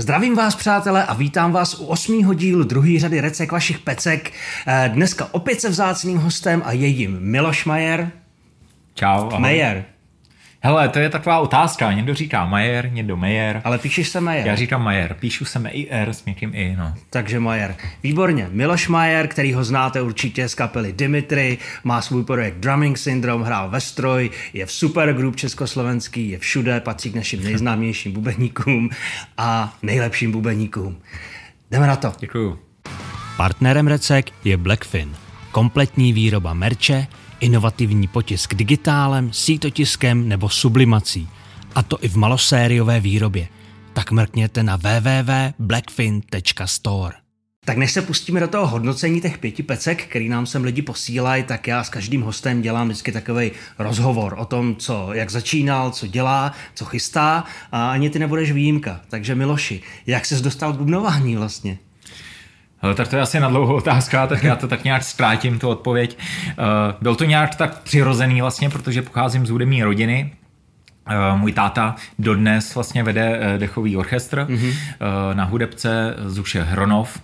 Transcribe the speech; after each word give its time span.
Zdravím 0.00 0.34
vás, 0.36 0.56
přátelé, 0.56 1.04
a 1.06 1.14
vítám 1.14 1.52
vás 1.52 1.74
u 1.80 1.86
osmého 1.86 2.34
dílu 2.34 2.64
druhé 2.64 2.98
řady 3.00 3.20
Recek 3.20 3.52
vašich 3.52 3.78
pecek. 3.78 4.32
Eh, 4.66 4.90
Dneska 4.94 5.28
opět 5.30 5.60
se 5.60 5.68
vzácným 5.68 6.18
hostem 6.18 6.62
a 6.64 6.72
je 6.72 6.86
jim 6.86 7.18
Miloš 7.20 7.64
Majer. 7.64 8.10
Čau. 8.94 9.06
Ahoj. 9.06 9.40
Majer, 9.40 9.84
Hele, 10.66 10.88
to 10.88 10.98
je 10.98 11.10
taková 11.10 11.38
otázka. 11.38 11.92
Někdo 11.92 12.14
říká 12.14 12.46
Majer, 12.46 12.92
někdo 12.92 13.16
Mejer. 13.16 13.60
ale 13.64 13.78
píšeš 13.78 14.08
se 14.08 14.20
Majer. 14.20 14.46
Já 14.46 14.56
říkám 14.56 14.82
Majer. 14.82 15.14
Píšu 15.14 15.44
se 15.44 15.68
i 15.68 15.88
R 15.90 16.12
s 16.12 16.24
někým 16.24 16.50
I, 16.54 16.76
no. 16.78 16.94
Takže 17.10 17.40
Majer. 17.40 17.76
Výborně. 18.02 18.48
Miloš 18.50 18.88
Majer, 18.88 19.28
který 19.28 19.52
ho 19.52 19.64
znáte 19.64 20.02
určitě 20.02 20.48
z 20.48 20.54
kapely 20.54 20.92
Dimitri, 20.92 21.58
má 21.84 22.02
svůj 22.02 22.24
projekt 22.24 22.56
Drumming 22.56 22.98
Syndrome, 22.98 23.44
hrál 23.46 23.70
ve 23.70 23.80
stroj, 23.80 24.30
je 24.52 24.66
v 24.66 24.72
supergroup 24.72 25.36
československý, 25.36 26.30
je 26.30 26.38
všude, 26.38 26.80
patří 26.80 27.12
k 27.12 27.14
našim 27.14 27.44
nejznámějším 27.44 28.12
bubeníkům 28.12 28.90
a 29.38 29.74
nejlepším 29.82 30.32
bubeníkům. 30.32 30.96
Jdeme 31.70 31.86
na 31.86 31.96
to. 31.96 32.12
Děkuju. 32.18 32.58
Partnerem 33.36 33.86
Recek 33.86 34.30
je 34.44 34.56
Blackfin. 34.56 35.16
Kompletní 35.52 36.12
výroba 36.12 36.54
merče, 36.54 37.06
inovativní 37.40 38.08
potisk 38.08 38.54
digitálem, 38.54 39.32
sítotiskem 39.32 40.28
nebo 40.28 40.48
sublimací. 40.48 41.28
A 41.74 41.82
to 41.82 42.04
i 42.04 42.08
v 42.08 42.16
malosériové 42.16 43.00
výrobě. 43.00 43.48
Tak 43.92 44.10
mrkněte 44.10 44.62
na 44.62 44.76
www.blackfin.store. 44.76 47.26
Tak 47.66 47.76
než 47.76 47.92
se 47.92 48.02
pustíme 48.02 48.40
do 48.40 48.48
toho 48.48 48.66
hodnocení 48.66 49.20
těch 49.20 49.38
pěti 49.38 49.62
pecek, 49.62 50.04
který 50.04 50.28
nám 50.28 50.46
sem 50.46 50.64
lidi 50.64 50.82
posílají, 50.82 51.42
tak 51.42 51.66
já 51.66 51.84
s 51.84 51.88
každým 51.88 52.22
hostem 52.22 52.62
dělám 52.62 52.88
vždycky 52.88 53.12
takový 53.12 53.50
rozhovor 53.78 54.34
o 54.38 54.44
tom, 54.44 54.76
co, 54.76 55.08
jak 55.12 55.30
začínal, 55.30 55.90
co 55.90 56.06
dělá, 56.06 56.52
co 56.74 56.84
chystá 56.84 57.44
a 57.72 57.90
ani 57.90 58.10
ty 58.10 58.18
nebudeš 58.18 58.52
výjimka. 58.52 59.00
Takže 59.08 59.34
Miloši, 59.34 59.82
jak 60.06 60.26
ses 60.26 60.40
dostal 60.40 60.72
k 60.72 60.76
bubnování 60.76 61.36
vlastně? 61.36 61.78
Hele, 62.86 62.94
tak 62.94 63.08
to 63.08 63.16
je 63.16 63.22
asi 63.22 63.40
na 63.40 63.48
dlouhou 63.48 63.74
otázka, 63.74 64.26
tak 64.26 64.42
já 64.42 64.56
to 64.56 64.68
tak 64.68 64.84
nějak 64.84 65.04
zkrátím, 65.04 65.58
tu 65.58 65.68
odpověď. 65.68 66.18
Uh, 66.18 66.54
byl 67.00 67.14
to 67.14 67.24
nějak 67.24 67.54
tak 67.54 67.82
přirozený 67.82 68.40
vlastně, 68.40 68.70
protože 68.70 69.02
pocházím 69.02 69.46
z 69.46 69.50
hudební 69.50 69.82
rodiny, 69.82 70.32
Uh, 71.32 71.40
můj 71.40 71.52
táta 71.52 71.94
dodnes 72.18 72.74
vlastně 72.74 73.02
vede 73.02 73.38
uh, 73.38 73.58
dechový 73.58 73.96
orchestr 73.96 74.46
mm-hmm. 74.48 74.74
na 75.34 75.44
hudebce 75.44 76.14
Zuše 76.26 76.62
Hronov, 76.62 77.20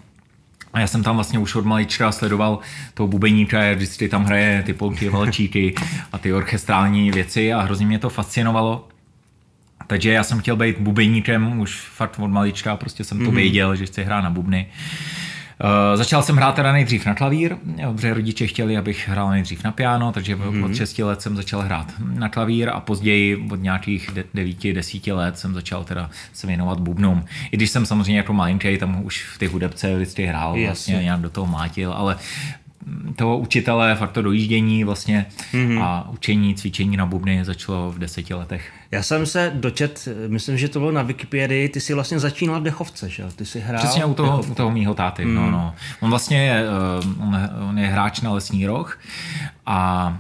a 0.73 0.81
já 0.81 0.87
jsem 0.87 1.03
tam 1.03 1.15
vlastně 1.15 1.39
už 1.39 1.55
od 1.55 1.67
malička 1.67 2.13
sledoval 2.13 2.59
toho 2.95 3.07
bubeníka, 3.07 3.63
jak 3.63 3.77
vždycky 3.77 4.09
tam 4.09 4.25
hraje 4.25 4.63
ty 4.63 4.73
polky, 4.73 5.09
valčíky 5.09 5.75
a 6.13 6.19
ty 6.19 6.33
orchestrální 6.33 7.11
věci 7.11 7.53
a 7.53 7.61
hrozně 7.61 7.87
mě 7.87 7.99
to 7.99 8.09
fascinovalo. 8.09 8.89
Takže 9.87 10.13
já 10.13 10.25
jsem 10.25 10.41
chtěl 10.41 10.57
být 10.57 10.79
bubeníkem 10.79 11.61
už 11.61 11.81
fakt 11.81 12.19
od 12.19 12.29
malička, 12.29 12.77
prostě 12.77 13.05
jsem 13.05 13.19
to 13.19 13.25
mm-hmm. 13.25 13.35
věděl, 13.35 13.77
že 13.77 13.87
chci 13.87 14.05
hrát 14.05 14.21
na 14.21 14.31
bubny. 14.31 14.67
Uh, 14.67 15.22
začal 15.95 16.23
jsem 16.23 16.37
hrát 16.37 16.55
teda 16.55 16.73
nejdřív 16.73 17.07
na 17.07 17.15
klavír, 17.15 17.57
protože 17.93 18.15
rodiče 18.15 18.47
chtěli, 18.47 18.77
abych 18.77 19.09
hrál 19.09 19.31
nejdřív 19.31 19.65
na 19.65 19.73
piano, 19.73 20.13
takže 20.13 20.37
mm-hmm. 20.37 20.65
od 20.65 20.75
6 20.75 20.99
let 20.99 21.23
jsem 21.23 21.37
začal 21.37 21.61
hrát 21.61 21.93
na 21.99 22.29
klavír 22.29 22.71
a 22.73 22.81
později 22.81 23.49
od 23.51 23.63
nějakých 23.63 24.11
9-10 24.35 25.17
let 25.17 25.39
jsem 25.39 25.55
začal 25.55 25.85
teda 25.85 26.11
se 26.33 26.47
věnovat 26.47 26.81
bubnům. 26.81 27.25
I 27.51 27.57
když 27.57 27.71
jsem 27.71 27.87
samozřejmě 27.87 28.17
jako 28.17 28.33
malinký 28.33 28.79
tam 28.79 29.05
už 29.05 29.25
v 29.35 29.39
té 29.39 29.49
hudebce 29.49 29.97
vždycky 29.97 30.27
hrál, 30.27 30.57
Jasně. 30.57 30.67
vlastně 30.67 30.95
nějak 30.95 31.21
do 31.21 31.31
toho 31.31 31.47
mátil, 31.47 31.93
ale 31.93 32.17
toho 33.17 33.39
učitele, 33.39 33.97
fakt 33.97 34.13
to 34.13 34.23
dojíždění 34.23 34.85
vlastně 34.85 35.27
mm-hmm. 35.53 35.83
a 35.83 36.11
učení, 36.11 36.55
cvičení 36.55 36.97
na 36.97 37.07
bubny 37.07 37.45
začalo 37.45 37.91
v 37.91 37.99
deseti 37.99 38.35
letech. 38.35 38.73
Já 38.91 39.03
jsem 39.03 39.27
se 39.27 39.53
dočet, 39.55 40.09
myslím, 40.29 40.59
že 40.59 40.69
to 40.69 40.79
bylo 40.79 40.93
na 40.93 41.03
Wikipedii, 41.03 41.69
ty 41.69 41.81
jsi 41.81 41.95
vlastně 41.95 42.19
začínal 42.19 42.61
v 42.61 42.63
dechovce, 42.63 43.09
že? 43.09 43.25
Ty 43.37 43.47
jsi 43.47 43.61
hrál 43.61 43.79
Přesně 43.79 44.05
u 44.05 44.15
toho, 44.15 44.43
u 44.51 44.55
toho 44.55 44.71
mýho 44.71 44.95
táty, 44.95 45.25
mm. 45.25 45.35
no, 45.35 45.51
no. 45.51 45.75
On 46.01 46.11
vlastně 46.11 46.45
je, 46.45 46.65
eh, 46.65 47.23
on, 47.23 47.51
on 47.69 47.79
je 47.79 47.87
hráč 47.87 48.21
na 48.21 48.33
lesní 48.33 48.67
roh 48.67 48.99
a 49.67 50.19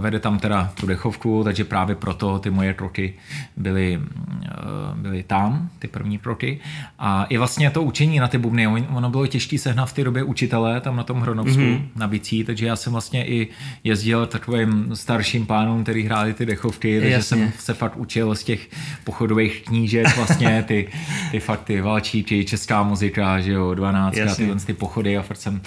vede 0.00 0.18
tam 0.20 0.38
teda 0.38 0.72
tu 0.80 0.86
dechovku, 0.86 1.44
takže 1.44 1.64
právě 1.64 1.94
proto 1.96 2.38
ty 2.38 2.50
moje 2.50 2.74
kroky 2.74 3.14
byly, 3.56 4.00
eh, 4.44 4.48
byly 4.94 5.22
tam, 5.22 5.70
ty 5.78 5.88
první 5.88 6.18
kroky. 6.18 6.58
A 6.98 7.24
i 7.24 7.38
vlastně 7.38 7.70
to 7.70 7.82
učení 7.82 8.18
na 8.18 8.28
ty 8.28 8.38
bubny, 8.38 8.66
on- 8.66 8.86
ono 8.94 9.10
bylo 9.10 9.26
těžké 9.26 9.58
sehnat 9.58 9.88
v 9.88 9.92
té 9.92 10.04
době 10.04 10.22
učitele 10.22 10.80
tam 10.80 10.96
na 10.96 11.02
tom 11.02 11.20
Hronovsku 11.20 11.60
Mhm. 11.60 11.70
mm-hmm. 11.72 11.82
na 11.96 12.06
bicí, 12.06 12.44
takže 12.44 12.66
já 12.66 12.76
jsem 12.76 12.92
vlastně 12.92 13.26
i 13.26 13.48
jezdil 13.84 14.26
takovým 14.26 14.90
starším 14.94 15.46
pánům, 15.46 15.82
který 15.82 16.02
hráli 16.02 16.34
ty 16.34 16.46
dechovky, 16.46 17.00
takže 17.00 17.14
Jasně. 17.14 17.36
jsem 17.36 17.52
se 17.58 17.74
fakt 17.74 17.96
učil 17.96 18.34
z 18.34 18.44
těch 18.44 18.68
pochodových 19.04 19.62
knížek 19.62 20.16
vlastně 20.16 20.64
ty, 20.68 20.88
ty 21.30 21.40
fakt 21.40 21.62
ty 21.64 21.80
valčíky, 21.80 22.44
česká 22.44 22.82
muzika, 22.82 23.40
že 23.40 23.52
jo, 23.52 23.74
12 23.74 24.16
Jasně. 24.16 24.44
tyhle 24.46 24.60
ty 24.60 24.72
pochody 24.74 25.16
a 25.18 25.22
fakt 25.22 25.36
jsem, 25.36 25.54
uh, 25.54 25.60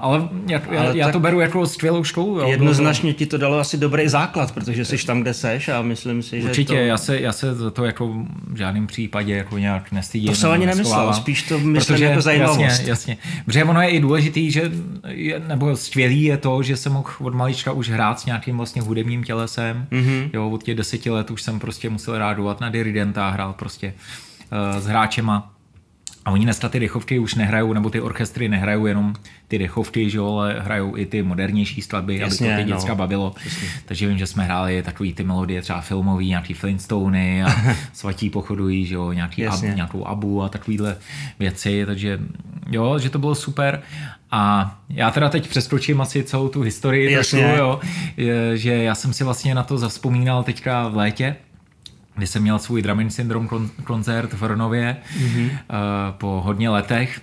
ale, 0.00 0.28
já, 0.48 0.60
já, 0.70 0.80
Ale 0.80 0.98
já 0.98 1.06
tak- 1.06 1.12
to 1.12 1.20
beru 1.20 1.40
jako 1.40 1.66
skvělou 1.66 2.04
školu. 2.04 2.38
Jo, 2.40 2.48
Jednoznačně 2.48 3.14
ti 3.16 3.26
to 3.26 3.38
dalo 3.38 3.58
asi 3.58 3.76
dobrý 3.76 4.08
základ, 4.08 4.52
protože 4.52 4.84
jsi 4.84 5.06
tam, 5.06 5.20
kde 5.20 5.34
seš 5.34 5.68
a 5.68 5.82
myslím 5.82 6.22
si, 6.22 6.42
že 6.42 6.48
určitě, 6.48 6.74
to... 6.74 6.80
já, 6.80 6.96
se, 6.96 7.20
já 7.20 7.32
se 7.32 7.54
za 7.54 7.70
to 7.70 7.84
jako 7.84 8.14
v 8.46 8.56
žádném 8.56 8.86
případě 8.86 9.36
jako 9.36 9.58
nějak 9.58 9.92
nestydím. 9.92 10.28
To 10.28 10.34
jsem 10.34 10.50
ani 10.50 10.66
nemyslel, 10.66 11.14
spíš 11.14 11.42
to 11.42 11.58
myslím 11.58 12.02
jako 12.02 12.20
zajímavost. 12.20 12.60
Jasně, 12.60 12.88
jasně. 12.88 13.16
Protože 13.44 13.64
ono 13.64 13.82
je 13.82 13.88
i 13.88 14.00
důležitý, 14.00 14.50
že, 14.50 14.72
je, 15.08 15.40
nebo 15.48 15.76
skvělý 15.76 16.22
je 16.22 16.36
to, 16.36 16.62
že 16.62 16.76
jsem 16.76 16.92
mohl 16.92 17.10
od 17.20 17.34
malička 17.34 17.72
už 17.72 17.90
hrát 17.90 18.20
s 18.20 18.26
nějakým 18.26 18.56
vlastně 18.56 18.82
hudebním 18.82 19.24
tělesem. 19.24 19.86
Mhm. 19.90 20.06
Mm-hmm. 20.06 20.30
Jo, 20.32 20.50
od 20.50 20.62
těch 20.62 20.74
deseti 20.74 21.10
let 21.10 21.30
už 21.30 21.42
jsem 21.42 21.60
prostě 21.60 21.90
musel 21.90 22.18
rádovat 22.18 22.60
na 22.60 22.70
diridenta, 22.70 23.30
hrál 23.30 23.52
prostě 23.52 23.94
uh, 24.74 24.80
s 24.80 24.86
hráčema. 24.86 25.52
A 26.26 26.30
oni 26.30 26.44
dneska 26.44 26.68
ty 26.68 26.80
dechovky 26.80 27.18
už 27.18 27.34
nehrajou, 27.34 27.72
nebo 27.72 27.90
ty 27.90 28.00
orchestry 28.00 28.48
nehrajou 28.48 28.86
jenom 28.86 29.14
ty 29.48 29.58
dechovky, 29.58 30.10
že 30.10 30.18
jo, 30.18 30.26
ale 30.26 30.60
hrajou 30.60 30.96
i 30.96 31.06
ty 31.06 31.22
modernější 31.22 31.82
skladby, 31.82 32.18
Jasně, 32.18 32.54
aby 32.54 32.62
to 32.62 32.66
ty 32.68 32.72
děcka 32.74 32.92
no. 32.92 32.96
bavilo. 32.96 33.34
Takže 33.84 34.08
vím, 34.08 34.18
že 34.18 34.26
jsme 34.26 34.44
hráli 34.44 34.82
takový 34.82 35.14
ty 35.14 35.24
melodie 35.24 35.62
třeba 35.62 35.80
filmový, 35.80 36.28
nějaký 36.28 36.54
Flintstony 36.54 37.44
a 37.44 37.48
svatí 37.92 38.30
pochodují, 38.30 38.86
že 38.86 38.94
jo, 38.94 39.12
nějaký 39.12 39.46
ab, 39.46 39.52
Jasně. 39.52 39.72
nějakou 39.74 40.06
abu 40.06 40.42
a 40.42 40.48
takovýhle 40.48 40.96
věci, 41.38 41.86
takže 41.86 42.18
jo, 42.70 42.98
že 42.98 43.10
to 43.10 43.18
bylo 43.18 43.34
super. 43.34 43.82
A 44.30 44.74
já 44.88 45.10
teda 45.10 45.28
teď 45.28 45.48
přeskočím 45.48 46.00
asi 46.00 46.22
celou 46.24 46.48
tu 46.48 46.62
historii, 46.62 47.12
Jasně. 47.12 47.40
trošku, 47.40 47.58
jo, 47.58 47.80
že 48.54 48.74
já 48.74 48.94
jsem 48.94 49.12
si 49.12 49.24
vlastně 49.24 49.54
na 49.54 49.62
to 49.62 49.78
zavzpomínal 49.78 50.42
teďka 50.42 50.88
v 50.88 50.96
létě, 50.96 51.36
kdy 52.16 52.26
jsem 52.26 52.42
měl 52.42 52.58
svůj 52.58 52.82
Drumming 52.82 53.12
Syndrome 53.12 53.48
kon- 53.48 53.70
koncert 53.84 54.32
v 54.32 54.42
Hronově 54.42 54.96
mm-hmm. 55.18 55.44
uh, 55.46 55.56
po 56.10 56.42
hodně 56.44 56.70
letech 56.70 57.20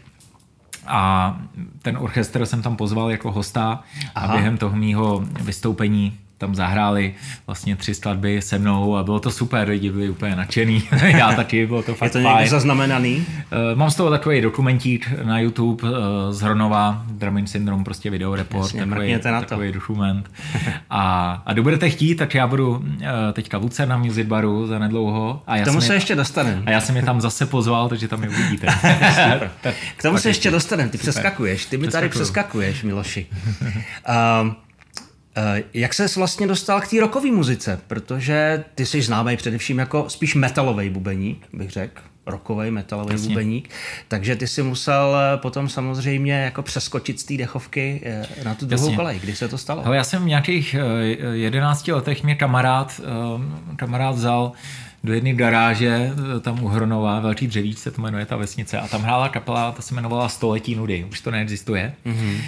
a 0.88 1.38
ten 1.82 1.98
orchestr 1.98 2.46
jsem 2.46 2.62
tam 2.62 2.76
pozval 2.76 3.12
jako 3.12 3.32
hosta 3.32 3.84
Aha. 4.16 4.28
a 4.28 4.32
během 4.32 4.58
toho 4.58 4.76
mýho 4.76 5.24
vystoupení 5.42 6.20
tam 6.38 6.56
zahráli 6.56 7.14
vlastně 7.48 7.76
tři 7.76 7.94
skladby 7.96 8.42
se 8.42 8.60
mnou 8.60 8.98
a 8.98 9.04
bylo 9.04 9.20
to 9.20 9.32
super, 9.32 9.68
lidi 9.70 9.90
byli 9.92 10.10
úplně 10.10 10.36
nadšený, 10.36 10.84
já 11.04 11.34
taky, 11.34 11.68
bylo 11.68 11.84
to 11.84 11.92
Je 11.92 11.96
fakt 11.98 12.12
to 12.12 12.18
někde 12.18 12.34
fajn. 12.34 12.50
zaznamenaný? 12.50 13.26
Eh, 13.72 13.76
Mám 13.76 13.92
z 13.92 13.96
toho 13.96 14.10
takový 14.10 14.42
dokumentík 14.42 15.10
na 15.24 15.40
YouTube 15.40 15.88
eh, 15.88 16.34
z 16.34 16.42
Hronova, 16.42 17.04
Drumming 17.12 17.48
Syndrome, 17.48 17.84
prostě 17.84 18.10
videoreport, 18.10 18.64
Jasně, 18.66 18.86
takový, 18.86 19.14
na 19.14 19.42
to. 19.42 19.48
takový 19.48 19.72
dokument. 19.72 20.32
A, 20.90 21.32
a 21.46 21.54
kdo 21.54 21.64
budete 21.64 21.90
chtít, 21.90 22.16
tak 22.16 22.36
já 22.36 22.48
budu 22.48 22.86
eh, 23.02 23.34
teďka 23.34 23.58
v 23.58 23.62
Luce 23.64 23.86
na 23.86 23.98
Music 23.98 24.28
Baru 24.28 24.68
za 24.68 24.80
nedlouho. 24.80 25.44
A 25.48 25.56
já 25.58 25.64
K 25.64 25.68
tomu 25.68 25.82
se 25.82 25.94
je, 25.94 25.98
ještě 25.98 26.16
dostaneme. 26.16 26.62
a 26.66 26.72
já 26.72 26.82
jsem 26.82 26.96
je 26.96 27.04
tam 27.04 27.22
zase 27.22 27.46
pozval, 27.46 27.90
takže 27.90 28.08
tam 28.08 28.24
je 28.24 28.30
uvidíte. 28.30 28.68
K 29.98 30.02
tomu 30.02 30.14
tak 30.16 30.22
se 30.24 30.30
ještě 30.30 30.48
je- 30.48 30.52
dostaneme, 30.52 30.90
ty 30.90 30.98
přeskakuješ, 30.98 31.66
ty 31.66 31.78
mi 31.78 31.88
tady 31.88 32.10
přeskakuješ, 32.10 32.84
Miloši. 32.84 33.26
Um, 34.42 34.56
jak 35.74 35.94
ses 35.94 36.16
vlastně 36.16 36.48
dostal 36.48 36.82
k 36.82 36.88
té 36.88 37.00
rockové 37.00 37.32
muzice? 37.32 37.80
Protože 37.88 38.64
ty 38.76 38.86
jsi 38.86 39.02
známý 39.02 39.38
především 39.38 39.80
jako 39.80 40.10
spíš 40.10 40.36
metalový 40.36 40.90
bubeník, 40.90 41.46
bych 41.54 41.70
řekl. 41.70 42.02
Rockový 42.26 42.72
metalový 42.72 43.12
Jasně. 43.12 43.28
bubeník. 43.28 43.70
Takže 44.08 44.36
ty 44.36 44.48
si 44.48 44.64
musel 44.64 45.16
eh, 45.16 45.38
potom 45.38 45.70
samozřejmě 45.70 46.34
jako 46.34 46.62
přeskočit 46.62 47.20
z 47.20 47.24
té 47.24 47.38
dechovky 47.38 48.02
eh, 48.06 48.28
na 48.44 48.56
tu 48.56 48.66
druhou 48.66 48.86
Jasně. 48.86 48.96
kolej. 48.96 49.20
Kdy 49.20 49.36
se 49.36 49.48
to 49.48 49.58
stalo? 49.58 49.94
Já 49.94 50.04
jsem 50.04 50.24
v 50.24 50.28
nějakých 50.28 50.76
eh, 50.76 51.26
11 51.34 51.88
letech 51.88 52.24
mě 52.24 52.36
kamarád, 52.36 53.02
eh, 53.04 53.76
kamarád 53.76 54.16
vzal 54.16 54.52
do 55.04 55.14
jedné 55.14 55.34
garáže, 55.34 56.14
eh, 56.38 56.40
tam 56.40 56.64
u 56.64 56.68
Hronova, 56.68 57.20
Velký 57.20 57.48
Dřevíč 57.48 57.78
se 57.78 57.92
to 57.92 58.02
jmenuje 58.02 58.26
ta 58.26 58.36
vesnice, 58.36 58.80
a 58.80 58.88
tam 58.88 59.02
hrála 59.02 59.30
kapela, 59.30 59.72
ta 59.72 59.82
se 59.82 59.94
jmenovala 59.94 60.30
Století 60.30 60.76
nudy, 60.76 61.06
už 61.12 61.22
to 61.22 61.32
neexistuje, 61.32 61.94
mm-hmm. 62.06 62.34
uh, 62.34 62.40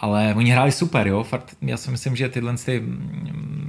ale 0.00 0.34
oni 0.36 0.50
hráli 0.50 0.72
super, 0.72 1.06
jo, 1.06 1.22
fakt, 1.22 1.56
já 1.62 1.76
si 1.76 1.90
myslím, 1.90 2.16
že 2.16 2.28
tyhle 2.28 2.56
ty 2.56 2.82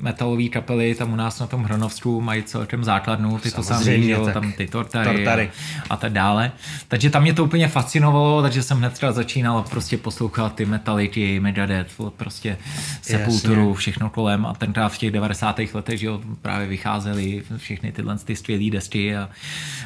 metalové 0.02 0.48
kapely 0.48 0.96
tam 0.96 1.14
u 1.14 1.16
nás 1.16 1.40
na 1.40 1.48
tom 1.48 1.64
Hronovsku 1.64 2.22
mají 2.22 2.44
celkem 2.44 2.84
základnu, 2.84 3.40
ty 3.40 3.52
to 3.52 3.64
sám 3.64 3.84
jo, 3.88 4.26
tak. 4.26 4.34
tam 4.34 4.52
ty 4.52 4.68
tortary, 4.68 5.16
Tortary. 5.16 5.52
A, 5.90 5.94
a 5.94 5.98
tak 5.98 6.14
dále. 6.14 6.52
Takže 6.88 7.10
tam 7.10 7.22
mě 7.22 7.34
to 7.34 7.44
úplně 7.44 7.68
fascinovalo, 7.68 8.42
takže 8.42 8.64
jsem 8.64 8.78
hned 8.78 8.94
třeba 8.94 9.12
začínal 9.12 9.66
prostě 9.70 9.98
poslouchat 9.98 10.56
ty 10.56 10.66
Metallica, 10.66 11.20
Megadeth, 11.40 11.92
prostě 12.18 12.58
Sepulturu, 13.02 13.74
všechno 13.74 14.10
kolem 14.10 14.46
a 14.46 14.54
tenkrát 14.54 14.90
v 14.90 14.98
těch 14.98 15.12
90. 15.12 15.60
letech, 15.74 16.00
že 16.00 16.08
jo, 16.08 16.22
právě 16.42 16.68
vycházely 16.68 17.44
všechny 17.58 17.92
tyhle 17.98 18.18
ty 18.18 18.36
skvělé 18.36 18.72
desky 18.72 19.16
a, 19.16 19.30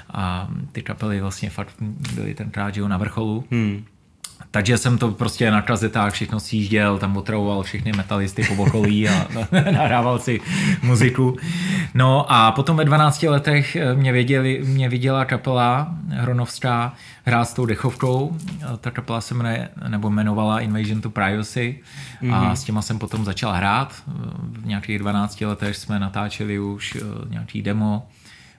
a 0.10 0.48
ty 0.72 0.82
kapely 0.82 1.22
vlastně 1.22 1.50
fakt 1.50 1.76
byly 2.16 2.36
tenkrát, 2.36 2.74
že 2.74 2.82
jo, 2.82 2.88
na 2.88 2.98
vrcholu. 2.98 3.44
Hmm. 3.52 3.86
Takže 4.52 4.78
jsem 4.78 4.98
to 4.98 5.12
prostě 5.12 5.52
na 5.52 5.62
kazetách 5.62 6.14
všechno 6.14 6.40
sjížděl, 6.40 6.98
tam 6.98 7.18
otravoval 7.18 7.64
všechny 7.64 7.92
metalisty 7.92 8.44
po 8.44 8.64
okolí 8.64 9.10
a 9.10 9.28
nahrával 9.72 10.20
si 10.20 10.42
muziku. 10.84 11.38
No 11.94 12.32
a 12.32 12.52
potom 12.52 12.78
ve 12.78 12.86
12 12.86 13.24
letech 13.24 13.78
mě, 13.96 14.12
věděli, 14.12 14.62
mě 14.66 14.90
viděla 14.90 15.26
kapela 15.26 15.96
Hronovská 16.10 16.94
hrát 17.26 17.46
s 17.46 17.54
tou 17.54 17.66
dechovkou. 17.66 18.38
Ta 18.82 18.92
kapela 18.92 19.22
se 19.22 19.34
jmenuje, 19.34 19.70
nebo 19.88 20.08
jmenovala 20.08 20.60
Invasion 20.60 21.02
to 21.02 21.10
Privacy 21.10 21.80
mm-hmm. 22.22 22.52
a 22.52 22.56
s 22.56 22.64
těma 22.64 22.82
jsem 22.82 23.00
potom 23.00 23.26
začal 23.26 23.54
hrát. 23.54 23.94
V 24.42 24.66
nějakých 24.66 25.00
12 25.00 25.42
letech 25.42 25.76
jsme 25.78 26.00
natáčeli 26.00 26.60
už 26.60 26.96
eh, 26.96 27.30
nějaký 27.30 27.62
demo 27.62 28.08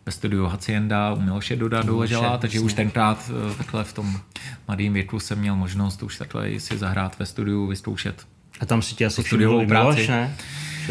ve 0.06 0.12
studiu 0.12 0.46
Hacienda 0.46 1.12
u 1.12 1.20
Miloše 1.20 1.56
Duda 1.56 1.82
doležela, 1.82 2.38
takže 2.38 2.60
už 2.60 2.72
tenkrát 2.74 3.30
eh, 3.30 3.54
takhle 3.54 3.84
v 3.84 3.92
tom 3.92 4.20
mladém 4.66 4.92
věku 4.92 5.20
jsem 5.20 5.38
měl 5.38 5.56
možnost 5.56 6.02
už 6.02 6.18
takhle 6.18 6.60
si 6.60 6.78
zahrát 6.78 7.18
ve 7.18 7.26
studiu, 7.26 7.66
vyzkoušet. 7.66 8.26
A 8.60 8.66
tam 8.66 8.82
si 8.82 8.94
tě 8.94 9.06
asi 9.06 9.22
všiml. 9.22 9.66
Miloš, 9.66 10.08
ne? 10.08 10.36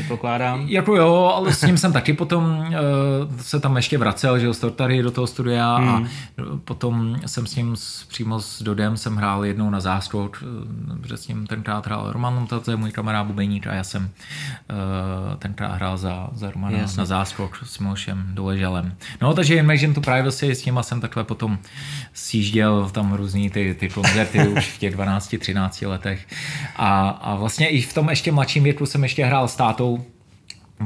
Předpokládám. 0.02 0.66
Jako 0.68 0.96
jo, 0.96 1.32
ale 1.36 1.54
s 1.54 1.62
ním 1.62 1.78
jsem 1.78 1.94
taky 1.94 2.14
potom 2.14 2.60
uh, 2.60 3.38
se 3.38 3.60
tam 3.60 3.76
ještě 3.76 3.98
vracel, 3.98 4.40
že 4.40 4.46
jo, 4.46 4.54
z 4.54 4.60
Tortary 4.60 5.04
do 5.04 5.12
toho 5.12 5.28
studia 5.28 5.78
hmm. 5.78 5.90
a 5.90 6.04
potom 6.66 7.16
jsem 7.26 7.48
s 7.48 7.56
ním 7.56 7.76
s, 7.76 8.04
přímo 8.04 8.40
s 8.40 8.62
Dodem 8.62 8.98
jsem 8.98 9.16
hrál 9.16 9.46
jednou 9.46 9.70
na 9.70 9.80
záskok, 9.80 10.44
uh, 10.44 10.98
že 11.08 11.18
s 11.18 11.28
ním 11.28 11.48
tenkrát 11.48 11.86
hrál 11.86 12.12
Roman 12.12 12.36
Lomtace, 12.36 12.76
můj 12.76 12.92
kamarád 12.92 13.28
Bubeník 13.28 13.68
a 13.68 13.74
já 13.74 13.84
jsem 13.84 14.04
uh, 14.04 15.36
tenkrát 15.36 15.76
hrál 15.76 15.98
za, 15.98 16.30
za 16.34 16.52
Romana 16.52 16.78
Jasně. 16.78 16.98
na 16.98 17.06
záskok 17.06 17.60
s 17.64 17.80
Milošem 17.80 18.24
Doleželem. 18.34 18.96
No 19.22 19.34
takže 19.34 19.56
Invasion 19.56 19.94
to 19.94 20.02
Privacy, 20.02 20.56
s 20.56 20.66
nima 20.66 20.84
jsem 20.84 21.02
takhle 21.02 21.24
potom 21.24 21.60
sjížděl 22.14 22.90
tam 22.90 23.14
různý 23.14 23.50
ty, 23.50 23.76
ty 23.80 23.90
koncerty 23.90 24.48
už 24.58 24.72
v 24.72 24.78
těch 24.78 24.96
12-13 24.96 25.90
letech 25.90 26.28
a, 26.76 27.10
a 27.10 27.36
vlastně 27.36 27.70
i 27.70 27.82
v 27.82 27.94
tom 27.94 28.10
ještě 28.10 28.32
mladším 28.32 28.64
věku 28.64 28.86
jsem 28.86 29.04
ještě 29.04 29.26
hrál 29.26 29.48
s 29.48 29.56
tátou 29.56 29.91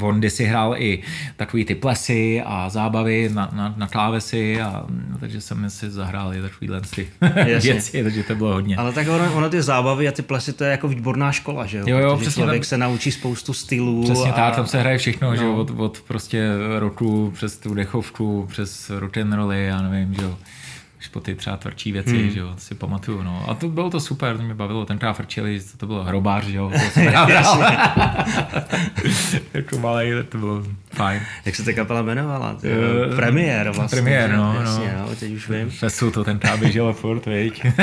On 0.02 0.18
kdysi 0.18 0.44
hrál 0.44 0.74
i 0.78 1.02
takový 1.36 1.64
ty 1.64 1.74
plesy 1.74 2.42
a 2.46 2.68
zábavy 2.68 3.30
na, 3.34 3.50
na, 3.52 3.74
na 3.76 3.86
klávesy, 3.86 4.60
a, 4.62 4.86
takže 5.20 5.40
jsem 5.40 5.70
si 5.70 5.90
zahrál 5.90 6.34
i 6.34 6.42
takovýhle 6.42 6.80
ty 6.80 7.08
věci, 7.62 8.02
takže 8.02 8.22
to 8.22 8.34
bylo 8.34 8.52
hodně. 8.52 8.76
Ale 8.76 8.92
tak 8.92 9.08
ono, 9.08 9.32
ono 9.34 9.50
ty 9.50 9.62
zábavy 9.62 10.08
a 10.08 10.12
ty 10.12 10.22
plesy, 10.22 10.52
to 10.52 10.64
je 10.64 10.70
jako 10.70 10.88
výborná 10.88 11.32
škola, 11.32 11.66
že 11.66 11.78
jo? 11.78 11.84
Jo, 11.86 11.98
jo, 11.98 12.10
Protože 12.16 12.22
přesně 12.22 12.40
člověk 12.42 12.62
tam- 12.62 12.68
se 12.68 12.78
naučí 12.78 13.12
spoustu 13.12 13.52
stylů. 13.52 14.04
Přesně 14.04 14.30
a... 14.32 14.34
tak, 14.34 14.56
tam 14.56 14.66
se 14.66 14.80
hraje 14.80 14.98
všechno, 14.98 15.30
no. 15.30 15.36
že 15.36 15.44
jo, 15.44 15.52
No. 15.52 15.60
od, 15.60 15.70
od 15.76 16.00
prostě 16.00 16.48
roku 16.78 17.30
přes 17.34 17.56
tu 17.58 17.74
dechovku, 17.74 18.46
přes 18.50 18.90
rock 18.90 19.16
and 19.16 19.32
rolly, 19.32 19.64
já 19.66 19.82
nevím, 19.82 20.14
že 20.14 20.22
jo, 20.22 20.38
až 21.06 21.10
po 21.10 21.20
ty 21.20 21.34
třeba 21.34 21.56
tvrdší 21.56 21.92
věci, 21.92 22.18
hmm. 22.18 22.30
že 22.30 22.40
jo, 22.40 22.54
si 22.58 22.74
pamatuju, 22.74 23.22
no. 23.22 23.44
A 23.48 23.54
to 23.54 23.68
bylo 23.68 23.90
to 23.90 24.00
super, 24.00 24.36
to 24.36 24.42
mě 24.42 24.54
bavilo, 24.54 24.86
tenkrát 24.86 25.12
frčeli, 25.12 25.60
to 25.76 25.86
bylo 25.86 26.04
hrobář, 26.04 26.44
že 26.44 26.56
jo, 26.56 26.70
to 26.72 26.78
jsem 26.90 27.04
jako 29.54 29.78
malej, 29.78 30.12
to 30.28 30.38
bylo 30.38 30.62
fajn. 30.92 31.20
Jak 31.44 31.56
se 31.56 31.64
ta 31.64 31.72
kapela 31.72 32.00
jmenovala? 32.00 32.54
Ty, 32.54 32.68
Eh, 32.68 33.16
premiér 33.16 33.70
vlastně. 33.70 33.96
Premiér, 33.96 34.30
že? 34.30 34.36
no, 34.36 34.56
Jasně, 34.60 34.94
no. 34.98 35.08
no, 35.08 35.16
teď 35.16 35.32
už 35.32 35.48
vím. 35.48 35.70
Fesu 35.70 36.10
to 36.10 36.24
tenkrát 36.24 36.60
běželo 36.60 36.92
furt, 36.92 37.26
viď. 37.26 37.66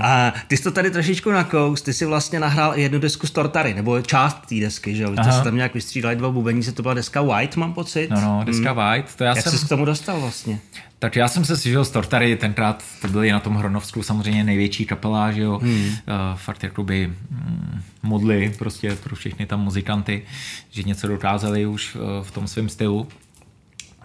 A 0.00 0.32
ty 0.46 0.56
jsi 0.56 0.62
to 0.62 0.70
tady 0.70 0.90
trošičku 0.90 1.30
nakous, 1.30 1.82
ty 1.82 1.92
si 1.92 2.04
vlastně 2.04 2.40
nahrál 2.40 2.74
jednu 2.74 2.98
desku 2.98 3.26
z 3.26 3.30
Tortary, 3.30 3.74
nebo 3.74 4.02
část 4.02 4.46
té 4.46 4.54
desky, 4.54 4.94
že 4.94 5.02
jo? 5.02 5.14
Aha. 5.16 5.32
se 5.32 5.44
tam 5.44 5.56
nějak 5.56 5.74
vystřídali 5.74 6.16
dva 6.16 6.30
bubení, 6.30 6.62
se 6.62 6.72
to 6.72 6.82
byla 6.82 6.94
deska 6.94 7.22
White, 7.22 7.56
mám 7.56 7.74
pocit. 7.74 8.10
No, 8.10 8.20
no, 8.20 8.42
deska 8.44 8.72
White, 8.72 9.14
to 9.16 9.24
já 9.24 9.30
Jak 9.36 9.40
jsem... 9.40 9.52
jsi 9.58 9.66
k 9.66 9.68
tomu 9.68 9.84
dostal 9.84 10.20
vlastně? 10.20 10.58
Tak 10.98 11.16
já 11.16 11.28
jsem 11.28 11.44
se 11.44 11.56
slyšel 11.56 11.84
z 11.84 11.90
Tortary, 11.90 12.36
tenkrát 12.36 12.84
to 13.02 13.08
byli 13.08 13.32
na 13.32 13.40
tom 13.40 13.54
Hronovsku 13.54 14.02
samozřejmě 14.02 14.44
největší 14.44 14.86
kapela, 14.86 15.32
že 15.32 15.42
jo, 15.42 15.58
hmm. 15.58 15.86
uh, 15.86 15.94
fakt 16.34 16.62
jakoby 16.62 17.06
mm, 17.30 17.82
modly 18.02 18.54
prostě 18.58 18.94
pro 18.94 19.16
všechny 19.16 19.46
tam 19.46 19.60
muzikanty, 19.60 20.22
že 20.70 20.82
něco 20.82 21.08
dokázali 21.08 21.66
už 21.66 21.94
uh, 21.94 22.00
v 22.22 22.30
tom 22.30 22.48
svém 22.48 22.68
stylu. 22.68 23.08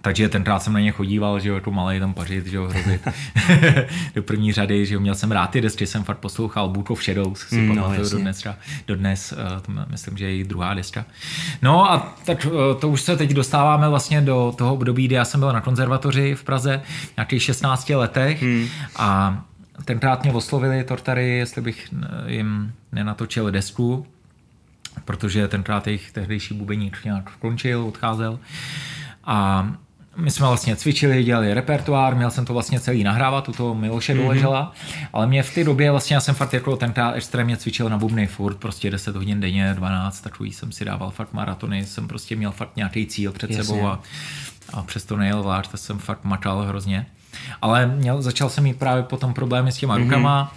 Takže 0.06 0.30
tenkrát 0.30 0.60
jsem 0.60 0.74
na 0.74 0.80
ně 0.80 0.92
chodíval, 0.92 1.40
že 1.40 1.50
jo, 1.50 1.56
jako 1.56 1.72
malej 1.72 2.00
tam 2.00 2.14
pařit, 2.14 2.46
že 2.46 2.58
jo, 2.58 2.64
hrozit 2.68 3.02
do 4.16 4.24
první 4.24 4.54
řady, 4.54 4.86
že 4.86 4.94
jo, 4.94 5.00
měl 5.00 5.16
jsem 5.16 5.32
rád 5.32 5.48
ty 5.48 5.62
desky, 5.62 5.88
jsem 5.88 6.04
fakt 6.04 6.18
poslouchal 6.18 6.70
Book 6.70 6.90
of 6.92 7.04
Shadows, 7.04 7.40
si 7.40 7.56
Mm, 7.56 7.62
mm, 7.62 7.68
no, 7.76 7.76
pamatuju 7.76 8.02
jasně. 8.04 8.18
dodnes, 8.18 8.38
třeba- 8.38 8.56
dodnes, 8.88 9.32
uh, 9.32 9.62
to 9.62 9.72
m- 9.72 9.86
myslím, 9.90 10.18
že 10.18 10.26
je 10.26 10.32
její 10.32 10.44
druhá 10.44 10.74
deska. 10.74 11.06
No 11.62 11.92
a 11.92 12.16
tak 12.26 12.46
uh, 12.52 12.80
to 12.80 12.90
už 12.90 13.02
se 13.02 13.18
teď 13.18 13.32
dostáváme 13.34 13.90
vlastně 13.90 14.22
do 14.22 14.54
toho 14.58 14.74
období, 14.74 15.06
kdy 15.06 15.16
já 15.16 15.26
jsem 15.26 15.40
byl 15.40 15.54
na 15.54 15.62
konzervatoři 15.62 16.36
v 16.36 16.44
Praze, 16.44 16.82
nějakých 17.18 17.44
16 17.44 17.90
letech 17.90 18.42
Hmm. 18.42 18.68
a 18.96 19.42
tenkrát 19.86 20.24
mě 20.24 20.34
oslovili 20.34 20.84
Tortary, 20.84 21.30
jestli 21.38 21.62
bych 21.62 21.90
eh, 22.28 22.32
jim 22.32 22.74
nenatočil 22.92 23.52
desku, 23.52 24.08
protože 25.06 25.48
tenkrát 25.48 25.88
jejich 25.88 26.12
tehdejší 26.12 26.54
bubeník 26.54 26.98
nějak 27.06 27.32
končil, 27.40 27.86
odcházel. 27.86 28.40
A 29.24 29.68
my 30.16 30.32
jsme 30.32 30.48
vlastně 30.48 30.76
cvičili, 30.76 31.24
dělali 31.24 31.54
repertoár, 31.54 32.16
měl 32.16 32.32
jsem 32.32 32.46
to 32.46 32.54
vlastně 32.54 32.80
celý 32.80 33.04
nahrávat, 33.04 33.50
u 33.50 33.52
toho 33.52 33.76
Miloše 33.76 34.14
doležela, 34.14 34.74
ale 35.14 35.28
mě 35.28 35.44
v 35.44 35.54
té 35.54 35.64
době 35.64 35.92
vlastně 35.92 36.14
já 36.14 36.22
jsem 36.22 36.36
fakt 36.36 36.54
jako 36.54 36.76
tenkrát 36.76 37.12
extrémně 37.12 37.58
cvičil 37.58 37.90
na 37.90 37.98
bubny 37.98 38.28
furt, 38.28 38.58
prostě 38.58 38.92
10 38.92 39.16
hodin 39.16 39.40
denně, 39.40 39.74
12, 39.74 40.22
takový 40.22 40.54
jsem 40.54 40.72
si 40.72 40.86
dával 40.86 41.12
fakt 41.12 41.34
maratony, 41.34 41.86
jsem 41.86 42.08
prostě 42.08 42.36
měl 42.36 42.52
fakt 42.52 42.76
nějaký 42.76 43.06
cíl 43.06 43.32
před 43.32 43.50
Jasně. 43.50 43.64
sebou 43.64 43.88
a, 43.88 44.00
a 44.74 44.84
přesto 44.84 45.18
nejel 45.18 45.44
vlář, 45.44 45.68
to 45.68 45.78
jsem 45.78 46.00
fakt 46.00 46.24
makal 46.24 46.62
hrozně. 46.62 47.06
Ale 47.62 47.86
měl, 47.86 48.22
začal 48.22 48.50
jsem 48.50 48.64
mít 48.64 48.80
právě 48.80 49.04
potom 49.04 49.34
problémy 49.34 49.72
s 49.72 49.78
těma 49.78 49.98
rukama, 49.98 50.56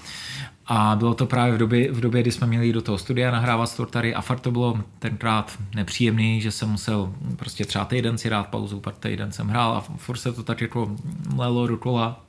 a 0.69 0.97
bylo 0.97 1.15
to 1.15 1.27
právě 1.27 1.55
v 1.55 1.59
době, 1.59 1.93
v 1.93 2.01
době, 2.01 2.23
kdy 2.23 2.33
jsme 2.33 2.47
měli 2.47 2.73
do 2.73 2.83
toho 2.83 2.99
studia 2.99 3.31
nahrávat 3.31 3.69
s 3.69 3.77
Tortary 3.77 4.15
a 4.15 4.21
fakt 4.21 4.41
to 4.41 4.51
bylo 4.51 4.81
tenkrát 4.99 5.59
nepříjemný, 5.75 6.41
že 6.41 6.51
jsem 6.51 6.69
musel 6.69 7.13
prostě 7.37 7.65
třeba 7.65 7.85
týden 7.85 8.19
si 8.19 8.31
dát 8.31 8.47
pauzu, 8.47 8.81
pak 8.81 8.99
týden 8.99 9.33
jsem 9.33 9.49
hrál 9.49 9.73
a 9.73 9.81
furt 9.97 10.17
se 10.17 10.33
to 10.33 10.43
tak 10.43 10.61
jako 10.61 10.97
lelo 11.37 11.67
dokola. 11.67 12.21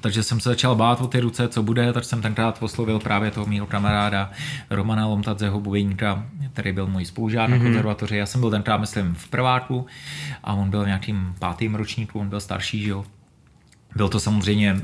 Takže 0.00 0.22
jsem 0.22 0.40
se 0.40 0.48
začal 0.48 0.74
bát 0.74 1.00
o 1.00 1.06
ty 1.06 1.20
ruce, 1.20 1.48
co 1.48 1.62
bude, 1.62 1.92
tak 1.92 2.04
jsem 2.04 2.22
tenkrát 2.22 2.62
oslovil 2.62 2.98
právě 2.98 3.30
toho 3.30 3.46
mýho 3.46 3.66
kamaráda 3.66 4.30
Romana 4.70 5.06
Lomtadzeho 5.06 5.60
Bubeníka, 5.60 6.26
který 6.52 6.72
byl 6.72 6.86
můj 6.86 7.04
spolužák 7.04 7.50
mm-hmm. 7.50 7.58
na 7.58 7.64
konzervatoři. 7.64 8.16
Já 8.16 8.26
jsem 8.26 8.40
byl 8.40 8.50
tenkrát, 8.50 8.76
myslím, 8.78 9.14
v 9.14 9.28
prváku 9.28 9.86
a 10.44 10.52
on 10.52 10.70
byl 10.70 10.86
nějakým 10.86 11.34
pátým 11.38 11.74
ročníku, 11.74 12.20
on 12.20 12.28
byl 12.28 12.40
starší, 12.40 12.82
že 12.82 12.90
jo. 12.90 13.04
Byl 13.96 14.08
to 14.08 14.20
samozřejmě 14.20 14.76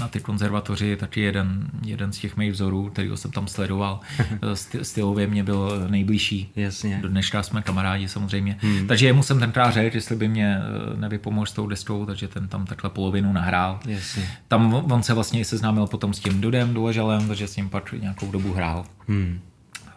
na 0.00 0.08
ty 0.08 0.20
konzervatoři 0.20 0.96
taky 0.96 1.20
jeden, 1.20 1.70
jeden 1.84 2.12
z 2.12 2.18
těch 2.18 2.36
mých 2.36 2.52
vzorů, 2.52 2.90
kterýho 2.90 3.16
jsem 3.16 3.30
tam 3.30 3.46
sledoval. 3.48 4.00
Sty- 4.54 4.84
Stylově 4.84 5.26
mě 5.26 5.44
byl 5.44 5.86
nejbližší. 5.90 6.52
Jasně. 6.56 6.98
Do 7.02 7.08
dneška 7.08 7.42
jsme 7.42 7.62
kamarádi 7.62 8.08
samozřejmě. 8.08 8.56
Hmm. 8.60 8.86
Takže 8.86 9.06
jemu 9.06 9.22
jsem 9.22 9.38
tenkrát 9.40 9.70
řekl, 9.70 9.96
jestli 9.96 10.16
by 10.16 10.28
mě 10.28 10.58
eh, 10.58 10.96
nevypomohl 11.00 11.46
s 11.46 11.52
tou 11.52 11.66
deskou, 11.66 12.06
takže 12.06 12.28
ten 12.28 12.48
tam 12.48 12.66
takhle 12.66 12.90
polovinu 12.90 13.32
nahrál. 13.32 13.80
Jasně. 13.86 14.28
Tam 14.48 14.74
on 14.74 15.02
se 15.02 15.14
vlastně 15.14 15.40
i 15.40 15.44
seznámil 15.44 15.86
potom 15.86 16.14
s 16.14 16.20
tím 16.20 16.40
Dudem 16.40 16.74
Doležalem, 16.74 17.28
takže 17.28 17.46
s 17.48 17.56
ním 17.56 17.68
pak 17.68 17.92
nějakou 17.92 18.30
dobu 18.30 18.52
hrál. 18.52 18.84
Hmm. 19.08 19.40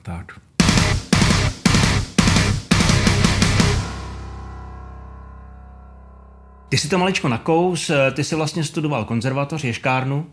Tak. 0.03 0.39
Ty 6.75 6.79
jsi 6.79 6.89
to 6.89 6.97
maličko 6.97 7.29
nakous, 7.29 7.89
eh, 7.89 8.11
ty 8.11 8.23
jsi 8.23 8.35
vlastně 8.35 8.63
studoval 8.63 9.05
konzervatoř, 9.05 9.63
ješkárnu. 9.63 10.25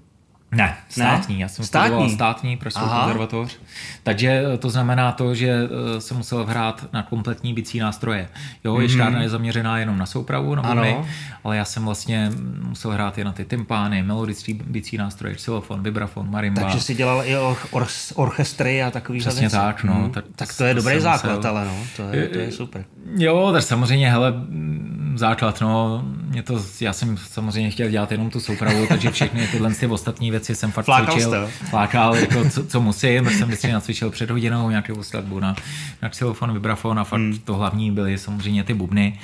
Ne, 0.52 0.76
státní. 0.88 1.40
Já 1.40 1.48
jsem 1.48 1.64
Státní? 1.64 2.10
státní 2.10 2.56
Pražskou 2.56 2.88
konzervatoř. 2.88 3.56
Takže 4.02 4.42
to 4.58 4.70
znamená 4.70 5.12
to, 5.12 5.34
že 5.34 5.48
eh, 5.96 6.00
jsem 6.00 6.16
musel 6.16 6.44
hrát 6.46 6.86
na 6.92 7.02
kompletní 7.02 7.54
bicí 7.54 7.78
nástroje. 7.78 8.28
Jo, 8.64 8.74
mm-hmm. 8.74 8.80
ješkárna 8.80 9.22
je 9.22 9.28
zaměřená 9.28 9.78
jenom 9.78 9.98
na 9.98 10.06
soupravu, 10.06 10.54
na 10.54 10.62
Ano. 10.62 11.06
ale 11.44 11.56
já 11.56 11.64
jsem 11.64 11.84
vlastně 11.84 12.30
musel 12.62 12.90
hrát 12.90 13.18
i 13.18 13.24
na 13.24 13.32
ty 13.32 13.44
tympány, 13.44 14.02
melodický 14.02 14.54
bicí 14.54 14.96
nástroje, 14.96 15.34
xylofon, 15.34 15.82
vibrafon, 15.82 16.30
marimba. 16.30 16.62
Takže 16.62 16.80
jsi 16.80 16.94
dělal 16.94 17.22
i 17.24 17.36
or- 17.36 17.56
or- 17.70 17.86
orchestry 18.14 18.82
a 18.82 18.90
takový 18.90 19.18
Přesně 19.18 19.50
tak, 19.50 19.84
no. 19.84 19.94
Hmm. 19.94 20.10
Tak, 20.10 20.24
Tak 20.36 20.56
to 20.56 20.64
je 20.64 20.74
dobrý 20.74 21.00
základ, 21.00 21.36
musel- 21.36 21.50
ale 21.50 21.64
no, 21.64 21.76
to 21.96 22.02
je, 22.16 22.28
to 22.28 22.38
je 22.38 22.52
super. 22.52 22.84
Jo, 23.16 23.50
tak 23.52 23.62
samozřejmě, 23.62 24.10
hele, 24.10 24.30
mm, 24.32 25.14
základ, 25.16 25.60
no, 25.60 26.02
mě 26.28 26.42
to, 26.42 26.62
já 26.80 26.92
jsem 26.92 27.16
samozřejmě 27.16 27.70
chtěl 27.70 27.88
dělat 27.88 28.12
jenom 28.12 28.30
tu 28.30 28.40
soupravu, 28.40 28.86
takže 28.86 29.10
všechny 29.10 29.46
tyhle 29.46 29.74
ty 29.74 29.86
ostatní 29.86 30.30
věci 30.30 30.41
jsem 30.48 30.72
fakt 30.72 30.84
Flákal 30.84 31.14
cvičil, 31.14 31.30
jste. 31.30 31.66
flákal, 31.66 32.16
jako, 32.16 32.50
co, 32.50 32.66
co 32.66 32.80
musím, 32.80 33.30
jsem 33.30 33.48
vždycky 33.48 33.72
nacvičil 33.72 34.10
před 34.10 34.30
hodinou 34.30 34.70
nějakou 34.70 35.02
skladbu 35.02 35.40
na, 35.40 35.56
na 36.02 36.08
xylofon, 36.08 36.52
vibrafon 36.52 36.98
a 36.98 37.04
fakt 37.04 37.20
hmm. 37.20 37.38
to 37.38 37.54
hlavní 37.54 37.90
byly 37.90 38.18
samozřejmě 38.18 38.64
ty 38.64 38.74
bubny. 38.74 39.18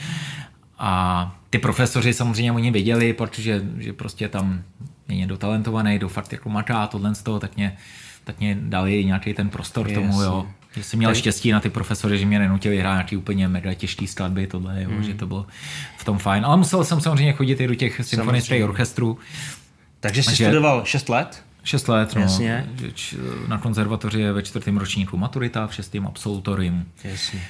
A 0.79 1.35
ty 1.51 1.59
profesoři 1.59 2.15
samozřejmě 2.15 2.53
oni 2.53 2.71
věděli, 2.71 3.13
protože 3.13 3.63
že 3.79 3.93
prostě 3.93 4.29
tam 4.29 4.63
je 5.09 5.17
někdo 5.17 5.37
talentovaný, 5.37 5.97
kdo 5.97 6.09
fakt 6.09 6.33
jako 6.33 6.49
maká 6.49 6.87
tohle 6.87 7.15
z 7.15 7.23
toho, 7.23 7.41
tak 7.41 7.57
mě, 7.57 7.77
tak 8.25 8.41
mě 8.41 8.59
dali 8.61 9.05
nějaký 9.05 9.35
ten 9.35 9.49
prostor 9.49 9.89
Jasně. 9.89 10.07
tomu, 10.07 10.23
jo. 10.23 10.47
Že 10.77 10.85
jsem 10.85 10.99
měl 10.99 11.15
štěstí 11.15 11.53
na 11.53 11.61
ty 11.61 11.71
profesory, 11.71 12.19
že 12.19 12.27
mě 12.27 12.39
nenutili 12.39 12.79
hrát 12.79 12.93
nějaký 12.93 13.17
úplně 13.17 13.49
mega 13.49 13.75
těžký 13.75 14.07
skladby, 14.07 14.47
tohle, 14.47 14.83
jo, 14.83 15.03
že 15.03 15.15
to 15.15 15.27
bylo 15.27 15.47
v 15.97 16.05
tom 16.05 16.19
fajn. 16.19 16.45
Ale 16.45 16.57
musel 16.57 16.85
jsem 16.85 17.01
samozřejmě 17.01 17.33
chodit 17.33 17.61
i 17.61 17.67
do 17.67 17.75
těch 17.75 18.01
symfonických 18.03 18.65
orchestrů. 18.65 19.19
Takže 20.01 20.23
jsi 20.23 20.29
Takže- 20.29 20.45
studoval 20.45 20.85
6 20.85 21.09
let? 21.09 21.43
Šest 21.65 21.89
let, 21.89 22.15
no. 22.15 22.21
Jasně. 22.21 22.67
Na 23.49 23.59
konzervatoři 23.59 24.21
je 24.21 24.33
ve 24.33 24.43
čtvrtém 24.43 24.77
ročníku 24.77 25.17
maturita, 25.17 25.67
v 25.67 25.75
šestém 25.75 26.07
absolutorium. 26.07 26.85
Jasně. 27.05 27.41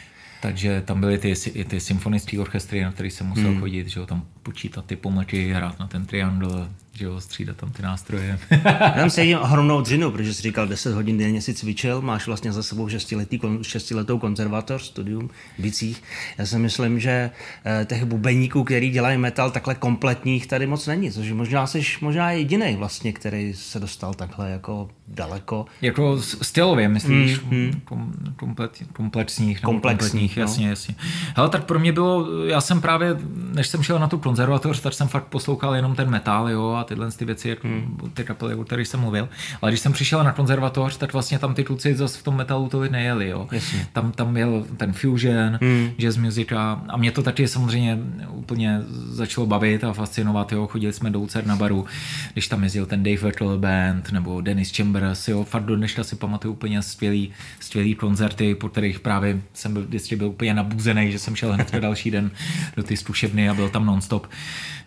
Takže 0.43 0.83
tam 0.85 1.01
byly 1.01 1.19
ty, 1.19 1.35
ty 1.65 1.81
symfonické 1.81 2.41
orchestry, 2.41 2.85
na 2.85 2.93
které 2.93 3.11
jsem 3.11 3.27
musel 3.27 3.45
hmm. 3.45 3.61
chodit, 3.61 3.89
že 3.89 4.01
jo, 4.01 4.07
tam 4.07 4.23
počítat 4.43 4.85
ty 4.85 4.97
pomlky, 4.97 5.53
hrát 5.53 5.79
na 5.79 5.87
ten 5.87 6.07
triangl, 6.07 6.69
že 6.99 7.05
jo, 7.05 7.21
střídat 7.21 7.57
tam 7.57 7.73
ty 7.73 7.83
nástroje. 7.83 8.39
Já 8.65 8.91
tam 8.91 9.11
sedím 9.11 9.39
ohromnou 9.39 9.81
dřinu, 9.81 10.11
protože 10.11 10.35
jsi 10.35 10.43
říkal, 10.43 10.67
10 10.67 10.95
hodin 10.95 11.19
denně 11.19 11.43
si 11.43 11.55
cvičil, 11.55 12.01
máš 12.01 12.27
vlastně 12.27 12.53
za 12.53 12.63
sebou 12.63 12.89
šestiletý, 12.89 13.41
šestiletou 13.63 14.19
konzervatoř, 14.19 14.83
studium 14.83 15.29
v 15.59 15.63
Bicích. 15.63 16.03
Já 16.39 16.47
si 16.47 16.59
myslím, 16.59 17.01
že 17.01 17.31
eh, 17.65 17.85
těch 17.85 18.05
bubeníků, 18.05 18.65
který 18.65 18.91
dělají 18.91 19.19
metal 19.19 19.51
takhle 19.51 19.75
kompletních, 19.75 20.47
tady 20.47 20.67
moc 20.67 20.87
není, 20.87 21.13
což 21.13 21.33
možná 21.33 21.67
jsi 21.67 21.83
možná 22.01 22.31
jediný 22.31 22.77
vlastně, 22.77 23.13
který 23.13 23.55
se 23.55 23.81
dostal 23.81 24.15
takhle 24.15 24.51
jako 24.51 24.89
daleko. 25.09 25.67
jako 25.83 26.23
stylově, 26.23 26.89
myslíš? 26.89 27.41
Mm, 27.41 27.81
kom, 27.85 28.13
komplet, 28.37 28.83
komplexních. 28.93 29.61
Komplexních, 29.61 30.37
no. 30.37 30.41
jasně, 30.41 30.69
jasně. 30.69 30.95
Hele, 31.37 31.49
tak 31.49 31.65
pro 31.65 31.79
mě 31.79 31.93
bylo, 31.93 32.45
já 32.45 32.61
jsem 32.61 32.81
právě, 32.81 33.17
než 33.53 33.69
jsem 33.69 33.83
šel 33.83 33.99
na 33.99 34.09
tu 34.09 34.19
konzervatoř, 34.19 34.81
tak 34.81 34.95
jsem 34.95 35.09
fakt 35.09 35.25
poslouchal 35.25 35.75
jenom 35.75 35.95
ten 35.95 36.11
metal, 36.11 36.49
jo, 36.49 36.71
a 36.71 36.85
tyhle 36.89 37.11
ty 37.11 37.25
věci, 37.25 37.49
jako 37.49 37.69
ty 38.15 38.25
kapely, 38.25 38.55
o 38.55 38.65
kterých 38.65 38.89
jsem 38.89 39.01
mluvil. 39.01 39.29
Ale 39.63 39.71
když 39.71 39.81
jsem 39.81 39.93
přišel 39.93 40.25
na 40.25 40.33
konzervatoř, 40.33 40.97
tak 40.97 41.13
vlastně 41.13 41.39
tam 41.39 41.55
ty 41.55 41.65
kluci 41.65 41.95
zase 41.95 42.19
v 42.19 42.23
tom 42.23 42.37
metalu 42.37 42.69
to 42.69 42.85
nejeli, 42.85 43.29
jo. 43.29 43.49
Jasně. 43.53 43.87
Tam, 43.93 44.13
tam 44.13 44.35
byl 44.35 44.67
ten 44.77 44.93
fusion, 44.93 45.59
jazz 45.99 46.17
music 46.17 46.53
a, 46.53 46.83
a 46.89 46.97
mě 46.97 47.13
to 47.13 47.23
taky 47.23 47.49
samozřejmě 47.49 47.99
úplně 48.29 48.81
začalo 49.07 49.47
bavit 49.47 49.85
a 49.85 49.93
fascinovat, 49.93 50.53
jo. 50.53 50.67
Chodili 50.67 50.93
jsme 50.93 51.11
do 51.11 51.19
Lucer 51.19 51.47
na 51.47 51.57
baru, 51.57 51.87
když 52.33 52.49
tam 52.49 52.63
jezdil 52.63 52.87
ten 52.87 53.03
Dave 53.03 53.17
Vettel 53.17 53.59
Band 53.59 54.13
nebo 54.13 54.41
Dennis 54.41 54.77
Chambers, 54.77 55.29
jo. 55.29 55.45
Fakt 55.45 55.65
do 55.65 55.77
dneška 55.77 56.05
si 56.05 56.17
pamatuju 56.17 56.55
úplně 56.55 56.83
skvělý, 56.83 57.31
skvělý 57.61 57.95
koncerty, 57.95 58.55
po 58.55 58.69
kterých 58.69 59.01
právě 59.01 59.41
jsem 59.55 59.73
byl, 59.73 59.87
byl 60.17 60.29
úplně 60.29 60.55
nabuzený, 60.55 61.13
že 61.13 61.19
jsem 61.19 61.37
šel 61.37 61.53
hned 61.53 61.75
další 61.75 62.11
den 62.11 62.31
do 62.77 62.83
ty 62.83 62.97
zkušebny 62.97 63.49
a 63.49 63.55
byl 63.55 63.69
tam 63.69 63.87
nonstop. 63.87 64.27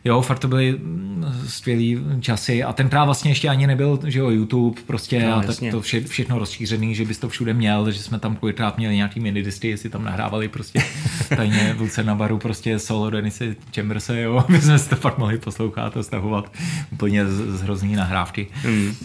Jo, 0.06 0.22
fakt 0.22 0.40
to 0.40 0.48
byly 0.48 0.72
mm, 0.72 1.26
skvělý 1.48 2.00
časy 2.20 2.64
a 2.64 2.74
tenkrát 2.74 3.06
vlastně 3.06 3.32
ještě 3.32 3.50
ani 3.50 3.68
nebyl, 3.68 4.00
že 4.08 4.20
jo, 4.20 4.30
YouTube 4.30 4.82
prostě 4.88 5.26
No, 5.26 5.36
a 5.36 5.42
tak 5.42 5.56
to 5.72 5.82
vše, 5.82 6.02
všechno 6.02 6.40
rozšířený, 6.40 6.96
že 6.96 7.06
bys 7.06 7.20
to 7.20 7.30
všude 7.30 7.54
měl, 7.54 7.84
takže 7.84 8.04
jsme 8.04 8.20
tam 8.20 8.36
kolikrát 8.36 8.78
měli 8.78 8.96
nějaký 8.96 9.20
minidisky, 9.20 9.68
jestli 9.68 9.90
tam 9.90 10.04
nahrávali 10.04 10.48
prostě 10.48 10.84
tajně 11.36 11.74
v 11.78 11.82
Luce 11.82 12.04
na 12.04 12.16
baru 12.16 12.38
prostě 12.38 12.80
solo 12.80 13.10
Denise 13.10 13.56
Chamberse, 13.76 14.22
jo, 14.22 14.46
my 14.48 14.62
jsme 14.62 14.80
si 14.80 14.90
to 14.90 14.96
fakt 14.96 15.18
mohli 15.18 15.38
poslouchat 15.38 15.98
a 15.98 16.04
stahovat 16.04 16.54
úplně 16.92 17.28
z, 17.28 17.58
z 17.58 17.62
hrozný 17.62 17.96
nahrávky. 17.96 18.48
Hmm. 18.54 18.96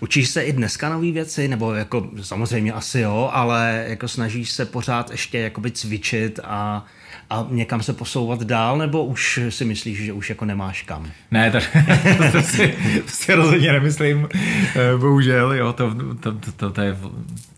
Učíš 0.00 0.28
se 0.28 0.42
i 0.42 0.52
dneska 0.52 0.88
nové 0.88 1.10
věci, 1.12 1.48
nebo 1.48 1.72
jako 1.72 2.10
samozřejmě 2.22 2.72
asi 2.72 3.00
jo, 3.00 3.30
ale 3.32 3.84
jako 3.88 4.08
snažíš 4.08 4.50
se 4.50 4.66
pořád 4.66 5.10
ještě 5.10 5.38
jakoby 5.38 5.70
cvičit 5.70 6.40
a, 6.44 6.86
a 7.32 7.46
někam 7.50 7.82
se 7.82 7.92
posouvat 7.92 8.42
dál, 8.42 8.78
nebo 8.78 9.04
už 9.04 9.40
si 9.48 9.64
myslíš, 9.64 9.98
že 9.98 10.12
už 10.12 10.28
jako 10.28 10.44
nemáš 10.44 10.82
kam? 10.82 11.10
Ne, 11.30 11.50
tak 11.50 11.76
to 12.32 12.42
si, 12.42 12.74
to 13.04 13.10
si 13.10 13.34
rozhodně 13.34 13.72
nemyslím, 13.72 14.28
eh, 14.34 14.96
bohužel, 14.96 15.52
jo, 15.52 15.72
to, 15.72 15.94
to, 16.20 16.32
to, 16.32 16.52
to, 16.56 16.70
to, 16.70 16.80
je, 16.80 16.96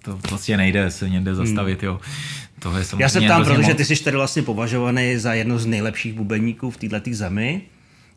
to 0.02 0.18
vlastně 0.30 0.56
nejde 0.56 0.90
se 0.90 1.08
někde 1.08 1.34
zastavit, 1.34 1.82
jo. 1.82 2.00
To 2.58 2.76
je 2.76 2.84
Já 2.98 3.08
se 3.08 3.20
ptám, 3.20 3.44
protože 3.44 3.68
moc. 3.68 3.76
ty 3.76 3.84
jsi 3.84 4.04
tady 4.04 4.16
vlastně 4.16 4.42
považovaný 4.42 5.18
za 5.18 5.34
jedno 5.34 5.58
z 5.58 5.66
nejlepších 5.66 6.14
bubeníků 6.14 6.70
v 6.70 6.76
této 6.76 7.10
zemi, 7.12 7.62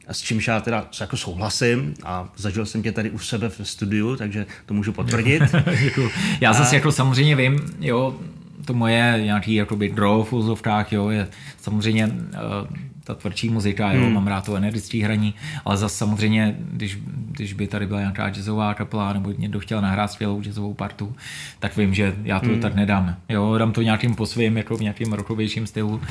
a 0.07 0.13
s 0.13 0.21
čímž 0.21 0.47
já 0.47 0.59
teda 0.59 0.87
jako 0.99 1.17
souhlasím 1.17 1.93
a 2.03 2.29
zažil 2.35 2.65
jsem 2.65 2.83
tě 2.83 2.91
tady 2.91 3.09
u 3.09 3.19
sebe 3.19 3.49
v 3.49 3.61
studiu, 3.63 4.15
takže 4.15 4.45
to 4.65 4.73
můžu 4.73 4.93
potvrdit. 4.93 5.43
Já 6.41 6.53
zase 6.53 6.75
jako 6.75 6.91
samozřejmě 6.91 7.35
vím, 7.35 7.59
jo, 7.79 8.19
to 8.67 8.73
moje 8.73 9.19
nějaký 9.23 9.55
jakoby 9.55 9.89
draw 9.89 10.23
v 10.23 10.33
úzovkách, 10.33 10.91
jo, 10.91 11.09
je 11.09 11.27
samozřejmě 11.57 12.07
uh, 12.07 12.77
ta 13.07 13.15
tvrdší 13.15 13.49
muzika, 13.49 13.91
jo, 13.91 14.03
hmm. 14.03 14.13
mám 14.13 14.27
rád 14.27 14.45
to 14.45 14.55
energické 14.55 15.03
hraní, 15.03 15.33
ale 15.65 15.77
zase 15.77 15.97
samozřejmě, 15.97 16.55
když, 16.59 16.97
když 17.31 17.53
by 17.53 17.67
tady 17.67 17.85
byla 17.87 17.99
nějaká 17.99 18.29
jazzová 18.29 18.73
kapela 18.73 19.13
nebo 19.13 19.33
někdo 19.37 19.59
chtěl 19.59 19.81
nahrát 19.81 20.11
skvělou 20.11 20.41
jazzovou 20.41 20.73
partu, 20.73 21.15
tak 21.59 21.77
vím, 21.77 21.93
že 21.93 22.15
já 22.23 22.39
to 22.39 22.49
hmm. 22.49 22.59
tak 22.59 22.75
nedám. 22.75 23.15
Jo, 23.29 23.57
dám 23.57 23.71
to 23.71 23.81
nějakým 23.81 24.15
po 24.15 24.25
svým, 24.25 24.57
jako 24.57 24.77
v 24.77 24.81
nějakým 24.81 25.13
rokovějším 25.13 25.67
stylu, 25.67 26.01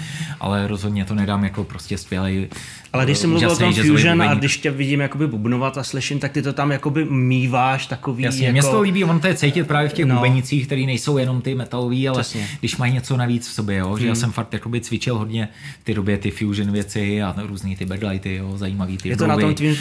ale 0.40 0.66
rozhodně 0.66 1.04
to 1.04 1.14
nedám 1.14 1.44
jako 1.44 1.64
prostě 1.64 1.98
skvělej. 1.98 2.48
Ale 2.92 3.04
když 3.04 3.18
jsi 3.18 3.26
eh, 3.26 3.30
mluvil 3.30 3.50
o 3.50 3.56
tom 3.56 3.74
Fusion 3.74 4.22
a 4.22 4.34
když 4.34 4.56
tě 4.58 4.70
vidím 4.70 5.00
jakoby 5.00 5.26
bubnovat 5.26 5.78
a 5.78 5.84
slyším, 5.84 6.18
tak 6.18 6.32
ty 6.32 6.42
to 6.42 6.52
tam 6.52 6.72
jakoby 6.72 7.04
míváš 7.04 7.86
takový 7.86 8.24
Jasně, 8.24 8.46
jako... 8.46 8.52
mě 8.52 8.62
se 8.62 8.70
to 8.70 8.80
líbí, 8.80 9.04
ono 9.04 9.20
to 9.20 9.26
je 9.26 9.34
cítit 9.34 9.66
právě 9.66 9.88
v 9.88 9.92
těch 9.92 10.06
No. 10.06 10.14
bubenicích, 10.14 10.66
které 10.66 10.82
nejsou 10.82 11.18
jenom 11.18 11.40
ty 11.40 11.54
metalový, 11.54 12.08
ale 12.08 12.20
Přesně. 12.20 12.48
když 12.60 12.76
mají 12.76 12.92
něco 12.92 13.16
navíc 13.16 13.48
v 13.48 13.52
sobě, 13.52 13.76
jo, 13.76 13.98
že 13.98 14.06
já 14.06 14.14
jsem 14.14 14.32
fakt 14.32 14.52
jakoby 14.52 14.80
cvičil 14.80 15.18
hodně 15.18 15.48
v 15.80 15.84
té 15.84 15.94
době 15.94 16.18
ty 16.18 16.30
fusion 16.30 16.72
věci 16.72 16.85
a 17.24 17.34
různý 17.46 17.76
ty 17.76 17.86
backlighty, 17.86 18.34
jo, 18.34 18.58
zajímavý 18.58 18.98
ty 18.98 19.08
Je 19.08 19.16
to 19.16 19.26
na 19.26 19.36
groovy. 19.36 19.54
tom 19.54 19.54
tvým 19.54 19.76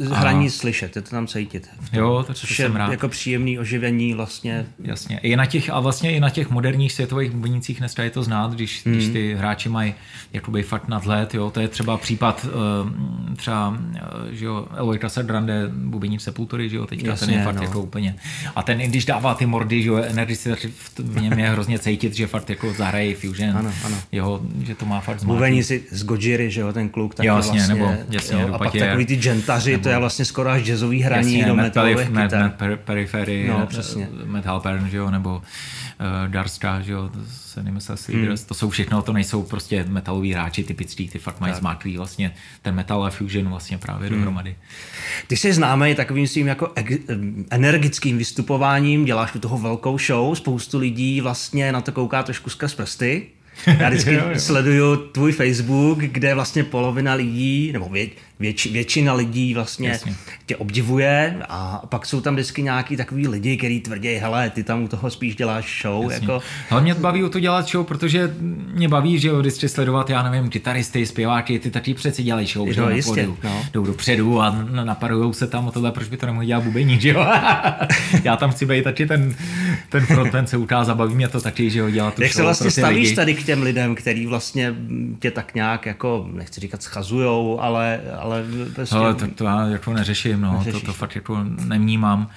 eh, 0.00 0.14
hraní 0.14 0.50
slyšet, 0.50 0.96
je 0.96 1.02
to 1.02 1.10
tam 1.10 1.26
cítit. 1.26 1.68
Jo, 1.92 2.24
tak 2.26 2.36
Což 2.36 2.56
to 2.56 2.62
je 2.62 2.68
jsem 2.68 2.76
rád. 2.76 2.90
jako 2.90 3.08
příjemný 3.08 3.58
oživení 3.58 4.14
vlastně. 4.14 4.66
Jasně. 4.84 5.18
I 5.18 5.36
na 5.36 5.46
těch, 5.46 5.70
a 5.70 5.80
vlastně 5.80 6.12
i 6.12 6.20
na 6.20 6.30
těch 6.30 6.50
moderních 6.50 6.92
světových 6.92 7.30
bubenicích 7.30 7.78
dneska 7.78 8.02
je 8.02 8.10
to 8.10 8.22
znát, 8.22 8.52
když, 8.52 8.86
hmm. 8.86 8.94
když 8.94 9.08
ty 9.08 9.34
hráči 9.34 9.68
mají 9.68 9.94
jakoby 10.32 10.62
fakt 10.62 10.88
nadhled, 10.88 11.34
jo, 11.34 11.50
to 11.50 11.60
je 11.60 11.68
třeba 11.68 11.96
případ 11.96 12.46
uh, 12.46 13.36
třeba, 13.36 13.68
uh, 13.68 13.76
že 14.30 14.44
jo, 14.44 14.66
Eloy 14.76 14.98
Casagrande, 14.98 15.70
bubení 15.74 16.18
v 16.18 16.22
Sepultury, 16.22 16.68
že 16.68 16.76
jo, 16.76 16.86
teďka 16.86 17.10
Jasně, 17.10 17.26
ten 17.26 17.36
je 17.38 17.44
fakt 17.44 17.56
no. 17.56 17.62
jako 17.62 17.80
úplně. 17.80 18.16
A 18.56 18.62
ten, 18.62 18.80
i 18.80 18.88
když 18.88 19.04
dává 19.04 19.34
ty 19.34 19.46
mordy, 19.46 19.82
že 19.82 19.88
jo, 19.88 19.96
energii, 19.96 20.36
tak 20.44 20.66
v 20.98 21.20
něm 21.20 21.38
je 21.38 21.50
hrozně 21.50 21.78
cítit, 21.78 22.14
že 22.14 22.26
fakt 22.26 22.50
jako 22.50 22.72
zahraje 22.72 23.14
Fusion, 23.14 23.56
Ano, 23.56 23.72
ano. 23.84 23.96
Jo, 24.12 24.40
že 24.66 24.74
to 24.74 24.86
má 24.86 25.00
fakt 25.00 25.20
zmátý. 25.20 25.26
Mluvení 25.26 25.62
si 25.62 25.82
z 25.90 26.04
Gojiry, 26.04 26.49
že 26.50 26.60
jo, 26.60 26.72
ten 26.72 26.88
kluk, 26.88 27.14
tak 27.14 27.26
Jasně, 27.26 27.52
vlastně, 27.52 27.74
nebo 27.74 27.94
jasně, 28.10 28.42
jo, 28.42 28.54
a 28.54 28.58
pak 28.58 28.72
Tier, 28.72 28.86
takový 28.86 29.06
ty 29.06 29.16
gentaři, 29.16 29.78
to 29.78 29.88
je 29.88 29.98
vlastně 29.98 30.24
skoro 30.24 30.50
až 30.50 30.62
jazzový 30.62 31.02
hraní 31.02 31.34
Jasně, 31.34 31.48
do 31.48 31.54
metalových 31.54 32.08
kytar. 32.08 32.42
Matt 32.42 32.60
Per- 32.60 32.76
Periphery, 32.76 33.46
No, 33.48 33.60
eh, 33.62 33.66
přesně. 33.66 34.08
Matt 34.24 34.46
Halpern, 34.46 34.88
že 34.88 34.96
jo, 34.96 35.10
nebo 35.10 35.36
uh, 35.36 36.28
Darska, 36.28 36.80
že 36.80 36.92
jo, 36.92 37.08
to 37.08 37.18
se 37.28 37.62
nemyslel 37.62 37.96
Sleepers, 37.96 38.40
hmm. 38.40 38.48
to 38.48 38.54
jsou 38.54 38.70
všechno, 38.70 39.02
to 39.02 39.12
nejsou 39.12 39.42
prostě 39.42 39.84
metaloví 39.88 40.32
hráči 40.32 40.64
typický, 40.64 41.08
ty 41.08 41.18
fakt 41.18 41.40
mají 41.40 41.54
zmáklý 41.54 41.96
vlastně 41.96 42.34
ten 42.62 42.74
metal 42.74 43.04
a 43.04 43.10
fusion 43.10 43.48
vlastně 43.48 43.78
právě 43.78 44.08
hmm. 44.08 44.18
dohromady. 44.18 44.56
Ty 45.26 45.36
jsi 45.36 45.52
známý 45.52 45.94
takovým 45.94 46.26
svým 46.26 46.46
jako 46.46 46.72
energickým 47.50 48.18
vystupováním, 48.18 49.04
děláš 49.04 49.34
u 49.34 49.38
toho 49.38 49.58
velkou 49.58 49.98
show, 49.98 50.34
spoustu 50.34 50.78
lidí 50.78 51.20
vlastně 51.20 51.72
na 51.72 51.80
to 51.80 51.92
kouká 51.92 52.22
trošku 52.22 52.50
skrz 52.50 52.74
prsty. 52.74 53.26
Já 53.66 53.88
vždycky 53.88 54.20
sleduju 54.36 54.96
tvůj 54.96 55.32
Facebook, 55.32 55.98
kde 55.98 56.34
vlastně 56.34 56.64
polovina 56.64 57.14
lidí, 57.14 57.72
nebo 57.72 57.88
věč, 58.40 58.66
většina 58.66 59.12
lidí 59.14 59.54
vlastně 59.54 59.88
Jasně. 59.88 60.14
tě 60.46 60.56
obdivuje 60.56 61.36
a 61.48 61.82
pak 61.88 62.06
jsou 62.06 62.20
tam 62.20 62.34
vždycky 62.34 62.62
nějaký 62.62 62.96
takový 62.96 63.28
lidi, 63.28 63.56
kteří 63.56 63.80
tvrdí, 63.80 64.08
hele, 64.08 64.50
ty 64.50 64.64
tam 64.64 64.82
u 64.82 64.88
toho 64.88 65.10
spíš 65.10 65.36
děláš 65.36 65.82
show. 65.82 66.10
Jasně. 66.10 66.26
Jako, 66.28 66.42
Ale 66.70 66.80
mě 66.82 66.94
baví 66.94 67.24
o 67.24 67.28
to 67.28 67.40
dělat 67.40 67.68
show, 67.68 67.86
protože 67.86 68.34
mě 68.74 68.88
baví, 68.88 69.18
že 69.18 69.28
jo, 69.28 69.38
vždycky 69.38 69.68
sledovat, 69.68 70.10
já 70.10 70.30
nevím, 70.30 70.50
kytaristy, 70.50 71.06
zpěváky, 71.06 71.58
ty 71.58 71.70
taky 71.70 71.94
přeci 71.94 72.22
dělají 72.22 72.46
show, 72.46 72.66
Jo, 72.68 72.72
že 72.74 72.80
jo, 72.80 72.88
jistě, 72.88 73.10
pódiu. 73.10 73.36
no. 73.44 73.62
Jdou 73.72 73.84
dopředu 73.84 74.40
a 74.40 74.48
n- 74.48 74.80
napadujou 74.86 75.32
se 75.32 75.46
tam 75.46 75.66
o 75.66 75.70
tohle, 75.72 75.92
proč 75.92 76.08
by 76.08 76.16
to 76.16 76.26
nemohl 76.26 76.44
dělat 76.44 76.64
bubeník, 76.64 77.00
že 77.00 77.08
jo? 77.08 77.26
já 78.24 78.36
tam 78.36 78.50
chci 78.50 78.66
být 78.66 78.84
taky 78.84 79.06
ten, 79.06 79.34
ten 79.88 80.06
frontman 80.06 80.46
se 80.46 80.56
ukázat, 80.56 80.94
baví 80.94 81.14
mě 81.14 81.28
to 81.28 81.40
taky, 81.40 81.70
že 81.70 81.78
jo, 81.78 81.90
dělat 81.90 82.14
tu 82.14 82.22
Jak 82.22 82.32
show 82.32 82.38
se 82.40 82.42
vlastně 82.42 82.70
stavíš 82.70 83.04
lidi. 83.08 83.16
tady 83.16 83.34
k 83.34 83.42
těm 83.44 83.62
lidem, 83.62 83.94
který 83.94 84.26
vlastně 84.26 84.74
tě 85.18 85.30
tak 85.30 85.54
nějak 85.54 85.86
jako, 85.86 86.28
nechci 86.32 86.60
říkat 86.60 86.82
schazujou, 86.82 87.60
ale, 87.60 88.00
ale 88.20 88.29
prostě... 88.74 88.94
Ale 88.96 89.14
to, 89.14 89.26
to 89.28 89.44
já 89.44 89.66
jako 89.66 89.92
neřeším, 89.94 90.40
no, 90.40 90.52
Neřešíš. 90.58 90.80
to, 90.80 90.86
to 90.86 90.92
fakt 90.92 91.14
jako 91.14 91.44
nemnímám. 91.64 92.28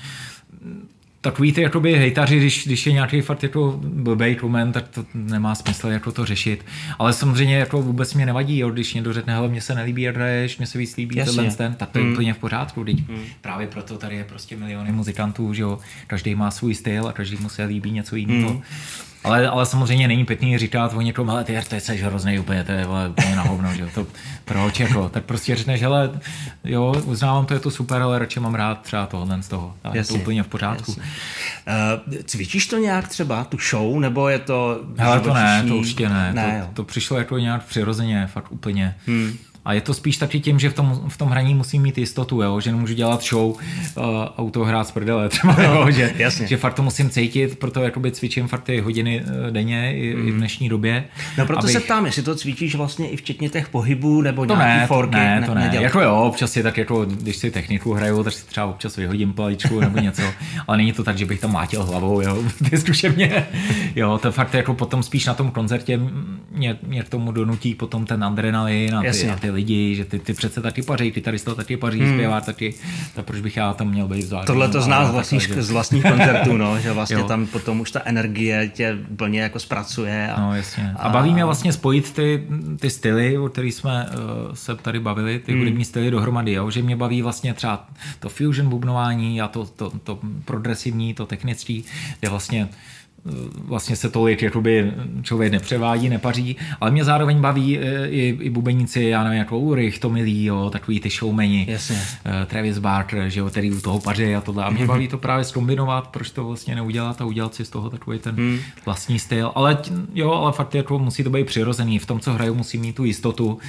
takový 1.22 1.54
ty 1.54 1.62
jakoby 1.62 1.94
hejtaři, 1.96 2.38
když, 2.40 2.66
když 2.66 2.86
je 2.86 2.94
nějaký 2.94 3.22
fakt 3.22 3.44
jako 3.44 3.80
blbej 3.84 4.36
tlumen, 4.36 4.72
tak 4.72 4.88
to 4.88 5.06
nemá 5.14 5.56
smysl 5.56 5.88
jako 5.88 6.12
to 6.12 6.26
řešit. 6.26 6.66
Ale 7.00 7.14
samozřejmě 7.14 7.56
jako 7.58 7.82
vůbec 7.82 8.14
mě 8.14 8.26
nevadí, 8.26 8.58
jo, 8.60 8.70
když 8.70 8.94
někdo 8.94 9.14
řekne, 9.14 9.34
hele, 9.34 9.48
mně 9.48 9.62
se 9.62 9.76
nelíbí, 9.76 10.02
jak 10.02 10.16
hraješ, 10.16 10.58
mně 10.58 10.68
se 10.68 10.78
víc 10.78 10.96
líbí 10.98 11.16
Jasně. 11.18 11.36
tenhle 11.36 11.56
ten, 11.56 11.74
tak 11.74 11.90
to 11.90 11.98
je 12.00 12.06
Mm. 12.06 12.12
úplně 12.12 12.34
v 12.34 12.38
pořádku. 12.38 12.84
Teď 12.84 12.98
právě 13.42 13.68
proto 13.68 13.98
tady 13.98 14.16
je 14.16 14.24
prostě 14.24 14.58
miliony 14.58 14.92
muzikantů, 14.92 15.54
že 15.54 15.62
jo, 15.62 15.80
každý 16.08 16.36
má 16.36 16.52
svůj 16.52 16.76
styl 16.76 17.08
a 17.08 17.14
každý 17.14 17.38
mu 17.38 17.50
se 17.50 17.64
líbí 17.66 17.92
něco 17.92 18.16
jiného. 18.16 18.62
Ale, 19.24 19.48
ale 19.48 19.66
samozřejmě 19.66 20.08
není 20.08 20.26
pěkný 20.26 20.58
říkat 20.58 20.94
o 20.94 21.02
někom, 21.02 21.30
ale 21.30 21.44
ty 21.44 21.62
ty 21.70 21.80
jsi 21.82 21.98
hrozný 21.98 22.40
úplně, 22.40 22.64
to 22.64 22.72
je 22.72 22.88
úplně 23.10 23.36
na 23.36 23.42
hovno, 23.42 23.74
že 23.74 23.82
jo. 23.82 23.88
To, 23.96 24.08
proč 24.46 24.80
jako? 24.80 25.10
Tak 25.10 25.24
prostě 25.24 25.56
řekneš, 25.56 25.82
hele, 25.82 26.12
jo, 26.64 26.96
uznávám, 27.06 27.46
to 27.46 27.54
je 27.54 27.60
to 27.60 27.72
super, 27.72 28.02
ale 28.02 28.20
radši 28.20 28.40
mám 28.40 28.56
rád 28.56 28.82
třeba 28.82 29.06
tohle 29.06 29.44
z 29.44 29.48
toho. 29.48 29.74
A 29.84 29.88
je 29.88 29.92
to 29.92 29.98
Jasně, 29.98 30.20
úplně 30.20 30.44
v 30.44 30.48
pořádku. 30.48 30.92
jasně. 30.98 31.04
Uh, 32.08 32.16
cvičíš 32.26 32.68
to 32.68 32.78
nějak 32.78 33.08
třeba, 33.08 33.44
tu 33.44 33.58
show, 33.70 34.00
nebo 34.00 34.30
je 34.30 34.40
to 34.40 34.80
Hele, 34.98 35.20
to 35.20 35.34
ne, 35.34 35.64
to 35.68 35.76
určitě 35.76 36.10
ne. 36.10 36.34
ne 36.34 36.44
to, 36.44 36.66
jo. 36.66 36.70
to 36.74 36.84
přišlo 36.84 37.18
jako 37.18 37.38
nějak 37.38 37.64
přirozeně, 37.66 38.28
fakt 38.28 38.52
úplně. 38.52 38.96
Hmm. 39.08 39.38
A 39.66 39.74
je 39.74 39.82
to 39.82 39.94
spíš 39.94 40.18
taky 40.18 40.40
tím, 40.40 40.60
že 40.60 40.70
v 40.70 40.74
tom, 40.74 41.02
v 41.08 41.18
tom 41.18 41.30
hraní 41.30 41.54
musím 41.54 41.82
mít 41.82 41.98
jistotu, 41.98 42.42
jo? 42.42 42.60
že 42.60 42.72
nemůžu 42.72 42.94
dělat 42.94 43.24
show 43.24 43.46
uh, 43.52 44.04
a 44.36 44.40
u 44.42 44.50
toho 44.50 44.66
hrát 44.66 44.88
z 44.88 44.92
prdele 44.92 45.30
třeba, 45.34 45.56
jo? 45.64 45.92
Že, 45.92 46.04
No, 46.14 46.24
jasně. 46.24 46.48
že 46.48 46.58
fakt 46.58 46.74
to 46.74 46.84
musím 46.84 47.10
cítit, 47.10 47.60
proto 47.60 47.82
jakoby 47.82 48.12
cvičím 48.12 48.48
fakt 48.48 48.64
ty 48.64 48.80
hodiny 48.80 49.24
eh, 49.48 49.52
denně 49.52 49.94
i, 49.98 50.08
i 50.28 50.32
v 50.32 50.36
dnešní 50.38 50.70
době. 50.70 51.04
No 51.38 51.46
proto 51.46 51.60
abych- 51.64 51.72
se 51.74 51.80
ptám, 51.80 52.06
jestli 52.06 52.24
to 52.24 52.36
cvičíš 52.36 52.76
vlastně 52.76 53.10
i 53.10 53.18
včetně 53.18 53.50
těch 53.50 53.70
pohybů, 53.70 54.22
nebo 54.22 54.46
to 54.46 54.56
nějaký 54.56 54.74
ne, 54.80 54.88
to 54.88 54.94
forky? 54.94 55.16
ne, 55.16 55.44
to 55.46 55.54
ne. 55.54 55.70
Jako 55.82 56.02
jo, 56.02 56.16
občas 56.16 56.52
si 56.52 56.64
tak 56.64 56.78
jako, 56.78 57.06
když 57.06 57.36
si 57.38 57.52
techniku 57.52 57.94
hraju, 57.94 58.24
tak 58.24 58.34
si 58.34 58.46
třeba 58.48 58.66
občas 58.66 58.96
vyhodím 58.96 59.34
paličku 59.34 59.80
nebo 59.80 60.00
něco, 60.00 60.22
ale 60.68 60.78
není 60.78 60.92
to 60.94 61.04
tak, 61.04 61.18
že 61.18 61.26
bych 61.26 61.40
tam 61.40 61.52
mátil 61.52 61.84
hlavou, 61.84 62.22
jo, 62.22 62.44
ty 62.70 62.78
zkušebně. 62.78 63.46
Jo, 63.96 64.18
to 64.22 64.32
fakt 64.32 64.54
jako 64.54 64.74
potom 64.74 65.04
spíš 65.04 65.26
na 65.26 65.34
tom 65.34 65.52
koncertě 65.52 66.00
mě, 66.52 66.78
mě 66.88 67.04
k 67.04 67.10
tomu 67.10 67.32
donutí 67.32 67.76
potom 67.76 68.06
ten 68.06 68.24
adrenalin 68.24 68.96
a 68.96 69.02
ty, 69.02 69.08
Jasně. 69.08 69.32
a 69.32 69.36
ty 69.36 69.53
lidi, 69.54 69.96
že 69.96 70.06
ty, 70.06 70.20
ty 70.20 70.34
přece 70.34 70.62
taky 70.62 70.82
paří, 70.82 71.12
ty 71.12 71.22
tady 71.22 71.40
to 71.40 71.56
taky 71.56 71.78
paří, 71.78 72.00
hmm. 72.00 72.14
zpěvá 72.14 72.42
taky, 72.42 72.74
tak 73.16 73.26
proč 73.26 73.42
bych 73.42 73.58
já 73.58 73.74
tam 73.74 73.90
měl 73.90 74.08
být 74.08 74.24
vzadu. 74.24 74.46
Tohle 74.46 74.70
to 74.70 74.82
zná 74.82 75.06
z 75.08 75.12
vlastních, 75.12 75.52
z 75.60 75.72
vlastních 75.72 76.04
koncertů, 76.04 76.58
no, 76.58 76.80
že 76.80 76.92
vlastně 76.92 77.16
Jo. 77.16 77.28
tam 77.28 77.48
potom 77.48 77.80
už 77.80 77.92
ta 77.92 78.02
energie 78.06 78.72
tě 78.74 78.98
plně 79.16 79.42
jako 79.42 79.60
zpracuje. 79.60 80.32
A, 80.32 80.42
No 80.42 80.56
jasně. 80.56 80.94
A 80.96 81.10
baví 81.10 81.34
mě 81.34 81.46
vlastně 81.46 81.74
spojit 81.74 82.14
ty, 82.14 82.48
ty 82.80 82.90
styly, 82.90 83.38
o 83.38 83.50
kterých 83.50 83.74
jsme 83.74 84.06
uh, 84.06 84.54
se 84.54 84.76
tady 84.76 85.00
bavili, 85.00 85.40
ty 85.40 85.58
hudební 85.58 85.86
styly 85.86 86.12
dohromady, 86.12 86.52
jo? 86.52 86.70
že 86.72 86.82
mě 86.82 86.96
baví 86.96 87.22
vlastně 87.22 87.54
třeba 87.54 87.88
to 88.20 88.30
fusion 88.30 88.70
bubnování 88.70 89.42
a 89.42 89.48
to, 89.48 89.66
to, 89.66 89.92
to 90.04 90.20
progresivní, 90.46 91.14
to 91.14 91.26
technický, 91.26 91.86
kde 92.20 92.30
vlastně 92.30 92.70
vlastně 93.66 93.96
se 93.96 94.10
tolik 94.10 94.42
jakoby 94.42 94.92
člověk 95.22 95.52
nepřevádí, 95.52 96.10
nepaří, 96.10 96.56
ale 96.82 96.92
mě 96.92 97.04
zároveň 97.04 97.42
baví 97.42 97.80
eh, 97.80 98.08
i, 98.10 98.38
i 98.42 98.50
bubeníci, 98.50 99.04
já 99.04 99.24
nevím, 99.24 99.40
jako 99.40 99.60
Ulrich, 99.60 100.00
Tomilý, 100.00 100.46
jo, 100.46 100.70
takový 100.70 101.00
ty 101.00 101.10
showmeni, 101.10 101.66
Jasně. 101.70 101.98
eh, 102.26 102.46
Travis 102.46 102.78
Barker, 102.78 103.30
že 103.30 103.40
jo, 103.40 103.50
který 103.50 103.72
u 103.72 103.82
toho 103.82 104.00
paří 104.00 104.36
a 104.36 104.42
tohle. 104.42 104.64
A 104.64 104.70
mě 104.70 104.86
baví 104.86 105.08
to 105.08 105.18
právě 105.18 105.46
zkombinovat, 105.46 106.08
proč 106.08 106.30
to 106.32 106.44
vlastně 106.44 106.76
neudělat 106.76 107.22
a 107.22 107.26
udělat 107.26 107.56
si 107.56 107.66
z 107.66 107.70
toho 107.70 107.90
takový 107.90 108.20
ten 108.20 108.36
Hmm. 108.36 108.60
vlastní 108.86 109.20
styl. 109.20 109.52
Ale 109.56 109.78
jo, 110.14 110.32
ale 110.32 110.52
fakt 110.52 110.76
jako 110.76 111.00
musí 111.00 111.24
to 111.24 111.30
být 111.30 111.46
přirozený. 111.48 112.00
V 112.00 112.06
tom, 112.06 112.20
co 112.20 112.34
hraju, 112.34 112.54
musím 112.54 112.82
mít 112.82 112.96
tu 112.96 113.04
jistotu 113.04 113.60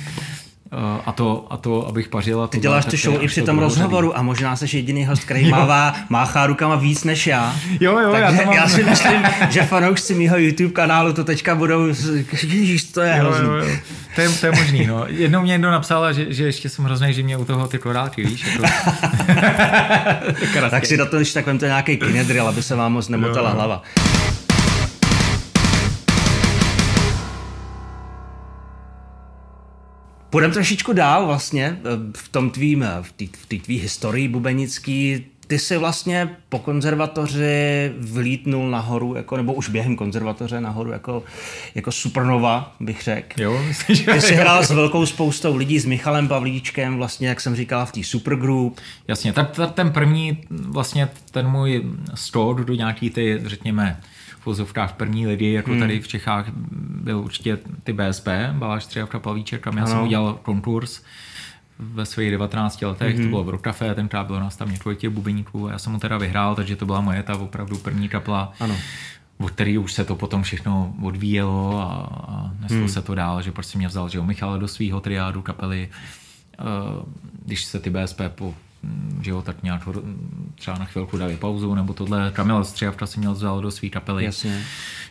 a 1.07 1.13
to, 1.13 1.47
a 1.51 1.57
to 1.57 1.89
abych 1.89 2.09
pařil. 2.09 2.43
A 2.43 2.47
Ty 2.47 2.59
děláš 2.59 2.85
tu 2.85 2.97
show 2.97 3.23
i 3.23 3.27
při 3.27 3.43
tom 3.43 3.59
rozhovoru 3.59 4.19
a 4.19 4.23
možná 4.23 4.57
jsi 4.57 4.77
jediný 4.77 5.07
host, 5.07 5.25
který 5.25 5.49
mává, 5.51 5.95
máchá 6.09 6.47
rukama 6.47 6.77
víc 6.77 7.05
než 7.05 7.27
já. 7.27 7.55
Jo, 7.81 7.99
jo, 7.99 8.13
já 8.15 8.21
Takže 8.21 8.39
to 8.39 8.45
mám- 8.47 8.55
já 8.55 8.69
si 8.69 8.85
myslím, 8.85 9.23
že 9.51 9.63
fanoušci 9.63 10.15
mýho 10.15 10.39
YouTube 10.39 10.73
kanálu 10.75 11.13
to 11.13 11.25
teďka 11.25 11.55
budou, 11.55 11.87
ježíš, 12.43 12.85
to 12.85 13.01
je 13.01 13.15
Jo, 13.19 13.25
hrozný. 13.25 13.47
jo, 13.47 13.53
jo. 13.55 13.67
To, 14.15 14.21
je, 14.21 14.29
to 14.29 14.47
je 14.47 14.53
možný, 14.53 14.87
no. 14.87 15.05
Jednou 15.09 15.43
mě 15.43 15.53
někdo 15.53 15.71
napsal, 15.71 16.13
že, 16.13 16.27
že 16.29 16.45
ještě 16.45 16.69
jsem 16.69 16.85
hrozný, 16.85 17.15
že 17.15 17.23
mě 17.23 17.37
u 17.37 17.45
toho 17.45 17.67
ty 17.67 17.79
koráky, 17.79 18.25
víš? 18.25 18.45
Jako... 18.47 18.65
Tak 20.71 20.87
si 20.87 20.97
do 20.97 21.07
toho, 21.07 21.19
když 21.21 21.33
tak 21.33 21.47
vemte 21.47 21.67
nějaký 21.67 21.97
kinedril, 21.97 22.49
aby 22.49 22.63
se 22.63 22.75
vám 22.77 22.93
moc 22.93 23.09
nemotala 23.09 23.51
Jo. 23.51 23.55
hlava. 23.57 23.83
Půjdeme 30.35 30.55
trošičku 30.55 30.93
dál 30.93 31.27
vlastně 31.27 31.79
eh, 31.79 31.83
v 32.17 32.29
tom 32.29 32.51
tvým, 32.51 32.83
eh, 32.83 33.03
v 33.33 33.47
té 33.47 33.57
tvý 33.57 33.79
historii 33.79 34.29
bubenický. 34.29 35.27
Ty 35.47 35.59
jsi 35.59 35.77
vlastně 35.77 36.37
po 36.49 36.59
konzervatoři 36.59 37.93
vlítnul 37.99 38.71
nahoru, 38.71 39.15
jako, 39.15 39.37
nebo 39.37 39.53
už 39.53 39.69
během 39.69 39.97
konzervatoře 39.97 40.61
nahoru 40.61 40.93
jako, 40.93 41.23
jako 41.75 41.93
supernova, 41.93 42.75
bych 42.81 43.03
řekl. 43.03 43.43
Jo, 43.43 43.63
myslím, 43.69 43.97
že... 43.97 44.05
Ty 44.05 44.21
jsi 44.21 44.35
hrál 44.35 44.65
s 44.65 44.71
velkou 44.71 45.07
spoustou 45.07 45.57
lidí, 45.57 45.79
s 45.79 45.87
Michalem 45.87 46.29
Pavlíčkem, 46.29 46.97
vlastně, 46.97 47.29
jak 47.29 47.41
jsem 47.41 47.57
říkal, 47.57 47.87
v 47.87 47.93
té 47.93 48.03
supergroup. 48.03 48.81
Jasně, 49.09 49.33
tak 49.33 49.51
ta- 49.51 49.67
ten 49.67 49.91
první, 49.91 50.39
vlastně 50.51 51.09
ten 51.31 51.49
můj 51.49 51.83
stod 52.15 52.59
do 52.59 52.75
nějaký 52.75 53.11
ty, 53.11 53.41
řekněme, 53.45 54.01
v 54.41 54.47
vozovkách 54.47 54.93
první 54.93 55.27
lidi, 55.27 55.53
jako 55.53 55.71
hmm. 55.71 55.81
tady 55.81 56.01
v 56.01 56.09
Čechách, 56.09 56.47
byl 57.03 57.19
určitě 57.19 57.59
ty 57.85 57.93
BSP, 57.93 58.29
Baláš 58.53 58.85
Střijavka 58.85 59.19
Pavíček, 59.19 59.61
kam 59.61 59.77
já 59.77 59.87
jsem 59.87 59.97
Ano. 59.97 60.07
udělal 60.07 60.39
konkurs 60.43 61.01
ve 61.79 62.07
svých 62.07 62.31
19 62.31 62.83
letech, 62.83 63.17
mm-hmm. 63.17 63.23
to 63.23 63.29
bylo 63.29 63.45
v 63.45 63.49
Rockcafe, 63.49 63.95
tenkrát 63.95 64.27
bylo 64.27 64.41
nás 64.41 64.57
tam 64.57 64.71
několik 64.71 64.99
těch 64.99 65.11
bubeníků 65.11 65.69
a 65.69 65.73
já 65.73 65.79
jsem 65.79 65.93
ho 65.93 65.99
teda 65.99 66.19
vyhrál, 66.19 66.55
takže 66.55 66.77
to 66.77 66.87
byla 66.87 67.01
moje 67.01 67.23
ta 67.23 67.37
opravdu 67.37 67.79
první 67.79 68.09
kapla. 68.09 68.53
Ano. 68.61 68.77
od 69.39 69.51
který 69.51 69.79
už 69.79 69.93
se 69.93 70.05
to 70.05 70.17
potom 70.17 70.43
všechno 70.43 70.95
odvíjelo 71.03 71.81
a, 71.81 71.85
a 72.29 72.51
neslo 72.61 72.77
hmm. 72.77 72.89
se 72.89 73.03
to 73.03 73.15
dál, 73.15 73.43
že 73.43 73.53
prostě 73.53 73.79
mě 73.79 73.89
vzal 73.89 74.09
že 74.09 74.19
jo, 74.19 74.25
Michal 74.25 74.59
do 74.59 74.69
svého 74.69 75.01
triádu 75.01 75.43
kapely, 75.43 75.89
Eh, 76.59 77.05
když 77.45 77.65
se 77.65 77.81
ty 77.81 77.91
BSP 77.91 78.21
po 78.35 78.47
mm, 78.47 78.55
že 79.21 79.31
jo, 79.31 79.43
tak 79.43 79.63
nějak 79.63 79.89
třeba 80.55 80.79
na 80.79 80.85
chvilku 80.85 81.17
dali 81.17 81.37
pauzu, 81.37 81.75
nebo 81.75 81.93
tohle. 81.93 82.31
Kamil 82.35 82.65
Střijavka 82.65 83.07
si 83.07 83.21
měl 83.21 83.33
vzal 83.33 83.61
do 83.61 83.71
své 83.71 83.89
kapely. 83.89 84.25
Jasně. 84.25 84.63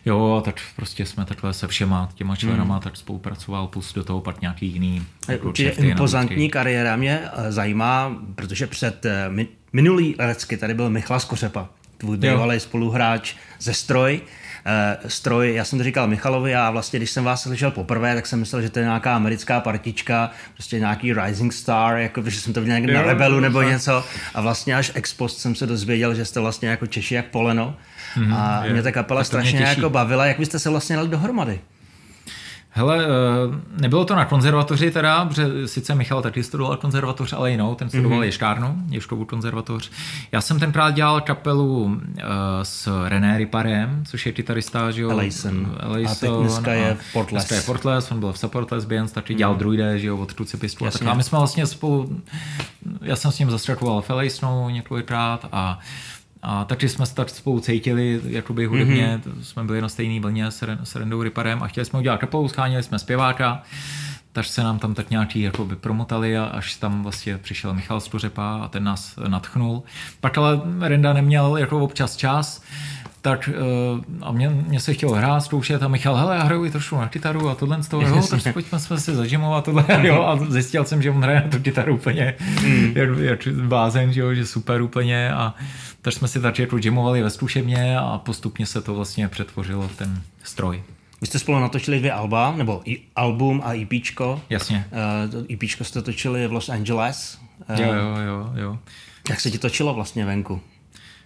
Jo, 0.06 0.42
tak 0.44 0.60
prostě 0.76 1.06
jsme 1.06 1.24
takhle 1.24 1.52
se 1.52 1.68
všema 1.68 2.08
těma 2.14 2.36
členama 2.36 2.74
hmm. 2.74 2.82
tak 2.82 2.96
spolupracoval, 2.96 3.66
plus 3.66 3.94
do 3.94 4.04
toho 4.04 4.20
pak 4.20 4.40
nějaký 4.40 4.66
jiný 4.66 5.06
Je 5.28 5.32
jako 5.32 5.48
Určitě 5.48 5.70
impozantní 5.70 6.50
kariéra 6.50 6.96
mě 6.96 7.20
eh, 7.32 7.52
zajímá, 7.52 8.16
protože 8.34 8.66
před 8.66 9.04
eh, 9.04 9.28
mi- 9.28 9.48
minulý 9.72 10.14
lecky 10.18 10.56
tady 10.56 10.74
byl 10.74 10.90
Michal 10.90 11.20
Skořepa, 11.20 11.68
tvůj 11.98 12.16
bývalý 12.16 12.60
spoluhráč 12.60 13.34
ze 13.60 13.74
Stroj. 13.74 14.20
Eh, 14.66 14.98
Stroj, 15.08 15.54
já 15.54 15.64
jsem 15.64 15.78
to 15.78 15.84
říkal 15.84 16.08
Michalovi 16.08 16.54
a 16.54 16.70
vlastně, 16.70 16.98
když 16.98 17.10
jsem 17.10 17.24
vás 17.24 17.42
slyšel 17.42 17.70
poprvé, 17.70 18.14
tak 18.14 18.26
jsem 18.26 18.38
myslel, 18.40 18.62
že 18.62 18.70
to 18.70 18.78
je 18.78 18.84
nějaká 18.84 19.16
americká 19.16 19.60
partička, 19.60 20.30
prostě 20.54 20.78
nějaký 20.78 21.12
Rising 21.12 21.52
Star, 21.52 21.96
jako 21.96 22.22
že 22.30 22.40
jsem 22.40 22.52
to 22.52 22.60
viděl 22.60 22.76
někde 22.76 22.94
na 22.94 23.02
Rebelu 23.02 23.40
nebo 23.40 23.62
něco. 23.62 24.04
A 24.34 24.40
vlastně 24.40 24.76
až 24.76 24.92
ex 24.94 25.14
post 25.14 25.38
jsem 25.38 25.54
se 25.54 25.66
dozvěděl, 25.66 26.14
že 26.14 26.24
jste 26.24 26.40
vlastně 26.40 26.68
jako 26.68 26.86
Češi 26.86 27.14
jak 27.14 27.26
poleno. 27.26 27.76
Mhm, 28.16 28.34
a 28.34 28.64
je. 28.64 28.72
mě 28.72 28.82
ta 28.82 28.92
kapela 28.92 29.20
mě 29.20 29.24
strašně 29.24 29.58
těší. 29.58 29.76
jako 29.76 29.90
bavila. 29.90 30.26
Jak 30.26 30.38
byste 30.38 30.58
se 30.58 30.70
vlastně 30.70 30.96
dali 30.96 31.08
dohromady? 31.08 31.60
Hele, 32.76 33.04
eh, 33.04 33.08
nebylo 33.80 34.04
to 34.04 34.14
na 34.14 34.24
konzervatoři 34.24 34.90
teda, 34.90 35.24
protože 35.24 35.68
sice 35.68 35.94
Michal 35.94 36.22
taky 36.22 36.42
studoval 36.42 36.76
konzervatoř, 36.76 37.32
ale 37.32 37.50
jinou, 37.50 37.74
ten 37.74 37.88
studoval 37.88 38.18
mm-hmm. 38.18 38.24
Ješkárnu, 38.24 38.76
Ješkovu 38.88 39.24
konzervatoř. 39.24 39.90
Já 40.32 40.40
jsem 40.40 40.60
tenkrát 40.60 40.90
dělal 40.90 41.20
kapelu 41.20 41.84
uh, 41.84 41.98
s 42.62 43.08
René 43.08 43.38
Riparem, 43.38 44.04
což 44.06 44.26
je 44.26 44.32
kytarista, 44.32 44.90
že 44.90 45.02
jo? 45.02 45.10
Elaison 45.10 45.76
A 46.06 46.14
teď 46.14 46.30
dneska 46.30 46.72
je 46.72 46.96
v 47.00 47.12
Portless. 47.12 47.44
Dneska 47.44 47.54
je 47.54 47.60
Portless, 47.60 48.10
on 48.10 48.20
byl 48.20 48.32
v 48.32 48.38
Supportless 48.38 48.84
Bands, 48.84 49.12
taky 49.12 49.34
dělal 49.34 49.54
druide, 49.54 49.98
že 49.98 50.06
jo, 50.06 50.16
od 50.16 50.32
Crucipistu 50.32 50.86
a 50.86 50.90
tak. 50.90 51.02
A 51.02 51.14
my 51.14 51.22
jsme 51.22 51.38
vlastně 51.38 51.66
spolu, 51.66 52.20
já 53.02 53.16
jsem 53.16 53.32
s 53.32 53.38
ním 53.38 53.50
zastrakoval 53.50 54.02
v 54.02 54.10
Elaisonu 54.10 54.68
několikrát 54.68 55.48
a 55.52 55.78
a 56.44 56.64
taky 56.64 56.88
jsme 56.88 57.06
se 57.06 57.14
tak 57.14 57.30
spolu 57.30 57.60
cítili, 57.60 58.20
jakoby 58.24 58.66
hudebně, 58.66 59.20
mm-hmm. 59.24 59.40
jsme 59.40 59.64
byli 59.64 59.80
na 59.80 59.88
stejné 59.88 60.20
vlně 60.20 60.46
s, 60.46 60.62
Ren- 60.62 60.78
s 60.82 60.96
Rendou 60.96 61.22
Riparem 61.22 61.62
a 61.62 61.66
chtěli 61.66 61.84
jsme 61.84 61.98
udělat 61.98 62.20
kapelu, 62.20 62.48
schánili 62.48 62.82
jsme 62.82 62.98
zpěváka, 62.98 63.62
takže 64.32 64.50
se 64.50 64.62
nám 64.62 64.78
tam 64.78 64.94
tak 64.94 65.10
nějaký 65.10 65.40
jakoby 65.40 65.76
promotali 65.76 66.38
a 66.38 66.44
až 66.44 66.74
tam 66.74 67.02
vlastně 67.02 67.38
přišel 67.38 67.74
Michal 67.74 68.00
Skořepa 68.00 68.60
a 68.62 68.68
ten 68.68 68.84
nás 68.84 69.18
natchnul. 69.28 69.82
Pak 70.20 70.38
ale 70.38 70.60
Renda 70.80 71.12
neměl 71.12 71.56
jako 71.56 71.80
občas 71.80 72.16
čas, 72.16 72.62
tak 73.24 73.50
uh, 73.92 74.00
a 74.22 74.32
mě, 74.32 74.50
mě, 74.50 74.80
se 74.80 74.94
chtělo 74.94 75.14
hrát, 75.14 75.40
zkoušet 75.40 75.82
a 75.82 75.88
Michal, 75.88 76.16
hele, 76.16 76.36
já 76.36 76.42
hraju 76.42 76.64
i 76.64 76.70
trošku 76.70 76.96
na 76.96 77.08
kytaru 77.08 77.48
a 77.48 77.54
tohle 77.54 77.82
z 77.82 77.88
toho, 77.88 78.02
jo, 78.08 78.22
tak 78.42 78.52
pojďme 78.52 78.78
jsme 78.78 78.98
si 78.98 79.14
zažimovat 79.14 79.64
tohle, 79.64 79.84
jo, 80.02 80.22
a 80.22 80.36
zjistil 80.48 80.84
jsem, 80.84 81.02
že 81.02 81.10
on 81.10 81.22
hraje 81.22 81.40
na 81.40 81.48
tu 81.50 81.58
kytaru 81.58 81.94
úplně 81.94 82.34
jak, 82.94 83.08
jak 83.18 83.48
blázen, 83.48 84.12
že, 84.12 84.20
jo, 84.20 84.34
že 84.34 84.46
super 84.46 84.82
úplně 84.82 85.32
a 85.32 85.54
takže 86.04 86.18
jsme 86.18 86.28
si 86.28 86.40
tak 86.40 86.58
jako 86.58 86.78
jamovali 86.84 87.22
ve 87.22 87.30
zkušebně 87.30 87.98
a 87.98 88.18
postupně 88.18 88.66
se 88.66 88.82
to 88.82 88.94
vlastně 88.94 89.28
přetvořilo 89.28 89.88
v 89.88 89.96
ten 89.96 90.22
stroj. 90.42 90.82
Vy 91.20 91.26
jste 91.26 91.38
spolu 91.38 91.60
natočili 91.60 91.98
dvě 91.98 92.12
alba, 92.12 92.54
nebo 92.56 92.82
i 92.84 93.00
album 93.16 93.62
a 93.64 93.74
EPčko. 93.74 94.40
Jasně. 94.50 94.88
Uh, 95.24 95.30
to 95.30 95.52
EPčko 95.54 95.84
jste 95.84 96.02
točili 96.02 96.46
v 96.48 96.52
Los 96.52 96.68
Angeles. 96.68 97.38
Uh, 97.70 97.80
Jo, 97.80 97.92
jo, 97.92 98.16
jo, 98.26 98.52
jo. 98.54 98.78
Jak 99.30 99.40
se 99.40 99.50
ti 99.50 99.58
točilo 99.58 99.94
vlastně 99.94 100.24
venku? 100.24 100.60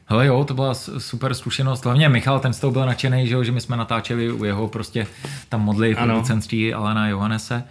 Hele 0.07 0.27
jo, 0.27 0.45
to 0.45 0.55
byla 0.55 0.75
super 0.99 1.35
zkušenost. 1.35 1.85
Hlavně 1.85 2.09
Michal, 2.09 2.41
ten 2.41 2.53
z 2.53 2.61
toho 2.61 2.71
byl 2.71 2.87
nadšený, 2.87 3.27
že, 3.27 3.35
jo, 3.35 3.45
že 3.45 3.53
my 3.53 3.61
jsme 3.61 3.77
natáčeli 3.77 4.33
u 4.33 4.45
jeho 4.45 4.69
prostě 4.69 5.07
tam 5.49 5.61
modly 5.61 5.95
producentství 5.95 6.75
Alena 6.75 7.09
Johannese 7.09 7.65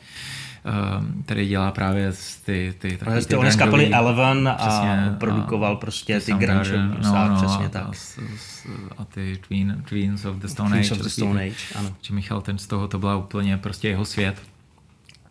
který 1.25 1.47
dělá 1.47 1.71
právě 1.71 2.13
ty, 2.45 2.73
ty, 2.79 2.97
taky, 2.97 3.25
ty 3.25 3.35
on 3.35 3.51
z 3.51 3.55
kapely 3.55 3.93
Eleven 3.93 4.47
a 4.47 4.93
produkoval 5.17 5.73
a 5.73 5.75
prostě 5.75 6.19
ty 6.19 6.31
grunge 6.33 6.77
no, 6.77 6.87
no, 6.87 7.35
přesně 7.35 7.65
a, 7.65 7.69
tak. 7.69 7.83
A, 7.83 7.91
a 8.97 9.05
ty 9.05 9.39
Tween, 9.47 9.83
Tweens 9.89 10.25
of 10.25 10.35
the 10.35 10.47
Stone 10.47 10.69
Twins 10.69 10.91
Age. 10.91 10.99
Of 10.99 11.05
the 11.05 11.09
Stone 11.09 11.43
Age 11.43 11.55
ano. 11.75 11.95
Že 12.01 12.13
Michal 12.13 12.41
ten 12.41 12.57
z 12.57 12.67
toho, 12.67 12.87
to 12.87 12.99
byla 12.99 13.15
úplně 13.15 13.57
prostě 13.57 13.87
jeho 13.87 14.05
svět. 14.05 14.41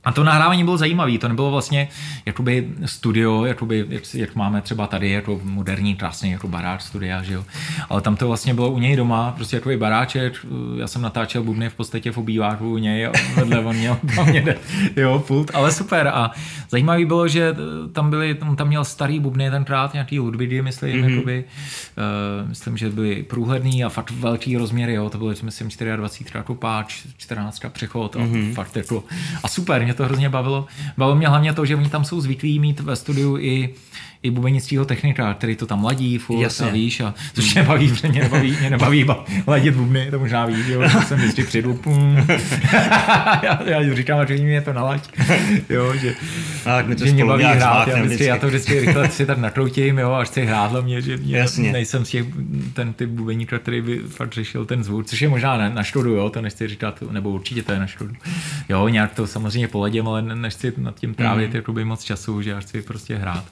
A 0.06 0.12
to 0.12 0.24
nahrávání 0.24 0.64
bylo 0.64 0.76
zajímavé, 0.76 1.18
to 1.18 1.28
nebylo 1.28 1.50
vlastně 1.50 1.88
jakoby 2.26 2.68
studio, 2.84 3.44
jakoby, 3.44 3.86
jak, 3.88 4.14
jak 4.14 4.34
máme 4.34 4.62
třeba 4.62 4.86
tady, 4.86 5.10
jako 5.10 5.40
moderní, 5.44 5.96
krásný 5.96 6.30
jako 6.30 6.48
baráč 6.48 6.82
studia, 6.82 7.22
že 7.22 7.34
jo. 7.34 7.44
Ale 7.88 8.00
tam 8.00 8.16
to 8.16 8.26
vlastně 8.26 8.54
bylo 8.54 8.70
u 8.70 8.78
něj 8.78 8.96
doma, 8.96 9.32
prostě 9.36 9.56
jako 9.56 9.70
baráček, 9.76 10.46
já 10.78 10.86
jsem 10.86 11.02
natáčel 11.02 11.42
bubny 11.42 11.68
v 11.68 11.74
podstatě 11.74 12.12
v 12.12 12.18
obýváku 12.18 12.72
u 12.72 12.78
něj 12.78 13.06
a 13.06 13.12
vedle 13.36 13.60
on 13.60 13.76
měl 13.76 13.98
tam 14.14 14.26
někde, 14.32 14.56
jo, 14.96 15.24
pult, 15.26 15.50
ale 15.54 15.72
super. 15.72 16.08
A 16.08 16.30
zajímavý 16.70 17.04
bylo, 17.04 17.28
že 17.28 17.56
tam 17.92 18.10
byli, 18.10 18.34
tam, 18.34 18.56
tam 18.56 18.68
měl 18.68 18.84
starý 18.84 19.20
bubny 19.20 19.50
tenkrát, 19.50 19.92
nějaký 19.92 20.20
Ludwigy, 20.20 20.62
myslím, 20.62 20.96
mm-hmm. 20.96 21.10
jakoby, 21.10 21.44
uh, 22.42 22.48
myslím, 22.48 22.76
že 22.76 22.90
byly 22.90 23.22
průhledný 23.22 23.84
a 23.84 23.88
fakt 23.88 24.10
velký 24.10 24.56
rozměry, 24.56 24.94
jo, 24.94 25.10
to 25.10 25.18
bylo, 25.18 25.32
myslím, 25.42 25.68
24 25.96 26.38
jako 26.38 26.54
páč, 26.54 27.06
14 27.16 27.62
přechod 27.68 28.16
a 28.16 28.18
mm-hmm. 28.18 28.54
fakt 28.54 28.76
jako, 28.76 29.04
a 29.42 29.48
super, 29.48 29.82
mě 29.82 29.95
to 29.96 30.04
hrozně 30.04 30.28
bavilo. 30.28 30.66
Bavilo 30.96 31.16
mě 31.16 31.28
hlavně 31.28 31.52
to, 31.52 31.64
že 31.66 31.76
oni 31.76 31.88
tam 31.88 32.04
jsou 32.04 32.20
zvyklí 32.20 32.58
mít 32.58 32.80
ve 32.80 32.96
studiu 32.96 33.38
i 33.38 33.74
i 34.22 34.30
bubenického 34.30 34.84
technika, 34.84 35.34
který 35.34 35.56
to 35.56 35.66
tam 35.66 35.84
ladí 35.84 36.18
furt 36.18 36.42
Jasně. 36.42 36.66
a 36.66 36.72
víš, 36.72 37.00
a, 37.00 37.14
což 37.34 37.54
mě 37.54 37.62
nebaví, 37.62 37.88
protože 37.88 38.08
mě 38.08 38.20
nebaví, 38.20 38.56
mě 38.60 38.70
nebaví 38.70 39.06
ladit 39.46 39.74
bubny, 39.74 40.10
to 40.10 40.18
možná 40.18 40.46
víš, 40.46 40.66
jo, 40.66 40.88
že 40.88 41.00
jsem 41.00 41.18
vždycky 41.18 41.44
přijdu, 41.44 41.74
pum. 41.74 42.16
já, 43.42 43.60
já, 43.64 43.94
říkám, 43.94 44.26
že 44.26 44.36
mě 44.36 44.60
to 44.60 44.72
nalaď, 44.72 45.08
jo, 45.68 45.94
že, 45.96 46.14
a, 46.66 46.82
my 46.82 46.96
to 46.96 47.06
že 47.06 47.12
mě 47.12 47.24
baví 47.24 47.44
hrát, 47.44 47.88
já, 47.88 48.02
vždycky, 48.02 48.24
já 48.24 48.38
to 48.38 48.46
vždycky 48.46 48.80
rychle 48.80 49.10
si 49.10 49.26
tak 49.26 49.38
nakroutím, 49.38 49.98
jo, 49.98 50.12
až 50.12 50.28
chci 50.28 50.44
hrát 50.44 50.70
hlavně, 50.70 51.00
že 51.00 51.16
mě, 51.16 51.36
Jasně. 51.36 51.72
nejsem 51.72 52.04
z 52.04 52.10
těch, 52.10 52.26
ten 52.72 52.92
typ 52.92 53.10
bubeníka, 53.10 53.58
který 53.58 53.82
by 53.82 53.98
fakt 53.98 54.32
řešil 54.32 54.64
ten 54.64 54.84
zvuk, 54.84 55.06
což 55.06 55.22
je 55.22 55.28
možná 55.28 55.56
na, 55.56 55.68
na 55.68 55.82
škodu, 55.82 56.14
jo, 56.14 56.30
to 56.30 56.42
nechci 56.42 56.68
říkat, 56.68 57.02
nebo 57.10 57.30
určitě 57.30 57.62
to 57.62 57.72
je 57.72 57.78
na 57.78 57.86
škodu. 57.86 58.14
Jo, 58.68 58.88
nějak 58.88 59.14
to 59.14 59.26
samozřejmě 59.26 59.68
poladím, 59.68 60.08
ale 60.08 60.22
nechci 60.22 60.72
nad 60.76 60.94
tím 60.94 61.14
trávit 61.14 61.50
mm. 61.50 61.56
jakoby 61.56 61.84
moc 61.84 62.04
času, 62.04 62.42
že 62.42 62.50
já 62.50 62.60
chci 62.60 62.82
prostě 62.82 63.16
hrát. 63.16 63.44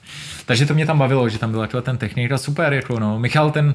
Takže 0.45 0.54
takže 0.55 0.65
to 0.65 0.73
mě 0.73 0.85
tam 0.85 0.99
bavilo, 0.99 1.29
že 1.29 1.39
tam 1.39 1.51
byl 1.51 1.59
takhle 1.59 1.81
ten 1.81 1.97
technik 1.97 2.31
a 2.31 2.37
super, 2.37 2.73
jako 2.73 2.99
no. 2.99 3.19
Michal 3.19 3.51
ten 3.51 3.73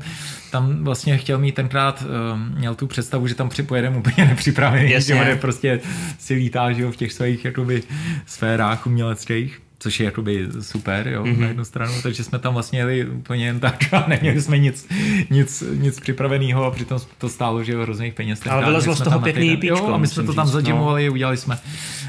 tam 0.51 0.85
vlastně 0.85 1.19
chtěl 1.19 1.39
mít 1.39 1.55
tenkrát, 1.55 2.03
uh, 2.03 2.59
měl 2.59 2.75
tu 2.75 2.87
představu, 2.87 3.27
že 3.27 3.35
tam 3.35 3.49
připojedeme 3.49 3.97
úplně 3.97 4.27
nepřipravený, 4.27 4.91
Jasně. 4.91 5.25
že 5.25 5.37
prostě 5.37 5.81
si 6.19 6.35
lítá, 6.35 6.73
že 6.73 6.83
jo, 6.83 6.93
v 6.93 6.97
těch 6.97 7.13
svých 7.13 7.45
jakoby 7.45 7.83
sférách 8.27 8.87
uměleckých 8.87 9.61
což 9.83 10.01
je 10.01 10.05
jakoby 10.05 10.49
super, 10.61 11.09
jo, 11.09 11.25
mm-hmm. 11.25 11.39
na 11.39 11.49
jednu 11.49 11.65
stranu, 11.65 11.93
takže 12.03 12.25
jsme 12.25 12.39
tam 12.39 12.55
vlastně 12.55 12.79
jeli 12.79 13.07
úplně 13.07 13.47
jen 13.47 13.61
tak 13.61 13.93
a 13.93 14.05
neměli 14.09 14.43
jsme 14.43 14.59
nic, 14.59 14.89
nic, 15.31 15.65
nic 15.75 16.01
připraveného 16.01 16.65
a 16.65 16.71
přitom 16.71 16.99
to 17.19 17.29
stálo, 17.29 17.65
že 17.65 17.73
jo, 17.73 17.83
hrozných 17.83 18.15
peněz. 18.15 18.41
Ale 18.51 18.65
vylezlo 18.65 18.97
z 18.97 19.01
toho 19.01 19.21
pěkný 19.21 19.57
píčko. 19.57 19.77
Jo, 19.77 19.95
a 19.95 19.99
my 19.99 20.07
jsme 20.07 20.23
to 20.23 20.35
tam 20.35 20.47
zajimovali, 20.47 21.07
no. 21.07 21.13
udělali 21.13 21.37
jsme 21.37 21.59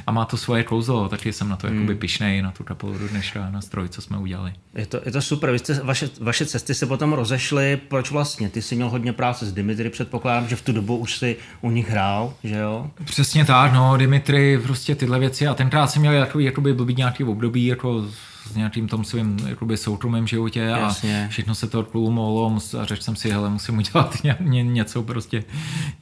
a 0.07 0.11
má 0.11 0.25
to 0.25 0.37
svoje 0.37 0.63
kouzlo, 0.63 1.09
taky 1.09 1.33
jsem 1.33 1.49
na 1.49 1.55
to 1.55 1.67
mm. 1.67 1.75
jakoby 1.75 1.95
pišnej, 1.95 2.41
na 2.41 2.51
tu 2.51 2.63
kapelu 2.63 2.93
dneška, 3.11 3.49
na 3.49 3.61
stroj, 3.61 3.89
co 3.89 4.01
jsme 4.01 4.17
udělali. 4.17 4.53
Je 4.75 4.85
to, 4.85 5.01
je 5.05 5.11
to 5.11 5.21
super, 5.21 5.51
Vy 5.51 5.59
jste, 5.59 5.73
vaše, 5.83 6.09
vaše 6.19 6.45
cesty 6.45 6.73
se 6.73 6.85
potom 6.85 7.13
rozešly, 7.13 7.79
proč 7.87 8.11
vlastně? 8.11 8.49
Ty 8.49 8.61
jsi 8.61 8.75
měl 8.75 8.89
hodně 8.89 9.13
práce 9.13 9.45
s 9.45 9.53
Dimitri, 9.53 9.89
předpokládám, 9.89 10.47
že 10.47 10.55
v 10.55 10.61
tu 10.61 10.71
dobu 10.71 10.97
už 10.97 11.17
si 11.17 11.35
u 11.61 11.71
nich 11.71 11.89
hrál, 11.89 12.33
že 12.43 12.57
jo? 12.57 12.91
Přesně 13.03 13.45
tak, 13.45 13.73
no, 13.73 13.97
Dimitri, 13.97 14.59
prostě 14.63 14.95
tyhle 14.95 15.19
věci 15.19 15.47
a 15.47 15.53
tenkrát 15.53 15.87
jsem 15.87 16.01
měl 16.01 16.13
jakoby, 16.13 16.43
jakoby 16.43 16.73
blbý 16.73 16.95
nějaký 16.95 17.23
období, 17.23 17.60
období 17.61 17.65
jako 17.65 18.05
s 18.51 18.55
nějakým 18.55 18.87
tom 18.87 19.03
svým 19.03 19.37
jakoby 19.47 19.77
soukromým 19.77 20.27
životě 20.27 20.59
Jasně. 20.59 21.25
a 21.25 21.29
všechno 21.29 21.55
se 21.55 21.67
to 21.67 21.79
odplulo 21.79 22.11
a 22.79 22.85
řekl 22.85 23.03
jsem 23.03 23.15
si, 23.15 23.29
hele, 23.29 23.49
musím 23.49 23.77
udělat 23.77 24.23
ně, 24.23 24.37
ně, 24.39 24.63
něco 24.63 25.03
prostě, 25.03 25.43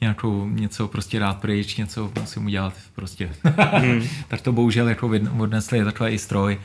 nějakou, 0.00 0.48
něco 0.48 0.88
prostě 0.88 1.18
dát 1.18 1.40
pryč, 1.40 1.76
něco 1.76 2.12
musím 2.20 2.46
udělat 2.46 2.74
prostě. 2.94 3.30
Hmm. 3.72 4.02
tak 4.28 4.40
to 4.40 4.52
bohužel 4.52 4.88
jako 4.88 5.10
odnesli 5.38 5.84
takhle 5.84 6.10
i 6.10 6.18
stroj. 6.18 6.58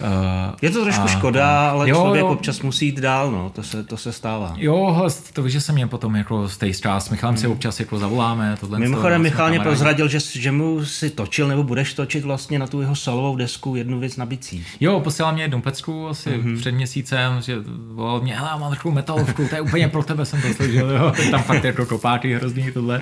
Uh, 0.00 0.54
je 0.62 0.70
to 0.70 0.82
trošku 0.82 1.02
a, 1.02 1.06
škoda, 1.06 1.70
ale 1.70 1.88
jo, 1.88 1.96
člověk 1.96 2.20
jo. 2.20 2.28
občas 2.28 2.60
musí 2.60 2.86
jít 2.86 3.00
dál, 3.00 3.30
no, 3.30 3.50
to 3.50 3.62
se, 3.62 3.84
to 3.84 3.96
se 3.96 4.12
stává. 4.12 4.54
Jo, 4.56 4.92
hele, 4.96 5.10
to 5.32 5.42
víš, 5.42 5.52
že 5.52 5.60
se 5.60 5.72
mě 5.72 5.86
potom 5.86 6.16
jako 6.16 6.48
z 6.48 6.56
té 6.56 6.72
s 6.74 7.10
Michalem 7.10 7.34
hmm. 7.34 7.40
si 7.40 7.46
občas 7.46 7.80
jako 7.80 7.98
zavoláme. 7.98 8.56
Tohle 8.60 8.78
Mimochodem 8.78 9.22
Michal 9.22 9.48
mě 9.48 9.60
prozradil, 9.60 10.08
že, 10.08 10.18
že 10.20 10.52
mu 10.52 10.84
si 10.84 11.10
točil 11.10 11.48
nebo 11.48 11.62
budeš 11.62 11.94
točit 11.94 12.24
vlastně 12.24 12.58
na 12.58 12.66
tu 12.66 12.80
jeho 12.80 12.96
solovou 12.96 13.36
desku 13.36 13.76
jednu 13.76 13.98
věc 13.98 14.16
na 14.16 14.26
bicí. 14.26 14.64
Jo, 14.80 15.00
posílal 15.00 15.32
mě 15.32 15.42
jednu 15.42 15.60
pecku 15.60 16.08
asi 16.08 16.30
mm-hmm. 16.30 16.58
před 16.58 16.72
měsícem, 16.72 17.42
že 17.42 17.56
volal 17.94 18.20
mě, 18.20 18.36
hele, 18.36 18.50
mám 18.60 18.70
takovou 18.70 18.94
metalovku, 18.94 19.48
to 19.48 19.54
je 19.54 19.60
úplně 19.60 19.88
pro 19.88 20.02
tebe, 20.02 20.24
jsem 20.24 20.42
to 20.42 20.48
slyšel, 20.54 20.90
jo, 20.90 21.12
tam 21.30 21.42
fakt 21.42 21.64
jako 21.64 21.86
kopáky 21.86 22.34
hrozný 22.34 22.72
tohle. 22.72 23.00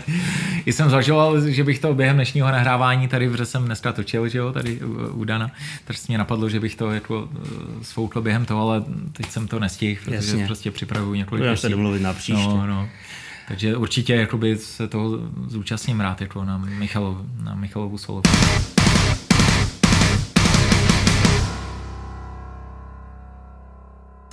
I 0.66 0.72
jsem 0.72 0.88
zvažoval, 0.88 1.40
že 1.48 1.64
bych 1.64 1.78
to 1.78 1.94
během 1.94 2.16
dnešního 2.16 2.48
nahrávání 2.48 3.08
tady, 3.08 3.30
protože 3.30 3.46
jsem 3.46 3.64
dneska 3.64 3.92
točil, 3.92 4.28
že 4.28 4.38
jo, 4.38 4.52
tady 4.52 4.80
u, 4.80 5.20
u 5.20 5.24
Dana, 5.24 5.50
tak 5.84 5.96
mě 6.08 6.18
napadlo, 6.18 6.48
že 6.48 6.60
bych 6.60 6.74
to 6.74 6.81
jako 6.90 7.28
eh, 7.34 7.84
svoukl 7.84 8.20
během 8.20 8.44
toho, 8.44 8.62
ale 8.70 8.84
teď 9.12 9.30
jsem 9.30 9.48
to 9.48 9.60
nestihl, 9.60 10.00
protože 10.04 10.16
Jasně. 10.16 10.46
prostě 10.46 10.70
připravuju 10.70 11.14
několik 11.14 11.44
Já 11.44 11.56
se 11.56 11.68
domluvit 11.68 12.02
na 12.02 12.12
příště. 12.12 12.48
No, 12.48 12.66
no. 12.66 12.88
Takže 13.48 13.76
určitě 13.76 14.14
jakoby 14.14 14.56
se 14.56 14.88
toho 14.88 15.18
zúčastním 15.46 16.00
rád 16.00 16.20
jako 16.20 16.44
na, 16.44 16.58
Michalov, 16.58 17.16
na 17.44 17.54
Michalovu 17.54 17.98
solo. 17.98 18.22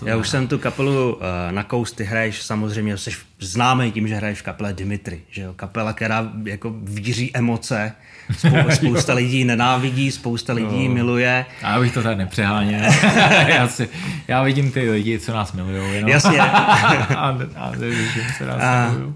Já 0.06 0.18
už 0.18 0.30
jsem 0.30 0.48
tu 0.48 0.58
kapelu 0.58 1.14
uh, 1.14 1.22
na 1.52 1.64
kous, 1.64 1.92
ty 1.92 2.04
hraješ 2.04 2.42
samozřejmě, 2.42 2.98
jsi 2.98 3.12
známý 3.40 3.92
tím, 3.92 4.08
že 4.08 4.16
hraješ 4.16 4.40
v 4.40 4.44
kapele 4.44 4.74
Dimitri, 4.74 5.22
že 5.30 5.42
jo? 5.42 5.54
kapela, 5.54 5.94
která 5.94 6.32
jako 6.44 6.76
víří 6.84 7.32
emoce, 7.34 7.94
Spou- 8.32 8.70
spousta 8.76 9.14
lidí 9.14 9.44
nenávidí, 9.44 10.12
spousta 10.12 10.54
lidí 10.54 10.88
no. 10.88 10.94
miluje. 10.94 11.46
A 11.64 11.72
já 11.72 11.80
bych 11.80 11.94
to 11.94 12.04
tady 12.04 12.16
nepřeháněl. 12.16 12.82
já, 13.48 13.68
si, 13.68 13.90
já 14.28 14.44
vidím 14.44 14.72
ty 14.72 14.92
lidi, 14.92 15.20
co 15.20 15.34
nás 15.34 15.54
milují. 15.54 15.94
Jenom. 15.94 16.10
Jasně. 16.10 16.40
a, 16.42 17.38
a 17.56 17.72
co 18.38 18.46
nás 18.46 18.64
a, 18.64 18.92
milují. 18.92 19.14
Uh, 19.14 19.16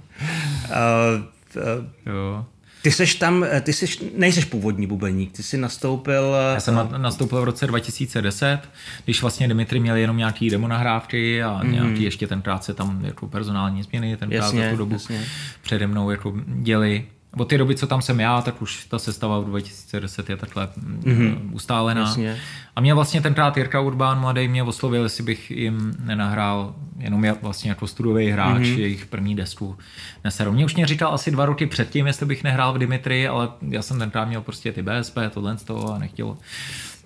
uh, 1.56 2.14
jo. 2.14 2.46
Ty 2.84 2.92
seš 2.92 3.16
tam, 3.16 3.44
eh, 3.44 3.62
ty 3.62 3.74
seš, 3.74 4.04
nejseš 4.18 4.46
původní 4.46 4.88
bubeník, 4.88 5.32
ty 5.32 5.44
jsi 5.44 5.58
nastoupil... 5.58 6.36
Já 6.54 6.60
jsem 6.60 6.76
na, 6.76 6.90
nastoupil 6.98 7.42
v 7.42 7.44
roce 7.44 7.68
2010, 7.68 8.60
když 9.06 9.22
vlastně 9.22 9.48
Dimitri 9.48 9.80
měl 9.80 9.96
jenom 9.96 10.18
nějaký 10.18 10.50
demo 10.50 10.68
nahrávky 10.68 11.44
a 11.44 11.64
mm. 11.64 11.72
nějaký 11.72 12.04
ještě 12.04 12.28
tenkrát 12.28 12.64
se 12.64 12.74
tam 12.74 13.06
jako 13.06 13.28
personální 13.28 13.84
změny 13.84 14.18
tenkrát 14.18 14.38
jasně, 14.38 14.64
za 14.64 14.72
tu 14.72 14.78
dobu 14.78 14.94
jasně. 14.94 15.26
přede 15.62 15.88
mnou 15.88 16.12
jako 16.12 16.34
děli. 16.46 17.06
Od 17.38 17.50
té 17.50 17.58
doby, 17.58 17.76
co 17.76 17.88
tam 17.88 18.02
jsem 18.02 18.20
já, 18.20 18.42
tak 18.42 18.62
už 18.62 18.86
ta 18.86 19.00
sestava 19.00 19.40
v 19.40 19.46
2010 19.46 20.30
je 20.30 20.38
takhle 20.38 20.70
mm-hmm. 21.00 21.50
ustálená. 21.52 22.02
Jasně. 22.02 22.38
A 22.76 22.82
mě 22.82 22.94
vlastně 22.94 23.22
tenkrát 23.22 23.58
Jirka 23.58 23.80
Urbán 23.80 24.20
mladý 24.20 24.48
mě 24.48 24.64
oslovil, 24.64 25.04
jestli 25.04 25.24
bych 25.24 25.52
jim 25.52 25.96
nenahrál 26.00 26.76
jenom 26.98 27.26
vlastně 27.42 27.70
jako 27.70 27.88
studový 27.88 28.30
hráč 28.30 28.62
mm-hmm. 28.62 28.80
jejich 28.80 29.06
první 29.06 29.36
desku 29.36 29.78
Neseru. 30.24 30.52
Mě 30.52 30.66
už 30.66 30.76
mě 30.76 30.86
říkal 30.88 31.14
asi 31.14 31.32
dva 31.32 31.46
roky 31.46 31.66
předtím, 31.66 32.08
jestli 32.08 32.26
bych 32.26 32.44
nehrál 32.44 32.74
v 32.74 32.78
Dimitri, 32.78 33.28
ale 33.28 33.50
já 33.70 33.82
jsem 33.82 34.00
tenkrát 34.00 34.26
měl 34.26 34.42
prostě 34.42 34.72
ty 34.72 34.82
BSP, 34.82 35.18
tohle 35.34 35.58
z 35.58 35.64
toho 35.64 35.94
a 35.94 35.98
nechtěl 35.98 36.38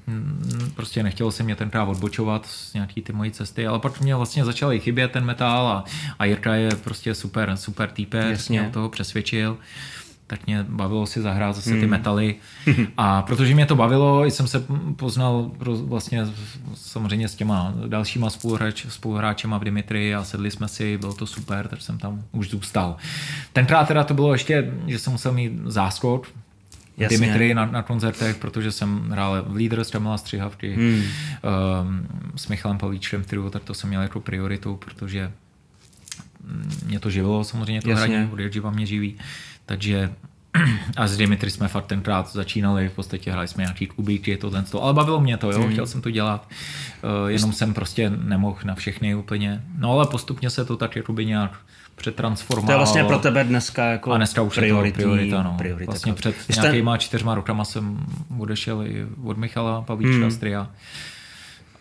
mm, 0.07 0.71
prostě 0.75 1.03
nechtělo 1.03 1.31
se 1.31 1.43
mě 1.43 1.55
tenkrát 1.55 1.83
odbočovat 1.83 2.45
z 2.45 2.73
nějaký 2.73 3.01
ty 3.01 3.13
mojí 3.13 3.31
cesty, 3.31 3.67
ale 3.67 3.79
pak 3.79 4.01
mě 4.01 4.15
vlastně 4.15 4.45
začal 4.45 4.79
chybět 4.79 5.11
ten 5.11 5.25
metal 5.25 5.67
a, 5.67 5.83
a 6.19 6.25
Jirka 6.25 6.55
je 6.55 6.69
prostě 6.83 7.15
super, 7.15 7.57
super 7.57 7.89
týpek, 7.89 8.49
mě 8.49 8.69
toho 8.73 8.89
přesvědčil 8.89 9.57
tak 10.27 10.45
mě 10.45 10.65
bavilo 10.69 11.05
si 11.05 11.21
zahrát 11.21 11.55
zase 11.55 11.69
ty 11.69 11.79
hmm. 11.79 11.89
metaly. 11.89 12.35
A 12.97 13.21
protože 13.21 13.53
mě 13.53 13.65
to 13.65 13.75
bavilo, 13.75 14.25
jsem 14.25 14.47
se 14.47 14.63
poznal 14.95 15.51
vlastně 15.85 16.27
samozřejmě 16.75 17.27
s 17.27 17.35
těma 17.35 17.73
dalšíma 17.87 18.29
spoluhráč, 18.29 18.85
spoluhráčema 18.89 19.57
v 19.57 19.63
Dimitri 19.63 20.15
a 20.15 20.23
sedli 20.23 20.51
jsme 20.51 20.67
si, 20.67 20.97
bylo 20.97 21.13
to 21.13 21.25
super, 21.25 21.67
tak 21.67 21.81
jsem 21.81 21.97
tam 21.97 22.23
už 22.31 22.49
zůstal. 22.49 22.97
Tenkrát 23.53 23.87
teda 23.87 24.03
to 24.03 24.13
bylo 24.13 24.33
ještě, 24.33 24.73
že 24.87 24.99
jsem 24.99 25.13
musel 25.13 25.31
mít 25.31 25.51
záskok, 25.65 26.27
Jasně. 26.97 27.17
Dimitri 27.17 27.53
na, 27.53 27.65
na 27.65 27.83
koncertech, 27.83 28.37
protože 28.37 28.71
jsem 28.71 29.09
hrál 29.09 29.45
v 29.47 29.55
Leader 29.55 29.83
s 29.83 29.93
Jamila 29.93 30.17
Střihavky, 30.17 30.75
hmm. 30.75 30.93
um, 30.93 32.07
s 32.35 32.47
Michalem 32.47 32.77
Pavlíčkem 32.77 33.23
v 33.23 33.49
tak 33.49 33.63
to 33.63 33.73
jsem 33.73 33.89
měl 33.89 34.01
jako 34.01 34.19
prioritu, 34.19 34.75
protože 34.75 35.31
mě 36.85 36.99
to 36.99 37.09
živilo 37.09 37.43
samozřejmě 37.43 37.81
to 37.81 37.89
Jasně. 37.89 38.17
hraní, 38.17 38.61
od 38.63 38.71
mě 38.71 38.85
živí. 38.85 39.17
Takže 39.67 40.13
a 40.97 41.07
s 41.07 41.17
Dimitri 41.17 41.51
jsme 41.51 41.67
fakt 41.67 41.85
tenkrát 41.85 42.31
začínali, 42.31 42.89
v 42.89 42.93
podstatě 42.93 43.31
hráli 43.31 43.47
jsme 43.47 43.63
nějaký 43.63 43.87
kubíky, 43.87 44.37
to 44.37 44.49
ten 44.49 44.63
to, 44.63 44.83
ale 44.83 44.93
bavilo 44.93 45.21
mě 45.21 45.37
to, 45.37 45.51
jo, 45.51 45.59
mm. 45.59 45.71
chtěl 45.71 45.87
jsem 45.87 46.01
to 46.01 46.11
dělat, 46.11 46.47
uh, 47.03 47.29
jenom 47.29 47.53
jsem 47.53 47.73
prostě 47.73 48.09
nemohl 48.09 48.57
na 48.63 48.75
všechny 48.75 49.15
úplně, 49.15 49.63
no 49.77 49.91
ale 49.91 50.05
postupně 50.05 50.49
se 50.49 50.65
to 50.65 50.77
tak 50.77 50.95
jakoby 50.95 51.25
nějak 51.25 51.51
přetransformovalo. 51.95 52.67
To 52.67 52.71
je 52.71 52.77
vlastně 52.77 53.03
pro 53.03 53.19
tebe 53.19 53.43
dneska 53.43 53.85
jako 53.85 54.11
a 54.11 54.17
dneska 54.17 54.41
už 54.41 54.55
prioritní, 54.55 55.01
je 55.01 55.07
to 55.07 55.13
priorita, 55.13 55.43
no. 55.43 55.55
priorita. 55.57 55.91
Vlastně 55.91 56.13
před 56.13 56.35
Jste... 56.41 56.61
nějakýma 56.61 56.97
čtyřma 56.97 57.35
rokama 57.35 57.65
jsem 57.65 57.99
odešel 58.37 58.83
i 58.83 59.05
od 59.23 59.37
Michala 59.37 59.81
Pavlíčka 59.81 60.25
mm. 60.25 60.31
Stria. 60.31 60.69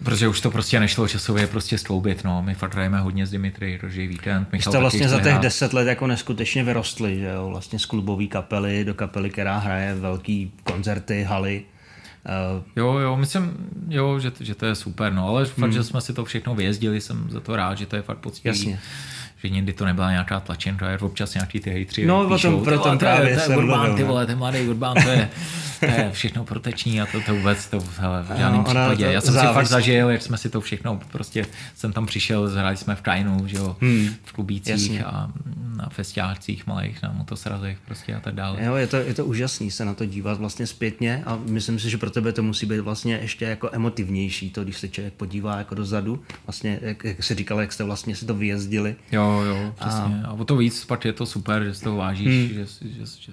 Protože 0.04 0.28
už 0.28 0.40
to 0.40 0.50
prostě 0.50 0.80
nešlo 0.80 1.09
časově 1.09 1.46
prostě 1.46 1.78
skloubit, 1.78 2.24
no. 2.24 2.42
My 2.42 2.54
fakt 2.54 2.74
hrajeme 2.74 3.00
hodně 3.00 3.26
s 3.26 3.30
Dimitry, 3.30 3.78
Roží 3.82 4.06
víkend. 4.06 4.52
Michal 4.52 4.72
jste 4.72 4.80
vlastně 4.80 5.09
za 5.09 5.16
těch 5.16 5.26
hrát. 5.26 5.42
deset 5.42 5.72
let 5.72 5.88
jako 5.88 6.06
neskutečně 6.06 6.64
vyrostli, 6.64 7.18
že 7.18 7.26
jo? 7.26 7.48
Vlastně 7.48 7.78
z 7.78 7.87
klubové 7.87 8.26
kapely 8.26 8.85
do 8.85 8.94
kapely, 8.94 9.30
která 9.30 9.59
hraje 9.59 9.94
velký 9.94 10.52
koncerty, 10.64 11.22
haly. 11.22 11.64
Uh, 12.56 12.62
jo, 12.76 12.98
jo, 12.98 13.16
myslím, 13.16 13.56
jo, 13.88 14.18
že, 14.18 14.32
že 14.40 14.54
to 14.54 14.66
je 14.66 14.74
super, 14.74 15.12
no, 15.12 15.28
ale 15.28 15.44
fakt, 15.44 15.59
hmm. 15.59 15.72
že 15.72 15.85
jsme 15.85 16.00
si 16.00 16.12
to 16.12 16.24
všechno 16.24 16.54
vyjezdili, 16.54 17.00
jsem 17.00 17.30
za 17.30 17.40
to 17.40 17.56
rád, 17.56 17.78
že 17.78 17.87
to 17.87 17.96
je 17.96 18.02
fakt 18.02 18.18
poctivý. 18.18 18.48
Jasně 18.48 18.80
že 19.42 19.49
někdy 19.49 19.72
to 19.72 19.85
nebyla 19.85 20.11
nějaká 20.11 20.40
tlačenka, 20.40 20.90
je 20.90 20.99
občas 20.99 21.35
nějaký 21.35 21.61
ty 21.61 21.70
hejtři. 21.70 22.07
No, 22.07 22.29
píšou, 22.29 22.51
tom, 22.51 22.64
pro 22.64 22.79
tom 22.79 22.99
právě 22.99 23.37
to 23.37 23.53
je 23.53 23.57
Urban, 23.59 23.96
ty 23.96 24.05
vole, 24.05 24.27
ten 24.27 24.38
mladý 24.38 24.61
Urban, 24.61 24.94
to 25.03 25.09
je, 25.09 25.29
to 25.81 25.87
je 25.87 26.11
všechno 26.12 26.44
proteční 26.44 27.01
a 27.01 27.07
to, 27.07 27.20
to 27.20 27.35
vůbec 27.35 27.66
to 27.66 27.85
hele, 27.99 28.22
v 28.22 28.29
žádném 28.29 28.53
no, 28.53 28.64
případě. 28.64 29.05
Já 29.05 29.20
jsem 29.20 29.35
závisí. 29.35 29.49
si 29.49 29.55
fakt 29.55 29.66
zažil, 29.66 30.11
jak 30.11 30.22
jsme 30.22 30.38
si 30.38 30.51
to 30.51 30.61
všechno, 30.61 31.01
prostě 31.12 31.46
jsem 31.75 31.92
tam 31.92 32.07
přišel, 32.07 32.49
zhráli 32.49 32.77
jsme 32.77 32.94
v 32.94 33.01
Kainu, 33.01 33.46
že 33.46 33.57
jo, 33.57 33.77
hmm. 33.81 34.09
v 34.25 34.33
klubících 34.33 34.70
Jasně. 34.70 35.05
a 35.05 35.29
na 35.77 35.88
festiácích 35.88 36.66
malých, 36.66 37.03
na 37.03 37.12
motosrazech 37.12 37.79
prostě 37.87 38.14
a 38.14 38.20
tak 38.20 38.35
dále. 38.35 38.64
Jo, 38.64 38.75
je 38.75 38.87
to, 38.87 38.96
je 38.96 39.14
to 39.14 39.25
úžasný 39.25 39.70
se 39.70 39.85
na 39.85 39.94
to 39.94 40.05
dívat 40.05 40.38
vlastně 40.38 40.66
zpětně 40.66 41.22
a 41.27 41.38
myslím 41.49 41.79
si, 41.79 41.90
že 41.90 41.99
pro 41.99 42.11
tebe 42.11 42.33
to 42.33 42.42
musí 42.42 42.66
být 42.66 42.81
vlastně 42.81 43.18
ještě 43.22 43.44
jako 43.44 43.70
emotivnější, 43.72 44.51
to, 44.51 44.64
když 44.64 44.77
se 44.77 44.88
člověk 44.88 45.14
podívá 45.14 45.59
jako 45.59 45.75
dozadu, 45.75 46.22
vlastně, 46.46 46.79
jak, 46.83 47.05
jak 47.05 47.25
se 47.25 47.35
říkal, 47.35 47.61
jak 47.61 47.72
jste 47.72 47.85
vlastně 47.85 48.16
si 48.16 48.27
to 48.27 48.35
vyjezdili. 48.35 48.96
Jo, 49.12 49.25
jo, 49.42 49.74
přesně. 49.80 50.22
A, 50.24 50.28
a 50.28 50.32
o 50.32 50.44
to 50.44 50.56
víc 50.56 50.84
pak 50.84 51.04
je 51.04 51.12
to 51.12 51.26
super, 51.26 51.64
že 51.64 51.74
z 51.74 51.80
toho 51.80 51.96
vážíš, 51.96 52.26
hmm. 52.26 52.48
že, 52.48 52.54
že, 52.54 52.88
že, 52.88 53.06
že, 53.20 53.32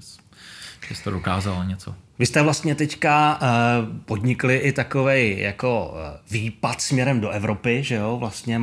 že 0.87 0.95
jsi 0.95 1.03
to 1.03 1.11
dokázal 1.11 1.65
něco. 1.65 1.95
Vy 2.19 2.25
jste 2.25 2.41
vlastně 2.41 2.75
teďka 2.75 3.39
uh, 3.41 3.97
podnikli 4.05 4.57
i 4.57 4.71
takový 4.71 5.39
jako 5.39 5.87
uh, 5.93 5.99
výpad 6.31 6.81
směrem 6.81 7.19
do 7.19 7.29
Evropy, 7.29 7.83
že 7.83 7.95
jo, 7.95 8.17
vlastně 8.19 8.61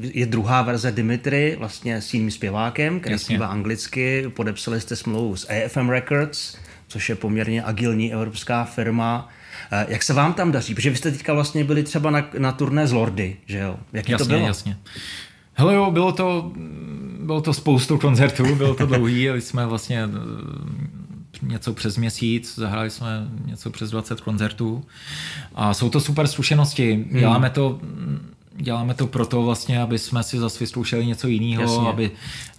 je 0.00 0.26
druhá 0.26 0.62
verze 0.62 0.92
Dimitry, 0.92 1.56
vlastně 1.58 2.00
s 2.00 2.14
jiným 2.14 2.30
zpěvákem, 2.30 3.00
který 3.00 3.12
Jasně. 3.12 3.24
zpívá 3.24 3.46
anglicky, 3.46 4.28
podepsali 4.28 4.80
jste 4.80 4.96
smlouvu 4.96 5.36
s 5.36 5.48
AFM 5.50 5.88
Records, 5.88 6.56
což 6.88 7.08
je 7.08 7.14
poměrně 7.14 7.64
agilní 7.64 8.12
evropská 8.12 8.64
firma. 8.64 9.28
Uh, 9.72 9.92
jak 9.92 10.02
se 10.02 10.12
vám 10.12 10.34
tam 10.34 10.52
daří? 10.52 10.74
Protože 10.74 10.90
vy 10.90 10.96
jste 10.96 11.10
teďka 11.10 11.34
vlastně 11.34 11.64
byli 11.64 11.82
třeba 11.82 12.10
na, 12.10 12.28
na 12.38 12.52
turné 12.52 12.86
z 12.86 12.92
Lordy, 12.92 13.36
že 13.46 13.58
jo? 13.58 13.76
Jaký 13.92 14.12
jasně, 14.12 14.24
to 14.24 14.28
bylo? 14.28 14.46
Jasně, 14.46 14.78
Hele 15.54 15.74
jo, 15.74 15.90
bylo 15.90 16.12
to, 16.12 16.52
bylo 17.20 17.40
to 17.40 17.52
spoustu 17.54 17.98
koncertů, 17.98 18.54
bylo 18.54 18.74
to 18.74 18.86
dlouhý, 18.86 19.28
jsme 19.28 19.66
vlastně 19.66 20.08
něco 21.42 21.72
přes 21.74 21.96
měsíc, 21.96 22.54
zahráli 22.54 22.90
jsme 22.90 23.28
něco 23.46 23.70
přes 23.70 23.90
20 23.90 24.20
koncertů 24.20 24.84
a 25.54 25.74
jsou 25.74 25.90
to 25.90 26.00
super 26.00 26.26
zkušenosti. 26.26 26.92
Hmm. 26.92 27.18
Děláme 27.18 27.50
to 27.50 27.80
děláme 28.56 28.94
to 28.94 29.06
proto 29.06 29.42
vlastně, 29.42 29.80
aby 29.80 29.98
jsme 29.98 30.22
si 30.22 30.38
zase 30.38 30.58
vyzkoušeli 30.58 31.06
něco 31.06 31.28
jiného, 31.28 31.88
aby, 31.88 32.10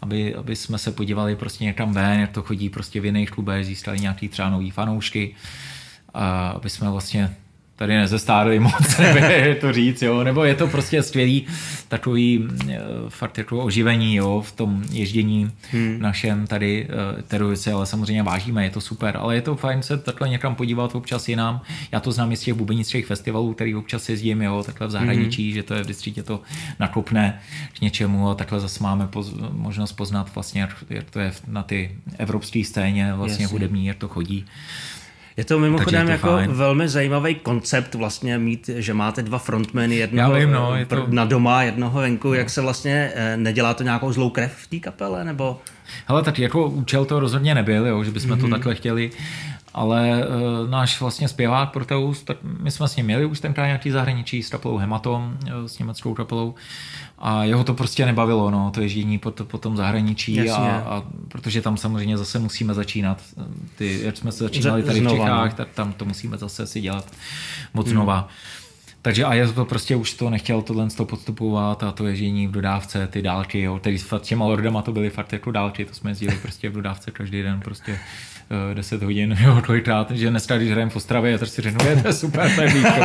aby, 0.01 0.36
aby 0.36 0.56
jsme 0.56 0.77
se 0.77 0.91
podívali 0.91 1.36
prostě 1.36 1.63
někam 1.63 1.93
ven, 1.93 2.19
jak 2.19 2.32
to 2.32 2.41
chodí 2.41 2.69
prostě 2.69 3.01
v 3.01 3.06
jiných 3.06 3.32
klubech, 3.32 3.65
získali 3.65 3.99
nějaký 3.99 4.27
třeba 4.29 4.49
nový 4.49 4.71
fanoušky, 4.71 5.36
a 6.13 6.49
aby 6.49 6.69
jsme 6.69 6.89
vlastně 6.89 7.36
tady 7.75 7.97
nezestárli 7.97 8.59
moc, 8.59 8.97
nebo 8.99 9.19
to 9.62 9.73
říct, 9.73 10.01
jo, 10.01 10.23
nebo 10.23 10.43
je 10.43 10.55
to 10.55 10.67
prostě 10.67 11.03
skvělý 11.03 11.45
takový 11.88 12.47
eh, 12.69 12.79
fakt 13.09 13.38
jako 13.38 13.63
oživení, 13.63 14.15
jo, 14.15 14.43
v 14.47 14.51
tom 14.51 14.83
ježdění 14.91 15.51
hmm. 15.71 15.97
našem 15.99 16.47
tady 16.47 16.88
eh, 16.89 17.21
terorice, 17.21 17.71
ale 17.71 17.86
samozřejmě 17.86 18.23
vážíme, 18.23 18.63
je 18.63 18.69
to 18.69 18.81
super, 18.81 19.17
ale 19.17 19.36
je 19.36 19.41
to 19.41 19.55
fajn 19.55 19.83
se 19.83 19.97
takhle 19.97 20.29
někam 20.29 20.55
podívat 20.55 20.95
občas 20.95 21.29
jinam. 21.29 21.62
Já 21.91 21.99
to 21.99 22.12
znám 22.12 22.31
i 22.31 22.38
z 22.38 22.41
těch 22.41 22.53
bubenických 22.53 23.05
festivalů, 23.05 23.53
který 23.53 23.75
občas 23.75 24.09
jezdím, 24.09 24.41
jo, 24.41 24.63
takhle 24.65 24.88
v 24.88 24.91
zahraničí, 24.91 25.45
hmm. 25.45 25.55
že 25.55 25.63
to 25.63 25.73
je 25.73 25.81
vždycky 25.81 26.12
tě 26.12 26.23
to 26.23 26.41
nakopne 26.79 27.39
k 27.77 27.81
něčemu 27.81 28.29
a 28.29 28.36
takhle 28.36 28.59
zase 28.59 28.83
máme 28.83 29.07
poz, 29.07 29.33
možnost 29.51 29.91
poznat 29.91 30.36
vlastně, 30.36 30.67
jak 30.89 31.09
to 31.09 31.19
je 31.19 31.31
na 31.47 31.63
ty 31.63 31.91
evropské 32.17 32.63
scéně 32.65 33.13
vlastně 33.13 33.43
Jasně. 33.43 33.53
hudební, 33.53 33.86
jak 33.86 33.97
to 33.97 34.07
chodí. 34.07 34.45
Je 35.38 35.46
to 35.46 35.60
mimochodem 35.60 36.02
je 36.02 36.06
to 36.06 36.12
jako 36.12 36.28
fajn. 36.28 36.52
velmi 36.52 36.88
zajímavý 36.88 37.36
koncept 37.36 37.96
vlastně 37.96 38.38
mít, 38.38 38.69
že 38.76 38.93
máte 38.93 39.22
dva 39.22 39.38
frontmeny, 39.38 39.96
jednoho 39.96 40.34
vím, 40.34 40.52
no, 40.52 40.76
je 40.76 40.86
to... 40.86 41.06
na 41.10 41.26
doma, 41.26 41.63
jednoho 41.63 42.00
venku, 42.00 42.28
no. 42.28 42.34
jak 42.34 42.50
se 42.50 42.62
vlastně 42.62 43.12
eh, 43.15 43.38
nedělá 43.38 43.74
to 43.74 43.84
nějakou 43.84 44.12
zlou 44.12 44.30
krev 44.30 44.52
v 44.56 44.67
té 44.67 44.80
kapele, 44.80 45.26
nebo? 45.26 45.62
Hele, 46.08 46.24
tak 46.24 46.39
jako 46.39 46.67
účel 46.67 47.06
to 47.06 47.19
rozhodně 47.19 47.56
nebyl, 47.56 47.88
jo, 47.88 48.04
že 48.04 48.12
bychom 48.12 48.32
mm-hmm. 48.32 48.39
to 48.39 48.48
mhm. 48.48 48.52
takhle 48.52 48.76
chtěli, 48.76 49.12
ale 49.73 50.27
uh, 50.27 50.69
náš 50.69 51.01
vlastně 51.01 51.27
zpěvák 51.27 51.71
Proteus, 51.71 52.23
tak 52.23 52.38
my 52.43 52.71
jsme 52.71 52.88
s 52.88 52.95
ním 52.95 53.05
měli 53.05 53.25
už 53.25 53.39
tenkrát 53.39 53.65
nějaký 53.65 53.91
zahraničí 53.91 54.43
s 54.43 54.49
kapelou 54.49 54.77
Hematom, 54.77 55.38
eh, 55.47 55.69
s 55.69 55.79
německou 55.79 56.13
kapelou 56.13 56.55
a 57.19 57.43
jeho 57.43 57.63
to 57.63 57.73
prostě 57.73 58.05
nebavilo, 58.05 58.51
no, 58.51 58.71
to 58.71 58.81
ježdění 58.81 59.17
po, 59.17 59.31
po 59.31 59.57
tom 59.57 59.77
zahraničí 59.77 60.49
a, 60.49 60.57
a, 60.57 61.03
protože 61.27 61.62
tam 61.62 61.77
samozřejmě 61.77 62.17
zase 62.17 62.39
musíme 62.39 62.73
začínat. 62.73 63.21
Ty, 63.75 63.99
jak 64.03 64.17
jsme 64.17 64.31
se 64.31 64.43
začínali 64.43 64.83
tady 64.83 64.99
v 64.99 65.09
Čechách, 65.09 65.51
no. 65.51 65.57
tak 65.57 65.69
tam 65.69 65.93
to 65.93 66.05
musíme 66.05 66.38
zase 66.38 66.67
si 66.67 66.81
dělat 66.81 67.12
moc 67.73 67.86
hmm. 67.86 67.93
znova. 67.93 68.27
Takže 69.01 69.25
a 69.25 69.33
já 69.33 69.51
to 69.51 69.65
prostě 69.65 69.95
už 69.95 70.13
to 70.13 70.29
nechtěl 70.29 70.62
tohle 70.62 70.88
to 70.89 71.05
podstupovat 71.05 71.83
a 71.83 71.91
to 71.91 72.07
ježdění 72.07 72.47
v 72.47 72.51
dodávce, 72.51 73.07
ty 73.07 73.21
dálky, 73.21 73.62
jo, 73.62 73.79
tedy 73.79 73.99
s 73.99 74.19
těma 74.19 74.45
lordama 74.45 74.81
to 74.81 74.91
byly 74.91 75.09
fakt 75.09 75.33
jako 75.33 75.51
dálky, 75.51 75.86
to 75.86 75.93
jsme 75.93 76.12
jezdili 76.12 76.36
prostě 76.41 76.69
v 76.69 76.73
dodávce 76.73 77.12
každý 77.12 77.41
den 77.41 77.59
prostě 77.59 77.99
10 78.73 79.01
eh, 79.01 79.06
hodin, 79.06 79.38
jo, 79.43 79.62
kolikrát, 79.65 80.12
že 80.12 80.29
dneska, 80.29 80.58
když 80.58 80.71
hrajeme 80.71 80.91
v 80.91 80.95
Ostravě, 80.95 81.38
tak 81.38 81.49
si 81.49 81.62
řeknu, 81.62 81.89
je 81.89 81.95
to 81.95 82.13
super, 82.13 82.51
to 82.56 82.62
je 82.62 82.69
blízko. 82.69 83.01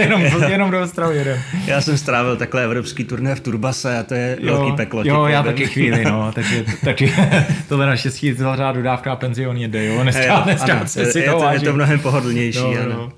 jenom, 0.00 0.22
jenom 0.48 0.70
do 0.70 0.82
Ostravy 0.82 1.16
jedem. 1.16 1.38
Já 1.66 1.80
jsem 1.80 1.98
strávil 1.98 2.36
takhle 2.36 2.64
evropský 2.64 3.04
turné 3.04 3.34
v 3.34 3.40
Turbase 3.40 3.98
a 3.98 4.02
to 4.02 4.14
je 4.14 4.38
jo, 4.40 4.54
velký 4.54 4.76
peklo. 4.76 5.02
Jo, 5.04 5.26
já 5.26 5.42
taky 5.42 5.66
chvíli, 5.66 6.04
no, 6.04 6.32
takže, 6.34 6.64
takže 6.84 7.08
tohle 7.68 7.86
naštěstí 7.86 8.36
celá 8.36 8.72
dodávka 8.72 9.12
a 9.12 9.16
penzion 9.16 9.56
jede, 9.56 9.84
jo, 9.84 10.02
dneska, 10.02 10.24
jo, 10.24 10.40
dneska 10.44 10.72
ano, 10.72 10.86
si 10.86 11.00
je, 11.00 11.30
to, 11.30 11.48
je 11.52 11.60
to 11.60 11.72
mnohem 11.72 12.00
pohodlnější, 12.00 12.58
no, 12.58 12.80
ano. 12.80 12.94
No. 12.94 13.12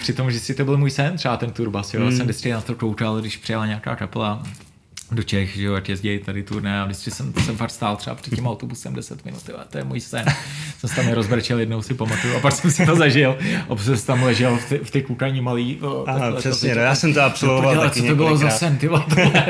Přitom, 0.00 0.30
že 0.30 0.40
si 0.40 0.54
to 0.54 0.64
byl 0.64 0.76
můj 0.76 0.90
sen, 0.90 1.16
třeba 1.16 1.36
ten 1.36 1.50
Turbas, 1.50 1.94
jo, 1.94 2.00
hmm. 2.00 2.12
jsem 2.12 2.26
vždycky 2.26 2.52
na 2.52 2.60
to 2.60 2.74
koukal, 2.74 3.20
když 3.20 3.36
přijela 3.36 3.66
nějaká 3.66 3.96
kapela 3.96 4.42
do 5.10 5.22
Čech, 5.22 5.56
že 5.56 5.62
jo, 5.62 5.74
jak 5.74 5.88
jezdí 5.88 6.18
tady 6.18 6.42
turné 6.42 6.80
a 6.80 6.84
vždycky 6.84 7.10
jsem, 7.10 7.32
jsem 7.44 7.56
fakt 7.56 7.70
stál 7.70 7.96
třeba 7.96 8.16
před 8.16 8.34
tím 8.34 8.46
autobusem 8.46 8.94
10 8.94 9.24
minut, 9.24 9.48
jo, 9.48 9.56
to 9.70 9.78
je 9.78 9.84
můj 9.84 10.00
sen. 10.00 10.24
jsem 10.78 10.90
se 10.90 10.96
tam 10.96 11.08
rozbrčel, 11.08 11.58
jednou 11.58 11.82
si 11.82 11.94
pamatuju 11.94 12.36
a 12.36 12.40
pak 12.40 12.52
jsem 12.52 12.70
si 12.70 12.86
to 12.86 12.96
zažil, 12.96 13.36
občas 13.68 14.02
tam 14.02 14.22
ležel 14.22 14.56
v 14.56 14.68
ty, 14.68 14.78
v 14.78 14.90
ty 14.90 15.02
kukaní 15.02 15.40
malý. 15.40 15.78
O, 15.80 16.04
Aha, 16.08 16.18
takhle, 16.18 16.40
přesně, 16.40 16.74
no, 16.74 16.80
já 16.80 16.94
jsem 16.94 17.14
to 17.14 17.22
absolvoval 17.22 17.74
to 17.74 17.80
taky 17.80 18.00
Co 18.00 18.06
to 18.06 18.14
bylo 18.14 18.36
za 18.36 18.50
sen, 18.50 18.78
ty 18.78 18.90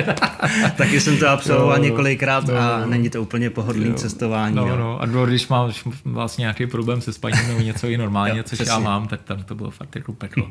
Taky 0.77 1.01
jsem 1.01 1.19
to 1.19 1.29
absolvoval 1.29 1.77
no, 1.77 1.85
několikrát 1.85 2.47
no, 2.47 2.57
a 2.57 2.81
no. 2.81 2.87
není 2.87 3.11
to 3.11 3.23
úplně 3.23 3.51
pohodlný 3.51 3.88
jo, 3.88 3.95
cestování. 3.95 4.57
No, 4.57 4.69
no, 4.69 4.77
no. 4.77 5.03
A 5.03 5.07
když 5.07 5.49
mám 5.49 5.73
vlastně 6.05 6.42
nějaký 6.42 6.66
problém 6.66 7.01
se 7.01 7.12
spaním 7.12 7.49
nebo 7.49 7.61
něco 7.66 7.88
i 7.88 7.97
normálně, 7.97 8.42
což 8.42 8.57
přesně. 8.57 8.73
já 8.73 8.79
mám, 8.79 9.09
tak 9.09 9.23
tam 9.23 9.42
to 9.42 9.55
bylo 9.55 9.71
fakt 9.71 9.95
jako 9.95 10.12
peklo. 10.12 10.49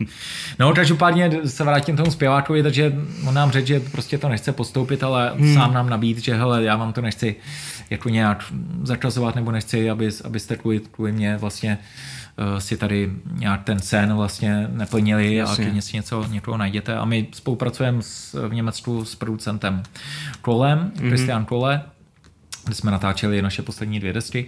No, 0.60 0.74
každopádně 0.74 1.32
se 1.46 1.64
vrátím 1.64 1.98
tomu 1.98 2.12
zpěvákovi, 2.12 2.64
takže 2.64 2.96
on 3.28 3.34
nám 3.34 3.52
řekl, 3.52 3.68
že 3.68 3.80
prostě 3.80 4.18
to 4.18 4.30
nechce 4.30 4.52
postoupit 4.52 4.95
koupit, 4.96 5.04
ale 5.04 5.32
hmm. 5.36 5.54
sám 5.54 5.74
nám 5.74 5.90
nabít, 5.90 6.18
že 6.18 6.36
hele, 6.36 6.64
já 6.64 6.76
vám 6.76 6.94
to 6.94 7.02
nechci 7.02 7.36
jako 7.90 8.10
nějak 8.10 8.44
zakazovat, 8.84 9.36
nebo 9.36 9.52
nechci, 9.52 9.90
aby, 9.90 10.10
abyste 10.24 10.56
kvůli, 10.56 10.80
kvůli 10.80 11.12
mě 11.12 11.38
vlastně 11.38 11.78
uh, 12.38 12.60
si 12.60 12.78
tady 12.78 13.12
nějak 13.32 13.64
ten 13.64 13.80
sen 13.80 14.14
vlastně 14.14 14.68
neplnili 14.72 15.36
Jasně. 15.36 15.68
a 15.68 15.70
když 15.70 15.84
si 15.84 15.98
něco, 15.98 16.26
někoho 16.30 16.58
najděte. 16.58 16.96
A 16.96 17.06
my 17.06 17.28
spolupracujeme 17.32 18.02
s, 18.02 18.48
v 18.48 18.54
Německu 18.54 19.06
s 19.06 19.16
producentem 19.16 19.84
Kolem, 20.42 20.92
mm-hmm. 20.96 21.08
Christian 21.08 21.46
Kole, 21.46 21.82
kde 22.66 22.76
jsme 22.76 22.92
natáčeli 22.92 23.42
naše 23.42 23.62
poslední 23.62 24.00
dvě 24.00 24.14
desky 24.14 24.46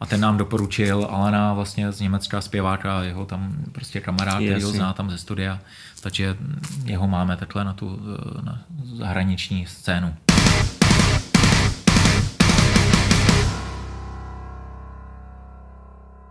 a 0.00 0.06
ten 0.06 0.20
nám 0.20 0.36
doporučil 0.36 1.08
Alena 1.10 1.54
vlastně 1.54 1.92
z 1.92 2.00
Německa 2.00 2.40
zpěváka, 2.40 3.02
jeho 3.02 3.26
tam 3.26 3.54
prostě 3.72 4.00
kamarád, 4.00 4.42
který 4.42 4.62
ho 4.62 4.70
zná 4.70 4.92
tam 4.92 5.10
ze 5.10 5.18
studia, 5.18 5.60
takže 6.00 6.36
jeho 6.84 7.08
máme 7.08 7.36
takhle 7.36 7.64
na 7.64 7.72
tu 7.72 8.00
na 8.42 8.62
zahraniční 8.94 9.66
scénu. 9.66 10.14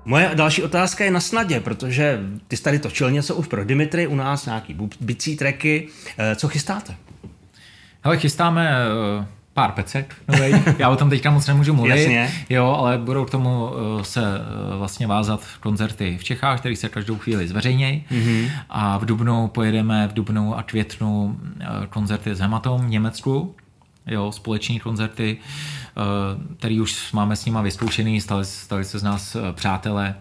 Moje 0.06 0.32
další 0.34 0.64
otázka 0.64 1.04
je 1.04 1.12
na 1.12 1.20
snadě, 1.20 1.60
protože 1.60 2.20
ty 2.48 2.58
jsi 2.58 2.64
tady 2.64 2.80
točil 2.80 3.12
něco 3.12 3.36
už 3.36 3.48
pro 3.48 3.66
Dimitry, 3.66 4.08
u 4.08 4.16
nás 4.16 4.46
nějaký 4.46 4.78
bicí 5.00 5.38
treky. 5.38 5.88
Eh, 6.18 6.36
co 6.36 6.48
chystáte? 6.48 6.96
Hele, 8.02 8.18
chystáme 8.18 8.72
eh, 8.72 9.26
pár 9.60 9.72
pecek 9.72 10.16
novej. 10.28 10.64
Já 10.78 10.90
o 10.90 10.96
tom 10.96 11.10
teďka 11.10 11.32
moc 11.32 11.48
nemůžu 11.48 11.74
mluvit. 11.74 11.90
Jasně. 11.90 12.32
Jo, 12.50 12.76
ale 12.80 12.98
budou 12.98 13.26
k 13.26 13.30
tomu 13.30 13.70
eh, 13.70 14.04
se 14.04 14.22
eh, 14.24 14.78
vlastně 14.78 15.08
vázat 15.08 15.42
koncerty 15.60 16.18
v 16.18 16.24
Čechách, 16.24 16.60
které 16.60 16.76
se 16.76 16.90
každou 16.90 17.18
chvíli 17.18 17.48
zveřejnějí. 17.48 18.06
Mm-hmm. 18.12 18.50
A 18.70 18.98
v 18.98 19.06
Dubnu 19.06 19.48
pojedeme 19.48 20.08
v 20.08 20.14
Dubnu 20.14 20.58
a 20.58 20.64
květnu 20.64 21.40
eh, 21.60 21.66
koncerty 21.90 22.36
s 22.36 22.40
Hematom 22.40 22.86
v 22.86 22.90
Německu. 22.90 23.56
Jo, 24.08 24.32
společní 24.32 24.80
koncerty, 24.80 25.38
který 26.58 26.82
už 26.82 27.12
máme 27.12 27.36
s 27.36 27.46
nima 27.46 27.62
vyzkoušený, 27.62 28.22
stali, 28.22 28.46
stali 28.46 28.86
se 28.86 29.00
z 29.00 29.04
nás 29.04 29.38
přátelé 29.52 30.16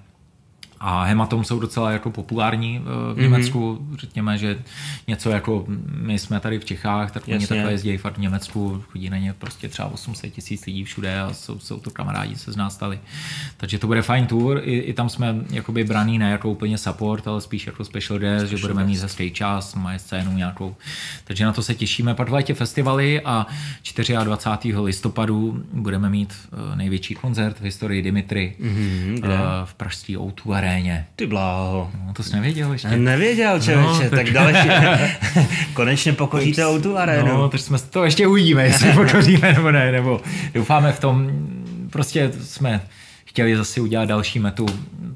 a 0.80 1.04
hematom 1.04 1.44
jsou 1.44 1.60
docela 1.60 1.90
jako 1.90 2.10
populární 2.10 2.80
eh, 2.80 3.14
v. 3.14 3.20
Německu. 3.20 3.78
Mm-hmm. 3.80 3.96
Řekněme, 3.96 4.38
že 4.38 4.58
něco 5.06 5.30
jako 5.30 5.64
my 5.96 6.18
jsme 6.18 6.40
tady 6.40 6.58
v 6.58 6.64
Čechách, 6.64 7.10
tak 7.10 7.28
oni 7.28 7.46
takhle 7.46 7.72
jezdí 7.72 7.96
fakt 7.96 8.16
v 8.16 8.20
Německu, 8.20 8.84
chodí 8.88 9.10
na 9.10 9.18
ně 9.18 9.32
prostě 9.32 9.68
třeba 9.68 9.88
800 9.88 10.32
tisíc 10.32 10.66
lidí 10.66 10.84
všude 10.84 11.20
a 11.20 11.32
jsou, 11.32 11.58
jsou 11.58 11.80
to 11.80 11.90
kamarádi, 11.90 12.36
se 12.36 12.52
z 12.52 12.56
nás 12.56 12.74
stali. 12.74 13.00
Takže 13.56 13.78
to 13.78 13.86
bude 13.86 14.02
fajn 14.02 14.26
tour. 14.26 14.60
I, 14.64 14.78
i 14.78 14.92
tam 14.92 15.08
jsme 15.08 15.34
jakoby 15.50 15.84
braný 15.84 16.18
ne 16.18 16.30
jako 16.30 16.50
úplně 16.50 16.78
support, 16.78 17.28
ale 17.28 17.40
spíš 17.40 17.66
jako 17.66 17.84
special 17.84 18.18
guest, 18.18 18.46
special 18.46 18.58
že 18.58 18.66
budeme 18.66 18.84
mít 18.84 18.96
zase 18.96 19.30
čas, 19.30 19.74
má 19.74 19.98
scénu 19.98 20.32
nějakou. 20.32 20.76
Takže 21.24 21.44
na 21.44 21.52
to 21.52 21.62
se 21.62 21.74
těšíme. 21.74 22.14
Pak 22.14 22.28
v 22.28 22.54
festivaly 22.54 23.20
a 23.20 23.46
24. 24.24 24.78
listopadu 24.78 25.64
budeme 25.72 26.10
mít 26.10 26.34
eh, 26.72 26.76
největší 26.76 27.14
koncert 27.14 27.60
v 27.60 27.62
historii 27.62 28.02
Dimitry 28.02 28.56
mm-hmm, 28.60 29.20
v 29.64 29.74
pražský 29.74 30.16
O2 30.16 30.60
aréně. 30.68 31.06
Ty 31.16 31.26
bláho. 31.26 31.90
No, 32.06 32.12
to 32.12 32.22
jsi 32.22 32.36
nevěděl 32.36 32.72
ještě. 32.72 32.88
Nevěděl, 32.88 33.60
člověče, 33.60 34.04
no, 34.04 34.10
tak, 34.10 34.10
tak 34.10 34.30
další. 34.30 34.68
Konečně 35.74 36.12
pokoříte 36.12 36.66
o 36.66 36.80
tu 36.80 36.98
arénu. 36.98 37.28
No, 37.28 37.48
to 37.48 37.58
jsme 37.58 37.78
to 37.78 38.04
ještě 38.04 38.26
uvidíme, 38.26 38.64
jestli 38.64 38.92
pokoříme 38.94 39.52
nebo 39.52 39.70
ne, 39.70 39.92
nebo 39.92 40.20
doufáme 40.54 40.92
v 40.92 41.00
tom, 41.00 41.30
prostě 41.90 42.30
jsme 42.42 42.80
chtěli 43.24 43.56
zase 43.56 43.80
udělat 43.80 44.08
další 44.08 44.38
metu. 44.38 44.66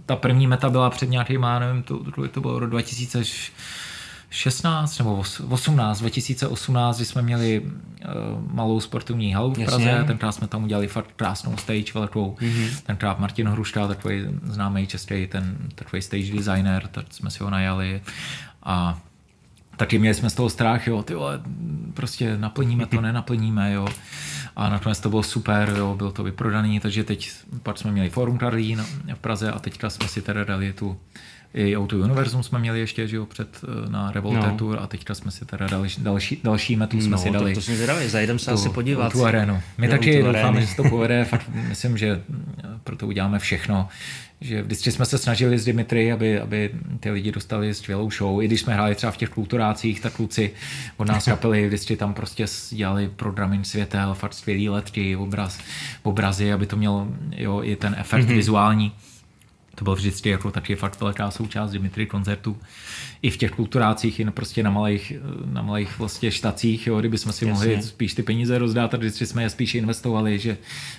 Ta 0.07 0.17
první 0.17 0.47
meta 0.47 0.71
byla 0.71 0.91
před 0.91 1.11
nějakýma, 1.11 1.59
nevím, 1.59 1.83
to, 1.83 2.01
to 2.31 2.41
bylo 2.41 2.59
rok 2.59 2.71
2000 2.71 3.23
16 4.33 4.99
nebo 4.99 5.25
18, 5.49 6.01
2018, 6.01 6.97
kdy 6.97 7.05
jsme 7.05 7.23
měli 7.23 7.61
uh, 7.61 7.71
malou 8.55 8.81
sportovní 8.81 9.35
halu 9.35 9.55
v 9.55 9.65
Praze, 9.65 9.85
Jasně. 9.85 10.07
tenkrát 10.07 10.33
jsme 10.33 10.47
tam 10.47 10.65
udělali 10.65 10.89
fakt 10.89 11.11
krásnou 11.17 11.57
stage 11.57 11.93
velkou, 11.95 12.37
mm-hmm. 12.41 12.83
tenkrát 12.87 13.19
Martin 13.19 13.49
Hruška, 13.49 13.89
takový 13.89 14.23
známý 14.43 14.87
český 14.87 15.27
ten 15.27 15.57
takový 15.75 16.03
stage 16.03 16.33
designer, 16.33 16.89
tak 16.93 17.07
jsme 17.11 17.31
si 17.31 17.43
ho 17.43 17.51
najali 17.51 18.03
a 18.63 18.99
taky 19.77 19.99
měli 19.99 20.15
jsme 20.15 20.31
z 20.31 20.35
toho 20.35 20.51
strach, 20.51 20.87
jo, 20.87 21.03
ty 21.03 21.15
vole, 21.15 21.41
prostě 21.95 22.37
naplníme 22.37 22.87
to, 22.87 23.01
nenaplníme, 23.01 23.73
jo. 23.73 23.89
A 24.57 24.69
nakonec 24.69 25.01
to 25.01 25.11
bylo 25.11 25.23
super, 25.23 25.75
jo, 25.77 25.95
bylo 25.97 26.13
to 26.13 26.23
vyprodaný, 26.23 26.81
takže 26.81 27.05
teď 27.05 27.31
pak 27.63 27.79
jsme 27.79 27.93
měli 27.93 28.11
Forum 28.11 28.39
Karlín 28.39 28.85
v 29.15 29.19
Praze 29.19 29.53
a 29.53 29.59
teďka 29.59 29.91
jsme 29.91 30.09
si 30.09 30.23
teda 30.23 30.45
dali 30.45 30.73
tu 30.73 30.97
i 31.55 31.77
Auto 31.77 31.97
Univerzum 31.97 32.43
jsme 32.43 32.59
měli 32.59 32.81
ještě 32.81 33.09
že 33.09 33.17
jo, 33.17 33.27
před, 33.27 33.61
eh, 33.65 33.91
na 33.91 34.13
Revolte 34.13 34.47
no. 34.47 34.57
Tour 34.57 34.79
a 34.83 34.87
teďka 34.87 35.15
jsme 35.15 35.31
si 35.31 35.45
teda 35.45 35.67
dali 35.67 35.89
další, 35.99 36.41
další 36.45 36.77
metu 36.77 37.01
jsme 37.01 37.11
no, 37.11 37.19
si 37.19 37.31
dali. 37.31 37.55
To, 37.55 37.61
to 37.61 37.63
jsme 37.63 37.75
zvědaví, 37.75 38.09
zajdem 38.09 38.39
se 38.39 38.51
tu, 38.51 38.55
asi 38.55 38.69
podívat. 38.69 39.13
Tu 39.13 39.25
arénu. 39.25 39.61
My 39.79 39.89
taky 39.89 40.23
doufáme, 40.23 40.61
že 40.61 40.67
se 40.67 40.77
to 40.77 40.85
povede, 40.85 41.25
fakt 41.31 41.49
myslím, 41.69 41.99
že 41.99 42.09
eh, 42.09 42.69
proto 42.85 43.07
uděláme 43.07 43.39
všechno, 43.39 43.89
že 44.41 44.63
vždycky 44.63 44.93
jsme 44.93 45.05
se 45.05 45.19
snažili 45.19 45.59
s 45.59 45.65
Dimitry, 45.65 46.13
aby, 46.13 46.41
aby 46.41 46.71
ty 47.01 47.11
lidi 47.11 47.33
dostali 47.33 47.75
skvělou 47.75 48.11
show. 48.11 48.43
I 48.43 48.47
když 48.47 48.61
jsme 48.61 48.75
hráli 48.75 48.95
třeba 48.95 49.13
v 49.13 49.17
těch 49.17 49.29
kulturácích, 49.29 50.01
tak 50.01 50.13
kluci 50.13 50.51
od 50.97 51.09
nás 51.09 51.25
kapely 51.29 51.67
vždycky 51.67 51.97
tam 51.97 52.15
prostě 52.15 52.47
dělali 52.71 53.11
programin 53.17 53.65
světel, 53.65 54.15
fakt 54.15 54.35
skvělý 54.35 54.69
letky, 54.69 55.17
obraz, 55.17 55.59
obrazy, 56.03 56.53
aby 56.53 56.67
to 56.67 56.77
mělo 56.77 57.09
jo, 57.37 57.63
i 57.63 57.77
ten 57.77 57.97
efekt 57.99 58.25
mm-hmm. 58.25 58.35
vizuální 58.35 58.93
to 59.83 59.85
bylo 59.85 59.97
vždycky 59.97 60.29
jako 60.29 60.51
taky 60.51 60.77
fakt 60.77 61.01
velká 61.01 61.31
součást 61.31 61.71
Dimitry 61.71 62.07
koncertu. 62.07 62.57
I 63.23 63.31
v 63.31 63.37
těch 63.37 63.51
kulturácích, 63.51 64.21
i 64.21 64.25
prostě 64.31 64.63
na 64.63 64.71
malých, 64.71 65.13
na 65.45 65.63
malých 65.63 65.99
vlastně 65.99 66.31
štacích, 66.31 66.87
jo, 66.87 67.01
kdyby 67.01 67.19
jsme 67.19 67.33
si 67.33 67.47
Jasně. 67.47 67.67
mohli 67.69 67.83
spíš 67.83 68.15
ty 68.15 68.23
peníze 68.23 68.59
rozdát 68.59 68.95
a 68.95 68.97
vždycky 68.97 69.27
jsme 69.27 69.43
je 69.43 69.51
spíš 69.51 69.75
investovali, 69.75 70.39
že 70.39 70.57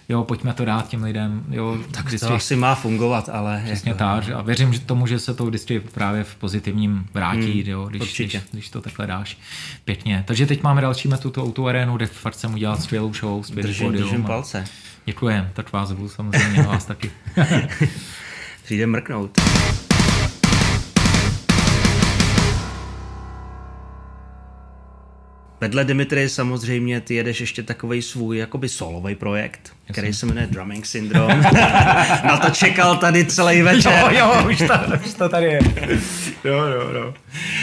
jo, 0.09 0.23
pojďme 0.23 0.53
to 0.53 0.65
dát 0.65 0.87
těm 0.87 1.03
lidem. 1.03 1.43
Jo, 1.49 1.77
tak 1.91 2.05
vždycky, 2.05 2.27
to 2.27 2.33
asi 2.33 2.55
má 2.55 2.75
fungovat, 2.75 3.29
ale... 3.29 3.61
Přesně 3.65 3.89
jako... 3.89 3.99
tak. 3.99 4.29
A 4.29 4.41
věřím 4.41 4.73
že 4.73 4.79
tomu, 4.79 5.07
že 5.07 5.19
se 5.19 5.33
to 5.33 5.45
vždycky 5.45 5.79
právě 5.79 6.23
v 6.23 6.35
pozitivním 6.35 7.05
vrátí, 7.13 7.61
hmm, 7.61 7.71
jo, 7.71 7.85
když, 7.85 8.17
když, 8.17 8.37
když, 8.51 8.69
to 8.69 8.81
takhle 8.81 9.07
dáš 9.07 9.37
pěkně. 9.85 10.23
Takže 10.27 10.45
teď 10.45 10.63
máme 10.63 10.81
další 10.81 11.07
metu 11.07 11.29
tu 11.29 11.43
autoarénu, 11.43 11.97
kde 11.97 12.05
fakt 12.05 12.35
jsem 12.35 12.53
udělat 12.53 12.81
skvělou 12.81 13.13
show, 13.13 13.43
skvělý 13.43 13.69
držím, 13.69 13.91
držím 13.91 14.23
palce. 14.23 14.65
Děkujem, 15.05 15.49
tak 15.53 15.71
vás 15.71 15.91
budu 15.91 16.09
samozřejmě, 16.09 16.61
vás 16.67 16.85
taky. 16.85 17.11
Přijde 18.63 18.87
mrknout. 18.87 19.41
Vedle 25.61 25.85
Dimitry 25.85 26.29
samozřejmě 26.29 27.01
ty 27.01 27.15
jedeš 27.15 27.39
ještě 27.41 27.63
takový 27.63 28.01
svůj 28.01 28.37
jakoby 28.37 28.69
solový 28.69 29.15
projekt, 29.15 29.61
Jasně. 29.65 29.91
který 29.91 30.13
se 30.13 30.25
jmenuje 30.25 30.47
Drumming 30.47 30.85
Syndrome. 30.85 31.35
Na 32.23 32.37
to 32.37 32.49
čekal 32.49 32.97
tady 32.97 33.25
celý 33.25 33.61
večer. 33.61 33.93
Jo, 34.11 34.19
jo, 34.19 34.49
už 34.49 34.57
to, 34.57 34.73
už 35.05 35.13
to 35.13 35.29
tady 35.29 35.45
je. 35.45 35.59
Jo, 36.45 36.65
jo, 36.65 36.89
jo. 36.93 37.13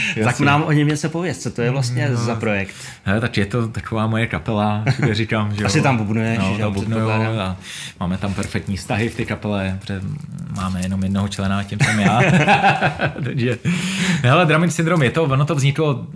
Jasně. 0.09 0.25
Tak 0.25 0.41
nám 0.41 0.63
o 0.63 0.73
něm 0.73 0.89
něco 0.89 1.09
pověz, 1.09 1.39
co 1.39 1.51
to 1.51 1.63
je 1.63 1.71
vlastně 1.71 2.09
no. 2.09 2.17
za 2.17 2.35
projekt? 2.35 2.75
Ne, 3.07 3.21
tak 3.21 3.37
je 3.37 3.47
to 3.47 3.69
taková 3.69 4.07
moje 4.07 4.27
kapela, 4.27 4.85
kde 4.99 5.15
říkám, 5.15 5.55
že 5.55 5.65
Asi 5.71 5.79
jo. 5.79 5.85
tam 5.85 5.97
bubnuješ, 5.97 6.39
no, 6.39 6.53
že 6.57 6.63
tam 6.63 6.73
bubnuju, 6.73 7.11
a 7.11 7.57
máme 8.01 8.19
tam 8.19 8.35
perfektní 8.35 8.77
vztahy 8.77 9.09
v 9.09 9.17
té 9.17 9.25
kapele, 9.25 9.79
protože 9.81 10.01
máme 10.57 10.83
jenom 10.83 11.03
jednoho 11.03 11.29
člena, 11.29 11.63
tím 11.63 11.79
jsem 11.85 12.01
já. 12.01 12.23
Takže, 13.25 13.59
hele, 14.23 14.47
Drumming 14.47 14.73
Syndrome 14.73 15.05
je 15.05 15.11
to, 15.11 15.25
ono 15.25 15.45
to 15.45 15.55
vzniklo 15.55 16.07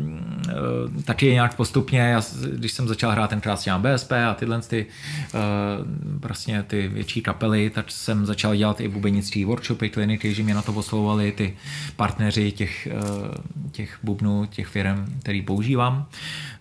taky 1.05 1.33
nějak 1.33 1.55
postupně, 1.55 2.01
já, 2.01 2.23
když 2.53 2.73
jsem 2.73 2.89
začal 2.89 3.11
hrát 3.11 3.31
tenkrát 3.31 3.61
s 3.61 3.79
BSP 3.79 4.13
a 4.13 4.35
tyhle 4.35 4.61
ty, 4.61 4.87
uh, 5.35 6.21
prostě 6.21 6.65
ty 6.67 6.89
větší 6.89 7.21
kapely, 7.21 7.71
tak 7.71 7.91
jsem 7.91 8.27
začal 8.27 8.57
dělat 8.57 8.81
i 8.81 8.89
bubenictví 8.89 9.45
workshopy, 9.45 9.89
kliniky, 9.89 10.35
že 10.35 10.43
mě 10.43 10.55
na 10.55 10.63
to 10.63 10.73
poslouvali 10.73 11.33
ty 11.33 11.57
partneři 11.97 12.53
těch, 12.53 12.89
uh, 12.93 13.71
těch 13.71 13.99
bubnů, 14.03 14.47
těch 14.47 14.67
firm, 14.67 15.05
který 15.21 15.43
používám. 15.43 16.07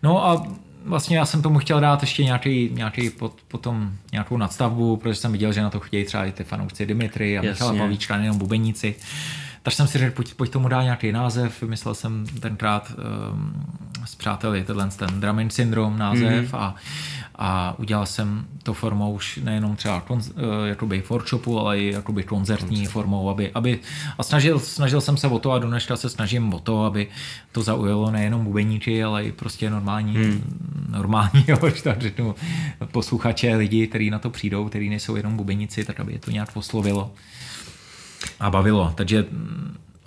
No 0.03 0.25
a 0.25 0.47
vlastně 0.85 1.17
já 1.17 1.25
jsem 1.25 1.41
tomu 1.41 1.59
chtěl 1.59 1.79
dát 1.79 2.01
ještě 2.01 2.23
nějaký, 2.23 2.69
nějaký 2.73 3.09
pot, 3.09 3.35
potom 3.47 3.91
nějakou 4.11 4.37
nadstavbu, 4.37 4.97
protože 4.97 5.15
jsem 5.15 5.31
viděl, 5.31 5.53
že 5.53 5.61
na 5.61 5.69
to 5.69 5.79
chtějí 5.79 6.05
třeba 6.05 6.25
i 6.25 6.31
ty 6.31 6.43
fanoušci 6.43 6.85
Dimitry 6.85 7.39
a 7.39 7.41
Michala 7.41 7.73
Pavíčka, 7.73 8.17
nejenom 8.17 8.37
bubeníci. 8.37 8.95
Tak 9.63 9.73
jsem 9.73 9.87
si 9.87 9.97
řekl, 9.97 10.15
pojď, 10.15 10.33
pojď 10.33 10.51
tomu 10.51 10.67
dát 10.67 10.83
nějaký 10.83 11.11
název. 11.11 11.61
Vymyslel 11.61 11.95
jsem 11.95 12.25
tenkrát 12.39 12.91
um, 13.31 13.53
s 14.05 14.15
přáteli 14.15 14.63
tenhle 14.63 14.89
ten 14.89 15.19
Dramin 15.19 15.49
syndrom 15.49 15.97
název 15.97 16.51
mm-hmm. 16.51 16.57
a, 16.57 16.75
a 17.35 17.75
udělal 17.79 18.05
jsem 18.05 18.45
to 18.63 18.73
formou 18.73 19.13
už 19.13 19.39
nejenom 19.43 19.75
třeba 19.75 20.01
konz, 20.01 20.29
uh, 20.29 20.33
jakoby 20.65 21.03
workshopu, 21.09 21.59
ale 21.59 21.79
i 21.79 21.91
jakoby 21.91 22.23
koncertní 22.23 22.77
Koncert. 22.77 22.91
formou, 22.91 23.29
aby, 23.29 23.51
aby 23.51 23.79
a 24.17 24.23
snažil, 24.23 24.59
snažil 24.59 25.01
jsem 25.01 25.17
se 25.17 25.27
o 25.27 25.39
to 25.39 25.51
a 25.51 25.59
do 25.59 25.67
dneška 25.67 25.95
se 25.97 26.09
snažím 26.09 26.53
o 26.53 26.59
to, 26.59 26.85
aby 26.85 27.07
to 27.51 27.63
zaujalo 27.63 28.11
nejenom 28.11 28.43
bubeníky, 28.43 29.03
ale 29.03 29.25
i 29.25 29.31
prostě 29.31 29.69
normální, 29.69 30.17
mm. 30.17 30.41
normální, 30.89 31.45
jo, 31.47 31.57
tak 31.83 32.01
řeknu, 32.01 32.35
posluchače, 32.91 33.55
lidi, 33.55 33.87
kteří 33.87 34.09
na 34.09 34.19
to 34.19 34.29
přijdou, 34.29 34.69
kteří 34.69 34.89
nejsou 34.89 35.15
jenom 35.15 35.37
bubeníci, 35.37 35.85
tak 35.85 35.99
aby 35.99 36.13
je 36.13 36.19
to 36.19 36.31
nějak 36.31 36.49
oslovilo 36.53 37.11
a 38.39 38.49
bavilo. 38.49 38.93
Takže 38.95 39.25